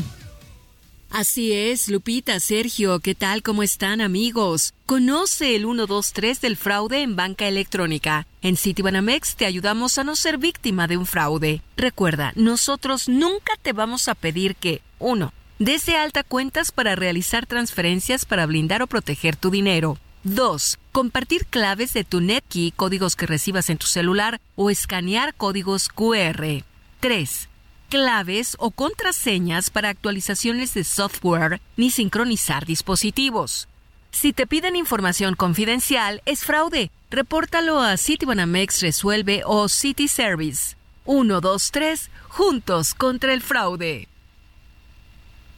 Así 1.09 1.53
es, 1.53 1.87
Lupita, 1.87 2.39
Sergio, 2.39 2.99
¿qué 2.99 3.15
tal? 3.15 3.41
¿Cómo 3.41 3.63
están 3.63 4.01
amigos? 4.01 4.73
Conoce 4.85 5.55
el 5.55 5.63
123 5.63 6.41
del 6.41 6.57
fraude 6.57 7.01
en 7.01 7.15
banca 7.15 7.47
electrónica. 7.47 8.27
En 8.41 8.57
Citibanamex 8.57 9.35
te 9.35 9.45
ayudamos 9.45 9.97
a 9.97 10.03
no 10.03 10.15
ser 10.15 10.37
víctima 10.37 10.87
de 10.87 10.97
un 10.97 11.05
fraude. 11.05 11.61
Recuerda, 11.77 12.33
nosotros 12.35 13.07
nunca 13.07 13.53
te 13.61 13.71
vamos 13.71 14.07
a 14.07 14.15
pedir 14.15 14.55
que, 14.55 14.81
uno, 14.99 15.31
Dese 15.57 15.95
alta 15.95 16.23
cuentas 16.23 16.73
para 16.73 16.97
realizar 16.97 17.45
transferencias 17.45 18.25
para 18.25 18.45
blindar 18.45 18.81
o 18.81 18.87
proteger 18.87 19.37
tu 19.37 19.49
dinero. 19.49 19.97
2. 20.25 20.79
Compartir 20.91 21.45
claves 21.45 21.93
de 21.93 22.03
tu 22.03 22.19
NetKey, 22.19 22.71
códigos 22.71 23.15
que 23.15 23.25
recibas 23.25 23.69
en 23.69 23.77
tu 23.77 23.85
celular 23.85 24.41
o 24.55 24.69
escanear 24.69 25.33
códigos 25.33 25.87
QR. 25.87 26.65
3. 26.99 27.49
Claves 27.95 28.57
o 28.59 28.71
contraseñas 28.71 29.69
para 29.69 29.87
actualizaciones 29.87 30.73
de 30.73 30.83
software 30.83 31.61
ni 31.77 31.91
sincronizar 31.91 32.65
dispositivos. 32.65 33.69
Si 34.11 34.33
te 34.33 34.45
piden 34.45 34.75
información 34.75 35.35
confidencial, 35.35 36.21
es 36.25 36.43
fraude. 36.43 36.91
Repórtalo 37.09 37.79
a 37.79 37.95
Citibanamex 37.95 38.81
Resuelve 38.81 39.43
o 39.45 39.69
City 39.69 40.09
Service. 40.09 40.75
1, 41.05 41.39
2, 41.39 41.71
3, 41.71 42.11
juntos 42.27 42.93
contra 42.95 43.33
el 43.33 43.41
fraude. 43.41 44.09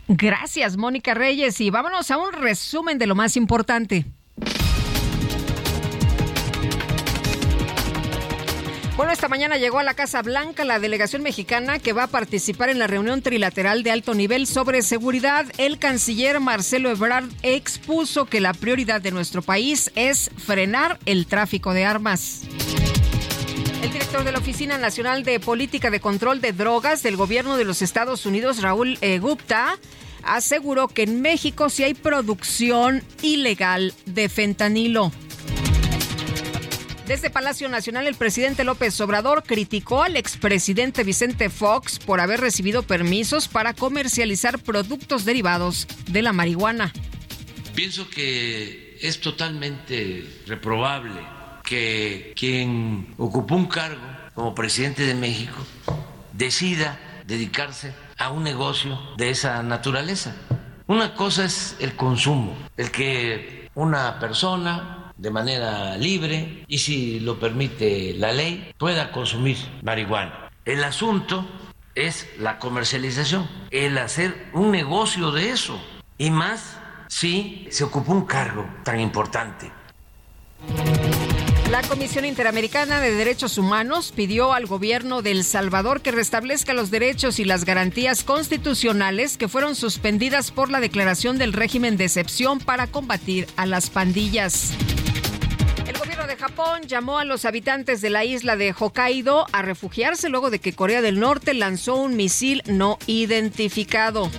Gracias, 0.07 0.77
Mónica 0.77 1.15
Reyes. 1.15 1.59
Y 1.59 1.71
vámonos 1.71 2.11
a 2.11 2.19
un 2.19 2.33
resumen 2.33 2.99
de 2.99 3.07
lo 3.07 3.15
más 3.15 3.35
importante. 3.35 4.05
Bueno, 8.97 9.11
esta 9.11 9.27
mañana 9.27 9.57
llegó 9.57 9.77
a 9.77 9.83
la 9.83 9.93
Casa 9.93 10.23
Blanca 10.23 10.65
la 10.65 10.79
delegación 10.79 11.21
mexicana 11.21 11.77
que 11.77 11.93
va 11.93 12.03
a 12.03 12.07
participar 12.07 12.69
en 12.69 12.79
la 12.79 12.87
reunión 12.87 13.21
trilateral 13.21 13.83
de 13.83 13.91
alto 13.91 14.15
nivel 14.15 14.47
sobre 14.47 14.81
seguridad. 14.81 15.45
El 15.59 15.77
canciller 15.77 16.39
Marcelo 16.39 16.89
Ebrard 16.89 17.29
expuso 17.43 18.25
que 18.25 18.41
la 18.41 18.55
prioridad 18.55 18.99
de 18.99 19.11
nuestro 19.11 19.43
país 19.43 19.91
es 19.93 20.31
frenar 20.35 20.97
el 21.05 21.27
tráfico 21.27 21.75
de 21.75 21.85
armas. 21.85 22.41
El 23.83 23.91
director 23.91 24.23
de 24.23 24.31
la 24.31 24.39
Oficina 24.39 24.79
Nacional 24.79 25.23
de 25.23 25.39
Política 25.39 25.91
de 25.91 25.99
Control 25.99 26.41
de 26.41 26.53
Drogas 26.53 27.03
del 27.03 27.17
Gobierno 27.17 27.55
de 27.55 27.65
los 27.65 27.83
Estados 27.83 28.25
Unidos, 28.25 28.63
Raúl 28.63 28.97
eh, 29.01 29.19
Gupta, 29.19 29.77
aseguró 30.23 30.87
que 30.87 31.03
en 31.03 31.21
México 31.21 31.69
sí 31.69 31.83
hay 31.83 31.93
producción 31.93 33.03
ilegal 33.21 33.93
de 34.07 34.27
fentanilo. 34.27 35.11
Desde 37.07 37.29
Palacio 37.29 37.69
Nacional, 37.69 38.05
el 38.05 38.15
presidente 38.15 38.65
López 38.65 38.99
Obrador 38.99 39.43
criticó 39.43 40.03
al 40.03 40.17
expresidente 40.17 41.05
Vicente 41.05 41.49
Fox 41.49 41.99
por 41.99 42.19
haber 42.19 42.41
recibido 42.41 42.83
permisos 42.83 43.47
para 43.47 43.73
comercializar 43.73 44.59
productos 44.59 45.23
derivados 45.23 45.87
de 46.07 46.21
la 46.21 46.33
marihuana. 46.33 46.91
Pienso 47.73 48.09
que 48.09 48.97
es 49.01 49.21
totalmente 49.21 50.41
reprobable 50.47 51.21
que 51.63 52.33
quien 52.35 53.13
ocupó 53.17 53.55
un 53.55 53.67
cargo 53.67 54.01
como 54.33 54.53
presidente 54.53 55.03
de 55.03 55.15
México 55.15 55.55
decida 56.33 56.99
dedicarse 57.25 57.93
a 58.17 58.31
un 58.31 58.43
negocio 58.43 58.99
de 59.15 59.29
esa 59.29 59.63
naturaleza. 59.63 60.35
Una 60.87 61.15
cosa 61.15 61.45
es 61.45 61.77
el 61.79 61.95
consumo, 61.95 62.57
el 62.75 62.91
que 62.91 63.69
una 63.75 64.19
persona 64.19 64.96
de 65.17 65.31
manera 65.31 65.97
libre 65.97 66.63
y 66.67 66.77
si 66.79 67.19
lo 67.19 67.39
permite 67.39 68.13
la 68.17 68.31
ley 68.31 68.73
pueda 68.77 69.11
consumir 69.11 69.57
marihuana. 69.81 70.51
El 70.65 70.83
asunto 70.83 71.45
es 71.95 72.27
la 72.39 72.59
comercialización, 72.59 73.47
el 73.71 73.97
hacer 73.97 74.49
un 74.53 74.71
negocio 74.71 75.31
de 75.31 75.49
eso 75.49 75.81
y 76.17 76.29
más 76.29 76.77
si 77.07 77.67
se 77.71 77.83
ocupó 77.83 78.11
un 78.11 78.25
cargo 78.25 78.67
tan 78.83 78.99
importante. 78.99 79.71
La 81.71 81.81
Comisión 81.81 82.23
Interamericana 82.23 83.01
de 83.01 83.13
Derechos 83.13 83.57
Humanos 83.57 84.13
pidió 84.15 84.53
al 84.53 84.67
gobierno 84.67 85.21
de 85.21 85.31
El 85.31 85.43
Salvador 85.43 86.01
que 86.01 86.11
restablezca 86.11 86.73
los 86.73 86.91
derechos 86.91 87.39
y 87.39 87.45
las 87.45 87.65
garantías 87.65 88.23
constitucionales 88.23 89.37
que 89.37 89.49
fueron 89.49 89.75
suspendidas 89.75 90.51
por 90.51 90.71
la 90.71 90.79
declaración 90.79 91.37
del 91.37 91.51
régimen 91.51 91.97
de 91.97 92.05
excepción 92.05 92.59
para 92.59 92.87
combatir 92.87 93.47
a 93.57 93.65
las 93.65 93.89
pandillas. 93.89 94.77
De 96.27 96.35
Japón 96.35 96.81
llamó 96.87 97.19
a 97.19 97.23
los 97.23 97.45
habitantes 97.45 98.01
de 98.01 98.09
la 98.09 98.25
isla 98.25 98.57
de 98.57 98.73
Hokkaido 98.77 99.45
a 99.53 99.61
refugiarse 99.61 100.27
luego 100.27 100.49
de 100.49 100.59
que 100.59 100.73
Corea 100.73 101.01
del 101.01 101.21
Norte 101.21 101.53
lanzó 101.53 101.95
un 101.95 102.17
misil 102.17 102.63
no 102.65 102.99
identificado 103.07 104.29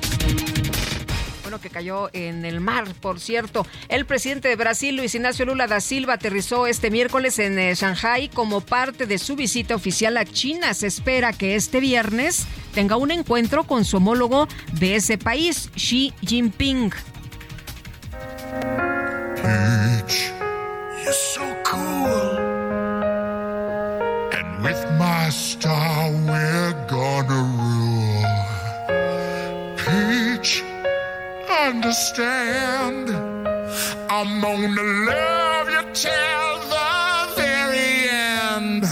bueno, 1.49 1.63
que 1.63 1.71
cayó 1.71 2.11
en 2.13 2.45
el 2.45 2.61
mar, 2.61 2.85
por 3.01 3.21
cierto. 3.21 3.67
El 3.89 4.05
presidente 4.05 4.49
de 4.49 4.57
Brasil, 4.57 4.95
Luis 4.97 5.15
Ignacio 5.15 5.47
Lula 5.47 5.67
da 5.67 5.81
Silva, 5.81 6.13
aterrizó 6.15 6.67
este 6.67 6.91
miércoles 6.91 7.39
en 7.39 7.59
eh, 7.59 7.75
Shanghai 7.75 8.29
como 8.29 8.61
parte 8.61 9.07
de 9.07 9.17
su 9.17 9.35
visita 9.35 9.75
oficial 9.75 10.19
a 10.19 10.27
China. 10.27 10.75
Se 10.75 10.87
espera 10.87 11.33
que 11.33 11.55
este 11.55 11.81
viernes 11.81 12.47
tenga 12.75 12.97
un 12.97 13.11
encuentro 13.11 13.65
con 13.65 13.87
su 13.87 13.97
homólogo 13.97 14.47
de 14.75 14.97
ese 14.97 15.17
país, 15.17 15.71
Xi 15.75 16.13
Jinping. 16.21 16.93
Peach, 19.37 20.31
you're 21.03 21.15
so 21.15 21.48
star, 25.59 26.11
we're 26.11 26.87
gonna 26.87 27.41
rule. 27.59 28.25
Peach. 29.77 30.63
understand. 31.69 33.11
I'm 34.11 34.41
gonna 34.41 34.83
love 35.11 35.69
you 35.75 35.83
till 35.93 36.55
the 36.75 36.91
very 37.37 38.09
end. 38.09 38.83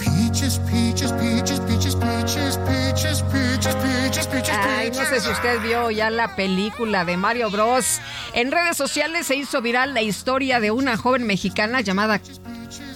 Peaches, 0.00 0.58
peaches, 0.70 1.12
peaches, 1.12 1.60
peaches, 1.68 1.94
peaches, 1.96 2.56
peaches, 2.66 3.22
peaches, 3.32 3.74
peaches, 3.82 4.26
peaches. 4.26 4.56
Ay, 4.56 4.90
no 4.90 5.04
sé 5.04 5.20
si 5.20 5.30
usted 5.30 5.60
vio 5.60 5.90
ya 5.90 6.10
la 6.10 6.36
película 6.36 7.04
de 7.04 7.16
Mario 7.16 7.50
Bros. 7.50 8.00
En 8.34 8.52
redes 8.52 8.76
sociales 8.76 9.26
se 9.26 9.36
hizo 9.36 9.60
viral 9.60 9.94
la 9.94 10.02
historia 10.02 10.60
de 10.60 10.70
una 10.70 10.96
joven 10.96 11.26
mexicana 11.26 11.80
llamada 11.80 12.20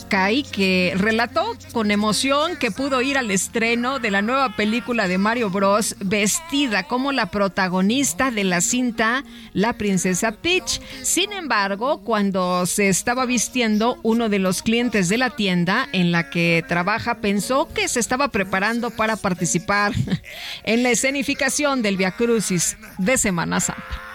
Kai, 0.08 0.42
que 0.42 0.94
relató 0.96 1.56
con 1.72 1.90
emoción 1.90 2.56
que 2.56 2.70
pudo 2.70 3.02
ir 3.02 3.18
al 3.18 3.30
estreno 3.30 3.98
de 3.98 4.10
la 4.10 4.22
nueva 4.22 4.56
película 4.56 5.06
de 5.06 5.18
Mario 5.18 5.50
Bros. 5.50 5.96
vestida 6.00 6.84
como 6.84 7.12
la 7.12 7.26
protagonista 7.26 8.30
de 8.30 8.44
la 8.44 8.60
cinta 8.60 9.24
La 9.52 9.74
Princesa 9.74 10.32
Peach. 10.32 10.80
Sin 11.02 11.32
embargo, 11.32 12.00
cuando 12.02 12.66
se 12.66 12.88
estaba 12.88 13.26
vistiendo, 13.26 13.98
uno 14.02 14.28
de 14.28 14.38
los 14.38 14.62
clientes 14.62 15.08
de 15.08 15.18
la 15.18 15.30
tienda 15.30 15.88
en 15.92 16.12
la 16.12 16.30
que 16.30 16.64
trabaja 16.66 17.16
pensó 17.16 17.68
que 17.72 17.88
se 17.88 18.00
estaba 18.00 18.28
preparando 18.28 18.90
para 18.90 19.16
participar 19.16 19.92
en 20.64 20.82
la 20.82 20.90
escenificación 20.90 21.82
del 21.82 21.96
Via 21.96 22.12
Crucis 22.12 22.76
de 22.98 23.18
Semana 23.18 23.60
Santa. 23.60 24.07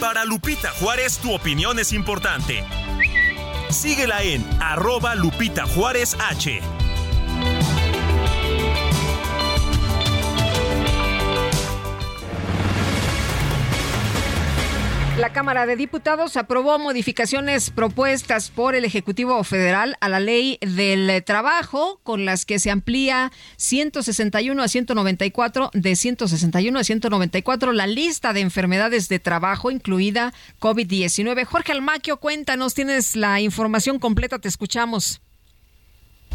Para 0.00 0.24
Lupita 0.24 0.70
Juárez, 0.80 1.18
tu 1.18 1.34
opinión 1.34 1.78
es 1.78 1.92
importante. 1.92 2.64
Síguela 3.70 4.22
en 4.22 4.46
arroba 4.60 5.14
Lupita 5.14 5.66
Juárez 5.66 6.16
H. 6.30 6.60
La 15.18 15.32
Cámara 15.32 15.64
de 15.64 15.76
Diputados 15.76 16.36
aprobó 16.36 16.78
modificaciones 16.78 17.70
propuestas 17.70 18.50
por 18.50 18.74
el 18.74 18.84
Ejecutivo 18.84 19.42
Federal 19.44 19.96
a 20.00 20.10
la 20.10 20.20
Ley 20.20 20.58
del 20.60 21.24
Trabajo, 21.24 22.00
con 22.02 22.26
las 22.26 22.44
que 22.44 22.58
se 22.58 22.70
amplía 22.70 23.32
161 23.56 24.62
a 24.62 24.68
194, 24.68 25.70
de 25.72 25.96
161 25.96 26.78
a 26.78 26.84
194 26.84 27.72
la 27.72 27.86
lista 27.86 28.34
de 28.34 28.40
enfermedades 28.40 29.08
de 29.08 29.18
trabajo, 29.18 29.70
incluida 29.70 30.34
COVID-19. 30.60 31.44
Jorge 31.46 31.72
Almaquio, 31.72 32.18
cuéntanos, 32.18 32.74
tienes 32.74 33.16
la 33.16 33.40
información 33.40 33.98
completa, 33.98 34.38
te 34.38 34.48
escuchamos. 34.48 35.22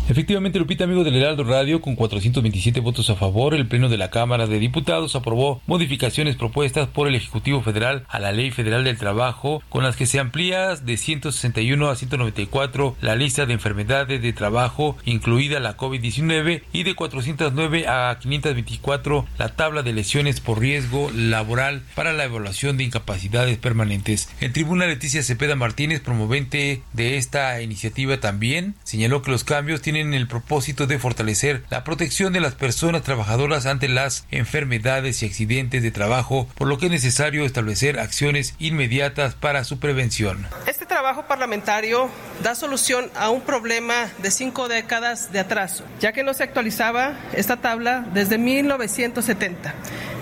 Efectivamente, 0.10 0.60
Lupita, 0.60 0.84
amigo 0.84 1.06
del 1.06 1.16
Heraldo 1.16 1.46
Radio, 1.46 1.80
con 1.80 1.96
427 1.96 2.82
votos 2.82 3.10
a 3.10 3.16
favor, 3.16 3.54
el 3.54 3.68
Pleno 3.68 3.88
de 3.88 3.98
la 3.98 4.10
Cámara 4.10 4.46
de 4.46 4.60
Diputados 4.60 5.16
aprobó 5.16 5.62
modificaciones 5.68 6.36
propuestas 6.36 6.90
por 6.90 7.08
el 7.08 7.16
Ejecutivo 7.16 7.62
Federal 7.62 8.04
a 8.10 8.20
la 8.20 8.34
Ley 8.34 8.52
Federal 8.52 8.84
del 8.84 8.98
Trabajo, 8.98 9.64
con 9.70 9.84
las 9.84 9.96
que 9.96 10.06
se 10.06 10.20
amplía 10.20 10.76
de 10.76 10.98
161 10.98 11.90
a 11.90 11.96
194 11.96 12.98
la 13.00 13.16
lista 13.16 13.46
de 13.46 13.54
enfermedades 13.54 14.22
de 14.22 14.34
trabajo, 14.34 14.98
incluida 15.06 15.62
la 15.62 15.78
COVID-19, 15.78 16.64
y 16.74 16.84
de 16.84 16.94
409 16.94 17.88
a 17.88 18.18
524 18.20 19.26
la 19.38 19.56
tabla 19.56 19.82
de 19.82 19.94
lesiones 19.94 20.42
por 20.42 20.60
riesgo 20.60 21.10
laboral 21.16 21.84
para 21.96 22.12
la 22.12 22.26
evaluación 22.26 22.76
de 22.76 22.84
incapacidades 22.84 23.58
permanentes. 23.58 24.30
En 24.42 24.52
tribuna, 24.52 24.88
Leticia 24.88 25.24
Cepeda 25.24 25.56
Martínez, 25.56 26.02
promovente 26.02 26.82
de 26.92 27.18
esta 27.18 27.62
iniciativa 27.62 28.20
también, 28.20 28.76
señaló 28.84 29.22
que 29.22 29.32
los 29.32 29.46
cambios 29.46 29.82
tienen 29.82 29.91
el 29.96 30.28
propósito 30.28 30.88
de 30.88 31.00
fortalecer 31.00 31.64
la 31.70 31.84
protección 31.84 32.34
de 32.34 32.40
las 32.40 32.56
personas 32.56 33.04
trabajadoras 33.04 33.66
ante 33.66 33.88
las 33.88 34.26
enfermedades 34.32 35.22
y 35.22 35.26
accidentes 35.26 35.84
de 35.84 35.92
trabajo, 35.92 36.48
por 36.56 36.68
lo 36.68 36.78
que 36.78 36.86
es 36.86 36.92
necesario 36.92 37.46
establecer 37.46 38.00
acciones 38.00 38.56
inmediatas 38.58 39.36
para 39.36 39.64
su 39.64 39.80
prevención. 39.80 40.48
Este 40.66 40.86
trabajo 40.86 41.26
parlamentario 41.28 42.10
da 42.42 42.56
solución 42.56 43.12
a 43.16 43.30
un 43.30 43.42
problema 43.42 44.10
de 44.20 44.32
cinco 44.32 44.68
décadas 44.68 45.32
de 45.32 45.40
atraso, 45.40 45.84
ya 46.00 46.14
que 46.14 46.24
no 46.24 46.34
se 46.34 46.44
actualizaba 46.44 47.20
esta 47.34 47.58
tabla 47.58 48.06
desde 48.14 48.38
1970, 48.38 49.74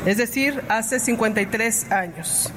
es 0.05 0.17
decir, 0.17 0.63
hace 0.67 0.99
53 0.99 1.91
años. 1.91 2.51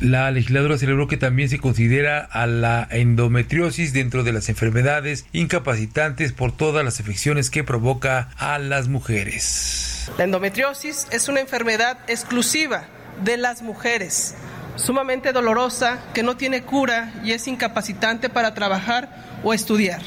La 0.00 0.30
legisladora 0.30 0.78
celebró 0.78 1.08
que 1.08 1.16
también 1.16 1.48
se 1.48 1.58
considera 1.58 2.20
a 2.20 2.46
la 2.46 2.86
endometriosis 2.90 3.92
dentro 3.92 4.24
de 4.24 4.32
las 4.32 4.48
enfermedades 4.48 5.26
incapacitantes 5.32 6.32
por 6.32 6.52
todas 6.52 6.84
las 6.84 7.00
afecciones 7.00 7.50
que 7.50 7.64
provoca 7.64 8.28
a 8.36 8.58
las 8.58 8.88
mujeres. 8.88 10.10
La 10.18 10.24
endometriosis 10.24 11.06
es 11.10 11.28
una 11.28 11.40
enfermedad 11.40 11.98
exclusiva 12.08 12.84
de 13.24 13.36
las 13.36 13.62
mujeres, 13.62 14.34
sumamente 14.76 15.32
dolorosa, 15.32 15.98
que 16.12 16.22
no 16.22 16.36
tiene 16.36 16.62
cura 16.62 17.12
y 17.24 17.32
es 17.32 17.48
incapacitante 17.48 18.28
para 18.28 18.54
trabajar 18.54 19.40
o 19.42 19.54
estudiar. 19.54 20.02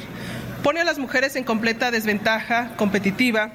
Pone 0.63 0.81
a 0.81 0.83
las 0.83 0.99
mujeres 0.99 1.35
en 1.35 1.43
completa 1.43 1.89
desventaja 1.89 2.75
competitiva 2.75 3.51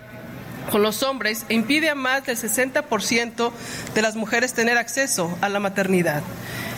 con 0.70 0.82
los 0.82 1.02
hombres 1.02 1.44
e 1.48 1.54
impide 1.54 1.90
a 1.90 1.94
más 1.94 2.24
del 2.24 2.36
60% 2.36 3.52
de 3.94 4.02
las 4.02 4.16
mujeres 4.16 4.54
tener 4.54 4.78
acceso 4.78 5.36
a 5.40 5.48
la 5.48 5.60
maternidad. 5.60 6.22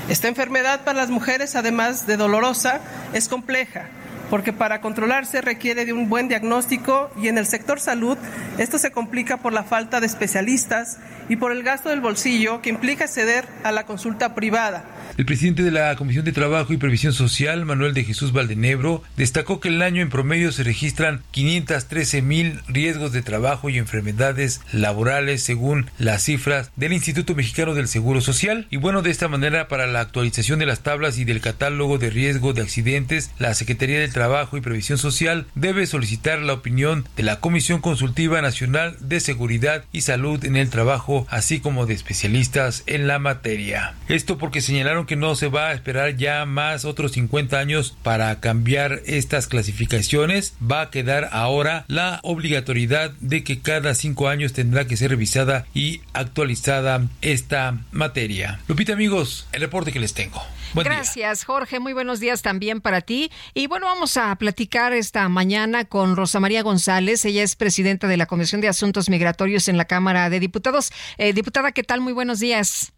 Esta 0.08 0.28
enfermedad 0.28 0.84
para 0.84 0.98
las 0.98 1.10
mujeres, 1.10 1.56
además 1.56 2.06
de 2.06 2.16
dolorosa, 2.16 2.80
es 3.12 3.28
compleja 3.28 3.88
porque 4.30 4.52
para 4.52 4.80
controlarse 4.80 5.40
requiere 5.40 5.84
de 5.84 5.92
un 5.92 6.08
buen 6.08 6.28
diagnóstico 6.28 7.10
y 7.20 7.28
en 7.28 7.38
el 7.38 7.46
sector 7.46 7.80
salud 7.80 8.18
esto 8.58 8.78
se 8.78 8.90
complica 8.90 9.38
por 9.38 9.52
la 9.52 9.64
falta 9.64 10.00
de 10.00 10.06
especialistas 10.06 10.98
y 11.28 11.36
por 11.36 11.52
el 11.52 11.62
gasto 11.62 11.88
del 11.88 12.00
bolsillo 12.00 12.62
que 12.62 12.70
implica 12.70 13.08
ceder 13.08 13.46
a 13.64 13.72
la 13.72 13.84
consulta 13.84 14.34
privada. 14.34 14.84
El 15.16 15.24
presidente 15.24 15.62
de 15.62 15.70
la 15.70 15.96
Comisión 15.96 16.26
de 16.26 16.32
Trabajo 16.32 16.74
y 16.74 16.76
Previsión 16.76 17.14
Social, 17.14 17.64
Manuel 17.64 17.94
de 17.94 18.04
Jesús 18.04 18.32
Valdenebro, 18.32 19.02
destacó 19.16 19.60
que 19.60 19.68
el 19.68 19.80
año 19.80 20.02
en 20.02 20.10
promedio 20.10 20.52
se 20.52 20.62
registran 20.62 21.22
513 21.30 22.20
mil 22.20 22.60
riesgos 22.68 23.12
de 23.12 23.22
trabajo 23.22 23.70
y 23.70 23.78
enfermedades 23.78 24.60
laborales 24.72 25.42
según 25.42 25.90
las 25.98 26.22
cifras 26.22 26.70
del 26.76 26.92
Instituto 26.92 27.34
Mexicano 27.34 27.74
del 27.74 27.88
Seguro 27.88 28.20
Social. 28.20 28.66
Y 28.70 28.76
bueno, 28.76 29.00
de 29.00 29.10
esta 29.10 29.28
manera, 29.28 29.68
para 29.68 29.86
la 29.86 30.00
actualización 30.00 30.58
de 30.58 30.66
las 30.66 30.80
tablas 30.80 31.16
y 31.16 31.24
del 31.24 31.40
catálogo 31.40 31.96
de 31.96 32.10
riesgo 32.10 32.52
de 32.52 32.62
accidentes, 32.62 33.30
la 33.38 33.54
Secretaría 33.54 34.00
del 34.00 34.12
Trabajo 34.16 34.56
y 34.56 34.62
Previsión 34.62 34.96
Social 34.96 35.44
debe 35.54 35.86
solicitar 35.86 36.38
la 36.38 36.54
opinión 36.54 37.06
de 37.18 37.22
la 37.22 37.38
Comisión 37.38 37.82
Consultiva 37.82 38.40
Nacional 38.40 38.96
de 38.98 39.20
Seguridad 39.20 39.84
y 39.92 40.00
Salud 40.00 40.42
en 40.46 40.56
el 40.56 40.70
Trabajo, 40.70 41.26
así 41.28 41.60
como 41.60 41.84
de 41.84 41.92
especialistas 41.92 42.82
en 42.86 43.08
la 43.08 43.18
materia. 43.18 43.92
Esto 44.08 44.38
porque 44.38 44.62
señalaron 44.62 45.04
que 45.04 45.16
no 45.16 45.34
se 45.34 45.48
va 45.48 45.68
a 45.68 45.74
esperar 45.74 46.16
ya 46.16 46.46
más 46.46 46.86
otros 46.86 47.12
50 47.12 47.58
años 47.58 47.94
para 48.02 48.40
cambiar 48.40 49.02
estas 49.04 49.48
clasificaciones. 49.48 50.54
Va 50.62 50.80
a 50.80 50.90
quedar 50.90 51.28
ahora 51.32 51.84
la 51.86 52.20
obligatoriedad 52.22 53.10
de 53.20 53.44
que 53.44 53.60
cada 53.60 53.94
cinco 53.94 54.28
años 54.28 54.54
tendrá 54.54 54.86
que 54.86 54.96
ser 54.96 55.10
revisada 55.10 55.66
y 55.74 56.00
actualizada 56.14 57.06
esta 57.20 57.80
materia. 57.92 58.60
Lupita 58.66 58.94
amigos, 58.94 59.46
el 59.52 59.60
reporte 59.60 59.92
que 59.92 60.00
les 60.00 60.14
tengo. 60.14 60.42
Gracias, 60.84 61.44
Jorge. 61.44 61.80
Muy 61.80 61.92
buenos 61.92 62.20
días 62.20 62.42
también 62.42 62.80
para 62.80 63.00
ti. 63.00 63.30
Y 63.54 63.66
bueno, 63.66 63.86
vamos 63.86 64.16
a 64.16 64.34
platicar 64.36 64.92
esta 64.92 65.28
mañana 65.28 65.84
con 65.84 66.16
Rosa 66.16 66.40
María 66.40 66.62
González. 66.62 67.24
Ella 67.24 67.42
es 67.42 67.56
presidenta 67.56 68.08
de 68.08 68.16
la 68.16 68.26
Comisión 68.26 68.60
de 68.60 68.68
Asuntos 68.68 69.08
Migratorios 69.08 69.68
en 69.68 69.76
la 69.76 69.84
Cámara 69.86 70.30
de 70.30 70.40
Diputados. 70.40 70.92
Eh, 71.18 71.32
diputada, 71.32 71.72
¿qué 71.72 71.82
tal? 71.82 72.00
Muy 72.00 72.12
buenos 72.12 72.40
días. 72.40 72.95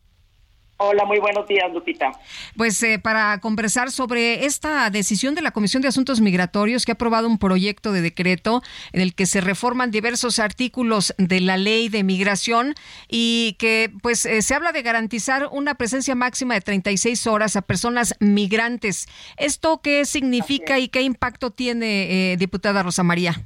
Hola, 0.81 1.05
muy 1.05 1.19
buenos 1.19 1.49
días, 1.49 1.73
Lupita. 1.75 2.13
Pues 2.57 2.81
eh, 2.85 3.01
para 3.01 3.41
conversar 3.41 3.91
sobre 3.91 4.45
esta 4.45 4.89
decisión 4.91 5.35
de 5.35 5.43
la 5.43 5.51
Comisión 5.51 5.83
de 5.83 5.89
Asuntos 5.89 6.21
Migratorios 6.21 6.85
que 6.85 6.93
ha 6.93 6.95
aprobado 6.95 7.27
un 7.27 7.39
proyecto 7.39 7.91
de 7.91 8.01
decreto 8.01 8.63
en 8.93 9.01
el 9.01 9.17
que 9.17 9.27
se 9.27 9.41
reforman 9.41 9.91
diversos 9.91 10.39
artículos 10.39 11.17
de 11.19 11.41
la 11.41 11.57
ley 11.57 11.89
de 11.89 12.05
migración 12.05 12.77
y 13.09 13.57
que 13.59 13.91
pues 14.03 14.25
eh, 14.25 14.41
se 14.41 14.55
habla 14.55 14.71
de 14.71 14.83
garantizar 14.83 15.49
una 15.51 15.75
presencia 15.75 16.15
máxima 16.15 16.55
de 16.55 16.61
36 16.61 17.27
horas 17.27 17.57
a 17.57 17.63
personas 17.63 18.15
migrantes. 18.21 19.09
¿Esto 19.37 19.81
qué 19.83 20.05
significa 20.05 20.79
y 20.79 20.91
qué 20.91 21.03
impacto 21.03 21.51
tiene, 21.51 22.33
eh, 22.33 22.37
diputada 22.37 22.85
Rosa 22.85 23.03
María? 23.03 23.45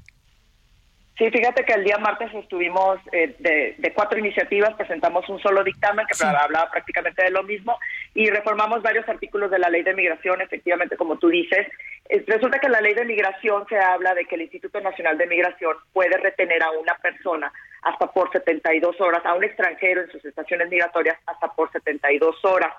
Sí, 1.18 1.30
fíjate 1.30 1.64
que 1.64 1.74
el 1.74 1.84
día 1.84 1.98
martes 1.98 2.32
estuvimos 2.32 2.98
eh, 3.12 3.36
de, 3.38 3.92
cuatro 3.92 4.18
iniciativas, 4.18 4.74
presentamos 4.74 5.28
un 5.28 5.38
solo 5.40 5.62
dictamen 5.62 6.06
que 6.06 6.24
hablaba 6.24 6.70
prácticamente 6.70 7.22
de 7.22 7.30
lo 7.30 7.42
mismo 7.42 7.78
y 8.14 8.30
reformamos 8.30 8.82
varios 8.82 9.06
artículos 9.06 9.50
de 9.50 9.58
la 9.58 9.68
ley 9.68 9.82
de 9.82 9.92
migración, 9.92 10.40
efectivamente, 10.40 10.96
como 10.96 11.18
tú 11.18 11.28
dices. 11.28 11.66
Eh, 12.08 12.24
resulta 12.26 12.58
que 12.58 12.66
en 12.66 12.72
la 12.72 12.80
ley 12.80 12.94
de 12.94 13.04
migración 13.04 13.66
se 13.68 13.78
habla 13.78 14.14
de 14.14 14.24
que 14.24 14.36
el 14.36 14.42
Instituto 14.42 14.80
Nacional 14.80 15.18
de 15.18 15.26
Migración 15.26 15.76
puede 15.92 16.16
retener 16.16 16.62
a 16.62 16.70
una 16.70 16.94
persona 16.94 17.52
hasta 17.82 18.06
por 18.10 18.32
72 18.32 18.98
horas, 19.00 19.24
a 19.26 19.34
un 19.34 19.44
extranjero 19.44 20.00
en 20.00 20.10
sus 20.10 20.24
estaciones 20.24 20.70
migratorias 20.70 21.18
hasta 21.26 21.48
por 21.48 21.70
72 21.72 22.42
horas 22.44 22.72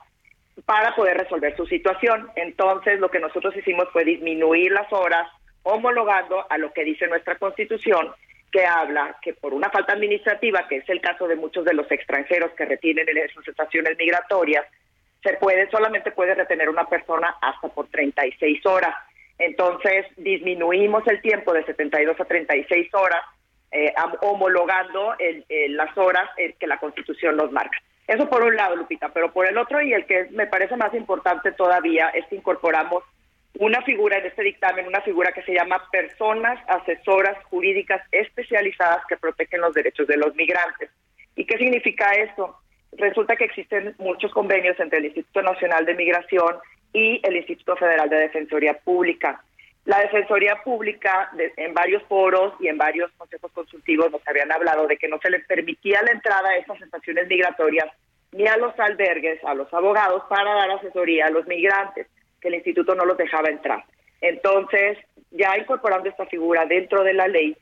para 0.66 0.96
poder 0.96 1.18
resolver 1.18 1.56
su 1.56 1.68
situación. 1.68 2.32
Entonces, 2.36 3.00
lo 3.00 3.12
que 3.12 3.20
nosotros 3.20 3.56
hicimos 3.56 3.90
fue 3.92 4.06
disminuir 4.06 4.72
las 4.72 4.92
horas 4.92 5.28
homologando 5.64 6.46
a 6.50 6.58
lo 6.58 6.72
que 6.72 6.84
dice 6.84 7.08
nuestra 7.08 7.38
Constitución, 7.38 8.12
que 8.52 8.66
habla 8.66 9.18
que 9.22 9.34
por 9.34 9.54
una 9.54 9.70
falta 9.70 9.94
administrativa, 9.94 10.68
que 10.68 10.78
es 10.78 10.90
el 10.90 11.02
caso 11.02 11.28
de 11.28 11.36
muchos 11.36 11.66
de 11.66 11.74
los 11.74 11.92
extranjeros 11.92 12.52
que 12.52 12.66
retienen 12.66 13.08
en 13.10 13.30
sus 13.30 13.48
estaciones 13.48 13.98
migratorias, 13.98 14.66
se 15.24 15.34
puede 15.36 15.70
solamente 15.72 16.12
puede 16.12 16.36
retener 16.36 16.70
una 16.70 16.86
persona 16.86 17.36
hasta 17.42 17.70
por 17.70 17.88
36 17.88 18.66
horas. 18.66 18.94
Entonces 19.40 20.06
disminuimos 20.18 21.08
el 21.08 21.22
tiempo 21.22 21.54
de 21.54 21.64
72 21.64 22.20
a 22.20 22.26
36 22.26 22.94
horas, 22.94 23.22
eh, 23.72 23.94
homologando 24.22 25.16
las 25.70 25.98
horas 25.98 26.30
que 26.60 26.68
la 26.68 26.78
Constitución 26.78 27.38
nos 27.38 27.52
marca. 27.52 27.78
Eso 28.08 28.30
por 28.30 28.44
un 28.44 28.56
lado, 28.56 28.76
Lupita, 28.76 29.10
pero 29.10 29.32
por 29.32 29.48
el 29.48 29.58
otro 29.58 29.82
y 29.82 29.94
el 29.94 30.06
que 30.06 30.28
me 30.32 30.46
parece 30.46 30.76
más 30.76 30.94
importante 30.94 31.54
todavía 31.54 32.10
es 32.10 32.26
que 32.28 32.36
incorporamos 32.36 33.04
una 33.60 33.82
figura 33.84 34.18
en 34.18 34.26
este 34.26 34.44
dictamen, 34.44 34.88
una 34.88 35.02
figura 35.02 35.32
que 35.32 35.44
se 35.44 35.54
llama 35.54 35.88
personas 35.92 36.60
asesoras 36.68 37.38
jurídicas 37.46 38.02
especializadas 38.12 39.06
que 39.08 39.18
protegen 39.18 39.62
los 39.62 39.74
derechos 39.74 40.08
de 40.08 40.18
los 40.18 40.34
migrantes. 40.36 40.90
¿Y 41.36 41.46
qué 41.46 41.58
significa 41.58 42.12
esto? 42.14 42.58
Resulta 42.94 43.36
que 43.36 43.46
existen 43.46 43.96
muchos 44.00 44.32
convenios 44.32 44.80
entre 44.80 45.00
el 45.00 45.06
Instituto 45.06 45.42
Nacional 45.42 45.86
de 45.86 45.96
Migración 45.96 46.58
y 46.94 47.20
el 47.24 47.38
Instituto 47.38 47.76
Federal 47.76 48.10
de 48.10 48.18
Defensoría 48.18 48.74
Pública. 48.80 49.44
La 49.86 50.00
Defensoría 50.00 50.62
Pública, 50.64 51.32
en 51.58 51.74
varios 51.74 52.04
foros 52.04 52.54
y 52.60 52.68
en 52.68 52.78
varios 52.78 53.12
consejos 53.18 53.52
consultivos, 53.52 54.12
nos 54.12 54.26
habían 54.28 54.52
hablado 54.52 54.88
de 54.88 54.98
que 54.98 55.08
no 55.08 55.20
se 55.20 55.30
les 55.30 55.46
permitía 55.46 56.02
la 56.02 56.12
entrada 56.12 56.50
a 56.50 56.58
estas 56.58 56.82
estaciones 56.82 57.28
migratorias 57.28 57.88
ni 58.32 58.48
a 58.48 58.58
los 58.58 58.78
albergues, 58.80 59.44
a 59.44 59.54
los 59.54 59.72
abogados, 59.74 60.24
para 60.30 60.54
dar 60.56 60.72
asesoría 60.72 61.28
a 61.28 61.30
los 61.30 61.46
migrantes 61.46 62.08
que 62.44 62.50
el 62.50 62.56
instituto 62.56 62.94
no 62.94 63.06
los 63.06 63.18
dejaba 63.18 63.50
entrar. 63.50 63.84
Entonces, 64.22 64.98
ya 65.32 65.58
incorporando 65.58 66.10
esta 66.10 66.26
figura 66.28 66.66
dentro 66.66 67.04
de 67.04 67.14
la 67.14 67.28
ley, 67.28 67.58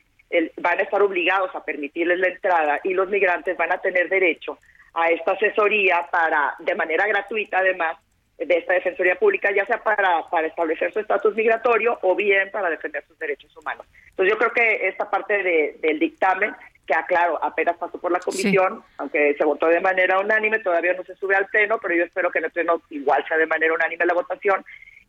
van 0.58 0.78
a 0.78 0.82
estar 0.82 1.00
obligados 1.02 1.54
a 1.54 1.64
permitirles 1.64 2.18
la 2.18 2.28
entrada 2.28 2.80
y 2.84 2.94
los 2.94 3.08
migrantes 3.08 3.56
van 3.56 3.72
a 3.72 3.78
tener 3.78 4.08
derecho 4.08 4.58
a 4.94 5.08
esta 5.10 5.32
asesoría 5.32 6.06
para, 6.10 6.54
de 6.58 6.74
manera 6.74 7.06
gratuita 7.06 7.58
además, 7.58 7.96
de 8.38 8.58
esta 8.58 8.74
Defensoría 8.74 9.16
Pública, 9.16 9.50
ya 9.54 9.64
sea 9.66 9.82
para, 9.82 10.28
para 10.30 10.48
establecer 10.48 10.92
su 10.92 11.00
estatus 11.00 11.34
migratorio 11.36 11.98
o 12.02 12.16
bien 12.16 12.50
para 12.50 12.70
defender 12.70 13.04
sus 13.06 13.18
derechos 13.18 13.56
humanos. 13.56 13.86
Entonces 14.10 14.34
yo 14.34 14.38
creo 14.38 14.52
que 14.52 14.88
esta 14.88 15.08
parte 15.08 15.42
de, 15.42 15.76
del 15.80 15.98
dictamen, 15.98 16.52
que 16.86 16.94
aclaro, 16.94 17.42
apenas 17.42 17.76
pasó 17.76 17.98
por 17.98 18.10
la 18.10 18.18
comisión, 18.18 18.82
aunque 18.98 19.34
se 19.36 19.44
votó 19.44 19.66
de 19.66 19.80
manera 19.80 20.18
unánime, 20.18 20.58
todavía 20.58 20.94
no 20.94 21.04
se 21.04 21.14
sube 21.14 21.36
al 21.36 21.46
pleno, 21.46 21.78
pero 21.80 21.94
yo 21.94 22.04
espero 22.04 22.30
que 22.30 22.38
en 22.38 22.46
el 22.46 22.50
pleno 22.50 22.82
igual 22.90 23.24
sea 23.28 23.36
de 23.36 23.46
manera 23.46 23.74
unánime 23.74 24.06
la 24.06 24.14
votación 24.14 24.64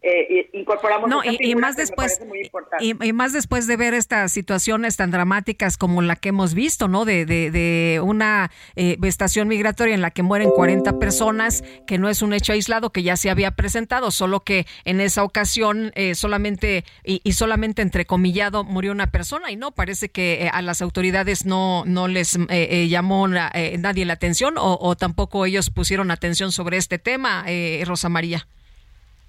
eh, 0.05 0.49
incorporamos 0.51 1.09
no, 1.09 1.21
y, 1.23 1.55
más 1.55 1.77
después 1.77 2.19
y, 2.81 3.13
más 3.13 3.31
después 3.31 3.67
de 3.67 3.77
ver 3.77 3.93
estas 3.93 4.33
situaciones 4.33 4.97
tan 4.97 5.11
dramáticas 5.11 5.77
como 5.77 6.01
la 6.01 6.17
que 6.17 6.27
hemos 6.27 6.53
visto 6.53 6.89
no 6.89 7.05
de, 7.05 7.25
de, 7.25 8.01
una 8.03 8.51
eh, 8.75 8.97
estación 9.03 9.47
migratoria 9.47 9.95
en 9.95 10.01
la 10.01 10.11
que 10.11 10.21
mueren 10.21 10.49
40 10.49 10.99
personas 10.99 11.63
que 11.87 11.97
no 11.99 12.09
es 12.09 12.21
un 12.21 12.33
hecho 12.33 12.51
aislado 12.51 12.89
que 12.89 13.01
ya 13.01 13.15
se 13.15 13.29
había 13.29 13.51
presentado 13.51 14.11
solo 14.11 14.41
que 14.41 14.67
en 14.83 14.99
esa 14.99 15.23
ocasión 15.23 15.93
eh, 15.95 16.15
solamente 16.15 16.83
y, 17.05 17.21
y, 17.23 17.31
solamente 17.31 17.81
entrecomillado 17.81 18.65
murió 18.65 18.91
una 18.91 19.09
persona 19.09 19.51
y 19.51 19.55
no 19.55 19.71
parece 19.71 20.09
que 20.09 20.49
a 20.51 20.61
las 20.61 20.81
autoridades 20.81 21.45
no 21.45 21.85
no 21.85 22.09
les 22.09 22.37
llamó 22.89 23.29
nadie 23.29 24.03
la 24.03 24.13
atención 24.13 24.57
o, 24.57 24.77
o, 24.81 24.97
tampoco 24.97 25.45
ellos 25.45 25.69
pusieron 25.69 26.11
atención 26.11 26.51
sobre 26.51 26.75
este 26.75 26.99
tema 26.99 27.45
Rosa 27.85 28.09
María 28.09 28.47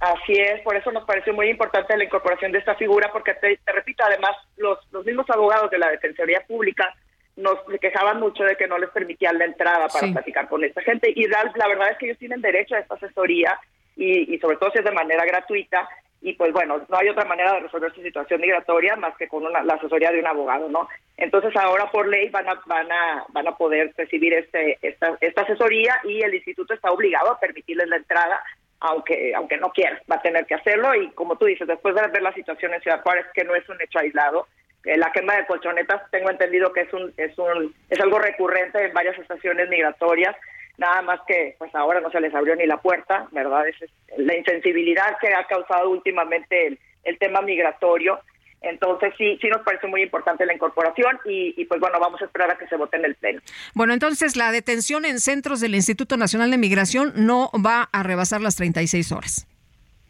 Así 0.05 0.35
es, 0.35 0.61
por 0.61 0.77
eso 0.77 0.93
nos 0.93 1.05
pareció 1.05 1.33
muy 1.33 1.49
importante 1.49 1.97
la 1.97 2.05
incorporación 2.05 2.53
de 2.53 2.59
esta 2.59 2.75
figura, 2.75 3.11
porque 3.11 3.33
te, 3.33 3.59
repito, 3.65 4.05
además, 4.05 4.33
los, 4.59 4.79
los 4.93 5.03
mismos 5.07 5.25
abogados 5.31 5.71
de 5.71 5.79
la 5.79 5.89
Defensoría 5.89 6.45
Pública 6.47 6.95
nos 7.37 7.57
quejaban 7.81 8.21
mucho 8.21 8.45
de 8.45 8.55
que 8.57 8.67
no 8.67 8.77
les 8.77 8.91
permitían 8.91 9.39
la 9.39 9.47
entrada 9.47 9.89
para 9.89 10.13
platicar 10.13 10.47
con 10.47 10.63
esta 10.63 10.83
gente. 10.83 11.11
Y 11.17 11.27
la, 11.27 11.69
verdad 11.69 11.91
es 11.91 11.97
que 11.97 12.05
ellos 12.05 12.19
tienen 12.19 12.43
derecho 12.43 12.75
a 12.75 12.81
esta 12.81 12.97
asesoría 12.97 13.59
y, 13.97 14.39
sobre 14.41 14.59
todo 14.59 14.71
si 14.73 14.81
es 14.81 14.85
de 14.85 14.93
manera 14.93 15.25
gratuita. 15.25 15.89
Y 16.21 16.35
pues 16.35 16.53
bueno, 16.53 16.85
no 16.87 16.97
hay 16.99 17.09
otra 17.09 17.25
manera 17.25 17.55
de 17.55 17.61
resolver 17.61 17.95
su 17.95 18.03
situación 18.03 18.43
migratoria 18.43 18.97
más 18.97 19.17
que 19.17 19.29
con 19.29 19.51
la 19.51 19.75
asesoría 19.75 20.13
de 20.13 20.21
un 20.21 20.27
abogado, 20.27 20.69
¿no? 20.69 20.87
Entonces 21.17 21.55
ahora 21.57 21.91
por 21.91 22.09
ley 22.09 22.29
van 22.29 22.49
a, 22.49 22.61
van 22.67 22.93
a, 22.93 23.25
van 23.29 23.49
a 23.49 23.57
poder 23.57 23.93
recibir 23.97 24.35
este, 24.35 24.79
esta, 24.83 25.17
esta 25.21 25.43
asesoría 25.43 25.99
y 26.05 26.23
el 26.23 26.35
instituto 26.35 26.75
está 26.75 26.91
obligado 26.91 27.33
a 27.33 27.41
permitirles 27.41 27.89
la 27.89 27.97
entrada 27.97 28.43
aunque 28.85 29.35
aunque 29.35 29.57
no 29.57 29.71
quiera, 29.71 30.01
va 30.11 30.17
a 30.17 30.23
tener 30.23 30.47
que 30.47 30.55
hacerlo 30.55 30.95
y 30.95 31.11
como 31.13 31.37
tú 31.37 31.47
dices, 31.47 31.67
después 31.67 31.95
de 31.95 32.07
ver 32.07 32.23
la 32.23 32.35
situación 32.35 32.75
en 32.75 32.83
Ciudad 32.83 33.03
Juárez, 33.03 33.27
que 33.35 33.45
no 33.45 33.55
es 33.55 33.67
un 33.69 33.81
hecho 33.81 33.99
aislado, 33.99 34.47
eh, 34.85 34.99
la 34.99 35.11
quema 35.11 35.37
de 35.37 35.47
colchonetas 35.47 36.11
tengo 36.11 36.31
entendido 36.31 36.73
que 36.73 36.83
es 36.83 36.93
un 36.93 37.13
es 37.17 37.37
un 37.39 37.75
es 37.89 38.01
algo 38.01 38.19
recurrente 38.19 38.85
en 38.85 38.93
varias 38.93 39.19
estaciones 39.19 39.69
migratorias, 39.71 40.37
nada 40.77 41.01
más 41.03 41.21
que 41.27 41.57
pues 41.59 41.75
ahora 41.75 42.01
no 42.01 42.11
se 42.11 42.21
les 42.21 42.35
abrió 42.35 42.55
ni 42.57 42.67
la 42.67 42.77
puerta, 42.77 43.27
¿verdad? 43.33 43.67
Es, 43.69 43.77
la 44.19 44.37
insensibilidad 44.37 45.17
que 45.19 45.35
ha 45.35 45.45
causado 45.47 45.91
últimamente 45.91 46.67
el, 46.67 46.79
el 47.05 47.19
tema 47.19 47.41
migratorio 47.41 48.21
entonces 48.65 49.13
sí, 49.17 49.39
sí 49.41 49.49
nos 49.49 49.63
parece 49.63 49.87
muy 49.87 50.03
importante 50.03 50.47
la 50.47 50.55
incorporación 50.55 51.19
y, 51.25 51.65
pues 51.65 51.81
bueno, 51.81 51.99
vamos 52.01 52.21
a 52.23 52.25
esperar 52.25 52.51
a 52.51 52.59
que 52.59 52.67
se 52.67 52.77
vote 52.77 52.97
en 52.97 53.05
el 53.05 53.15
Pleno. 53.15 53.41
Bueno, 53.75 53.93
entonces 53.93 54.37
la 54.37 54.53
detención 54.53 55.05
en 55.05 55.21
centros 55.21 55.61
del 55.61 55.75
Instituto 55.75 56.17
Nacional 56.17 56.51
de 56.51 56.59
Migración 56.59 57.13
no 57.17 57.51
va 57.65 57.89
a 57.93 58.03
rebasar 58.03 58.41
las 58.41 58.57
36 58.57 59.13
horas. 59.13 59.47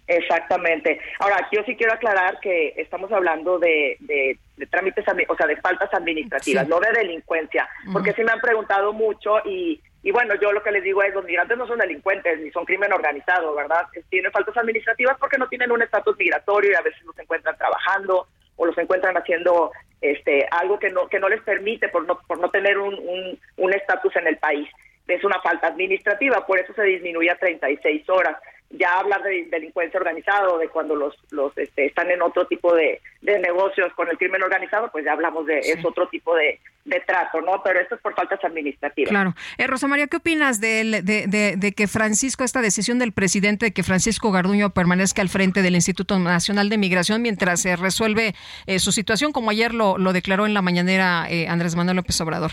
Exactamente. 0.07 1.01
Ahora, 1.19 1.49
yo 1.51 1.63
sí 1.65 1.77
quiero 1.77 1.95
aclarar 1.95 2.39
que 2.41 2.75
estamos 2.77 3.11
hablando 3.11 3.59
de, 3.59 3.97
de, 4.01 4.39
trámites, 4.67 5.05
o 5.29 5.37
sea, 5.37 5.47
de 5.47 5.57
faltas 5.57 5.93
administrativas, 5.95 6.69
no 6.69 6.79
de 6.79 6.93
delincuencia, 6.93 7.69
porque 7.93 8.13
sí 8.13 8.23
me 8.23 8.33
han 8.33 8.41
preguntado 8.41 8.93
mucho 8.93 9.39
y, 9.47 9.81
y 10.03 10.11
bueno, 10.11 10.35
yo 10.41 10.53
lo 10.53 10.63
que 10.63 10.71
les 10.71 10.85
digo 10.85 11.03
es, 11.03 11.15
los 11.15 11.25
migrantes 11.25 11.57
no 11.57 11.67
son 11.67 11.79
delincuentes 11.79 12.39
ni 12.39 12.51
son 12.51 12.67
crimen 12.67 12.93
organizado, 12.93 13.55
¿verdad? 13.55 13.87
Tienen 14.11 14.31
faltas 14.31 14.55
administrativas 14.59 15.17
porque 15.19 15.39
no 15.39 15.49
tienen 15.49 15.73
un 15.73 15.81
estatus 15.81 16.17
migratorio 16.19 16.73
y 16.73 16.75
a 16.75 16.83
veces 16.83 17.03
no 17.07 17.13
se 17.15 17.23
encuentran 17.23 17.57
trabajando 17.57 18.29
o 18.57 18.67
los 18.67 18.77
encuentran 18.79 19.17
haciendo 19.17 19.73
este 20.01 20.47
algo 20.51 20.79
que 20.79 20.91
no 20.91 21.09
que 21.09 21.19
no 21.19 21.29
les 21.29 21.43
permite 21.43 21.89
por 21.89 22.07
no 22.07 22.19
por 22.27 22.39
no 22.39 22.51
tener 22.51 22.79
un 22.79 23.39
un 23.57 23.73
estatus 23.73 24.15
en 24.17 24.27
el 24.27 24.39
país. 24.39 24.69
Es 25.07 25.23
una 25.25 25.41
falta 25.41 25.69
administrativa 25.69 26.47
por 26.47 26.59
eso 26.59 26.73
se 26.75 26.83
disminuye 26.83 27.31
a 27.31 27.37
36 27.37 28.09
horas 28.09 28.37
ya 28.79 28.99
hablar 28.99 29.23
de 29.23 29.47
delincuencia 29.51 29.99
organizada 29.99 30.49
o 30.49 30.59
de 30.59 30.69
cuando 30.69 30.95
los, 30.95 31.15
los 31.31 31.57
este, 31.57 31.87
están 31.87 32.11
en 32.11 32.23
otro 32.23 32.47
tipo 32.47 32.75
de, 32.75 33.01
negocios 33.23 33.93
con 33.95 34.09
el 34.09 34.19
crimen 34.19 34.43
organizado, 34.43 34.91
pues 34.91 35.05
ya 35.05 35.13
hablamos 35.13 35.47
de 35.47 35.59
es 35.59 35.85
otro 35.85 36.09
tipo 36.09 36.35
de, 36.35 36.61
trato, 37.07 37.41
¿no? 37.41 37.63
Pero 37.63 37.81
esto 37.81 37.95
es 37.95 38.01
por 38.01 38.15
faltas 38.15 38.43
administrativas. 38.45 39.11
Claro. 39.11 39.35
Eh, 39.57 39.67
Rosa 39.67 39.89
María, 39.89 40.07
¿qué 40.07 40.19
opinas 40.19 40.61
de, 40.61 41.03
de, 41.03 41.57
de, 41.57 41.73
que 41.73 41.89
Francisco, 41.89 42.45
esta 42.45 42.61
decisión 42.61 42.99
del 42.99 43.13
presidente 43.13 43.67
de 43.67 43.73
que 43.73 43.83
Francisco 43.83 44.31
Garduño 44.31 44.71
permanezca 44.71 45.23
al 45.23 45.29
frente 45.29 45.63
del 45.63 45.75
Instituto 45.75 46.19
Nacional 46.19 46.69
de 46.69 46.79
Migración 46.79 47.23
mientras 47.23 47.63
se 47.63 47.77
resuelve 47.77 48.35
eh, 48.67 48.79
su 48.79 48.93
situación, 48.93 49.33
como 49.33 49.51
ayer 49.51 49.73
lo, 49.73 49.97
lo 49.99 50.13
declaró 50.13 50.47
en 50.47 50.55
la 50.55 50.63
mañanera 50.63 51.27
eh, 51.31 51.49
Andrés 51.49 51.75
Manuel 51.75 51.97
López 51.97 52.21
Obrador? 52.21 52.51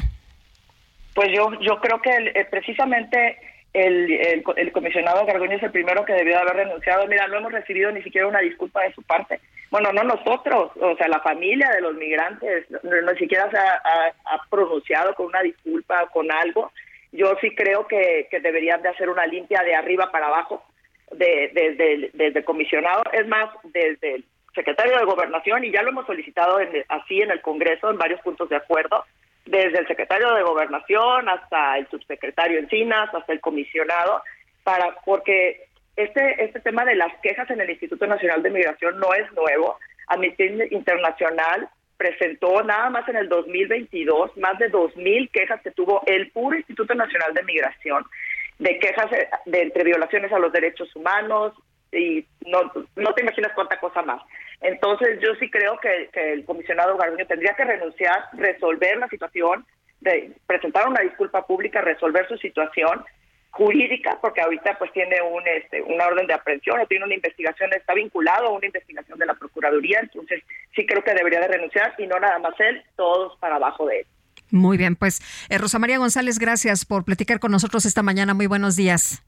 Pues 1.14 1.30
yo, 1.36 1.52
yo 1.60 1.80
creo 1.82 2.02
que 2.02 2.48
precisamente 2.50 3.38
el, 3.74 4.44
el, 4.58 4.72
comisionado 4.74 5.26
Gargoño 5.26 5.56
es 5.56 5.64
el 5.64 5.72
primero 5.72 6.04
que 6.04 6.14
debió 6.14 6.38
haber 6.38 6.56
renunciado. 6.56 7.08
Mira, 7.08 7.28
no 7.28 7.38
hemos 7.38 7.54
recibido 7.54 7.92
ni 7.92 8.02
siquiera 8.04 8.28
una 8.28 8.40
disculpa 8.40 8.84
de 8.84 8.94
su 8.94 9.02
parte. 9.04 9.40
Bueno, 9.70 9.94
no 9.94 10.04
nosotros, 10.04 10.72
o 10.76 10.96
sea, 10.98 11.08
la 11.08 11.22
familia 11.22 11.70
de 11.74 11.80
los 11.80 11.96
migrantes, 11.96 12.70
no, 12.70 13.12
ni 13.14 13.18
siquiera 13.18 13.50
se 13.50 13.58
ha, 13.58 14.42
pronunciado 14.50 15.16
con 15.16 15.28
una 15.28 15.42
disculpa, 15.42 16.08
con 16.08 16.30
algo. 16.30 16.72
Yo 17.14 17.34
sí 17.40 17.56
creo 17.56 17.88
que, 17.88 18.28
deberían 18.42 18.82
de 18.82 18.90
hacer 18.90 19.10
una 19.10 19.26
limpia 19.26 19.64
de 19.64 19.74
arriba 19.74 20.12
para 20.12 20.28
abajo, 20.28 20.66
desde 21.12 21.76
de, 21.76 22.28
el 22.28 22.44
comisionado, 22.44 23.04
es 23.14 23.26
más, 23.28 23.50
desde 23.64 24.16
el 24.16 24.26
secretario 24.54 24.98
de 24.98 25.06
Gobernación, 25.06 25.64
y 25.64 25.72
ya 25.72 25.82
lo 25.82 25.90
hemos 25.90 26.06
solicitado 26.06 26.60
así 26.90 27.22
en 27.22 27.32
el 27.32 27.42
Congreso, 27.42 27.90
en 27.90 27.98
varios 27.98 28.20
puntos 28.22 28.50
de 28.50 28.58
acuerdo, 28.58 29.06
desde 29.46 29.80
el 29.80 29.88
secretario 29.88 30.34
de 30.34 30.44
Gobernación 30.44 31.28
hasta 31.30 31.78
el 31.78 31.88
subsecretario 31.90 32.60
Encinas, 32.60 33.14
hasta 33.14 33.34
el 33.34 33.42
comisionado, 33.42 34.22
para 34.64 34.96
porque 35.06 35.68
este 35.96 36.44
este 36.44 36.60
tema 36.60 36.86
de 36.86 36.96
las 36.96 37.14
quejas 37.22 37.50
en 37.50 37.62
el 37.62 37.70
Instituto 37.70 38.06
Nacional 38.08 38.44
de 38.44 38.52
Migración 38.52 39.00
no 39.00 39.14
es 39.14 39.32
nuevo. 39.34 39.78
Amnistía 40.08 40.66
Internacional 40.72 41.70
presentó 41.98 42.64
nada 42.64 42.90
más 42.90 43.08
en 43.10 43.16
el 43.16 43.30
2022 43.30 44.36
más 44.38 44.58
de 44.58 44.72
2.000 44.72 45.30
quejas 45.32 45.62
que 45.62 45.72
tuvo 45.72 46.02
el 46.08 46.32
puro 46.32 46.58
Instituto 46.58 46.96
Nacional 46.96 47.34
de 47.34 47.44
Migración, 47.44 48.04
de 48.60 48.80
quejas 48.80 49.10
de 49.46 49.62
entre 49.62 49.84
violaciones 49.84 50.32
a 50.34 50.40
los 50.40 50.52
derechos 50.52 50.96
humanos 50.96 51.54
y 51.92 52.26
no, 52.46 52.72
no 52.96 53.14
te 53.14 53.22
imaginas 53.22 53.52
cuánta 53.54 53.80
cosa 53.80 54.02
más. 54.02 54.22
Entonces 54.62 55.20
yo 55.22 55.34
sí 55.36 55.50
creo 55.50 55.78
que, 55.80 56.10
el 56.14 56.46
comisionado 56.46 56.98
Garduño 56.98 57.26
tendría 57.26 57.54
que 57.56 57.66
renunciar, 57.66 58.30
resolver 58.34 58.98
la 58.98 59.08
situación, 59.08 59.66
de 60.00 60.32
presentar 60.48 60.88
una 60.88 61.02
disculpa 61.02 61.46
pública, 61.46 61.82
resolver 61.82 62.28
su 62.28 62.38
situación 62.38 63.04
jurídica, 63.52 64.18
porque 64.22 64.42
ahorita 64.42 64.78
pues 64.80 64.92
tiene 64.94 65.22
un 65.22 65.44
este, 65.46 65.82
una 65.82 66.08
orden 66.08 66.26
de 66.26 66.34
aprehensión 66.34 66.80
o 66.80 66.88
tiene 66.88 67.06
una 67.06 67.16
investigación, 67.16 67.74
está 67.74 67.94
vinculado 67.94 68.48
a 68.48 68.52
una 68.52 68.66
investigación 68.66 69.20
de 69.20 69.26
la 69.26 69.34
Procuraduría, 69.34 70.00
entonces 70.00 70.42
sí 70.74 70.86
creo 70.86 71.04
que 71.04 71.14
debería 71.14 71.42
de 71.42 71.50
renunciar 71.50 71.94
y 71.98 72.08
no 72.08 72.18
nada 72.20 72.40
más 72.40 72.54
él, 72.60 72.82
todos 72.96 73.38
para 73.40 73.56
abajo 73.56 73.86
de 73.88 74.00
él. 74.00 74.06
Muy 74.52 74.78
bien, 74.78 74.96
pues 74.96 75.22
eh, 75.50 75.58
Rosa 75.58 75.80
María 75.80 75.98
González, 75.98 76.40
gracias 76.40 76.86
por 76.86 77.04
platicar 77.04 77.40
con 77.40 77.52
nosotros 77.52 77.86
esta 77.86 78.04
mañana. 78.04 78.34
Muy 78.34 78.48
buenos 78.48 78.76
días. 78.76 79.24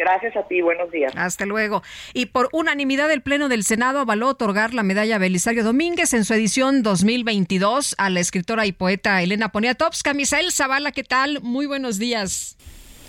Gracias 0.00 0.34
a 0.34 0.48
ti, 0.48 0.62
buenos 0.62 0.90
días. 0.90 1.12
Hasta 1.14 1.44
luego. 1.44 1.82
Y 2.14 2.26
por 2.26 2.48
unanimidad 2.52 3.12
el 3.12 3.20
Pleno 3.20 3.50
del 3.50 3.64
Senado 3.64 3.98
avaló 4.00 4.28
otorgar 4.28 4.72
la 4.72 4.82
medalla 4.82 5.18
Belisario 5.18 5.62
Domínguez 5.62 6.14
en 6.14 6.24
su 6.24 6.32
edición 6.32 6.82
2022 6.82 7.96
a 7.98 8.08
la 8.08 8.20
escritora 8.20 8.64
y 8.64 8.72
poeta 8.72 9.22
Elena 9.22 9.50
Poniatowska. 9.50 10.14
Misael 10.14 10.52
Zavala, 10.52 10.92
¿qué 10.92 11.04
tal? 11.04 11.42
Muy 11.42 11.66
buenos 11.66 11.98
días. 11.98 12.56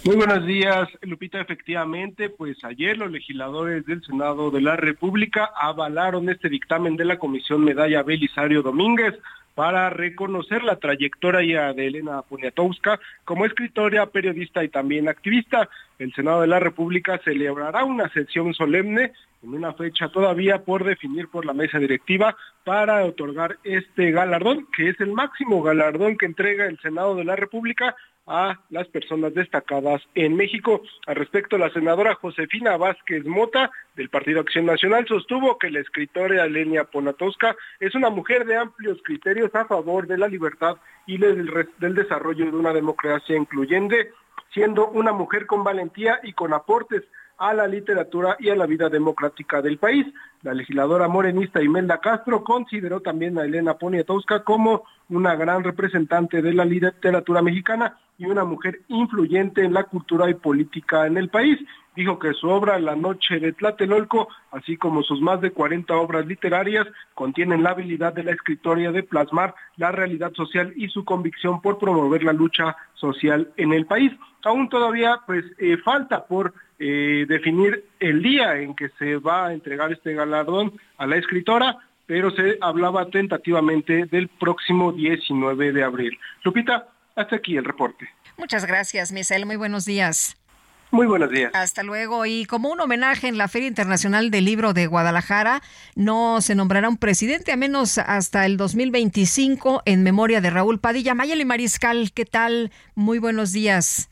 Muy 0.04 0.18
buenos 0.18 0.46
días, 0.46 0.90
Lupita. 1.04 1.40
Efectivamente, 1.40 2.30
pues 2.30 2.62
ayer 2.66 2.98
los 2.98 3.10
legisladores 3.10 3.86
del 3.86 4.04
Senado 4.04 4.52
de 4.52 4.60
la 4.60 4.76
República 4.76 5.50
avalaron 5.56 6.30
este 6.30 6.50
dictamen 6.50 6.98
de 6.98 7.06
la 7.06 7.20
Comisión 7.20 7.64
Medalla 7.64 8.04
Belisario 8.04 8.64
Domínguez 8.64 9.14
para 9.56 9.90
reconocer 9.90 10.64
la 10.64 10.78
trayectoria 10.78 11.74
de 11.74 11.88
Elena 11.88 12.22
Poniatowska 12.22 13.00
como 13.26 13.46
escritora, 13.46 14.06
periodista 14.06 14.64
y 14.64 14.70
también 14.70 15.10
activista. 15.10 15.70
El 16.00 16.14
Senado 16.14 16.42
de 16.42 16.48
la 16.48 16.60
República 16.60 17.20
celebrará 17.24 17.84
una 17.84 18.10
sesión 18.10 18.54
solemne 18.54 19.12
en 19.44 19.54
una 19.54 19.74
fecha 19.74 20.10
todavía 20.10 20.60
por 20.64 20.84
definir 20.84 21.28
por 21.28 21.46
la 21.46 21.54
mesa 21.54 21.80
directiva 21.80 22.36
para 22.64 23.04
otorgar 23.06 23.58
este 23.64 24.12
galardón, 24.12 24.68
que 24.76 24.90
es 24.90 25.00
el 25.00 25.12
máximo 25.12 25.62
galardón 25.62 26.18
que 26.18 26.26
entrega 26.26 26.66
el 26.66 26.80
Senado 26.80 27.16
de 27.16 27.24
la 27.24 27.36
República 27.36 27.96
a 28.28 28.60
las 28.70 28.88
personas 28.88 29.34
destacadas 29.34 30.02
en 30.16 30.36
México. 30.36 30.82
Al 31.08 31.16
respecto, 31.16 31.58
la 31.58 31.72
senadora 31.72 32.16
Josefina 32.16 32.78
Vázquez 32.78 33.26
Mota 33.26 33.72
del 33.96 34.10
Partido 34.10 34.42
Acción 34.42 34.66
Nacional 34.66 35.06
sostuvo 35.08 35.58
que 35.58 35.72
la 35.72 35.80
escritora 35.80 36.46
Elenia 36.46 36.86
Ponatowska 36.86 37.56
es 37.80 37.96
una 37.96 38.10
mujer 38.10 38.46
de 38.46 38.58
amplios 38.58 39.00
criterios 39.04 39.54
a 39.56 39.66
favor 39.66 40.08
de 40.08 40.18
la 40.18 40.28
libertad 40.28 40.78
y 41.08 41.18
del, 41.18 41.68
del 41.80 41.96
desarrollo 41.96 42.46
de 42.46 42.58
una 42.58 42.74
democracia 42.74 43.36
incluyente, 43.36 44.12
siendo 44.54 44.90
una 44.90 45.14
mujer 45.14 45.46
con 45.48 45.64
valentía 45.64 46.20
y 46.24 46.34
con 46.34 46.54
aportes 46.54 47.04
a 47.42 47.56
la 47.56 47.66
literatura 47.66 48.38
y 48.40 48.50
a 48.50 48.56
la 48.56 48.68
vida 48.68 48.88
democrática 48.88 49.64
del 49.64 49.80
país. 49.80 50.06
La 50.44 50.54
legisladora 50.54 51.08
morenista 51.08 51.62
Imelda 51.62 51.98
Castro 51.98 52.44
consideró 52.44 53.00
también 53.00 53.40
a 53.40 53.44
Elena 53.44 53.74
Poniatowska 53.74 54.44
como 54.44 54.84
una 55.10 55.36
gran 55.36 55.64
representante 55.64 56.44
de 56.44 56.54
la 56.54 56.66
literatura 56.66 57.42
mexicana 57.42 57.98
y 58.20 58.28
una 58.28 58.44
mujer 58.44 58.82
influyente 58.90 59.66
en 59.66 59.74
la 59.74 59.86
cultura 59.86 60.30
y 60.30 60.36
política 60.36 61.08
en 61.08 61.18
el 61.18 61.30
país. 61.30 61.58
Dijo 61.96 62.20
que 62.20 62.34
su 62.34 62.48
obra 62.48 62.80
La 62.80 62.96
Noche 62.96 63.40
de 63.40 63.54
Tlatelolco, 63.54 64.28
así 64.52 64.78
como 64.78 65.02
sus 65.02 65.20
más 65.20 65.42
de 65.42 65.50
40 65.50 65.94
obras 65.96 66.28
literarias, 66.28 66.86
contienen 67.16 67.64
la 67.64 67.72
habilidad 67.72 68.14
de 68.14 68.24
la 68.24 68.32
escritoria 68.32 68.92
de 68.92 69.02
plasmar 69.02 69.56
la 69.78 69.92
realidad 69.92 70.32
social 70.34 70.72
y 70.76 70.90
su 70.90 71.04
convicción 71.04 71.60
por 71.60 71.80
promover 71.80 72.24
la 72.24 72.34
lucha 72.34 72.78
social 72.94 73.52
en 73.58 73.74
el 73.74 73.88
país. 73.88 74.12
Aún 74.44 74.70
todavía 74.70 75.22
pues 75.26 75.44
eh, 75.58 75.78
falta 75.78 76.26
por 76.28 76.54
eh, 76.84 77.26
definir 77.28 77.86
el 78.00 78.24
día 78.24 78.58
en 78.58 78.76
que 78.76 78.90
se 78.98 79.18
va 79.18 79.48
a 79.48 79.54
entregar 79.54 79.92
este 79.92 80.16
galardón 80.16 80.74
a 80.98 81.06
la 81.06 81.18
escritora, 81.18 81.78
pero 82.08 82.32
se 82.32 82.58
hablaba 82.60 83.06
tentativamente 83.12 84.08
del 84.08 84.28
próximo 84.30 84.92
19 84.92 85.74
de 85.74 85.84
abril. 85.84 86.18
Lupita, 86.44 86.88
hasta 87.16 87.36
aquí 87.36 87.56
el 87.56 87.66
reporte. 87.66 88.10
Muchas 88.36 88.66
gracias, 88.66 89.12
Misael. 89.12 89.46
Muy 89.46 89.58
buenos 89.58 89.86
días. 89.86 90.36
Muy 90.90 91.06
buenos 91.06 91.30
días. 91.30 91.52
Hasta 91.54 91.84
luego. 91.84 92.26
Y 92.26 92.46
como 92.46 92.70
un 92.70 92.82
homenaje 92.82 93.28
en 93.28 93.38
la 93.38 93.48
Feria 93.48 93.68
Internacional 93.68 94.32
del 94.32 94.46
Libro 94.46 94.74
de 94.74 94.88
Guadalajara, 94.88 95.62
no 95.96 96.42
se 96.42 96.56
nombrará 96.56 96.90
un 96.90 96.98
presidente, 96.98 97.52
a 97.52 97.58
menos 97.58 98.00
hasta 98.00 98.48
el 98.48 98.58
2025, 98.58 99.84
en 99.86 100.02
memoria 100.02 100.42
de 100.42 100.50
Raúl 100.50 100.80
Padilla. 100.80 101.14
Mayeli 101.14 101.46
Mariscal, 101.46 102.12
¿qué 102.12 102.26
tal? 102.26 102.72
Muy 102.96 103.20
buenos 103.20 103.54
días. 103.54 104.11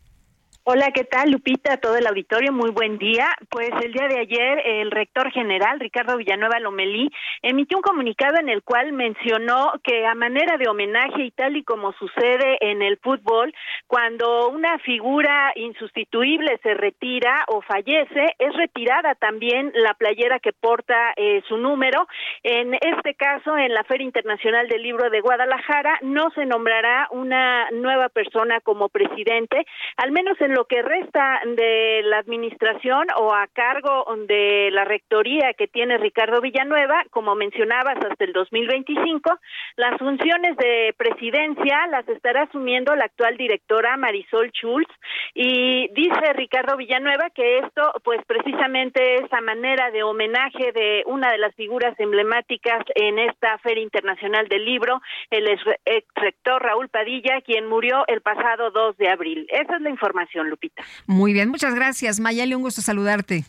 Hola, 0.72 0.91
¿qué 0.91 1.04
tal, 1.04 1.32
Lupita? 1.32 1.78
Todo 1.78 1.96
el 1.96 2.06
auditorio, 2.06 2.54
muy 2.54 2.70
buen 2.70 3.00
día. 3.00 3.26
Pues 3.50 3.72
el 3.84 3.91
día 3.91 4.08
de 4.08 4.20
ayer, 4.20 4.62
el 4.64 4.91
rector 4.91 5.32
general, 5.32 5.80
Ricardo 5.80 6.16
Villanueva 6.16 6.60
Lomelí, 6.60 7.10
emitió 7.41 7.78
un 7.78 7.82
comunicado 7.82 8.38
en 8.38 8.50
el 8.50 8.62
cual 8.62 8.94
mencionó 8.94 9.72
que 9.84 10.06
a 10.06 10.14
manera 10.14 10.58
de 10.58 10.70
homenaje 10.70 11.24
y 11.24 11.32
tal 11.32 11.58
y 11.58 11.64
como 11.64 11.91
sucede 11.94 12.60
en 12.62 12.84
el 12.84 12.98
fútbol, 12.98 13.52
cuando 13.88 14.50
una 14.50 14.78
figura 14.78 15.54
insustituible 15.56 16.60
se 16.62 16.76
retira 16.76 17.46
o 17.48 17.64
fallece, 17.64 18.36
es 18.38 18.56
retirada 18.56 19.16
también 19.16 19.72
la 19.74 19.96
playera 19.96 20.38
que 20.38 20.54
porta 20.54 21.14
eh, 21.16 21.41
su 21.48 21.58
número. 21.58 22.08
En 22.44 22.76
este 22.76 23.16
caso, 23.16 23.58
en 23.58 23.74
la 23.74 23.86
Feria 23.86 24.06
Internacional 24.06 24.68
del 24.68 24.84
Libro 24.84 25.10
de 25.10 25.22
Guadalajara, 25.22 25.98
no 26.04 26.30
se 26.36 26.46
nombrará 26.46 27.08
una 27.10 27.72
nueva 27.72 28.10
persona 28.10 28.60
como 28.60 28.90
presidente, 28.90 29.66
al 29.98 30.12
menos 30.12 30.40
en 30.40 30.54
lo 30.54 30.59
que 30.65 30.81
resta 30.81 31.41
de 31.45 32.02
la 32.03 32.19
administración 32.19 33.07
o 33.18 33.34
a 33.34 33.48
cargo 33.48 34.06
de 34.27 34.69
la 34.72 34.86
rectoría 34.86 35.53
que 35.53 35.68
tiene 35.68 35.98
Ricardo 35.98 36.41
Villanueva, 36.41 37.03
como 37.11 37.36
mencionabas, 37.36 37.98
hasta 37.98 38.23
el 38.23 38.34
2025, 38.34 39.40
las 39.77 39.98
funciones 39.98 40.57
de 40.57 40.94
presidencia 40.98 41.88
las 41.88 42.07
estará 42.07 42.44
asumiendo 42.44 42.95
la 42.95 43.06
actual 43.06 43.38
directora 43.38 43.98
Marisol 43.98 44.52
Schulz 44.52 44.90
y 45.34 45.88
dice 45.94 46.34
Ricardo 46.34 46.77
Villanueva 46.77 47.30
que 47.30 47.60
esto 47.60 47.91
pues 48.03 48.19
precisamente 48.26 49.15
es 49.15 49.31
a 49.34 49.41
manera 49.41 49.91
de 49.91 50.03
homenaje 50.03 50.72
de 50.72 51.03
una 51.06 51.31
de 51.31 51.38
las 51.38 51.53
figuras 51.56 51.99
emblemáticas 51.99 52.84
en 52.95 53.19
esta 53.19 53.57
Feria 53.60 53.84
Internacional 53.84 54.48
del 54.48 54.65
Libro, 54.65 55.02
el 55.30 55.48
ex 55.48 56.07
rector 56.15 56.61
Raúl 56.61 56.90
Padilla, 56.90 57.41
quien 57.41 57.68
murió 57.68 58.03
el 58.07 58.22
pasado 58.22 58.72
2 58.72 58.98
de 58.98 59.10
abril. 59.10 59.48
Esa 59.49 59.76
es 59.76 59.81
la 59.81 59.90
información. 59.90 60.39
Lupita. 60.48 60.84
Muy 61.07 61.34
bien, 61.34 61.49
muchas 61.49 61.76
gracias. 61.76 62.20
Mayali, 62.20 62.56
un 62.56 62.61
gusto 62.61 62.82
saludarte. 62.82 63.45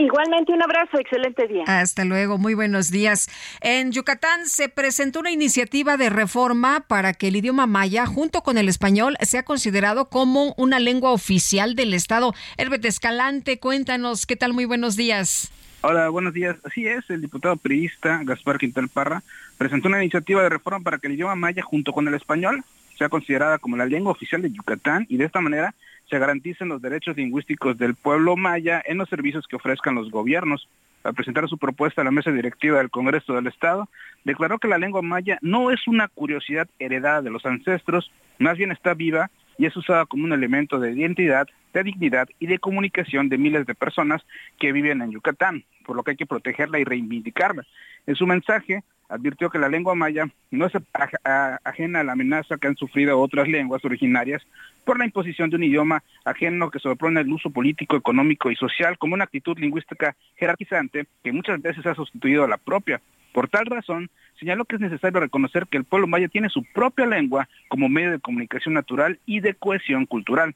Igualmente, 0.00 0.52
un 0.52 0.62
abrazo, 0.62 0.98
excelente 0.98 1.46
día. 1.46 1.64
Hasta 1.66 2.06
luego, 2.06 2.38
muy 2.38 2.54
buenos 2.54 2.90
días. 2.90 3.28
En 3.60 3.92
Yucatán 3.92 4.46
se 4.46 4.70
presentó 4.70 5.20
una 5.20 5.30
iniciativa 5.30 5.98
de 5.98 6.08
reforma 6.08 6.80
para 6.88 7.12
que 7.12 7.28
el 7.28 7.36
idioma 7.36 7.66
maya, 7.66 8.06
junto 8.06 8.40
con 8.40 8.56
el 8.56 8.70
español, 8.70 9.18
sea 9.20 9.42
considerado 9.42 10.08
como 10.08 10.54
una 10.56 10.78
lengua 10.78 11.10
oficial 11.10 11.74
del 11.74 11.92
Estado. 11.92 12.32
Herbert 12.56 12.82
Escalante, 12.86 13.58
cuéntanos, 13.58 14.24
¿qué 14.24 14.36
tal? 14.36 14.54
Muy 14.54 14.64
buenos 14.64 14.96
días. 14.96 15.52
Hola, 15.82 16.08
buenos 16.08 16.32
días. 16.32 16.56
Así 16.64 16.86
es, 16.86 17.08
el 17.10 17.20
diputado 17.20 17.56
priista 17.56 18.22
Gaspar 18.24 18.56
Quintal 18.56 18.88
Parra 18.88 19.22
presentó 19.58 19.88
una 19.88 20.02
iniciativa 20.02 20.42
de 20.42 20.48
reforma 20.48 20.80
para 20.80 20.96
que 20.96 21.08
el 21.08 21.14
idioma 21.14 21.34
maya, 21.34 21.62
junto 21.62 21.92
con 21.92 22.08
el 22.08 22.14
español, 22.14 22.64
sea 22.96 23.10
considerada 23.10 23.58
como 23.58 23.76
la 23.76 23.84
lengua 23.84 24.12
oficial 24.12 24.40
de 24.40 24.50
Yucatán 24.50 25.04
y 25.10 25.18
de 25.18 25.26
esta 25.26 25.42
manera 25.42 25.74
se 26.10 26.18
garanticen 26.18 26.68
los 26.68 26.82
derechos 26.82 27.16
lingüísticos 27.16 27.78
del 27.78 27.94
pueblo 27.94 28.36
maya 28.36 28.82
en 28.84 28.98
los 28.98 29.08
servicios 29.08 29.46
que 29.46 29.56
ofrezcan 29.56 29.94
los 29.94 30.10
gobiernos. 30.10 30.68
Al 31.04 31.14
presentar 31.14 31.48
su 31.48 31.56
propuesta 31.56 32.02
a 32.02 32.04
la 32.04 32.10
mesa 32.10 32.32
directiva 32.32 32.78
del 32.78 32.90
Congreso 32.90 33.32
del 33.32 33.46
Estado, 33.46 33.88
declaró 34.24 34.58
que 34.58 34.68
la 34.68 34.76
lengua 34.76 35.00
maya 35.00 35.38
no 35.40 35.70
es 35.70 35.86
una 35.86 36.08
curiosidad 36.08 36.68
heredada 36.78 37.22
de 37.22 37.30
los 37.30 37.46
ancestros, 37.46 38.10
más 38.38 38.58
bien 38.58 38.72
está 38.72 38.92
viva 38.92 39.30
y 39.56 39.66
es 39.66 39.76
usada 39.76 40.04
como 40.04 40.24
un 40.24 40.32
elemento 40.32 40.78
de 40.78 40.92
identidad, 40.92 41.46
de 41.72 41.84
dignidad 41.84 42.28
y 42.38 42.48
de 42.48 42.58
comunicación 42.58 43.28
de 43.28 43.38
miles 43.38 43.66
de 43.66 43.74
personas 43.74 44.20
que 44.58 44.72
viven 44.72 45.00
en 45.00 45.12
Yucatán, 45.12 45.64
por 45.90 45.96
lo 45.96 46.04
que 46.04 46.12
hay 46.12 46.16
que 46.16 46.24
protegerla 46.24 46.78
y 46.78 46.84
reivindicarla. 46.84 47.66
En 48.06 48.14
su 48.14 48.24
mensaje, 48.24 48.84
advirtió 49.08 49.50
que 49.50 49.58
la 49.58 49.68
lengua 49.68 49.96
maya 49.96 50.28
no 50.52 50.66
es 50.66 50.72
ajena 51.64 51.98
a 51.98 52.04
la 52.04 52.12
amenaza 52.12 52.58
que 52.58 52.68
han 52.68 52.76
sufrido 52.76 53.18
otras 53.18 53.48
lenguas 53.48 53.84
originarias 53.84 54.40
por 54.84 55.00
la 55.00 55.04
imposición 55.04 55.50
de 55.50 55.56
un 55.56 55.64
idioma 55.64 56.04
ajeno 56.24 56.70
que 56.70 56.78
sobrepone 56.78 57.22
el 57.22 57.32
uso 57.32 57.50
político, 57.50 57.96
económico 57.96 58.52
y 58.52 58.54
social 58.54 58.98
como 58.98 59.14
una 59.14 59.24
actitud 59.24 59.58
lingüística 59.58 60.14
jerarquizante 60.36 61.06
que 61.24 61.32
muchas 61.32 61.60
veces 61.60 61.84
ha 61.86 61.96
sustituido 61.96 62.44
a 62.44 62.48
la 62.48 62.56
propia. 62.56 63.00
Por 63.32 63.48
tal 63.48 63.66
razón, 63.66 64.10
señaló 64.38 64.66
que 64.66 64.76
es 64.76 64.80
necesario 64.80 65.18
reconocer 65.18 65.66
que 65.66 65.76
el 65.76 65.82
pueblo 65.82 66.06
maya 66.06 66.28
tiene 66.28 66.50
su 66.50 66.62
propia 66.72 67.06
lengua 67.06 67.48
como 67.66 67.88
medio 67.88 68.12
de 68.12 68.20
comunicación 68.20 68.74
natural 68.74 69.18
y 69.26 69.40
de 69.40 69.54
cohesión 69.54 70.06
cultural. 70.06 70.54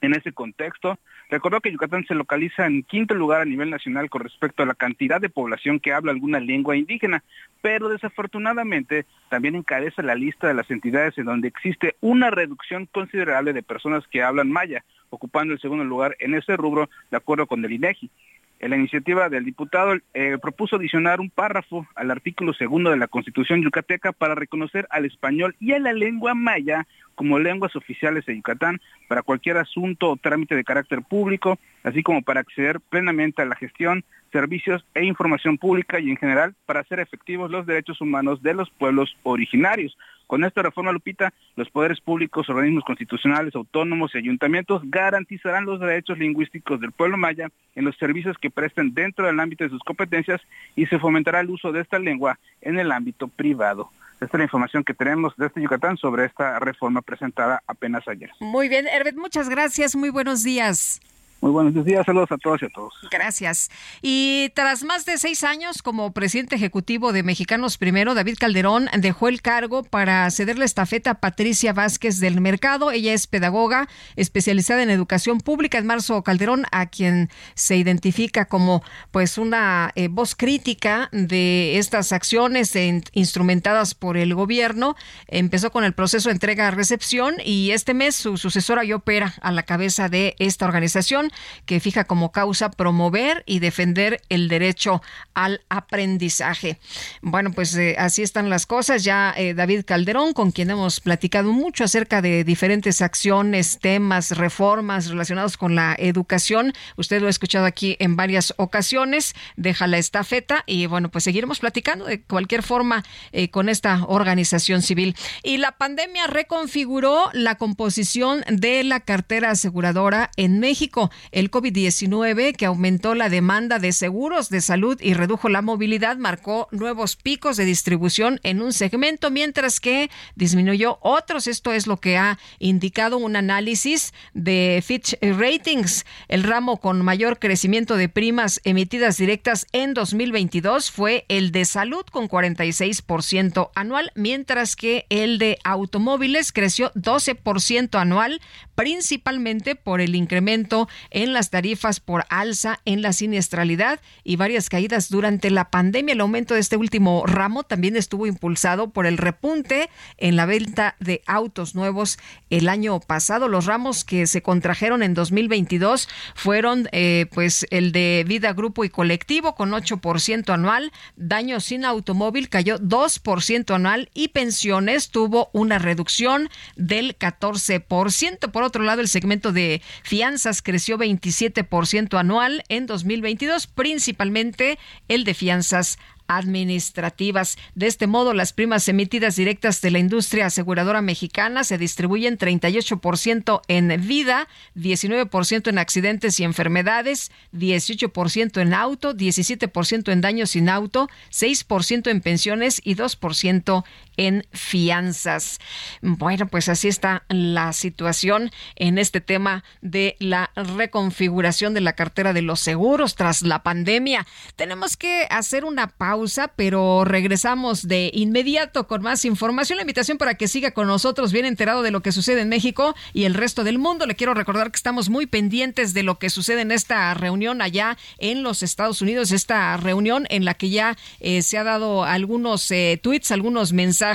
En 0.00 0.14
ese 0.14 0.32
contexto, 0.32 0.98
recordó 1.28 1.60
que 1.60 1.72
Yucatán 1.72 2.04
se 2.06 2.14
localiza 2.14 2.66
en 2.66 2.82
quinto 2.82 3.14
lugar 3.14 3.40
a 3.40 3.44
nivel 3.44 3.70
nacional 3.70 4.08
con 4.10 4.22
respecto 4.22 4.62
a 4.62 4.66
la 4.66 4.74
cantidad 4.74 5.20
de 5.20 5.28
población 5.28 5.80
que 5.80 5.92
habla 5.92 6.12
alguna 6.12 6.40
lengua 6.40 6.76
indígena, 6.76 7.22
pero 7.62 7.88
desafortunadamente 7.88 9.06
también 9.28 9.54
encabeza 9.56 10.02
la 10.02 10.14
lista 10.14 10.48
de 10.48 10.54
las 10.54 10.70
entidades 10.70 11.16
en 11.18 11.24
donde 11.24 11.48
existe 11.48 11.96
una 12.00 12.30
reducción 12.30 12.86
considerable 12.86 13.52
de 13.52 13.62
personas 13.62 14.06
que 14.08 14.22
hablan 14.22 14.50
maya, 14.50 14.84
ocupando 15.10 15.54
el 15.54 15.60
segundo 15.60 15.84
lugar 15.84 16.16
en 16.18 16.34
ese 16.34 16.56
rubro 16.56 16.88
de 17.10 17.16
acuerdo 17.16 17.46
con 17.46 17.64
el 17.64 17.72
INEGI. 17.72 18.10
En 18.58 18.70
la 18.70 18.76
iniciativa 18.76 19.28
del 19.28 19.44
diputado 19.44 19.94
eh, 20.14 20.38
propuso 20.40 20.76
adicionar 20.76 21.20
un 21.20 21.28
párrafo 21.28 21.86
al 21.94 22.10
artículo 22.10 22.54
segundo 22.54 22.90
de 22.90 22.96
la 22.96 23.06
Constitución 23.06 23.62
yucateca 23.62 24.12
para 24.12 24.34
reconocer 24.34 24.86
al 24.90 25.04
español 25.04 25.54
y 25.60 25.72
a 25.72 25.78
la 25.78 25.92
lengua 25.92 26.34
maya 26.34 26.86
como 27.14 27.38
lenguas 27.38 27.76
oficiales 27.76 28.24
de 28.24 28.36
Yucatán 28.36 28.80
para 29.08 29.22
cualquier 29.22 29.58
asunto 29.58 30.10
o 30.10 30.16
trámite 30.16 30.54
de 30.54 30.64
carácter 30.64 31.02
público, 31.02 31.58
así 31.82 32.02
como 32.02 32.22
para 32.22 32.40
acceder 32.40 32.80
plenamente 32.80 33.42
a 33.42 33.46
la 33.46 33.56
gestión, 33.56 34.04
servicios 34.32 34.84
e 34.94 35.04
información 35.04 35.58
pública 35.58 36.00
y 36.00 36.10
en 36.10 36.16
general 36.16 36.54
para 36.64 36.80
hacer 36.80 37.00
efectivos 37.00 37.50
los 37.50 37.66
derechos 37.66 38.00
humanos 38.00 38.42
de 38.42 38.54
los 38.54 38.70
pueblos 38.70 39.16
originarios. 39.22 39.96
Con 40.26 40.44
esta 40.44 40.62
reforma, 40.62 40.92
Lupita, 40.92 41.32
los 41.54 41.70
poderes 41.70 42.00
públicos, 42.00 42.48
organismos 42.48 42.84
constitucionales, 42.84 43.54
autónomos 43.54 44.14
y 44.14 44.18
ayuntamientos 44.18 44.82
garantizarán 44.84 45.64
los 45.64 45.80
derechos 45.80 46.18
lingüísticos 46.18 46.80
del 46.80 46.92
pueblo 46.92 47.16
maya 47.16 47.48
en 47.74 47.84
los 47.84 47.96
servicios 47.96 48.36
que 48.38 48.50
presten 48.50 48.92
dentro 48.92 49.26
del 49.26 49.38
ámbito 49.38 49.64
de 49.64 49.70
sus 49.70 49.82
competencias 49.82 50.40
y 50.74 50.86
se 50.86 50.98
fomentará 50.98 51.40
el 51.40 51.50
uso 51.50 51.70
de 51.72 51.80
esta 51.80 51.98
lengua 51.98 52.38
en 52.60 52.78
el 52.78 52.90
ámbito 52.90 53.28
privado. 53.28 53.90
Esta 54.14 54.36
es 54.36 54.38
la 54.38 54.44
información 54.44 54.82
que 54.82 54.94
tenemos 54.94 55.34
desde 55.36 55.60
Yucatán 55.60 55.98
sobre 55.98 56.24
esta 56.24 56.58
reforma 56.58 57.02
presentada 57.02 57.62
apenas 57.66 58.08
ayer. 58.08 58.30
Muy 58.40 58.68
bien, 58.68 58.86
Herbert, 58.86 59.16
muchas 59.16 59.48
gracias. 59.48 59.94
Muy 59.94 60.08
buenos 60.08 60.42
días. 60.42 61.00
Muy 61.40 61.50
buenos 61.50 61.84
días, 61.84 62.04
saludos 62.06 62.32
a 62.32 62.38
todos 62.38 62.62
y 62.62 62.64
a 62.64 62.68
todos. 62.70 62.94
Gracias. 63.10 63.70
Y 64.00 64.50
tras 64.54 64.82
más 64.84 65.04
de 65.04 65.18
seis 65.18 65.44
años 65.44 65.82
como 65.82 66.12
presidente 66.12 66.56
ejecutivo 66.56 67.12
de 67.12 67.22
Mexicanos 67.22 67.76
Primero, 67.76 68.14
David 68.14 68.36
Calderón 68.38 68.88
dejó 68.98 69.28
el 69.28 69.42
cargo 69.42 69.82
para 69.82 70.30
cederle 70.30 70.64
estafeta 70.64 71.10
a 71.10 71.20
Patricia 71.20 71.74
Vázquez 71.74 72.20
del 72.20 72.40
Mercado. 72.40 72.90
Ella 72.90 73.12
es 73.12 73.26
pedagoga 73.26 73.86
especializada 74.16 74.82
en 74.82 74.88
educación 74.88 75.40
pública. 75.40 75.76
En 75.76 75.86
marzo, 75.86 76.22
Calderón, 76.22 76.64
a 76.72 76.86
quien 76.86 77.28
se 77.54 77.76
identifica 77.76 78.46
como 78.46 78.82
pues 79.10 79.36
una 79.36 79.92
eh, 79.94 80.08
voz 80.08 80.36
crítica 80.36 81.10
de 81.12 81.78
estas 81.78 82.12
acciones 82.12 82.74
instrumentadas 83.12 83.94
por 83.94 84.16
el 84.16 84.34
gobierno, 84.34 84.96
empezó 85.26 85.70
con 85.70 85.84
el 85.84 85.92
proceso 85.92 86.30
de 86.30 86.34
entrega-recepción 86.34 87.36
y 87.44 87.72
este 87.72 87.92
mes 87.92 88.16
su 88.16 88.38
sucesora 88.38 88.84
y 88.84 88.94
opera 88.94 89.34
a 89.42 89.52
la 89.52 89.64
cabeza 89.64 90.08
de 90.08 90.34
esta 90.38 90.64
organización 90.64 91.25
que 91.64 91.80
fija 91.80 92.04
como 92.04 92.32
causa 92.32 92.70
promover 92.70 93.42
y 93.46 93.58
defender 93.58 94.20
el 94.28 94.48
derecho 94.48 95.02
al 95.34 95.60
aprendizaje. 95.68 96.78
Bueno, 97.22 97.52
pues 97.52 97.74
eh, 97.76 97.96
así 97.98 98.22
están 98.22 98.50
las 98.50 98.66
cosas. 98.66 99.04
Ya 99.04 99.34
eh, 99.36 99.54
David 99.54 99.84
Calderón, 99.84 100.32
con 100.32 100.50
quien 100.50 100.70
hemos 100.70 101.00
platicado 101.00 101.52
mucho 101.52 101.84
acerca 101.84 102.22
de 102.22 102.44
diferentes 102.44 103.02
acciones, 103.02 103.78
temas, 103.80 104.36
reformas 104.36 105.08
relacionados 105.08 105.56
con 105.56 105.74
la 105.74 105.94
educación. 105.98 106.72
Usted 106.96 107.20
lo 107.20 107.26
ha 107.26 107.30
escuchado 107.30 107.66
aquí 107.66 107.96
en 107.98 108.16
varias 108.16 108.54
ocasiones. 108.56 109.34
Deja 109.56 109.86
la 109.86 109.98
estafeta 109.98 110.64
y 110.66 110.86
bueno, 110.86 111.10
pues 111.10 111.24
seguiremos 111.24 111.58
platicando 111.60 112.04
de 112.04 112.22
cualquier 112.22 112.62
forma 112.62 113.04
eh, 113.32 113.50
con 113.50 113.68
esta 113.68 114.04
organización 114.06 114.82
civil. 114.82 115.16
Y 115.42 115.58
la 115.58 115.72
pandemia 115.72 116.26
reconfiguró 116.26 117.30
la 117.32 117.56
composición 117.56 118.44
de 118.48 118.84
la 118.84 119.00
cartera 119.00 119.50
aseguradora 119.50 120.30
en 120.36 120.60
México 120.60 121.10
el 121.32 121.50
COVID-19, 121.50 122.54
que 122.56 122.66
aumentó 122.66 123.14
la 123.14 123.28
demanda 123.28 123.78
de 123.78 123.92
seguros 123.92 124.48
de 124.48 124.60
salud 124.60 124.98
y 125.00 125.14
redujo 125.14 125.48
la 125.48 125.62
movilidad, 125.62 126.16
marcó 126.16 126.68
nuevos 126.70 127.16
picos 127.16 127.56
de 127.56 127.64
distribución 127.64 128.40
en 128.42 128.62
un 128.62 128.72
segmento, 128.72 129.30
mientras 129.30 129.80
que 129.80 130.10
disminuyó 130.34 130.98
otros. 131.00 131.46
Esto 131.46 131.72
es 131.72 131.86
lo 131.86 131.98
que 131.98 132.16
ha 132.16 132.38
indicado 132.58 133.18
un 133.18 133.36
análisis 133.36 134.12
de 134.34 134.82
Fitch 134.84 135.16
Ratings. 135.20 136.04
El 136.28 136.42
ramo 136.42 136.78
con 136.78 137.02
mayor 137.02 137.38
crecimiento 137.38 137.96
de 137.96 138.08
primas 138.08 138.60
emitidas 138.64 139.16
directas 139.16 139.66
en 139.72 139.94
2022 139.94 140.90
fue 140.90 141.24
el 141.28 141.52
de 141.52 141.64
salud 141.64 142.04
con 142.10 142.28
46% 142.28 143.70
anual, 143.74 144.12
mientras 144.14 144.76
que 144.76 145.06
el 145.10 145.38
de 145.38 145.58
automóviles 145.64 146.52
creció 146.52 146.92
12% 146.94 147.98
anual, 147.98 148.40
principalmente 148.74 149.74
por 149.74 150.00
el 150.00 150.14
incremento 150.14 150.88
en 151.10 151.32
las 151.32 151.50
tarifas 151.50 152.00
por 152.00 152.24
alza 152.28 152.80
en 152.84 153.02
la 153.02 153.12
siniestralidad 153.12 154.00
y 154.24 154.36
varias 154.36 154.68
caídas 154.68 155.08
durante 155.08 155.50
la 155.50 155.70
pandemia. 155.70 156.14
El 156.14 156.20
aumento 156.20 156.54
de 156.54 156.60
este 156.60 156.76
último 156.76 157.24
ramo 157.26 157.62
también 157.62 157.96
estuvo 157.96 158.26
impulsado 158.26 158.90
por 158.90 159.06
el 159.06 159.18
repunte 159.18 159.90
en 160.18 160.36
la 160.36 160.46
venta 160.46 160.96
de 161.00 161.22
autos 161.26 161.74
nuevos 161.74 162.18
el 162.50 162.68
año 162.68 163.00
pasado. 163.00 163.48
Los 163.48 163.66
ramos 163.66 164.04
que 164.04 164.26
se 164.26 164.42
contrajeron 164.42 165.02
en 165.02 165.14
2022 165.14 166.08
fueron 166.34 166.88
eh, 166.92 167.26
pues 167.32 167.66
el 167.70 167.92
de 167.92 168.24
vida, 168.26 168.52
grupo 168.52 168.84
y 168.84 168.88
colectivo 168.88 169.54
con 169.54 169.70
8% 169.70 170.52
anual, 170.52 170.92
daño 171.16 171.60
sin 171.60 171.84
automóvil 171.84 172.48
cayó 172.48 172.78
2% 172.78 173.74
anual 173.74 174.10
y 174.14 174.28
pensiones 174.28 175.10
tuvo 175.10 175.50
una 175.52 175.78
reducción 175.78 176.48
del 176.76 177.18
14%. 177.18 178.50
Por 178.50 178.62
otro 178.62 178.82
lado, 178.82 179.00
el 179.00 179.08
segmento 179.08 179.52
de 179.52 179.82
fianzas 180.02 180.62
creció 180.62 180.95
27% 180.98 182.18
anual 182.18 182.64
en 182.68 182.86
2022, 182.86 183.66
principalmente 183.66 184.78
el 185.08 185.24
de 185.24 185.34
fianzas 185.34 185.98
administrativas. 186.28 187.56
De 187.74 187.86
este 187.86 188.06
modo, 188.06 188.32
las 188.32 188.52
primas 188.52 188.88
emitidas 188.88 189.36
directas 189.36 189.80
de 189.80 189.90
la 189.90 189.98
industria 189.98 190.46
aseguradora 190.46 191.02
mexicana 191.02 191.64
se 191.64 191.78
distribuyen 191.78 192.38
38% 192.38 193.60
en 193.68 194.06
vida, 194.06 194.48
19% 194.74 195.68
en 195.68 195.78
accidentes 195.78 196.40
y 196.40 196.44
enfermedades, 196.44 197.30
18% 197.52 198.60
en 198.60 198.74
auto, 198.74 199.14
17% 199.14 200.12
en 200.12 200.20
daños 200.20 200.50
sin 200.50 200.68
auto, 200.68 201.08
6% 201.30 202.10
en 202.10 202.20
pensiones 202.20 202.80
y 202.82 202.96
2% 202.96 203.84
en 204.16 204.46
fianzas. 204.52 205.58
Bueno, 206.00 206.46
pues 206.46 206.68
así 206.68 206.88
está 206.88 207.24
la 207.28 207.72
situación 207.72 208.50
en 208.76 208.98
este 208.98 209.20
tema 209.20 209.64
de 209.80 210.16
la 210.18 210.50
reconfiguración 210.54 211.74
de 211.74 211.80
la 211.80 211.94
cartera 211.94 212.32
de 212.32 212.42
los 212.42 212.60
seguros 212.60 213.14
tras 213.14 213.42
la 213.42 213.62
pandemia. 213.62 214.26
Tenemos 214.56 214.96
que 214.96 215.26
hacer 215.30 215.64
una 215.64 215.88
pausa, 215.88 216.48
pero 216.56 217.04
regresamos 217.04 217.86
de 217.86 218.10
inmediato 218.14 218.86
con 218.86 219.02
más 219.02 219.24
información. 219.24 219.76
La 219.76 219.82
invitación 219.82 220.18
para 220.18 220.34
que 220.34 220.48
siga 220.48 220.70
con 220.72 220.86
nosotros 220.86 221.32
bien 221.32 221.44
enterado 221.44 221.82
de 221.82 221.90
lo 221.90 222.02
que 222.02 222.12
sucede 222.12 222.40
en 222.40 222.48
México 222.48 222.94
y 223.12 223.24
el 223.24 223.34
resto 223.34 223.64
del 223.64 223.78
mundo. 223.78 224.06
Le 224.06 224.16
quiero 224.16 224.34
recordar 224.34 224.70
que 224.70 224.76
estamos 224.76 225.08
muy 225.08 225.26
pendientes 225.26 225.94
de 225.94 226.02
lo 226.02 226.18
que 226.18 226.30
sucede 226.30 226.62
en 226.62 226.72
esta 226.72 227.12
reunión 227.14 227.60
allá 227.60 227.96
en 228.18 228.42
los 228.42 228.62
Estados 228.62 229.02
Unidos, 229.02 229.32
esta 229.32 229.76
reunión 229.76 230.26
en 230.30 230.44
la 230.44 230.54
que 230.54 230.70
ya 230.70 230.96
eh, 231.20 231.42
se 231.42 231.58
ha 231.58 231.64
dado 231.64 232.04
algunos 232.04 232.70
eh, 232.70 232.98
tweets, 233.02 233.30
algunos 233.30 233.72
mensajes 233.72 234.05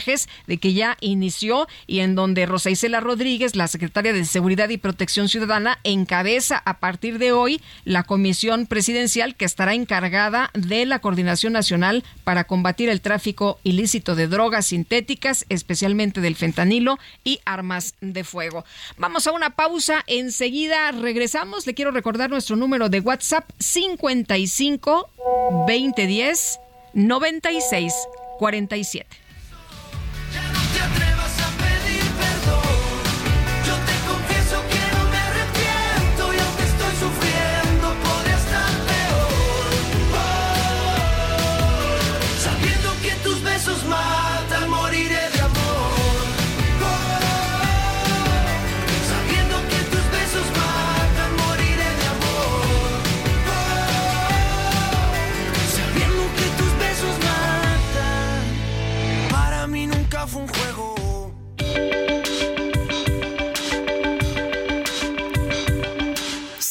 de 0.47 0.57
que 0.57 0.73
ya 0.73 0.97
inició 1.01 1.67
y 1.85 1.99
en 1.99 2.15
donde 2.15 2.45
Rosa 2.45 2.69
Isela 2.69 3.01
Rodríguez, 3.01 3.55
la 3.55 3.67
secretaria 3.67 4.13
de 4.13 4.23
Seguridad 4.23 4.69
y 4.69 4.77
Protección 4.77 5.27
Ciudadana, 5.27 5.79
encabeza 5.83 6.61
a 6.65 6.79
partir 6.79 7.17
de 7.17 7.33
hoy 7.33 7.61
la 7.83 8.03
comisión 8.03 8.67
presidencial 8.67 9.35
que 9.35 9.43
estará 9.45 9.73
encargada 9.73 10.49
de 10.53 10.85
la 10.85 10.99
coordinación 10.99 11.53
nacional 11.53 12.03
para 12.23 12.45
combatir 12.45 12.89
el 12.89 13.01
tráfico 13.01 13.59
ilícito 13.63 14.15
de 14.15 14.27
drogas 14.27 14.67
sintéticas, 14.67 15.45
especialmente 15.49 16.21
del 16.21 16.35
fentanilo 16.35 16.97
y 17.23 17.39
armas 17.45 17.95
de 17.99 18.23
fuego. 18.23 18.63
Vamos 18.97 19.27
a 19.27 19.31
una 19.31 19.51
pausa, 19.51 20.03
enseguida 20.07 20.91
regresamos. 20.91 21.67
Le 21.67 21.73
quiero 21.73 21.91
recordar 21.91 22.29
nuestro 22.29 22.55
número 22.55 22.87
de 22.87 23.01
WhatsApp 23.01 23.49
55 23.59 25.09
2010 25.67 26.59
96 26.93 27.93
47. 28.39 29.20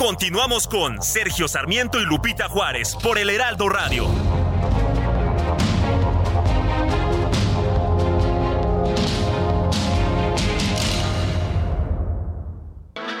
Continuamos 0.00 0.66
con 0.66 1.02
Sergio 1.02 1.46
Sarmiento 1.46 2.00
y 2.00 2.06
Lupita 2.06 2.48
Juárez 2.48 2.96
por 3.02 3.18
el 3.18 3.28
Heraldo 3.28 3.68
Radio. 3.68 4.06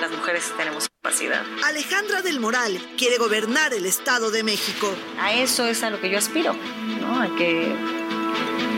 Las 0.00 0.10
mujeres 0.10 0.50
tenemos 0.56 0.88
capacidad. 0.88 1.42
Alejandra 1.66 2.22
del 2.22 2.40
Moral 2.40 2.80
quiere 2.96 3.18
gobernar 3.18 3.74
el 3.74 3.84
Estado 3.84 4.30
de 4.30 4.42
México. 4.42 4.90
A 5.20 5.34
eso 5.34 5.66
es 5.66 5.82
a 5.82 5.90
lo 5.90 6.00
que 6.00 6.08
yo 6.08 6.16
aspiro, 6.16 6.54
¿no? 7.02 7.20
A 7.20 7.36
que 7.36 7.76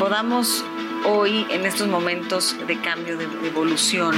podamos 0.01 0.65
hoy, 1.05 1.47
en 1.51 1.67
estos 1.67 1.87
momentos 1.87 2.57
de 2.67 2.81
cambio, 2.81 3.17
de 3.17 3.27
evolución, 3.47 4.17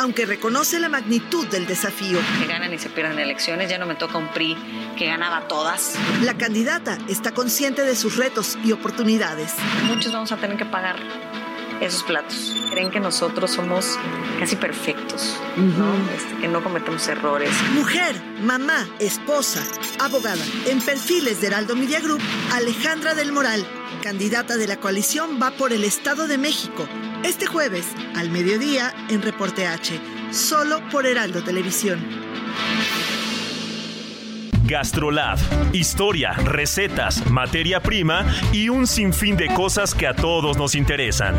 aunque 0.00 0.24
reconoce 0.24 0.80
la 0.80 0.88
magnitud 0.88 1.46
del 1.48 1.66
desafío. 1.66 2.18
Que 2.38 2.46
ganan 2.46 2.72
y 2.72 2.78
se 2.78 2.88
pierden 2.88 3.18
elecciones, 3.18 3.68
ya 3.68 3.76
no 3.76 3.84
me 3.84 3.94
toca 3.94 4.16
un 4.16 4.28
PRI 4.28 4.56
que 4.96 5.06
ganaba 5.06 5.46
todas. 5.46 5.94
La 6.22 6.38
candidata 6.38 6.96
está 7.06 7.32
consciente 7.32 7.82
de 7.82 7.94
sus 7.94 8.16
retos 8.16 8.56
y 8.64 8.72
oportunidades. 8.72 9.52
Muchos 9.86 10.10
vamos 10.10 10.32
a 10.32 10.38
tener 10.38 10.56
que 10.56 10.64
pagar 10.64 10.96
esos 11.82 12.02
platos. 12.02 12.56
Creen 12.70 12.90
que 12.90 12.98
nosotros 12.98 13.50
somos 13.50 13.98
casi 14.38 14.56
perfectos, 14.56 15.36
¿no? 15.56 15.94
Este, 16.14 16.34
que 16.40 16.48
no 16.48 16.62
cometemos 16.62 17.06
errores. 17.08 17.50
Mujer, 17.74 18.16
mamá, 18.40 18.88
esposa, 19.00 19.62
abogada. 19.98 20.42
En 20.66 20.80
perfiles 20.80 21.42
de 21.42 21.48
Heraldo 21.48 21.76
Media 21.76 22.00
Group, 22.00 22.22
Alejandra 22.54 23.14
del 23.14 23.32
Moral, 23.32 23.66
candidata 24.02 24.56
de 24.56 24.66
la 24.66 24.78
coalición, 24.78 25.38
va 25.42 25.50
por 25.50 25.74
el 25.74 25.84
Estado 25.84 26.26
de 26.26 26.38
México. 26.38 26.88
Este 27.24 27.44
jueves, 27.44 27.86
al 28.16 28.30
mediodía, 28.30 28.94
en 29.10 29.20
Reporte 29.20 29.66
H, 29.66 30.00
solo 30.32 30.80
por 30.90 31.06
Heraldo 31.06 31.42
Televisión. 31.44 32.00
Gastrolab. 34.64 35.38
Historia, 35.74 36.32
recetas, 36.32 37.30
materia 37.30 37.80
prima 37.80 38.24
y 38.52 38.70
un 38.70 38.86
sinfín 38.86 39.36
de 39.36 39.48
cosas 39.48 39.94
que 39.94 40.06
a 40.06 40.14
todos 40.14 40.56
nos 40.56 40.74
interesan. 40.74 41.34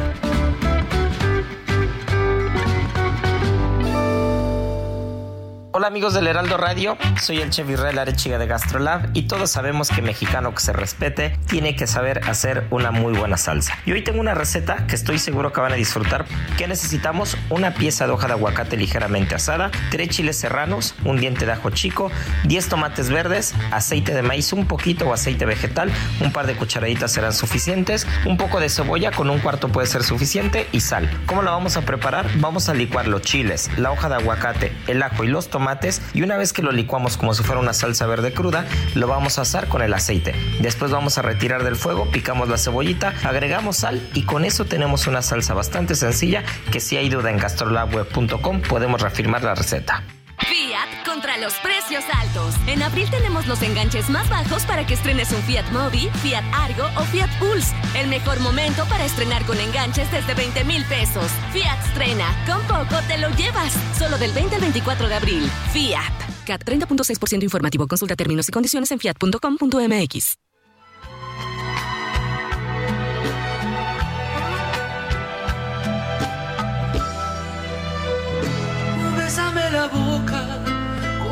Hola 5.74 5.88
amigos 5.88 6.14
del 6.14 6.28
Heraldo 6.28 6.58
Radio, 6.58 6.98
soy 7.22 7.38
el 7.38 7.50
chef 7.50 7.70
Israel 7.70 7.98
Arechiga 7.98 8.38
de 8.38 8.46
Gastrolab 8.46 9.12
y 9.14 9.22
todos 9.22 9.52
sabemos 9.52 9.88
que 9.88 10.02
mexicano 10.02 10.54
que 10.54 10.60
se 10.60 10.74
respete 10.74 11.40
tiene 11.48 11.78
que 11.78 11.88
saber 11.88 12.30
hacer 12.30 12.68
una 12.72 12.92
muy 12.92 13.14
buena 13.14 13.38
salsa. 13.38 13.78
Y 13.86 13.94
hoy 13.94 14.04
tengo 14.04 14.20
una 14.20 14.34
receta 14.34 14.86
que 14.86 14.96
estoy 14.96 15.18
seguro 15.18 15.54
que 15.54 15.62
van 15.62 15.72
a 15.72 15.76
disfrutar. 15.76 16.26
¿Qué 16.58 16.68
necesitamos? 16.68 17.38
Una 17.50 17.74
pieza 17.74 18.06
de 18.06 18.12
hoja 18.12 18.28
de 18.28 18.34
aguacate 18.34 18.76
ligeramente 18.76 19.34
asada, 19.34 19.72
tres 19.92 20.10
chiles 20.10 20.36
serranos, 20.36 20.94
un 21.06 21.22
diente 21.22 21.46
de 21.46 21.54
ajo 21.54 21.70
chico, 21.70 22.12
10 22.44 22.68
tomates 22.68 23.10
verdes, 23.10 23.56
aceite 23.72 24.14
de 24.14 24.24
maíz 24.24 24.52
un 24.52 24.66
poquito 24.68 25.08
o 25.08 25.14
aceite 25.14 25.46
vegetal, 25.46 25.90
un 26.20 26.34
par 26.34 26.48
de 26.48 26.58
cucharaditas 26.58 27.14
serán 27.14 27.32
suficientes, 27.32 28.06
un 28.26 28.36
poco 28.36 28.60
de 28.60 28.68
cebolla 28.68 29.12
con 29.12 29.30
un 29.30 29.40
cuarto 29.40 29.70
puede 29.70 29.88
ser 29.88 30.04
suficiente 30.04 30.68
y 30.74 30.82
sal. 30.82 31.10
¿Cómo 31.28 31.44
la 31.44 31.52
vamos 31.52 31.78
a 31.78 31.84
preparar? 31.84 32.28
Vamos 32.42 32.68
a 32.68 32.74
licuar 32.74 33.08
los 33.08 33.22
chiles, 33.22 33.70
la 33.78 33.94
hoja 33.94 34.10
de 34.10 34.16
aguacate, 34.16 34.76
el 34.88 35.02
ajo 35.02 35.24
y 35.24 35.28
los 35.28 35.48
tomates 35.48 35.61
y 36.14 36.22
una 36.24 36.38
vez 36.38 36.54
que 36.54 36.64
lo 36.64 36.72
licuamos 36.72 37.18
como 37.18 37.34
si 37.34 37.44
fuera 37.44 37.62
una 37.62 37.74
salsa 37.74 38.08
verde 38.08 38.34
cruda, 38.34 38.66
lo 38.96 39.08
vamos 39.08 39.38
a 39.38 39.44
asar 39.44 39.68
con 39.68 39.82
el 39.82 39.94
aceite. 39.94 40.34
Después 40.60 40.92
vamos 40.92 41.18
a 41.18 41.22
retirar 41.22 41.64
del 41.64 41.76
fuego, 41.76 42.10
picamos 42.10 42.50
la 42.50 42.58
cebollita, 42.58 43.14
agregamos 43.24 43.78
sal 43.78 44.02
y 44.14 44.24
con 44.24 44.44
eso 44.44 44.66
tenemos 44.66 45.08
una 45.08 45.22
salsa 45.22 45.54
bastante 45.54 45.96
sencilla 45.96 46.44
que 46.72 46.80
si 46.80 46.98
hay 46.98 47.10
duda 47.10 47.30
en 47.30 47.38
gastrolabweb.com 47.38 48.62
podemos 48.62 49.02
reafirmar 49.02 49.44
la 49.44 49.56
receta. 49.56 50.04
Contra 51.22 51.38
los 51.38 51.54
precios 51.60 52.04
altos. 52.20 52.56
En 52.66 52.82
abril 52.82 53.08
tenemos 53.12 53.46
los 53.46 53.62
enganches 53.62 54.10
más 54.10 54.28
bajos 54.28 54.66
para 54.66 54.88
que 54.88 54.96
estrenes 54.96 55.32
un 55.32 55.42
Fiat 55.44 55.70
Mobi, 55.72 56.10
Fiat 56.24 56.44
Argo 56.52 56.84
o 57.00 57.04
Fiat 57.04 57.30
Pulse. 57.38 57.76
El 57.96 58.08
mejor 58.08 58.40
momento 58.40 58.86
para 58.90 59.06
estrenar 59.06 59.46
con 59.46 59.60
enganches 59.60 60.12
desde 60.12 60.34
20 60.34 60.64
mil 60.64 60.84
pesos. 60.86 61.30
Fiat 61.54 61.80
estrena. 61.86 62.26
Con 62.48 62.62
poco 62.66 63.00
te 63.08 63.20
lo 63.20 63.30
llevas. 63.36 63.72
Solo 64.00 64.18
del 64.18 64.32
20 64.32 64.56
al 64.56 64.62
24 64.62 65.10
de 65.10 65.14
abril. 65.14 65.52
Fiat. 65.72 66.12
CAT 66.46 66.64
30.6% 66.64 67.44
informativo. 67.44 67.88
Consulta 67.88 68.16
términos 68.16 68.50
y 68.50 68.52
condiciones 68.52 68.90
en 68.90 68.98
fiat.com.mx. 68.98 70.38
Bésame 79.18 79.72
la 79.72 79.88
boca 79.88 80.11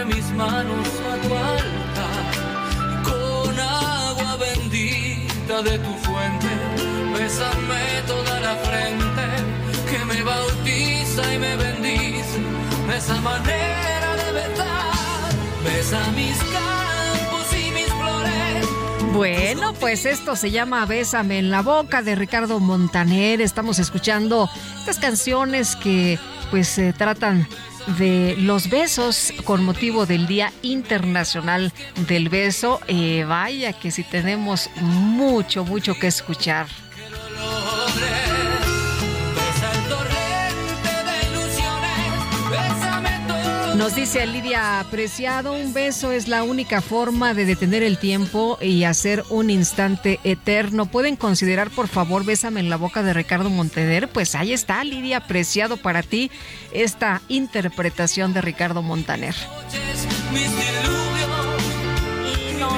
de 0.00 0.14
mis 0.14 0.30
manos 0.32 0.88
a 1.10 1.14
tu 1.22 1.34
altar. 1.34 2.32
Con 3.04 3.58
agua 3.58 4.36
bendita 4.36 5.62
de 5.62 5.78
tu 5.78 5.92
fuente, 6.04 6.48
bésame 7.16 7.84
toda 8.06 8.40
la 8.40 8.54
frente 8.56 9.26
que 9.90 10.04
me 10.04 10.22
bautiza 10.22 11.34
y 11.34 11.38
me 11.38 11.56
bendice. 11.56 12.38
Esa 12.96 13.20
manera 13.20 14.10
de 14.20 14.32
besar, 14.32 15.30
besa 15.64 16.00
mis 16.16 16.38
campos 16.38 17.46
y 17.52 17.70
mis 17.72 17.92
flores. 17.98 18.66
Bueno, 19.12 19.74
pues 19.74 20.06
esto 20.06 20.34
se 20.34 20.50
llama 20.50 20.86
Bésame 20.86 21.38
en 21.38 21.50
la 21.50 21.62
boca 21.62 22.00
de 22.02 22.14
Ricardo 22.14 22.58
Montaner. 22.58 23.40
Estamos 23.40 23.78
escuchando 23.78 24.48
estas 24.78 24.98
canciones 24.98 25.76
que 25.76 26.18
pues 26.50 26.68
se 26.68 26.92
tratan 26.92 27.46
de 27.98 28.36
los 28.38 28.68
besos 28.68 29.32
con 29.44 29.64
motivo 29.64 30.06
del 30.06 30.26
Día 30.26 30.52
Internacional 30.62 31.72
del 32.08 32.28
Beso. 32.28 32.80
Eh, 32.88 33.24
vaya 33.26 33.72
que 33.72 33.90
si 33.90 34.04
tenemos 34.04 34.70
mucho, 34.80 35.64
mucho 35.64 35.94
que 35.94 36.06
escuchar. 36.06 36.66
Nos 43.80 43.94
dice 43.94 44.26
Lidia 44.26 44.78
Apreciado, 44.78 45.54
un 45.54 45.72
beso 45.72 46.12
es 46.12 46.28
la 46.28 46.42
única 46.42 46.82
forma 46.82 47.32
de 47.32 47.46
detener 47.46 47.82
el 47.82 47.96
tiempo 47.96 48.58
y 48.60 48.84
hacer 48.84 49.24
un 49.30 49.48
instante 49.48 50.20
eterno. 50.22 50.84
¿Pueden 50.84 51.16
considerar, 51.16 51.70
por 51.70 51.88
favor, 51.88 52.26
Bésame 52.26 52.60
en 52.60 52.68
la 52.68 52.76
boca 52.76 53.02
de 53.02 53.14
Ricardo 53.14 53.48
Montaner? 53.48 54.06
Pues 54.08 54.34
ahí 54.34 54.52
está, 54.52 54.84
Lidia 54.84 55.16
Apreciado, 55.16 55.78
para 55.78 56.02
ti 56.02 56.30
esta 56.74 57.22
interpretación 57.28 58.34
de 58.34 58.42
Ricardo 58.42 58.82
Montaner. 58.82 59.34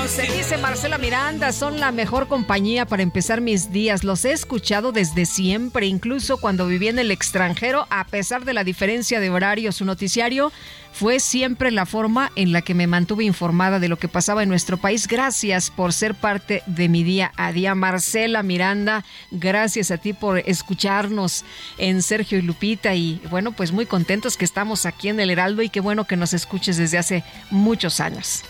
Se 0.09 0.23
dice 0.23 0.59
Marcela 0.59 0.99
Miranda, 0.99 1.53
son 1.53 1.81
la 1.81 1.91
mejor 1.91 2.29
compañía 2.29 2.85
para 2.85 3.03
empezar 3.03 3.41
mis 3.41 3.73
días. 3.73 4.05
Los 4.05 4.25
he 4.25 4.33
escuchado 4.33 4.93
desde 4.93 5.25
siempre, 5.25 5.87
incluso 5.87 6.37
cuando 6.37 6.67
viví 6.67 6.89
en 6.89 6.99
el 6.99 7.11
extranjero, 7.11 7.87
a 7.89 8.05
pesar 8.05 8.45
de 8.45 8.53
la 8.53 8.63
diferencia 8.63 9.21
de 9.21 9.31
horario. 9.31 9.73
Su 9.73 9.85
noticiario 9.85 10.53
fue 10.93 11.19
siempre 11.21 11.71
la 11.71 11.87
forma 11.87 12.31
en 12.37 12.53
la 12.53 12.61
que 12.61 12.75
me 12.75 12.87
mantuve 12.87 13.25
informada 13.25 13.79
de 13.79 13.89
lo 13.89 13.97
que 13.97 14.09
pasaba 14.09 14.43
en 14.43 14.51
nuestro 14.51 14.77
país. 14.77 15.09
Gracias 15.09 15.71
por 15.71 15.93
ser 15.95 16.15
parte 16.15 16.63
de 16.67 16.89
mi 16.89 17.05
día 17.05 17.33
a 17.37 17.53
día. 17.53 17.75
Marcela 17.75 18.43
Miranda, 18.43 19.05
gracias 19.31 19.91
a 19.91 19.97
ti 19.99 20.13
por 20.13 20.39
escucharnos 20.41 21.45
en 21.79 22.03
Sergio 22.03 22.39
y 22.39 22.43
Lupita. 22.43 22.95
Y 22.95 23.21
bueno, 23.31 23.53
pues 23.53 23.73
muy 23.73 23.87
contentos 23.87 24.37
que 24.37 24.45
estamos 24.45 24.85
aquí 24.85 25.09
en 25.09 25.21
el 25.21 25.31
Heraldo 25.31 25.63
y 25.63 25.71
qué 25.71 25.81
bueno 25.81 26.07
que 26.07 26.17
nos 26.17 26.35
escuches 26.35 26.77
desde 26.77 26.99
hace 26.99 27.25
muchos 27.51 28.01
años. 28.01 28.45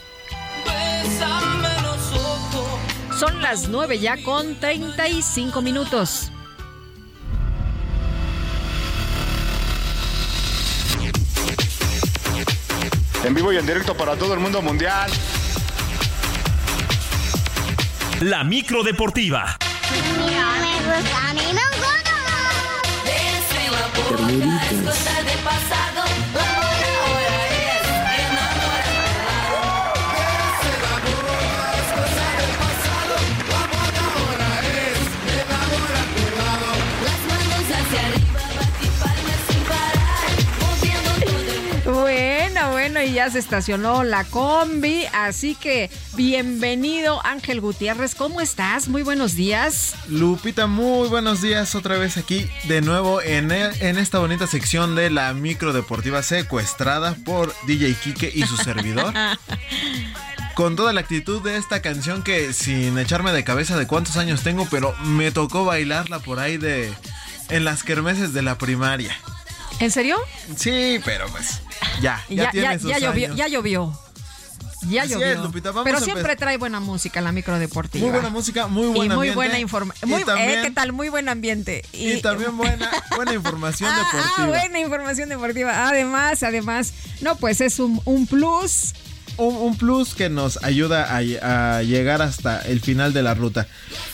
Son 3.18 3.40
las 3.40 3.68
9 3.68 3.98
ya 3.98 4.22
con 4.22 4.56
35 4.56 5.62
minutos. 5.62 6.32
En 13.24 13.34
vivo 13.34 13.52
y 13.52 13.56
en 13.56 13.66
directo 13.66 13.96
para 13.96 14.16
todo 14.16 14.34
el 14.34 14.40
mundo 14.40 14.60
mundial. 14.60 15.08
La 18.20 18.42
micro 18.42 18.82
deportiva. 18.82 19.56
Bueno, 24.18 24.60
bueno, 42.92 43.10
y 43.10 43.14
ya 43.14 43.30
se 43.30 43.38
estacionó 43.38 44.04
la 44.04 44.24
combi, 44.24 45.06
así 45.14 45.54
que 45.54 45.90
bienvenido 46.14 47.24
Ángel 47.24 47.62
Gutiérrez, 47.62 48.14
¿cómo 48.14 48.42
estás? 48.42 48.88
Muy 48.88 49.02
buenos 49.02 49.34
días. 49.34 49.94
Lupita, 50.08 50.66
muy 50.66 51.08
buenos 51.08 51.40
días 51.40 51.74
otra 51.74 51.96
vez 51.96 52.18
aquí 52.18 52.46
de 52.68 52.82
nuevo 52.82 53.22
en, 53.22 53.50
en 53.50 53.96
esta 53.96 54.18
bonita 54.18 54.46
sección 54.46 54.94
de 54.94 55.08
la 55.08 55.32
micro 55.32 55.72
deportiva 55.72 56.22
secuestrada 56.22 57.16
por 57.24 57.54
DJ 57.66 57.94
Kike 57.94 58.30
y 58.34 58.42
su 58.42 58.58
servidor. 58.58 59.14
con 60.54 60.76
toda 60.76 60.92
la 60.92 61.00
actitud 61.00 61.42
de 61.42 61.56
esta 61.56 61.80
canción 61.80 62.22
que 62.22 62.52
sin 62.52 62.98
echarme 62.98 63.32
de 63.32 63.42
cabeza 63.42 63.78
de 63.78 63.86
cuántos 63.86 64.18
años 64.18 64.42
tengo, 64.42 64.66
pero 64.70 64.94
me 64.98 65.32
tocó 65.32 65.64
bailarla 65.64 66.18
por 66.18 66.40
ahí 66.40 66.58
de 66.58 66.92
en 67.48 67.64
las 67.64 67.84
kermeses 67.84 68.34
de 68.34 68.42
la 68.42 68.58
primaria. 68.58 69.16
¿En 69.82 69.90
serio? 69.90 70.16
Sí, 70.56 71.00
pero 71.04 71.26
pues 71.28 71.60
ya, 72.00 72.22
ya, 72.28 72.50
tiene 72.50 72.78
sus 72.78 72.88
ya 72.90 72.98
llovió, 72.98 73.34
ya 73.34 73.48
llovió. 73.48 73.98
Ya 74.88 75.02
Así 75.02 75.12
llovió. 75.12 75.26
es, 75.30 75.38
Lupita, 75.38 75.70
vamos 75.70 75.84
Pero 75.84 75.98
a 75.98 76.00
siempre 76.00 76.34
trae 76.34 76.56
buena 76.56 76.80
música 76.80 77.20
la 77.20 77.30
micro 77.30 77.56
deportiva. 77.58 78.02
Muy 78.04 78.10
buena 78.12 78.30
música, 78.30 78.66
muy 78.66 78.86
buen 78.88 78.96
y 78.96 78.98
muy 79.14 79.28
ambiente. 79.28 79.34
buena 79.36 79.58
información. 79.60 80.10
Eh, 80.38 80.60
¿Qué 80.64 80.70
tal? 80.72 80.92
Muy 80.92 81.08
buen 81.08 81.28
ambiente. 81.28 81.84
Y 81.92 82.20
también 82.20 82.56
buena, 82.56 82.90
buena 83.14 83.32
información 83.32 83.90
Ah, 83.92 83.98
deportiva. 83.98 84.34
ah, 84.38 84.46
buena 84.48 84.80
información 84.80 85.28
deportiva. 85.28 85.88
Además, 85.88 86.42
además, 86.42 86.92
no, 87.20 87.36
pues 87.36 87.60
es 87.60 87.78
un, 87.78 88.00
un 88.04 88.26
plus. 88.26 88.92
Un, 89.36 89.76
plus 89.76 90.14
que 90.14 90.28
nos 90.28 90.62
ayuda 90.62 91.06
a, 91.16 91.76
a 91.76 91.82
llegar 91.82 92.22
hasta 92.22 92.60
el 92.60 92.80
final 92.80 93.12
de 93.12 93.22
la 93.22 93.34
ruta. 93.34 93.66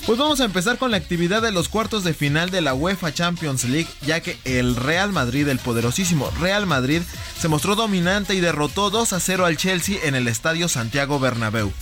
Pues 0.07 0.19
vamos 0.19 0.41
a 0.41 0.45
empezar 0.45 0.79
con 0.79 0.91
la 0.91 0.97
actividad 0.97 1.43
de 1.43 1.53
los 1.53 1.69
cuartos 1.69 2.05
de 2.05 2.15
final 2.15 2.51
de 2.51 2.61
la 2.61 2.75
UEFA 2.75 3.13
Champions 3.13 3.65
League, 3.65 3.89
ya 4.07 4.21
que 4.21 4.39
el 4.45 4.77
Real 4.77 5.13
Madrid, 5.13 5.49
el 5.49 5.59
poderosísimo 5.59 6.31
Real 6.41 6.67
Madrid, 6.67 7.03
se 7.39 7.49
mostró 7.49 7.75
dominante 7.75 8.35
y 8.35 8.41
derrotó 8.41 8.91
2 8.91 9.13
a 9.13 9.21
0 9.21 9.47
al 9.47 9.57
Chelsea 9.57 9.99
en 10.03 10.15
el 10.15 10.29
estadio 10.29 10.69
Santiago 10.69 11.19
Bernabéu. 11.19 11.73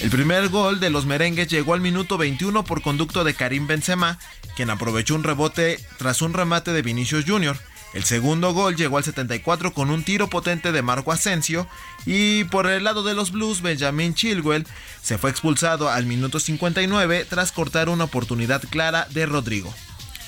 El 0.00 0.08
primer 0.08 0.48
gol 0.48 0.80
de 0.80 0.88
los 0.88 1.04
merengues 1.04 1.48
llegó 1.48 1.74
al 1.74 1.82
minuto 1.82 2.16
21 2.16 2.64
por 2.64 2.80
conducto 2.80 3.22
de 3.22 3.34
Karim 3.34 3.66
Benzema, 3.66 4.18
quien 4.56 4.70
aprovechó 4.70 5.14
un 5.14 5.24
rebote 5.24 5.78
tras 5.98 6.22
un 6.22 6.32
remate 6.32 6.72
de 6.72 6.80
Vinicius 6.80 7.26
Jr. 7.26 7.58
El 7.92 8.04
segundo 8.04 8.52
gol 8.52 8.76
llegó 8.76 8.98
al 8.98 9.04
74 9.04 9.74
con 9.74 9.90
un 9.90 10.04
tiro 10.04 10.28
potente 10.28 10.70
de 10.70 10.82
Marco 10.82 11.10
Asensio 11.10 11.66
y 12.06 12.44
por 12.44 12.66
el 12.68 12.84
lado 12.84 13.02
de 13.02 13.14
los 13.14 13.32
Blues 13.32 13.62
Benjamin 13.62 14.14
Chilwell 14.14 14.66
se 15.02 15.18
fue 15.18 15.30
expulsado 15.30 15.90
al 15.90 16.06
minuto 16.06 16.38
59 16.38 17.26
tras 17.28 17.50
cortar 17.50 17.88
una 17.88 18.04
oportunidad 18.04 18.62
clara 18.70 19.08
de 19.10 19.26
Rodrigo. 19.26 19.74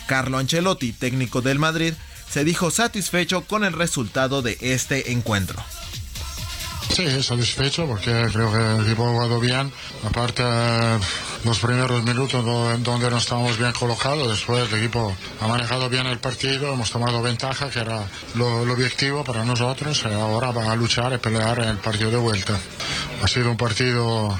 Carlo 0.06 0.38
Ancelotti, 0.38 0.92
técnico 0.92 1.40
del 1.40 1.60
Madrid, 1.60 1.94
se 2.28 2.44
dijo 2.44 2.70
satisfecho 2.70 3.42
con 3.42 3.62
el 3.62 3.74
resultado 3.74 4.42
de 4.42 4.58
este 4.60 5.12
encuentro. 5.12 5.62
Sí, 6.94 7.22
satisfecho 7.22 7.86
porque 7.86 8.10
creo 8.32 8.52
que 8.52 8.58
el 8.76 8.86
equipo 8.86 9.06
ha 9.08 9.12
jugado 9.12 9.40
bien. 9.40 9.72
Aparte, 10.06 10.42
los 11.44 11.58
primeros 11.58 12.02
minutos 12.04 12.44
do- 12.44 12.76
donde 12.78 13.10
no 13.10 13.16
estábamos 13.16 13.56
bien 13.56 13.72
colocados, 13.72 14.28
después 14.28 14.70
el 14.70 14.78
equipo 14.78 15.16
ha 15.40 15.46
manejado 15.48 15.88
bien 15.88 16.06
el 16.06 16.18
partido, 16.18 16.74
hemos 16.74 16.90
tomado 16.90 17.22
ventaja, 17.22 17.70
que 17.70 17.78
era 17.80 18.04
lo, 18.34 18.60
objetivo 18.72 19.24
para 19.24 19.42
nosotros, 19.44 20.04
ahora 20.04 20.50
van 20.52 20.68
a 20.68 20.76
luchar 20.76 21.14
y 21.14 21.18
pelear 21.18 21.60
en 21.60 21.68
el 21.70 21.78
partido 21.78 22.10
de 22.10 22.18
vuelta. 22.18 22.58
Ha 23.22 23.26
sido 23.28 23.50
un 23.50 23.56
partido 23.56 24.38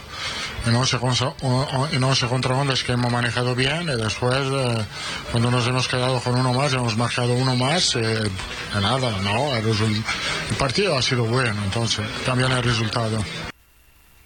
en 0.67 0.75
11 0.77 0.99
contra, 0.99 1.29
o- 1.29 1.35
o- 1.43 1.89
en 1.91 2.03
11 2.03 2.27
contra 2.29 2.55
11 2.55 2.85
que 2.85 2.93
hemos 2.93 3.11
manejado 3.11 3.55
bien 3.55 3.83
y 3.83 3.97
después 4.01 4.37
eh, 4.51 4.85
cuando 5.31 5.51
nos 5.51 5.67
hemos 5.67 5.89
quedado 5.89 6.21
con 6.21 6.37
uno 6.37 6.53
más 6.53 6.73
hemos 6.73 6.97
marcado 6.97 7.33
uno 7.35 7.57
más 7.57 7.97
eh, 7.97 8.31
nada, 8.75 9.11
no, 9.23 9.57
el, 9.57 9.67
el 9.67 10.57
partido 10.59 10.97
ha 10.97 11.03
sido 11.03 11.25
bueno, 11.25 11.61
entonces 11.65 12.07
cambian 12.25 12.53
el 12.53 12.63
resultado. 12.63 13.25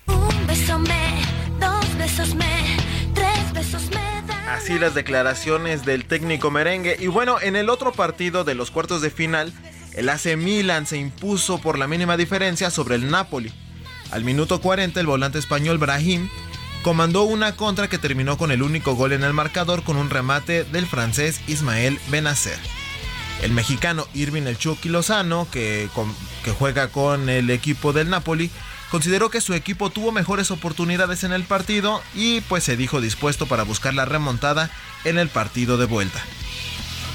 Un 0.07 0.47
beso 0.47 0.79
me, 0.79 1.23
dos 1.59 1.99
besos 1.99 2.35
me, 2.35 2.77
tres 3.15 3.53
besos 3.53 3.83
me. 3.91 4.07
Así 4.51 4.79
las 4.79 4.95
declaraciones 4.95 5.85
del 5.85 6.05
técnico 6.07 6.51
merengue. 6.51 6.97
Y 6.99 7.07
bueno, 7.09 7.41
en 7.41 7.57
el 7.57 7.69
otro 7.69 7.93
partido 7.93 8.43
de 8.45 8.55
los 8.55 8.71
cuartos 8.71 9.01
de 9.03 9.11
final, 9.11 9.53
el 9.95 10.09
AC 10.09 10.37
Milan 10.37 10.87
se 10.87 10.97
impuso 10.99 11.59
por 11.59 11.79
la 11.79 11.87
mínima 11.87 12.17
diferencia 12.17 12.71
sobre 12.71 12.95
el 12.95 13.11
Napoli. 13.11 13.53
Al 14.11 14.25
minuto 14.25 14.61
40, 14.61 15.01
el 15.01 15.07
volante 15.07 15.39
español 15.39 15.79
Brahim 15.79 16.29
comandó 16.83 17.25
una 17.25 17.57
contra 17.57 17.89
que 17.89 17.99
terminó 17.99 18.39
con 18.39 18.53
el 18.53 18.63
único 18.63 18.95
gol 18.95 19.13
en 19.13 19.25
el 19.25 19.33
marcador 19.33 19.83
con 19.83 19.97
un 19.97 20.11
remate 20.11 20.65
del 20.65 20.87
francés 20.87 21.41
Ismael 21.49 21.99
Benacer. 22.09 22.59
El 23.43 23.53
mexicano 23.53 24.07
Irving 24.15 24.43
El 24.43 24.57
Chucky 24.57 24.89
Lozano, 24.89 25.49
que, 25.51 25.89
que 26.45 26.53
juega 26.53 26.89
con 26.89 27.29
el 27.29 27.51
equipo 27.51 27.93
del 27.93 28.09
Napoli, 28.09 28.51
consideró 28.91 29.31
que 29.31 29.41
su 29.41 29.53
equipo 29.53 29.91
tuvo 29.91 30.13
mejores 30.13 30.51
oportunidades 30.51 31.25
en 31.25 31.33
el 31.33 31.43
partido 31.43 32.03
y 32.15 32.41
pues 32.43 32.65
se 32.65 32.77
dijo 32.77 33.01
dispuesto 33.01 33.47
para 33.47 33.65
buscar 33.65 33.93
la 33.93 34.05
remontada 34.05 34.71
en 35.05 35.19
el 35.19 35.29
partido 35.29 35.77
de 35.77 35.87
vuelta. 35.87 36.23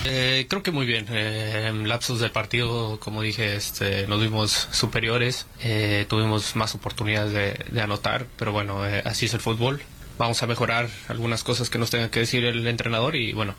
Eh, 0.06 0.48
creo 0.49 0.64
que 0.64 0.72
muy 0.72 0.86
bien. 0.86 1.06
Eh, 1.10 1.68
en 1.68 1.88
lapsos 1.88 2.19
del 2.19 2.32
partido, 2.32 2.99
como 2.99 3.22
dije, 3.22 3.56
este, 3.56 4.07
nos 4.07 4.22
vimos 4.22 4.68
superiores, 4.72 5.45
eh, 5.61 6.06
tuvimos 6.10 6.56
más 6.56 6.73
oportunidades 6.76 7.34
de, 7.34 7.65
de 7.72 7.82
anotar, 7.82 8.26
pero 8.38 8.52
bueno, 8.52 8.86
eh, 8.86 9.02
así 9.06 9.26
es 9.28 9.34
el 9.34 9.40
fútbol. 9.40 9.82
Vamos 10.18 10.41
a 10.44 10.48
mejorar 10.48 10.90
algunas 11.07 11.44
cosas 11.44 11.69
que 11.69 11.80
nos 11.80 11.90
tenga 11.90 12.10
que 12.10 12.19
decir 12.19 12.45
el 12.45 12.65
entrenador 12.68 13.15
y 13.15 13.34
bueno, 13.34 13.56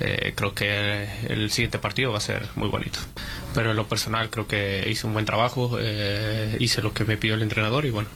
eh, 0.00 0.32
creo 0.34 0.54
que 0.54 1.08
el 1.28 1.50
siguiente 1.50 1.78
partido 1.78 2.10
va 2.12 2.18
a 2.18 2.20
ser 2.20 2.48
muy 2.54 2.68
bonito. 2.68 2.98
Pero 3.54 3.70
en 3.70 3.76
lo 3.76 3.86
personal 3.86 4.28
creo 4.30 4.46
que 4.46 4.84
hice 4.90 5.06
un 5.06 5.12
buen 5.12 5.24
trabajo, 5.24 5.78
eh, 5.80 6.56
hice 6.58 6.82
lo 6.82 6.92
que 6.92 7.04
me 7.04 7.16
pidió 7.16 7.34
el 7.34 7.42
entrenador 7.42 7.86
y 7.86 7.90
bueno, 7.90 8.08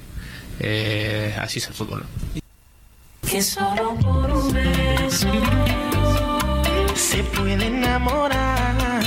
así 1.38 1.58
es 1.58 1.68
el 1.68 1.74
fútbol. 1.74 2.04
Que 3.30 3.42
solo 3.42 3.94
por 4.00 4.30
un 4.30 4.52
beso 4.52 5.28
se 6.96 7.22
puede 7.24 7.66
enamorar. 7.66 9.02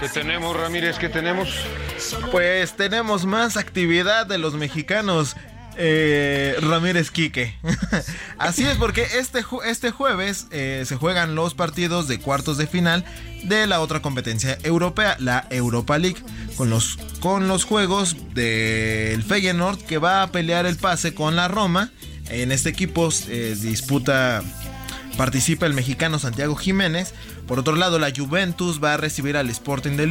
¿Qué 0.00 0.08
tenemos, 0.08 0.56
Ramírez? 0.56 0.98
¿Qué 0.98 1.08
tenemos? 1.08 1.48
Pues 2.30 2.76
tenemos 2.76 3.24
más 3.26 3.56
actividad 3.56 4.26
de 4.26 4.38
los 4.38 4.54
mexicanos. 4.54 5.36
eh, 5.76 6.56
Ramírez 6.60 7.10
Quique. 7.10 7.56
Así 8.38 8.64
es, 8.64 8.76
porque 8.76 9.06
este, 9.18 9.42
ju- 9.42 9.64
este 9.64 9.90
jueves 9.90 10.46
eh, 10.50 10.84
se 10.86 10.96
juegan 10.96 11.34
los 11.34 11.54
partidos 11.54 12.08
de 12.08 12.18
cuartos 12.20 12.58
de 12.58 12.66
final 12.66 13.04
de 13.44 13.66
la 13.66 13.80
otra 13.80 14.02
competencia 14.02 14.58
europea, 14.64 15.16
la 15.18 15.46
Europa 15.50 15.96
League, 15.98 16.18
con 16.56 16.68
los, 16.68 16.98
con 17.20 17.48
los 17.48 17.64
juegos 17.64 18.16
del 18.34 19.22
Feyenoord 19.22 19.78
que 19.84 19.96
va 19.98 20.22
a 20.22 20.30
pelear 20.30 20.66
el 20.66 20.76
pase 20.76 21.14
con 21.14 21.36
la 21.36 21.48
Roma. 21.48 21.90
En 22.28 22.52
este 22.52 22.68
equipo 22.68 23.08
eh, 23.28 23.56
disputa 23.60 24.42
participa 25.16 25.66
el 25.66 25.74
mexicano 25.74 26.18
Santiago 26.18 26.56
Jiménez. 26.56 27.14
Por 27.46 27.58
otro 27.58 27.76
lado, 27.76 27.98
la 27.98 28.12
Juventus 28.14 28.82
va 28.82 28.94
a 28.94 28.96
recibir 28.96 29.36
al 29.36 29.50
Sporting 29.50 29.96
de 29.96 30.06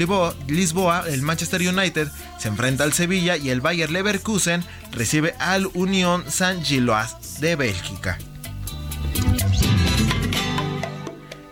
Lisboa, 0.48 1.04
el 1.08 1.22
Manchester 1.22 1.62
United 1.62 2.08
se 2.38 2.48
enfrenta 2.48 2.84
al 2.84 2.94
Sevilla 2.94 3.38
y 3.38 3.50
el 3.50 3.62
Bayer 3.62 3.92
Leverkusen 3.92 4.64
recibe 4.92 5.36
al 5.40 5.68
Unión 5.74 6.24
Saint 6.30 6.64
Gilloise 6.64 7.16
de 7.40 7.56
Bélgica. 7.56 8.18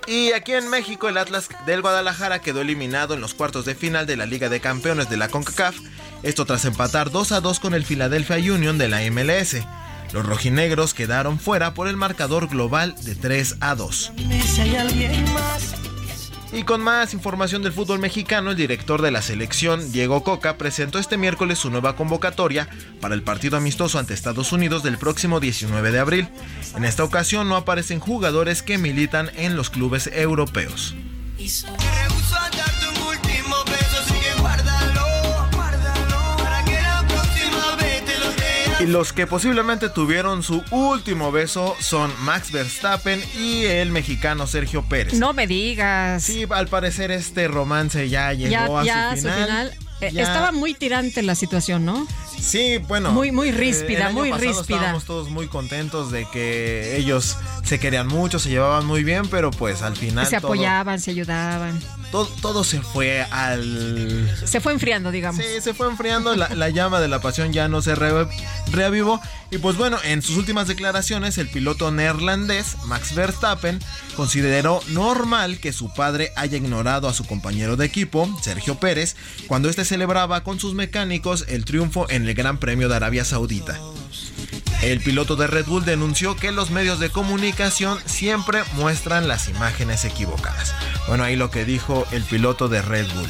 Y 0.09 0.31
aquí 0.31 0.53
en 0.53 0.67
México 0.69 1.07
el 1.07 1.19
Atlas 1.19 1.49
del 1.67 1.83
Guadalajara 1.83 2.39
quedó 2.39 2.61
eliminado 2.61 3.13
en 3.13 3.21
los 3.21 3.35
cuartos 3.35 3.65
de 3.65 3.75
final 3.75 4.07
de 4.07 4.17
la 4.17 4.25
Liga 4.25 4.49
de 4.49 4.59
Campeones 4.59 5.07
de 5.07 5.17
la 5.17 5.27
CONCACAF, 5.27 5.75
esto 6.23 6.45
tras 6.45 6.65
empatar 6.65 7.11
2 7.11 7.31
a 7.31 7.41
2 7.41 7.59
con 7.59 7.75
el 7.75 7.85
Philadelphia 7.85 8.37
Union 8.37 8.79
de 8.79 8.87
la 8.87 9.01
MLS. 9.11 9.57
Los 10.13 10.25
rojinegros 10.25 10.93
quedaron 10.93 11.39
fuera 11.39 11.73
por 11.73 11.87
el 11.87 11.97
marcador 11.97 12.47
global 12.47 12.95
de 13.03 13.15
3 13.15 13.57
a 13.59 13.75
2. 13.75 14.13
Dime 14.15 14.41
si 14.41 14.61
hay 14.61 14.75
alguien 14.75 15.33
más. 15.33 15.75
Y 16.51 16.63
con 16.63 16.81
más 16.81 17.13
información 17.13 17.61
del 17.61 17.73
fútbol 17.73 17.99
mexicano, 17.99 18.49
el 18.49 18.57
director 18.57 19.03
de 19.03 19.11
la 19.11 19.21
selección, 19.21 19.91
Diego 19.91 20.23
Coca, 20.23 20.57
presentó 20.57 20.97
este 20.97 21.15
miércoles 21.15 21.59
su 21.59 21.69
nueva 21.69 21.95
convocatoria 21.95 22.67
para 22.99 23.13
el 23.13 23.21
partido 23.21 23.55
amistoso 23.55 23.99
ante 23.99 24.15
Estados 24.15 24.51
Unidos 24.51 24.81
del 24.81 24.97
próximo 24.97 25.39
19 25.39 25.91
de 25.91 25.99
abril. 25.99 26.27
En 26.75 26.85
esta 26.85 27.03
ocasión 27.03 27.47
no 27.47 27.55
aparecen 27.55 27.99
jugadores 27.99 28.63
que 28.63 28.79
militan 28.79 29.29
en 29.35 29.55
los 29.55 29.69
clubes 29.69 30.09
europeos. 30.11 30.95
Y 38.79 38.85
los 38.85 39.11
que 39.11 39.27
posiblemente 39.27 39.89
tuvieron 39.89 40.41
su 40.41 40.63
último 40.71 41.31
beso 41.31 41.75
son 41.79 42.11
Max 42.21 42.51
Verstappen 42.51 43.21
y 43.37 43.65
el 43.65 43.91
mexicano 43.91 44.47
Sergio 44.47 44.83
Pérez. 44.83 45.15
No 45.15 45.33
me 45.33 45.47
digas. 45.47 46.23
Sí, 46.23 46.45
al 46.49 46.67
parecer 46.67 47.11
este 47.11 47.47
romance 47.49 48.07
ya 48.09 48.31
llegó 48.33 48.51
ya, 48.83 49.09
a 49.11 49.15
ya, 49.15 49.21
su 49.21 49.27
final. 49.29 49.73
Eh, 50.01 50.11
Ya- 50.13 50.23
Estaba 50.23 50.53
muy 50.53 50.73
tirante 50.73 51.21
la 51.23 51.35
situación, 51.35 51.83
¿no? 51.83 52.07
Sí, 52.39 52.77
bueno. 52.87 53.11
Muy, 53.11 53.33
muy 53.33 53.49
eh, 53.49 53.51
ríspida, 53.51 53.97
el 53.97 54.03
año 54.03 54.15
muy 54.19 54.29
pasado 54.31 54.47
ríspida. 54.53 54.77
Estábamos 54.77 55.03
todos 55.03 55.29
muy 55.29 55.47
contentos 55.47 56.09
de 56.09 56.25
que 56.31 56.95
ellos 56.95 57.35
se 57.65 57.79
querían 57.81 58.07
mucho, 58.07 58.39
se 58.39 58.47
llevaban 58.47 58.85
muy 58.85 59.03
bien, 59.03 59.27
pero 59.27 59.51
pues 59.51 59.81
al 59.81 59.97
final. 59.97 60.25
Se 60.25 60.37
todo- 60.39 60.53
apoyaban, 60.53 61.01
se 61.01 61.11
ayudaban. 61.11 61.81
Todo, 62.11 62.27
todo 62.41 62.63
se 62.63 62.81
fue 62.81 63.21
al... 63.23 64.29
Se 64.45 64.61
fue 64.61 64.73
enfriando, 64.73 65.11
digamos. 65.11 65.43
Sí, 65.43 65.61
se 65.61 65.73
fue 65.73 65.87
enfriando, 65.87 66.35
la, 66.35 66.49
la 66.49 66.69
llama 66.69 66.99
de 66.99 67.07
la 67.07 67.21
pasión 67.21 67.53
ya 67.53 67.67
no 67.67 67.81
se 67.81 67.95
re- 67.95 68.27
reavivó. 68.71 69.21
Y 69.51 69.57
pues 69.57 69.77
bueno, 69.77 69.97
en 70.03 70.21
sus 70.21 70.37
últimas 70.37 70.67
declaraciones, 70.67 71.37
el 71.39 71.49
piloto 71.49 71.91
neerlandés, 71.91 72.75
Max 72.85 73.15
Verstappen, 73.15 73.79
consideró 74.15 74.81
normal 74.89 75.59
que 75.59 75.73
su 75.73 75.91
padre 75.93 76.31
haya 76.35 76.57
ignorado 76.57 77.07
a 77.07 77.13
su 77.13 77.25
compañero 77.25 77.75
de 77.75 77.85
equipo, 77.85 78.29
Sergio 78.43 78.79
Pérez, 78.79 79.15
cuando 79.47 79.69
este 79.69 79.85
celebraba 79.85 80.43
con 80.43 80.59
sus 80.59 80.75
mecánicos 80.75 81.45
el 81.47 81.65
triunfo 81.65 82.07
en 82.09 82.27
el 82.27 82.35
Gran 82.35 82.59
Premio 82.59 82.89
de 82.89 82.95
Arabia 82.95 83.25
Saudita. 83.25 83.79
El 84.81 85.01
piloto 85.01 85.35
de 85.35 85.47
Red 85.47 85.65
Bull 85.65 85.83
denunció 85.83 86.35
que 86.35 86.51
los 86.51 86.71
medios 86.71 86.99
de 86.99 87.09
comunicación 87.09 87.99
siempre 88.05 88.63
muestran 88.73 89.27
las 89.27 89.49
imágenes 89.49 90.05
equivocadas. 90.05 90.73
Bueno, 91.07 91.23
ahí 91.25 91.35
lo 91.35 91.51
que 91.51 91.65
dijo 91.65 92.07
el 92.11 92.23
piloto 92.23 92.69
de 92.69 92.81
Red 92.81 93.07
Bull. 93.13 93.29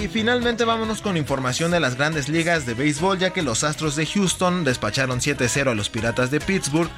Y 0.00 0.08
finalmente 0.08 0.64
vámonos 0.64 1.02
con 1.02 1.18
información 1.18 1.70
de 1.70 1.80
las 1.80 1.96
grandes 1.96 2.30
ligas 2.30 2.64
de 2.64 2.72
béisbol, 2.72 3.18
ya 3.18 3.34
que 3.34 3.42
los 3.42 3.64
Astros 3.64 3.96
de 3.96 4.06
Houston 4.06 4.64
despacharon 4.64 5.20
7-0 5.20 5.70
a 5.70 5.74
los 5.74 5.90
Piratas 5.90 6.30
de 6.30 6.40
Pittsburgh, 6.40 6.90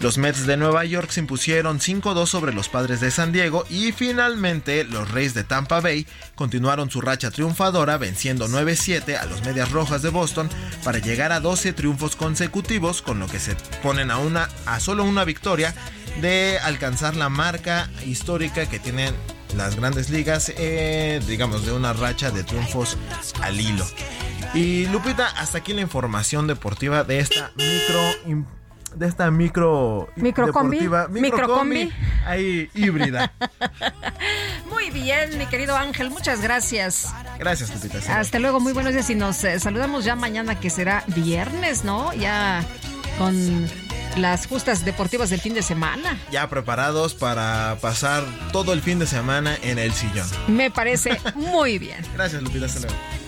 los 0.00 0.18
Mets 0.18 0.46
de 0.46 0.56
Nueva 0.56 0.84
York 0.84 1.10
se 1.10 1.20
impusieron 1.20 1.80
5-2 1.80 2.26
sobre 2.26 2.52
los 2.52 2.68
Padres 2.68 3.00
de 3.00 3.10
San 3.10 3.32
Diego 3.32 3.64
y 3.70 3.92
finalmente 3.92 4.84
los 4.84 5.10
Reyes 5.10 5.34
de 5.34 5.44
Tampa 5.44 5.80
Bay 5.80 6.06
continuaron 6.34 6.90
su 6.90 7.00
racha 7.00 7.30
triunfadora 7.30 7.96
venciendo 7.96 8.48
9-7 8.48 9.18
a 9.18 9.26
los 9.26 9.42
Medias 9.44 9.70
Rojas 9.72 10.02
de 10.02 10.10
Boston 10.10 10.48
para 10.82 10.98
llegar 10.98 11.32
a 11.32 11.40
12 11.40 11.72
triunfos 11.72 12.16
consecutivos, 12.16 13.02
con 13.02 13.18
lo 13.18 13.26
que 13.26 13.38
se 13.38 13.56
ponen 13.82 14.10
a, 14.10 14.18
una, 14.18 14.48
a 14.66 14.80
solo 14.80 15.04
una 15.04 15.24
victoria 15.24 15.74
de 16.20 16.58
alcanzar 16.62 17.16
la 17.16 17.28
marca 17.28 17.88
histórica 18.06 18.66
que 18.66 18.78
tienen 18.78 19.14
las 19.56 19.76
grandes 19.76 20.10
ligas, 20.10 20.52
eh, 20.56 21.20
digamos, 21.26 21.64
de 21.64 21.72
una 21.72 21.92
racha 21.92 22.30
de 22.30 22.42
triunfos 22.42 22.96
al 23.40 23.60
hilo. 23.60 23.86
Y 24.52 24.86
Lupita, 24.86 25.28
hasta 25.28 25.58
aquí 25.58 25.72
la 25.72 25.80
información 25.80 26.46
deportiva 26.46 27.04
de 27.04 27.18
esta 27.18 27.52
micro 27.56 28.46
de 28.96 29.06
esta 29.06 29.30
micro 29.30 30.08
Microcombi. 30.16 30.88
Microcombi. 31.10 31.92
ahí 32.26 32.68
híbrida. 32.74 33.32
Muy 34.70 34.90
bien, 34.90 35.38
mi 35.38 35.46
querido 35.46 35.76
Ángel, 35.76 36.10
muchas 36.10 36.40
gracias. 36.40 37.12
Gracias, 37.38 37.74
Lupita. 37.74 38.18
Hasta 38.18 38.38
luego, 38.38 38.60
muy 38.60 38.72
buenos 38.72 38.92
días 38.92 39.08
y 39.10 39.14
nos 39.14 39.42
eh, 39.44 39.58
saludamos 39.58 40.04
ya 40.04 40.14
mañana 40.14 40.58
que 40.58 40.70
será 40.70 41.04
viernes, 41.08 41.84
¿no? 41.84 42.12
Ya 42.12 42.64
con 43.18 43.68
las 44.16 44.46
justas 44.46 44.84
deportivas 44.84 45.30
del 45.30 45.40
fin 45.40 45.54
de 45.54 45.62
semana. 45.62 46.18
Ya 46.30 46.48
preparados 46.48 47.14
para 47.14 47.78
pasar 47.80 48.24
todo 48.52 48.72
el 48.72 48.80
fin 48.82 48.98
de 48.98 49.06
semana 49.06 49.56
en 49.62 49.78
el 49.78 49.92
sillón. 49.92 50.26
Me 50.48 50.70
parece 50.70 51.20
muy 51.34 51.78
bien. 51.78 51.98
Gracias, 52.14 52.42
Lupita. 52.42 52.66
Hasta 52.66 52.80
luego. 52.80 53.23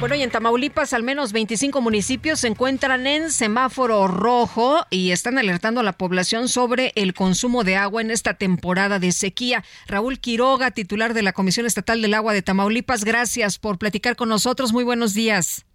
Bueno, 0.00 0.14
y 0.14 0.22
en 0.22 0.30
Tamaulipas 0.30 0.94
al 0.94 1.02
menos 1.02 1.34
25 1.34 1.82
municipios 1.82 2.40
se 2.40 2.48
encuentran 2.48 3.06
en 3.06 3.30
semáforo 3.30 4.08
rojo 4.08 4.86
y 4.88 5.10
están 5.10 5.36
alertando 5.36 5.80
a 5.80 5.82
la 5.82 5.92
población 5.92 6.48
sobre 6.48 6.92
el 6.94 7.12
consumo 7.12 7.64
de 7.64 7.76
agua 7.76 8.00
en 8.00 8.10
esta 8.10 8.32
temporada 8.32 8.98
de 8.98 9.12
sequía. 9.12 9.62
Raúl 9.86 10.18
Quiroga, 10.18 10.70
titular 10.70 11.12
de 11.12 11.20
la 11.20 11.34
Comisión 11.34 11.66
Estatal 11.66 12.00
del 12.00 12.14
Agua 12.14 12.32
de 12.32 12.40
Tamaulipas, 12.40 13.04
gracias 13.04 13.58
por 13.58 13.78
platicar 13.78 14.16
con 14.16 14.30
nosotros. 14.30 14.72
Muy 14.72 14.84
buenos 14.84 15.12
días. 15.12 15.66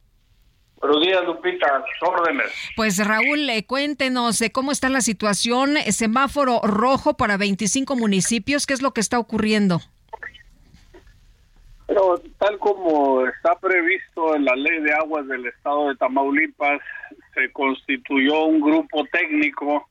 Buenos 0.81 1.03
días, 1.03 1.23
Lupita, 1.23 1.85
órdenes. 2.01 2.47
Pues 2.75 2.97
Raúl, 2.97 3.47
eh, 3.47 3.63
cuéntenos 3.67 4.39
de 4.39 4.51
cómo 4.51 4.71
está 4.71 4.89
la 4.89 5.01
situación. 5.01 5.77
Eh, 5.77 5.91
Semáforo 5.91 6.61
rojo 6.63 7.15
para 7.15 7.37
25 7.37 7.95
municipios. 7.95 8.65
¿Qué 8.65 8.73
es 8.73 8.81
lo 8.81 8.91
que 8.91 9.01
está 9.01 9.19
ocurriendo? 9.19 9.81
Pero 11.95 12.22
tal 12.40 12.59
como 12.59 13.25
está 13.25 13.57
previsto 13.57 14.35
en 14.35 14.43
la 14.43 14.53
ley 14.53 14.82
de 14.82 14.91
aguas 14.91 15.25
del 15.30 15.45
estado 15.45 15.88
de 15.88 15.95
Tamaulipas, 15.95 16.82
se 17.33 17.49
constituyó 17.53 18.48
un 18.48 18.59
grupo 18.59 19.06
técnico 19.06 19.88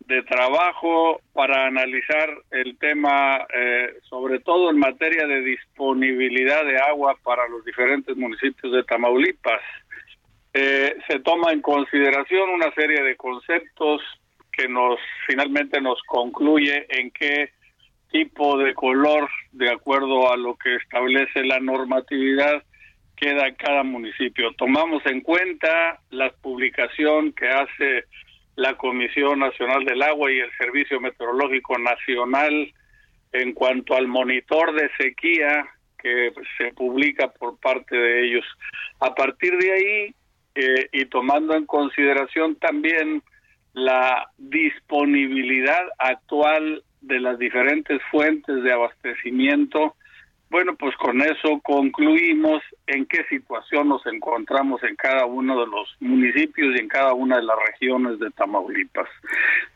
de 0.00 0.20
trabajo 0.24 1.20
para 1.32 1.66
analizar 1.66 2.28
el 2.50 2.76
tema, 2.78 3.46
eh, 3.54 4.00
sobre 4.10 4.40
todo 4.40 4.70
en 4.70 4.80
materia 4.80 5.28
de 5.28 5.42
disponibilidad 5.42 6.64
de 6.64 6.76
agua 6.78 7.16
para 7.22 7.46
los 7.46 7.64
diferentes 7.64 8.16
municipios 8.16 8.72
de 8.72 8.82
Tamaulipas. 8.82 9.62
Eh, 10.54 10.96
se 11.06 11.20
toma 11.20 11.52
en 11.52 11.62
consideración 11.62 12.50
una 12.50 12.74
serie 12.74 13.00
de 13.00 13.14
conceptos 13.14 14.02
que 14.50 14.66
nos 14.66 14.98
finalmente 15.28 15.80
nos 15.80 16.02
concluye 16.02 16.84
en 16.88 17.12
qué 17.12 17.52
tipo 18.10 18.58
de 18.58 18.74
color, 18.74 19.28
de 19.52 19.70
acuerdo 19.70 20.32
a 20.32 20.36
lo 20.36 20.56
que 20.56 20.76
establece 20.76 21.44
la 21.44 21.60
normatividad, 21.60 22.62
queda 23.16 23.54
cada 23.54 23.82
municipio. 23.82 24.52
Tomamos 24.54 25.04
en 25.06 25.20
cuenta 25.20 26.00
la 26.10 26.30
publicación 26.30 27.32
que 27.32 27.48
hace 27.48 28.04
la 28.56 28.74
Comisión 28.76 29.40
Nacional 29.40 29.84
del 29.84 30.02
Agua 30.02 30.32
y 30.32 30.40
el 30.40 30.50
Servicio 30.56 31.00
Meteorológico 31.00 31.78
Nacional 31.78 32.72
en 33.32 33.52
cuanto 33.52 33.94
al 33.94 34.08
monitor 34.08 34.74
de 34.74 34.90
sequía 34.98 35.66
que 35.98 36.32
se 36.56 36.72
publica 36.72 37.28
por 37.28 37.58
parte 37.58 37.96
de 37.96 38.24
ellos. 38.26 38.44
A 39.00 39.14
partir 39.14 39.56
de 39.58 39.72
ahí, 39.72 40.14
eh, 40.54 40.88
y 40.92 41.04
tomando 41.06 41.54
en 41.54 41.66
consideración 41.66 42.56
también 42.56 43.22
la 43.74 44.28
disponibilidad 44.38 45.86
actual 45.98 46.82
de 47.00 47.20
las 47.20 47.38
diferentes 47.38 48.00
fuentes 48.10 48.62
de 48.62 48.72
abastecimiento, 48.72 49.94
bueno, 50.50 50.76
pues 50.76 50.96
con 50.96 51.20
eso 51.20 51.60
concluimos 51.62 52.62
en 52.86 53.04
qué 53.04 53.22
situación 53.24 53.88
nos 53.88 54.06
encontramos 54.06 54.82
en 54.82 54.96
cada 54.96 55.26
uno 55.26 55.60
de 55.60 55.66
los 55.66 55.94
municipios 56.00 56.74
y 56.74 56.80
en 56.80 56.88
cada 56.88 57.12
una 57.12 57.36
de 57.36 57.42
las 57.42 57.56
regiones 57.66 58.18
de 58.18 58.30
Tamaulipas. 58.30 59.08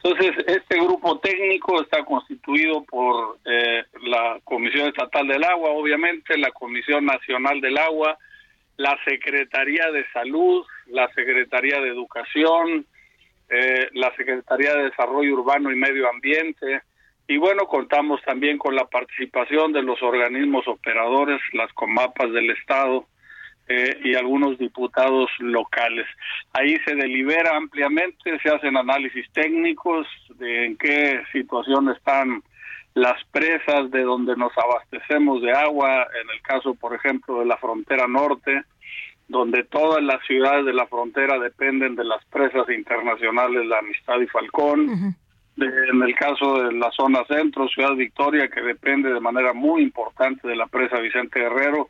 Entonces, 0.02 0.32
este 0.46 0.80
grupo 0.80 1.18
técnico 1.18 1.82
está 1.82 2.02
constituido 2.04 2.84
por 2.84 3.38
eh, 3.44 3.84
la 4.04 4.40
Comisión 4.44 4.88
Estatal 4.88 5.28
del 5.28 5.44
Agua, 5.44 5.70
obviamente, 5.72 6.38
la 6.38 6.50
Comisión 6.52 7.04
Nacional 7.04 7.60
del 7.60 7.76
Agua, 7.76 8.16
la 8.78 8.98
Secretaría 9.04 9.90
de 9.90 10.06
Salud, 10.12 10.64
la 10.86 11.06
Secretaría 11.12 11.82
de 11.82 11.88
Educación, 11.88 12.86
eh, 13.50 13.88
la 13.92 14.10
Secretaría 14.16 14.74
de 14.74 14.84
Desarrollo 14.84 15.34
Urbano 15.34 15.70
y 15.70 15.76
Medio 15.76 16.08
Ambiente, 16.08 16.80
y 17.28 17.36
bueno, 17.36 17.66
contamos 17.66 18.20
también 18.22 18.58
con 18.58 18.74
la 18.74 18.84
participación 18.86 19.72
de 19.72 19.82
los 19.82 20.02
organismos 20.02 20.66
operadores, 20.66 21.40
las 21.52 21.72
comapas 21.72 22.32
del 22.32 22.50
Estado 22.50 23.06
eh, 23.68 23.96
y 24.04 24.14
algunos 24.14 24.58
diputados 24.58 25.30
locales. 25.38 26.06
Ahí 26.52 26.76
se 26.84 26.94
delibera 26.94 27.56
ampliamente, 27.56 28.38
se 28.42 28.50
hacen 28.50 28.76
análisis 28.76 29.24
técnicos 29.32 30.06
de 30.36 30.66
en 30.66 30.76
qué 30.76 31.22
situación 31.32 31.90
están 31.90 32.42
las 32.94 33.24
presas 33.30 33.90
de 33.90 34.02
donde 34.02 34.36
nos 34.36 34.52
abastecemos 34.58 35.40
de 35.42 35.52
agua, 35.52 36.06
en 36.20 36.28
el 36.30 36.42
caso, 36.42 36.74
por 36.74 36.94
ejemplo, 36.94 37.38
de 37.38 37.46
la 37.46 37.56
frontera 37.56 38.06
norte, 38.06 38.64
donde 39.28 39.64
todas 39.64 40.02
las 40.02 40.22
ciudades 40.26 40.66
de 40.66 40.74
la 40.74 40.86
frontera 40.86 41.38
dependen 41.38 41.94
de 41.94 42.04
las 42.04 42.22
presas 42.26 42.68
internacionales 42.68 43.64
La 43.66 43.78
Amistad 43.78 44.20
y 44.20 44.26
Falcón. 44.26 45.16
De- 45.56 45.66
en 45.66 46.02
el 46.02 46.14
caso 46.14 46.62
de 46.62 46.72
la 46.72 46.90
zona 46.92 47.24
centro, 47.28 47.68
Ciudad 47.68 47.94
Victoria, 47.94 48.48
que 48.48 48.62
depende 48.62 49.12
de 49.12 49.20
manera 49.20 49.52
muy 49.52 49.82
importante 49.82 50.48
de 50.48 50.56
la 50.56 50.66
presa 50.66 50.98
Vicente 50.98 51.40
Guerrero, 51.40 51.88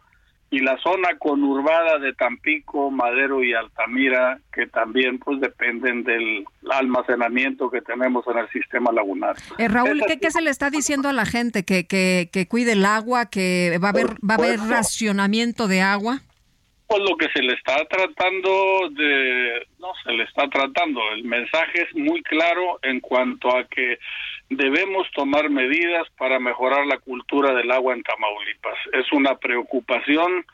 y 0.51 0.59
la 0.59 0.77
zona 0.83 1.17
conurbada 1.19 1.99
de 1.99 2.13
Tampico, 2.13 2.91
Madero 2.91 3.43
y 3.43 3.55
Altamira, 3.55 4.39
que 4.53 4.67
también 4.67 5.19
pues 5.19 5.41
dependen 5.41 6.05
del 6.05 6.45
almacenamiento 6.71 7.71
que 7.71 7.81
tenemos 7.81 8.25
en 8.27 8.37
el 8.37 8.49
sistema 8.51 8.93
lagunar. 8.93 9.35
Eh, 9.57 9.69
Raúl, 9.69 10.03
¿qué, 10.07 10.19
qué 10.19 10.31
se 10.31 10.43
le 10.43 10.51
está 10.51 10.69
diciendo 10.69 11.09
a 11.09 11.15
la 11.15 11.25
gente? 11.25 11.65
¿Que, 11.65 11.87
que, 11.87 12.29
que 12.31 12.47
cuide 12.49 12.73
el 12.73 12.85
agua, 12.85 13.27
que 13.31 13.79
va 13.83 13.89
a 13.89 13.91
haber, 13.93 14.09
va 14.17 14.35
a 14.35 14.39
haber 14.39 14.59
supuesto. 14.59 14.75
racionamiento 14.75 15.69
de 15.69 15.81
agua? 15.81 16.21
Pues 16.93 17.09
lo 17.09 17.17
que 17.17 17.31
se 17.31 17.41
le 17.41 17.55
está 17.55 17.87
tratando 17.87 18.91
de, 18.91 19.67
no 19.79 19.95
se 20.05 20.13
le 20.13 20.25
está 20.25 20.47
tratando, 20.51 21.01
el 21.13 21.25
mensaje 21.25 21.85
es 21.85 21.95
muy 21.95 22.21
claro 22.23 22.81
en 22.83 23.01
cuanto 23.01 23.49
a 23.57 23.65
que 23.65 23.99
debemos 24.51 25.11
tomar 25.13 25.49
medidas 25.49 26.07
para 26.19 26.39
mejorar 26.39 26.85
la 26.87 26.99
cultura 26.99 27.55
del 27.55 27.71
agua 27.71 27.95
en 27.95 28.03
Tamaulipas. 28.03 28.77
Es 28.93 29.11
una 29.11 29.39
preocupación 29.39 30.45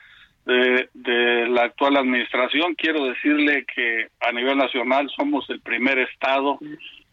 de, 0.47 0.89
de 0.94 1.49
la 1.49 1.65
actual 1.65 1.97
administración. 1.97 2.76
Quiero 2.76 3.07
decirle 3.07 3.67
que 3.75 4.07
a 4.20 4.31
nivel 4.31 4.58
nacional 4.58 5.10
somos 5.17 5.50
el 5.50 5.60
primer 5.60 5.99
estado 5.99 6.60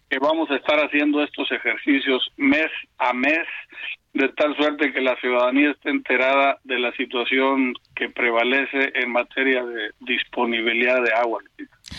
que 0.09 0.19
vamos 0.19 0.49
a 0.51 0.55
estar 0.55 0.79
haciendo 0.79 1.23
estos 1.23 1.51
ejercicios 1.51 2.31
mes 2.37 2.69
a 2.97 3.13
mes, 3.13 3.47
de 4.13 4.29
tal 4.29 4.55
suerte 4.55 4.93
que 4.93 5.01
la 5.01 5.15
ciudadanía 5.17 5.71
esté 5.71 5.89
enterada 5.89 6.57
de 6.63 6.79
la 6.79 6.91
situación 6.93 7.73
que 7.95 8.09
prevalece 8.09 8.91
en 8.95 9.11
materia 9.11 9.63
de 9.65 9.91
disponibilidad 9.99 11.03
de 11.03 11.11
agua. 11.13 11.41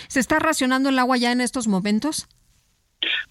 ¿Se 0.09 0.21
está 0.21 0.39
racionando 0.39 0.89
el 0.89 0.99
agua 0.99 1.19
ya 1.19 1.33
en 1.33 1.43
estos 1.43 1.69
momentos? 1.69 2.27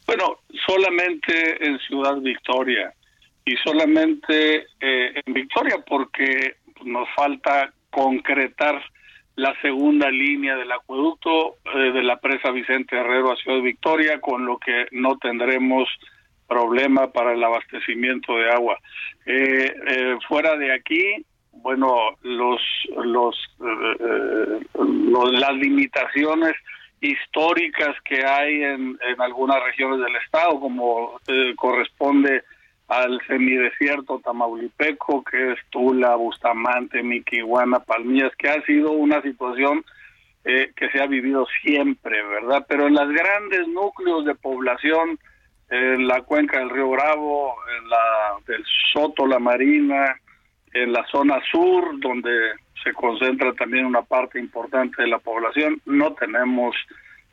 Bueno, 0.06 0.40
solamente 0.68 1.66
en 1.66 1.80
Ciudad 1.80 2.18
Victoria 2.18 2.94
y 3.44 3.56
solamente 3.58 4.68
eh, 4.80 5.22
en 5.26 5.34
Victoria 5.34 5.78
porque 5.88 6.58
nos 6.84 7.08
falta 7.16 7.74
concretar 7.90 8.84
la 9.36 9.54
segunda 9.62 10.10
línea 10.10 10.56
del 10.56 10.72
acueducto 10.72 11.58
eh, 11.74 11.92
de 11.92 12.04
la 12.04 12.18
presa 12.20 12.52
Vicente 12.52 12.96
Herrero 12.98 13.32
a 13.32 13.36
Ciudad 13.38 13.62
Victoria, 13.62 14.20
con 14.22 14.46
lo 14.46 14.58
que 14.58 14.88
no 14.92 15.18
tendremos 15.18 15.90
problema 16.48 17.12
para 17.12 17.34
el 17.34 17.44
abastecimiento 17.44 18.36
de 18.38 18.50
agua. 18.52 18.78
Eh, 19.26 19.76
eh, 19.88 20.18
fuera 20.28 20.56
de 20.56 20.72
aquí, 20.74 21.26
bueno, 21.52 21.96
los, 22.22 22.62
los, 23.04 23.36
los- 23.60 25.32
las 25.34 25.54
limitaciones 25.56 26.54
históricas 27.02 27.96
que 28.04 28.26
hay 28.26 28.64
en, 28.64 28.98
en 29.08 29.22
algunas 29.22 29.62
regiones 29.64 30.00
del 30.00 30.16
estado, 30.18 30.60
como 30.60 31.20
corresponde 31.56 32.44
al 32.88 33.20
semidesierto 33.28 34.20
tamaulipeco, 34.20 35.24
que 35.24 35.54
es 35.54 35.60
Tula, 35.70 36.16
Bustamante, 36.16 37.02
Miquihuana, 37.02 37.80
Palmillas, 37.80 38.36
que 38.38 38.50
ha 38.50 38.62
sido 38.64 38.92
una 38.92 39.22
situación 39.22 39.84
eh, 40.44 40.72
que 40.76 40.90
se 40.90 41.02
ha 41.02 41.08
vivido 41.08 41.48
siempre, 41.64 42.24
¿verdad? 42.24 42.66
Pero 42.70 42.88
en 42.88 42.94
los 42.94 43.10
grandes 43.10 43.68
núcleos 43.68 44.26
de 44.26 44.36
población, 44.36 45.18
en 45.70 46.08
la 46.08 46.22
cuenca 46.22 46.60
del 46.60 46.70
río 46.70 46.90
Bravo, 46.90 47.56
en 47.78 47.90
la 47.90 48.36
del 48.46 48.64
Soto, 48.94 49.26
la 49.26 49.40
Marina, 49.40 50.20
en 50.74 50.94
la 50.94 51.04
zona 51.08 51.42
sur, 51.52 52.00
donde 52.00 52.52
se 52.84 52.94
concentra 52.94 53.54
también 53.54 53.86
una 53.86 54.04
parte 54.04 54.38
importante 54.40 55.02
de 55.02 55.08
la 55.08 55.18
población, 55.18 55.82
no 55.86 56.14
tenemos 56.14 56.76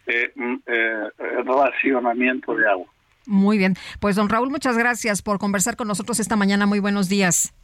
eh, 0.06 0.32
mm, 0.34 0.54
eh, 0.66 1.10
racionamiento 1.44 2.54
de 2.54 2.68
agua. 2.68 2.91
Muy 3.26 3.58
bien. 3.58 3.76
Pues 4.00 4.16
don 4.16 4.28
Raúl, 4.28 4.50
muchas 4.50 4.76
gracias 4.76 5.22
por 5.22 5.38
conversar 5.38 5.76
con 5.76 5.88
nosotros 5.88 6.20
esta 6.20 6.36
mañana. 6.36 6.66
Muy 6.66 6.80
buenos 6.80 7.08
días. 7.08 7.54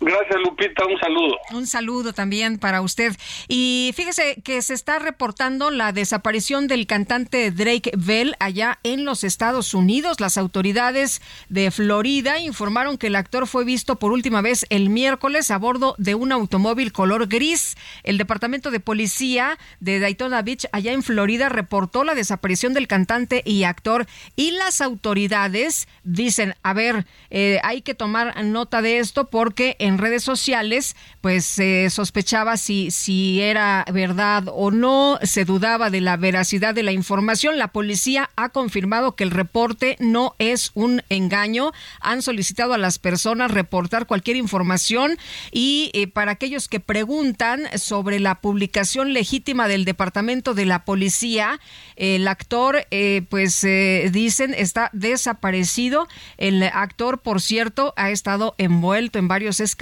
Gracias, 0.00 0.36
Lupita. 0.44 0.86
Un 0.86 0.98
saludo. 1.00 1.36
Un 1.52 1.66
saludo 1.66 2.12
también 2.12 2.58
para 2.58 2.82
usted. 2.82 3.16
Y 3.48 3.92
fíjese 3.96 4.40
que 4.44 4.62
se 4.62 4.74
está 4.74 5.00
reportando 5.00 5.70
la 5.70 5.92
desaparición 5.92 6.68
del 6.68 6.86
cantante 6.86 7.50
Drake 7.50 7.92
Bell 7.96 8.36
allá 8.38 8.78
en 8.84 9.04
los 9.04 9.24
Estados 9.24 9.74
Unidos. 9.74 10.20
Las 10.20 10.38
autoridades 10.38 11.20
de 11.48 11.70
Florida 11.72 12.38
informaron 12.38 12.96
que 12.96 13.08
el 13.08 13.16
actor 13.16 13.48
fue 13.48 13.64
visto 13.64 13.96
por 13.96 14.12
última 14.12 14.40
vez 14.40 14.66
el 14.70 14.88
miércoles 14.88 15.50
a 15.50 15.58
bordo 15.58 15.96
de 15.98 16.14
un 16.14 16.30
automóvil 16.30 16.92
color 16.92 17.26
gris. 17.26 17.76
El 18.04 18.18
departamento 18.18 18.70
de 18.70 18.80
policía 18.80 19.58
de 19.80 19.98
Daytona 19.98 20.42
Beach, 20.42 20.66
allá 20.70 20.92
en 20.92 21.02
Florida, 21.02 21.48
reportó 21.48 22.04
la 22.04 22.14
desaparición 22.14 22.72
del 22.72 22.86
cantante 22.86 23.42
y 23.44 23.64
actor. 23.64 24.06
Y 24.36 24.52
las 24.52 24.80
autoridades 24.80 25.88
dicen, 26.04 26.54
a 26.62 26.72
ver, 26.72 27.06
eh, 27.30 27.58
hay 27.64 27.82
que 27.82 27.94
tomar 27.94 28.44
nota 28.44 28.80
de 28.80 28.98
esto 28.98 29.28
porque 29.28 29.76
en 29.80 29.87
redes 29.96 30.24
sociales, 30.24 30.96
pues 31.22 31.46
se 31.46 31.88
sospechaba 31.88 32.58
si, 32.58 32.90
si 32.90 33.40
era 33.40 33.86
verdad 33.92 34.44
o 34.52 34.70
no, 34.70 35.18
se 35.22 35.44
dudaba 35.44 35.88
de 35.88 36.00
la 36.02 36.16
veracidad 36.16 36.74
de 36.74 36.82
la 36.82 36.92
información. 36.92 37.58
La 37.58 37.68
policía 37.68 38.30
ha 38.36 38.50
confirmado 38.50 39.16
que 39.16 39.24
el 39.24 39.30
reporte 39.30 39.96
no 40.00 40.34
es 40.38 40.72
un 40.74 41.02
engaño. 41.08 41.72
Han 42.00 42.22
solicitado 42.22 42.74
a 42.74 42.78
las 42.78 42.98
personas 42.98 43.50
reportar 43.50 44.06
cualquier 44.06 44.36
información 44.36 45.16
y 45.52 45.90
eh, 45.94 46.08
para 46.08 46.32
aquellos 46.32 46.68
que 46.68 46.80
preguntan 46.80 47.62
sobre 47.76 48.18
la 48.20 48.36
publicación 48.36 49.12
legítima 49.12 49.68
del 49.68 49.84
departamento 49.84 50.54
de 50.54 50.66
la 50.66 50.84
policía, 50.84 51.60
el 51.96 52.26
actor, 52.28 52.86
eh, 52.90 53.22
pues 53.28 53.62
eh, 53.64 54.10
dicen, 54.12 54.54
está 54.54 54.90
desaparecido. 54.92 56.08
El 56.36 56.62
actor, 56.62 57.20
por 57.20 57.40
cierto, 57.40 57.94
ha 57.96 58.10
estado 58.10 58.54
envuelto 58.58 59.18
en 59.18 59.28
varios 59.28 59.60
escándalos 59.60 59.77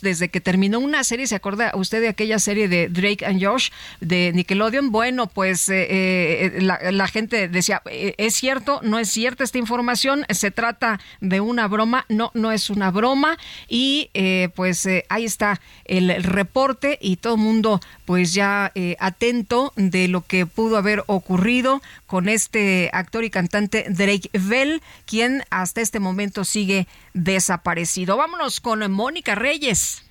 desde 0.00 0.28
que 0.28 0.40
terminó 0.40 0.78
una 0.78 1.02
serie. 1.02 1.26
¿Se 1.26 1.34
acuerda 1.34 1.72
usted 1.74 2.00
de 2.00 2.08
aquella 2.08 2.38
serie 2.38 2.68
de 2.68 2.88
Drake 2.88 3.26
and 3.26 3.44
Josh 3.44 3.70
de 4.00 4.30
Nickelodeon? 4.34 4.92
Bueno, 4.92 5.26
pues 5.26 5.68
eh, 5.68 5.86
eh, 5.90 6.60
la, 6.60 7.08
gente 7.08 7.48
decía, 7.48 7.82
eh, 7.90 8.14
¿es 8.18 8.34
cierto? 8.34 8.80
¿No 8.82 8.98
es 9.00 9.10
cierta 9.10 9.42
esta 9.42 9.58
información? 9.58 10.24
¿Se 10.30 10.52
trata 10.52 11.00
de 11.20 11.40
una 11.40 11.66
broma? 11.66 12.06
No, 12.08 12.30
no 12.34 12.52
es 12.52 12.70
una 12.70 12.90
broma. 12.90 13.36
Y 13.68 14.10
pues 14.54 14.88
ahí 15.08 15.24
está 15.24 15.60
el 15.84 16.22
reporte 16.22 16.98
y 17.00 17.16
todo 17.16 17.34
el 17.34 17.40
mundo 17.40 17.80
pues 18.04 18.34
ya 18.34 18.72
atento 18.98 19.72
de 19.76 20.08
lo 20.08 20.22
que 20.22 20.46
pudo 20.46 20.76
haber 20.76 21.02
ocurrido 21.06 21.82
con 22.06 22.28
este 22.28 22.90
actor 22.92 23.24
y 23.24 23.30
cantante 23.30 23.86
Drake 23.88 24.30
Bell, 24.32 24.82
quien 25.06 25.44
hasta 25.50 25.80
este 25.80 25.98
momento 25.98 26.44
sigue 26.44 26.86
desaparecido. 27.14 28.16
Vámonos 28.16 28.60
con 28.60 28.90
Mónica 28.90 29.34
Reyes. 29.34 30.02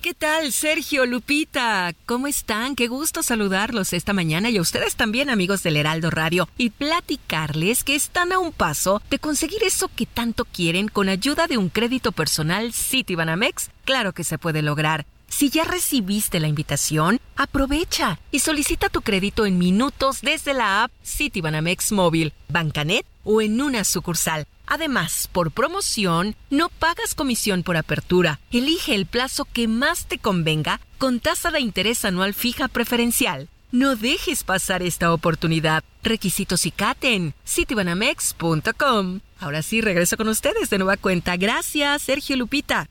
¿Qué 0.00 0.14
tal, 0.14 0.50
Sergio, 0.52 1.04
Lupita? 1.04 1.92
¿Cómo 2.06 2.26
están? 2.26 2.74
Qué 2.74 2.88
gusto 2.88 3.22
saludarlos 3.22 3.92
esta 3.92 4.14
mañana 4.14 4.48
y 4.48 4.56
a 4.56 4.62
ustedes 4.62 4.96
también, 4.96 5.28
amigos 5.28 5.62
del 5.62 5.76
Heraldo 5.76 6.10
Radio, 6.10 6.48
y 6.56 6.70
platicarles 6.70 7.84
que 7.84 7.94
están 7.94 8.32
a 8.32 8.38
un 8.38 8.50
paso 8.50 9.02
de 9.10 9.18
conseguir 9.18 9.62
eso 9.62 9.90
que 9.94 10.06
tanto 10.06 10.46
quieren 10.46 10.88
con 10.88 11.10
ayuda 11.10 11.48
de 11.48 11.58
un 11.58 11.68
crédito 11.68 12.12
personal 12.12 12.72
Citibanamex. 12.72 13.68
Claro 13.84 14.14
que 14.14 14.24
se 14.24 14.38
puede 14.38 14.62
lograr. 14.62 15.04
Si 15.28 15.50
ya 15.50 15.64
recibiste 15.64 16.40
la 16.40 16.48
invitación, 16.48 17.20
aprovecha 17.36 18.18
y 18.30 18.38
solicita 18.38 18.88
tu 18.88 19.02
crédito 19.02 19.44
en 19.44 19.58
minutos 19.58 20.22
desde 20.22 20.54
la 20.54 20.84
app 20.84 20.92
Citibanamex 21.04 21.92
Móvil, 21.92 22.32
Bancanet 22.48 23.04
o 23.22 23.42
en 23.42 23.60
una 23.60 23.84
sucursal. 23.84 24.46
Además, 24.70 25.28
por 25.32 25.50
promoción, 25.50 26.36
no 26.48 26.68
pagas 26.68 27.16
comisión 27.16 27.64
por 27.64 27.76
apertura. 27.76 28.38
Elige 28.52 28.94
el 28.94 29.04
plazo 29.04 29.44
que 29.44 29.66
más 29.66 30.06
te 30.06 30.16
convenga 30.18 30.80
con 30.96 31.18
tasa 31.18 31.50
de 31.50 31.58
interés 31.58 32.04
anual 32.04 32.34
fija 32.34 32.68
preferencial. 32.68 33.48
No 33.72 33.96
dejes 33.96 34.44
pasar 34.44 34.82
esta 34.82 35.12
oportunidad. 35.12 35.82
Requisitos 36.04 36.66
y 36.66 36.74
en 37.02 37.34
citibanamex.com. 37.44 39.20
Ahora 39.40 39.62
sí, 39.62 39.80
regreso 39.80 40.16
con 40.16 40.28
ustedes 40.28 40.70
de 40.70 40.78
nueva 40.78 40.96
cuenta. 40.96 41.36
Gracias, 41.36 42.02
Sergio 42.02 42.36
Lupita. 42.36 42.88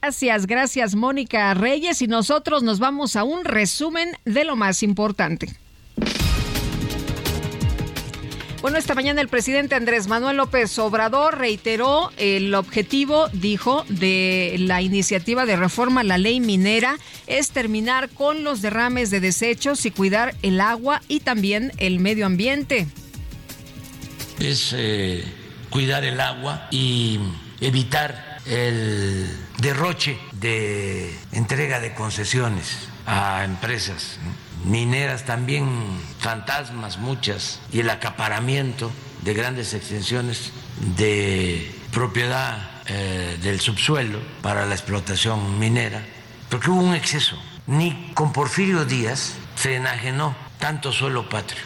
Gracias, 0.00 0.46
gracias 0.46 0.94
Mónica 0.94 1.52
Reyes 1.54 2.00
y 2.00 2.06
nosotros 2.06 2.62
nos 2.62 2.78
vamos 2.78 3.16
a 3.16 3.24
un 3.24 3.44
resumen 3.44 4.16
de 4.24 4.44
lo 4.44 4.56
más 4.56 4.82
importante. 4.82 5.58
Bueno, 8.60 8.76
esta 8.76 8.96
mañana 8.96 9.20
el 9.20 9.28
presidente 9.28 9.76
Andrés 9.76 10.08
Manuel 10.08 10.36
López 10.36 10.76
Obrador 10.80 11.38
reiteró 11.38 12.10
el 12.16 12.52
objetivo, 12.56 13.28
dijo, 13.32 13.84
de 13.88 14.56
la 14.58 14.82
iniciativa 14.82 15.46
de 15.46 15.54
reforma 15.54 16.00
a 16.00 16.04
la 16.04 16.18
ley 16.18 16.40
minera 16.40 16.98
es 17.28 17.52
terminar 17.52 18.08
con 18.08 18.42
los 18.42 18.60
derrames 18.60 19.10
de 19.10 19.20
desechos 19.20 19.86
y 19.86 19.92
cuidar 19.92 20.34
el 20.42 20.60
agua 20.60 21.02
y 21.06 21.20
también 21.20 21.72
el 21.76 22.00
medio 22.00 22.26
ambiente. 22.26 22.88
es 24.40 24.74
eh, 24.76 25.24
cuidar 25.70 26.04
el 26.04 26.20
agua 26.20 26.66
y 26.72 27.20
evitar 27.60 28.40
el 28.44 29.28
derroche 29.58 30.18
de 30.32 31.14
entrega 31.30 31.78
de 31.78 31.94
concesiones 31.94 32.88
a 33.06 33.44
empresas. 33.44 34.18
Mineras 34.64 35.24
también 35.24 35.68
fantasmas 36.18 36.98
muchas 36.98 37.60
y 37.72 37.80
el 37.80 37.90
acaparamiento 37.90 38.90
de 39.22 39.34
grandes 39.34 39.74
extensiones 39.74 40.52
de 40.96 41.74
propiedad 41.92 42.70
eh, 42.86 43.38
del 43.42 43.60
subsuelo 43.60 44.18
para 44.42 44.66
la 44.66 44.74
explotación 44.74 45.58
minera 45.58 46.02
porque 46.48 46.70
hubo 46.70 46.80
un 46.80 46.94
exceso. 46.94 47.36
Ni 47.66 48.12
con 48.14 48.32
Porfirio 48.32 48.84
Díaz 48.84 49.34
se 49.56 49.76
enajenó 49.76 50.34
tanto 50.58 50.92
suelo 50.92 51.28
patrio 51.28 51.62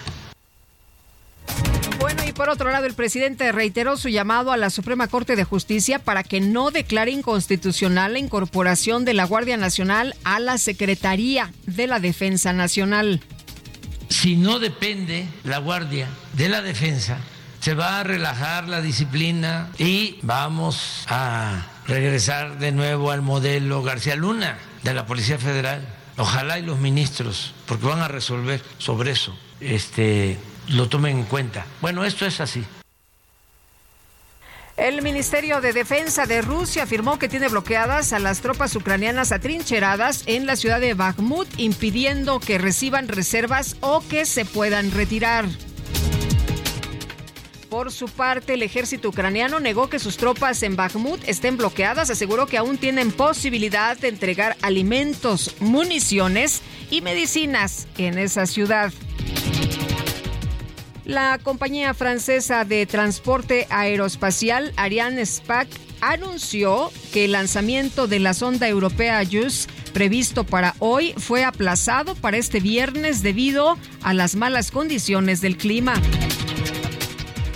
Bueno, 2.00 2.22
y 2.26 2.32
por 2.32 2.48
otro 2.48 2.70
lado, 2.70 2.86
el 2.86 2.94
presidente 2.94 3.52
reiteró 3.52 3.97
su 3.97 4.08
llamado 4.08 4.50
a 4.50 4.56
la 4.56 4.70
Suprema 4.70 5.06
Corte 5.06 5.36
de 5.36 5.44
Justicia 5.44 5.98
para 6.00 6.24
que 6.24 6.40
no 6.40 6.70
declare 6.70 7.10
inconstitucional 7.12 8.14
la 8.14 8.18
incorporación 8.18 9.05
de 9.05 9.14
la 9.14 9.24
Guardia 9.24 9.56
Nacional 9.56 10.14
a 10.24 10.40
la 10.40 10.58
Secretaría 10.58 11.52
de 11.66 11.86
la 11.86 12.00
Defensa 12.00 12.52
Nacional. 12.52 13.20
si 14.08 14.36
no 14.36 14.58
depende 14.58 15.26
la 15.44 15.58
Guardia 15.58 16.08
de 16.34 16.48
la 16.48 16.60
Defensa, 16.60 17.18
se 17.60 17.74
va 17.74 18.00
a 18.00 18.02
relajar 18.02 18.68
la 18.68 18.82
disciplina 18.82 19.70
y 19.78 20.18
vamos 20.22 21.05
a 21.08 21.66
regresar 21.86 22.58
de 22.58 22.72
nuevo 22.72 23.12
al 23.12 23.22
modelo 23.22 23.82
García 23.84 24.16
Luna 24.16 24.58
de 24.82 24.92
la 24.92 25.06
Policía 25.06 25.39
Federal. 25.39 25.86
Ojalá 26.18 26.58
y 26.58 26.62
los 26.62 26.78
ministros, 26.78 27.55
porque 27.66 27.86
van 27.86 28.00
a 28.00 28.08
resolver 28.08 28.60
sobre 28.78 29.12
eso. 29.12 29.34
Este, 29.60 30.36
lo 30.73 30.89
tomen 30.89 31.18
en 31.18 31.25
cuenta. 31.25 31.65
Bueno, 31.81 32.05
esto 32.05 32.26
es 32.26 32.41
así. 32.41 32.65
El 34.76 35.02
Ministerio 35.02 35.60
de 35.60 35.75
Defensa 35.75 36.25
de 36.25 36.41
Rusia 36.41 36.84
afirmó 36.84 37.18
que 37.18 37.28
tiene 37.28 37.49
bloqueadas 37.49 38.12
a 38.15 38.18
las 38.18 38.41
tropas 38.41 38.75
ucranianas 38.75 39.31
atrincheradas 39.31 40.25
en 40.26 40.47
la 40.47 40.57
ciudad 40.57 40.81
de 40.81 40.94
Bakhmut, 40.94 41.47
impidiendo 41.59 42.41
que 42.41 42.57
reciban 42.57 43.09
reservas 43.09 43.76
o 43.81 44.02
que 44.09 44.25
se 44.25 44.47
puedan 44.47 44.91
retirar. 44.91 45.47
Por 47.68 47.92
su 47.92 48.07
parte, 48.07 48.55
el 48.55 48.62
ejército 48.62 49.10
ucraniano 49.10 49.60
negó 49.60 49.89
que 49.89 49.99
sus 49.99 50.17
tropas 50.17 50.62
en 50.62 50.76
Bakhmut 50.76 51.23
estén 51.26 51.57
bloqueadas, 51.57 52.10
aseguró 52.10 52.47
que 52.47 52.59
aún 52.59 52.76
tienen 52.76 53.12
posibilidad 53.12 53.97
de 53.97 54.09
entregar 54.09 54.57
alimentos, 54.62 55.55
municiones 55.60 56.60
y 56.91 57.02
medicinas 57.02 57.89
en 57.99 58.18
esa 58.18 58.47
ciudad. 58.47 58.92
La 61.12 61.39
compañía 61.42 61.92
francesa 61.92 62.65
de 62.65 62.86
transporte 62.86 63.66
aeroespacial 63.68 64.73
Ariane 64.76 65.26
SPAC 65.26 65.68
anunció 66.00 66.91
que 67.12 67.26
el 67.26 67.32
lanzamiento 67.32 68.07
de 68.07 68.18
la 68.18 68.32
sonda 68.32 68.66
europea 68.66 69.23
JUICE 69.23 69.68
previsto 69.92 70.44
para 70.44 70.74
hoy 70.78 71.12
fue 71.18 71.44
aplazado 71.44 72.15
para 72.15 72.39
este 72.39 72.60
viernes 72.60 73.23
debido 73.23 73.76
a 74.02 74.15
las 74.15 74.36
malas 74.36 74.70
condiciones 74.70 75.42
del 75.42 75.58
clima. 75.58 76.00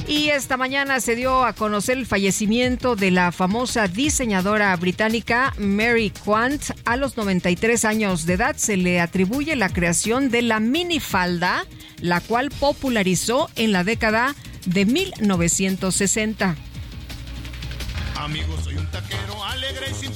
Y 0.08 0.28
esta 0.28 0.56
mañana 0.56 1.00
se 1.00 1.16
dio 1.16 1.44
a 1.44 1.52
conocer 1.52 1.98
el 1.98 2.06
fallecimiento 2.06 2.94
de 2.94 3.10
la 3.10 3.32
famosa 3.32 3.88
diseñadora 3.88 4.74
británica 4.76 5.52
Mary 5.58 6.12
Quant. 6.24 6.62
A 6.84 6.96
los 6.96 7.16
93 7.16 7.84
años 7.84 8.24
de 8.24 8.34
edad 8.34 8.54
se 8.54 8.76
le 8.76 9.00
atribuye 9.00 9.56
la 9.56 9.68
creación 9.68 10.30
de 10.30 10.42
la 10.42 10.60
minifalda, 10.60 11.66
la 12.00 12.20
cual 12.20 12.50
popularizó 12.50 13.50
en 13.56 13.72
la 13.72 13.82
década 13.82 14.36
de 14.64 14.86
1960. 14.86 16.54
Amigos, 18.14 18.60
soy 18.62 18.76
un 18.76 18.86
taquero 18.92 19.44
alegre 19.44 19.86
y 19.90 20.06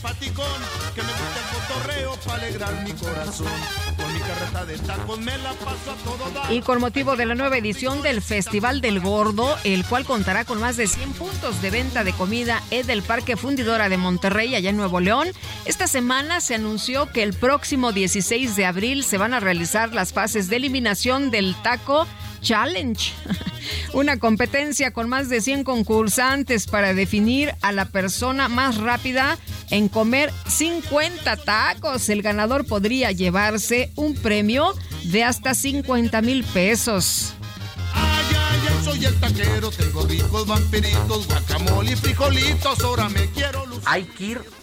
Y 6.51 6.61
con 6.63 6.81
motivo 6.81 7.17
de 7.17 7.27
la 7.27 7.35
nueva 7.35 7.59
edición 7.59 8.03
del 8.03 8.23
Festival 8.23 8.81
del 8.81 9.01
Gordo, 9.01 9.57
el 9.65 9.85
cual 9.85 10.05
contará 10.05 10.45
con 10.45 10.61
más 10.61 10.77
de 10.77 10.87
100 10.87 11.13
puntos 11.13 11.63
de 11.63 11.71
venta 11.71 12.05
de 12.05 12.13
comida 12.13 12.63
en 12.71 12.91
el 12.91 13.03
Parque 13.03 13.37
Fundidora 13.37 13.89
de 13.89 13.97
Monterrey, 13.97 14.55
allá 14.55 14.71
en 14.71 14.77
Nuevo 14.77 15.01
León, 15.01 15.29
esta 15.65 15.87
semana 15.87 16.41
se 16.41 16.55
anunció 16.55 17.11
que 17.13 17.23
el 17.23 17.35
próximo 17.35 17.93
16 17.93 18.57
de 18.57 18.67
abril 18.67 19.05
se 19.05 19.19
van 19.19 19.35
a 19.35 19.41
realizar 19.41 19.95
las 19.95 20.13
fases 20.13 20.49
de 20.49 20.57
eliminación 20.57 21.31
del 21.31 21.55
taco 21.63 22.07
Challenge, 22.41 23.13
una 23.93 24.19
competencia 24.19 24.93
con 24.93 25.09
más 25.09 25.29
de 25.29 25.41
100 25.41 25.65
concursantes 25.65 26.67
para 26.67 26.95
definir 26.95 27.55
a 27.61 27.73
la 27.73 27.87
persona 27.87 28.49
más 28.49 28.79
rápida 28.79 29.39
en 29.71 29.89
comer 29.89 30.33
50 30.49 31.37
tacos. 31.39 32.09
El 32.09 32.23
ganador 32.23 32.67
podría 32.67 33.13
llevarse 33.13 33.93
un 33.97 34.15
premio 34.15 34.75
de 35.05 35.25
hasta 35.25 35.55
50 35.55 36.23
mil 36.23 36.45
pesos. 36.45 37.35
Ay, 37.95 38.25
ay, 38.31 38.61
ay, 38.69 38.85
soy 38.85 39.05
el 39.05 39.15
taquero, 39.21 39.71
tengo 39.71 40.07
ricos 40.07 40.47
vampiritos, 40.47 41.27
guacamole 41.27 41.93
y 41.93 41.97
frijolitos, 41.97 42.81
ahora 42.81 43.09
me 43.09 43.27
quiero 43.31 43.67
lucir. 43.67 43.83
Hay 43.87 44.05
que 44.05 44.25
ir 44.25 44.60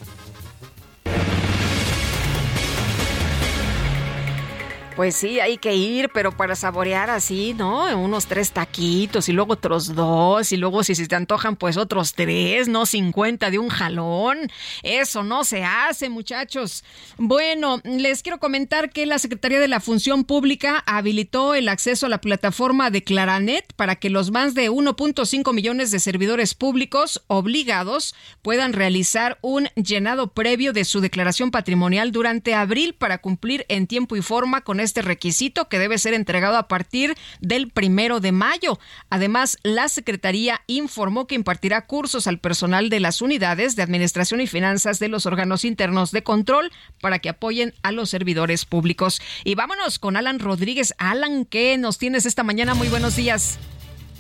Pues 4.98 5.16
sí, 5.16 5.40
hay 5.40 5.60
que 5.60 5.76
ir, 5.76 6.10
pero 6.12 6.36
para 6.36 6.56
saborear 6.56 7.12
así, 7.12 7.54
¿no? 7.54 7.86
Unos 8.00 8.26
tres 8.26 8.50
taquitos 8.50 9.30
y 9.30 9.32
luego 9.32 9.54
otros 9.54 9.94
dos 9.94 10.52
y 10.52 10.58
luego 10.58 10.84
si 10.84 10.96
se 10.96 11.08
te 11.08 11.16
antojan 11.16 11.56
pues 11.56 11.78
otros 11.78 12.16
tres, 12.16 12.68
no 12.68 12.88
50 12.88 13.52
de 13.52 13.60
un 13.60 13.70
jalón. 13.70 14.50
Eso 14.82 15.22
no 15.22 15.44
se 15.44 15.64
hace, 15.64 16.10
muchachos. 16.10 16.84
Bueno, 17.20 17.80
les 17.84 18.24
quiero 18.24 18.40
comentar 18.40 18.90
que 18.90 19.06
la 19.06 19.20
Secretaría 19.20 19.60
de 19.60 19.68
la 19.68 19.82
Función 19.82 20.24
Pública 20.24 20.84
habilitó 20.88 21.54
el 21.54 21.70
acceso 21.70 22.08
a 22.08 22.10
la 22.10 22.20
plataforma 22.20 22.90
de 22.90 23.04
Claranet 23.04 23.72
para 23.76 23.98
que 23.98 24.10
los 24.10 24.32
más 24.32 24.56
de 24.56 24.72
1.5 24.72 25.54
millones 25.54 25.92
de 25.92 26.00
servidores 26.00 26.56
públicos 26.56 27.24
obligados 27.28 28.16
puedan 28.42 28.74
realizar 28.74 29.38
un 29.44 29.68
llenado 29.76 30.34
previo 30.34 30.74
de 30.74 30.86
su 30.86 31.02
declaración 31.02 31.52
patrimonial 31.52 32.12
durante 32.12 32.56
abril 32.56 32.96
para 32.96 33.20
cumplir 33.20 33.64
en 33.70 33.86
tiempo 33.86 34.16
y 34.16 34.24
forma 34.24 34.62
con 34.62 34.87
este 34.88 35.04
requisito 35.04 35.70
que 35.70 35.78
debe 35.78 36.00
ser 36.00 36.16
entregado 36.16 36.58
a 36.58 36.68
partir 36.68 37.16
del 37.40 37.70
primero 37.70 38.20
de 38.20 38.32
mayo. 38.32 38.80
Además, 39.12 39.60
la 39.62 39.88
Secretaría 39.90 40.62
informó 40.66 41.28
que 41.28 41.36
impartirá 41.36 41.86
cursos 41.86 42.26
al 42.26 42.40
personal 42.40 42.90
de 42.90 43.00
las 43.00 43.22
unidades 43.22 43.76
de 43.76 43.84
administración 43.84 44.42
y 44.42 44.48
finanzas 44.48 44.98
de 44.98 45.10
los 45.10 45.26
órganos 45.28 45.64
internos 45.64 46.12
de 46.12 46.24
control 46.24 46.72
para 47.02 47.20
que 47.20 47.30
apoyen 47.30 47.74
a 47.84 47.92
los 47.92 48.10
servidores 48.10 48.66
públicos. 48.66 49.22
Y 49.44 49.54
vámonos 49.54 50.00
con 50.00 50.18
Alan 50.18 50.40
Rodríguez. 50.40 50.96
Alan, 50.98 51.46
¿qué 51.46 51.78
nos 51.78 51.98
tienes 52.00 52.26
esta 52.26 52.44
mañana? 52.44 52.74
Muy 52.74 52.88
buenos 52.88 53.16
días. 53.16 53.60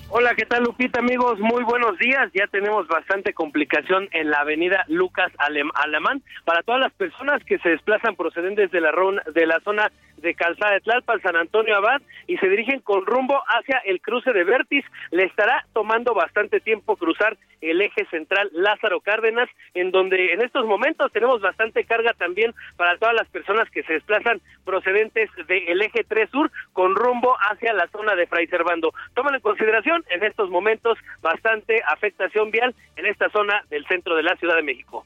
Hola, 0.10 0.36
¿qué 0.36 0.46
tal 0.46 0.64
Lupita 0.64 1.00
amigos? 1.00 1.38
Muy 1.40 1.64
buenos 1.66 1.98
días. 2.00 2.32
Ya 2.34 2.48
tenemos 2.48 2.88
bastante 2.88 3.34
complicación 3.34 4.08
en 4.14 4.30
la 4.30 4.38
avenida 4.40 4.86
Lucas 4.88 5.34
Alem- 5.38 5.72
Alemán 5.74 6.24
para 6.46 6.64
todas 6.64 6.80
las 6.80 6.94
personas 6.94 7.44
que 7.44 7.60
se 7.60 7.70
desplazan 7.70 8.16
procedentes 8.16 8.72
de 8.72 8.80
la, 8.80 8.92
de 9.36 9.46
la 9.46 9.60
zona 9.66 9.92
de 10.18 10.34
Calzada 10.36 10.74
de 10.74 10.82
Tlalpan, 10.82 11.22
San 11.22 11.36
Antonio 11.36 11.76
Abad 11.76 12.02
y 12.28 12.38
se 12.38 12.50
dirigen 12.50 12.82
con 12.82 13.06
rumbo 13.06 13.42
hacia 13.48 13.80
el 13.86 14.02
cruce 14.02 14.34
de 14.34 14.44
Vértiz. 14.44 14.86
Le 15.12 15.24
estará 15.24 15.66
tomando 15.74 16.14
bastante 16.14 16.60
tiempo 16.60 16.96
cruzar 16.96 17.38
el 17.62 17.82
eje 17.82 18.06
central 18.10 18.50
Lázaro 18.54 19.00
Cárdenas, 19.02 19.50
en 19.74 19.92
donde 19.92 20.34
en 20.34 20.42
estos 20.42 20.66
momentos 20.66 21.12
tenemos 21.12 21.42
bastante 21.42 21.84
carga 21.86 22.14
también 22.14 22.54
para 22.76 22.98
todas 22.98 23.16
las 23.16 23.28
personas 23.30 23.70
que 23.72 23.84
se 23.84 23.94
desplazan 23.94 24.42
procedentes 24.66 25.30
del 25.48 25.82
eje 25.82 26.04
3 26.04 26.30
Sur 26.30 26.52
con 26.74 26.96
rumbo 26.96 27.36
hacia 27.50 27.74
la 27.74 27.88
zona 27.88 28.16
de 28.16 28.28
Fray 28.28 28.48
Servando. 28.48 28.94
Toman 29.16 29.36
en 29.36 29.42
consideración 29.42 30.04
en 30.10 30.24
estos 30.24 30.50
momentos 30.50 30.98
bastante 31.22 31.82
afectación 31.88 32.52
vial 32.52 32.76
en 32.96 33.06
esta 33.06 33.30
zona 33.30 33.64
del 33.70 33.86
centro 33.88 34.16
de 34.16 34.24
la 34.24 34.36
Ciudad 34.36 34.56
de 34.56 34.64
México. 34.64 35.06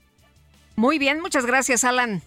Muy 0.76 1.00
bien, 1.00 1.22
muchas 1.22 1.46
gracias, 1.46 1.84
Alan. 1.84 2.22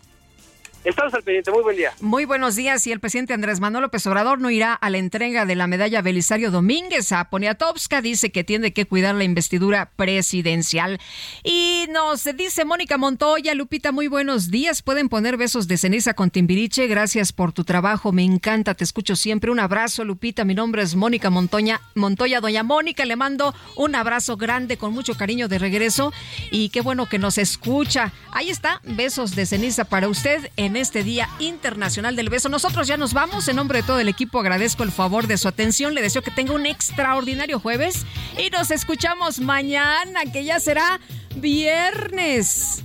Estamos 0.85 1.15
al 1.15 1.23
pendiente, 1.23 1.51
muy 1.51 1.63
buen 1.63 1.77
día. 1.79 1.93
Muy 2.03 2.27
buenos 2.27 2.57
días. 2.57 2.87
Y 2.87 2.93
el 2.93 3.01
presidente 3.01 3.33
Andrés 3.33 3.59
Manuel 3.59 3.85
López 3.85 4.07
Obrador 4.07 4.39
no 4.39 4.51
irá 4.51 4.75
a 4.75 4.91
la 4.91 4.99
entrega 4.99 5.47
de 5.47 5.55
la 5.55 5.67
medalla 5.67 6.03
Belisario 6.03 6.51
Domínguez 6.51 7.11
a 7.11 7.31
Poniatowska. 7.31 8.03
Dice 8.03 8.31
que 8.31 8.45
tiene 8.45 8.75
que 8.75 8.85
cuidar 8.85 9.15
la 9.15 9.25
investidura 9.25 9.91
presidencial. 9.97 11.01
Y 11.43 11.87
nos 11.91 12.25
dice 12.37 12.67
Mónica 12.67 12.99
Montoya, 12.99 13.55
Lupita, 13.55 13.93
muy 13.93 14.09
buenos 14.09 14.51
días. 14.51 14.83
Pueden 14.83 15.09
poner 15.09 15.39
besos 15.39 15.69
de 15.69 15.79
ceniza 15.79 16.13
con 16.13 16.29
Timbiriche. 16.29 16.87
Gracias 16.87 17.33
por 17.33 17.53
tu 17.53 17.65
trabajo. 17.65 18.13
Me 18.13 18.23
encanta, 18.23 18.75
te 18.75 18.85
escucho 18.85 19.17
siempre. 19.17 19.51
Un 19.51 19.61
abrazo, 19.61 20.05
Lupita. 20.05 20.45
Mi 20.45 20.55
nombre 20.55 20.83
es 20.83 20.97
Mónica 20.97 21.31
Montoya. 21.31 21.81
Montoya, 21.95 22.43
doña 22.43 22.63
Mónica, 22.63 23.07
le 23.07 23.17
mando 23.17 23.55
un 23.77 23.95
abrazo 23.95 24.37
grande 24.37 24.77
con 24.77 24.93
mucho 24.93 25.15
cariño 25.15 25.49
de 25.49 25.59
regreso. 25.59 26.13
Y 26.51 26.69
qué 26.69 26.83
bueno 26.83 27.07
que 27.07 27.19
nos 27.19 27.39
escucha. 27.39 28.13
Ahí 28.33 28.51
está, 28.51 28.83
besos 28.85 29.35
de 29.35 29.47
ceniza 29.47 29.87
para 29.87 30.09
usted 30.09 30.51
en 30.59 30.74
este 30.77 31.03
Día 31.03 31.29
Internacional 31.39 32.17
del 32.17 32.31
Beso. 32.31 32.49
Nosotros 32.49 32.87
ya 32.87 32.97
nos 32.97 33.13
vamos. 33.13 33.49
En 33.49 33.57
nombre 33.57 33.81
de 33.81 33.87
todo 33.87 33.99
el 34.01 34.09
equipo 34.09 34.41
agradezco 34.41 34.83
el 34.83 34.93
favor 34.93 35.27
de 35.27 35.39
su 35.39 35.49
atención. 35.49 35.95
Le 35.95 36.03
deseo 36.03 36.23
que 36.23 36.31
tenga 36.31 36.55
un 36.55 36.67
extraordinario 36.67 37.61
jueves 37.61 38.07
y 38.39 38.51
nos 38.51 38.71
escuchamos 38.71 39.41
mañana, 39.41 40.25
que 40.33 40.45
ya 40.45 40.61
será 40.61 41.01
viernes. 41.37 42.85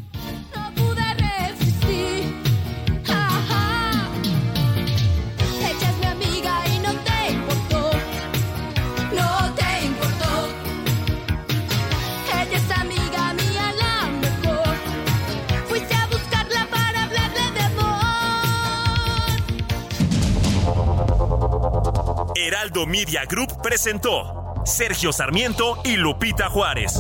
Heraldo 22.48 22.86
Media 22.86 23.26
Group 23.26 23.62
presentó 23.62 24.54
Sergio 24.66 25.12
Sarmiento 25.12 25.82
y 25.84 25.98
Lupita 25.98 26.50
Juárez. 26.50 26.94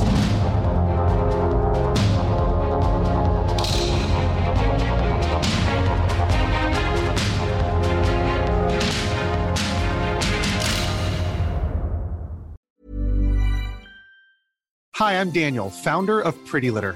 Hi, 14.95 15.13
I'm 15.13 15.31
Daniel, 15.31 15.69
founder 15.69 16.19
of 16.19 16.35
Pretty 16.45 16.69
Litter. 16.69 16.95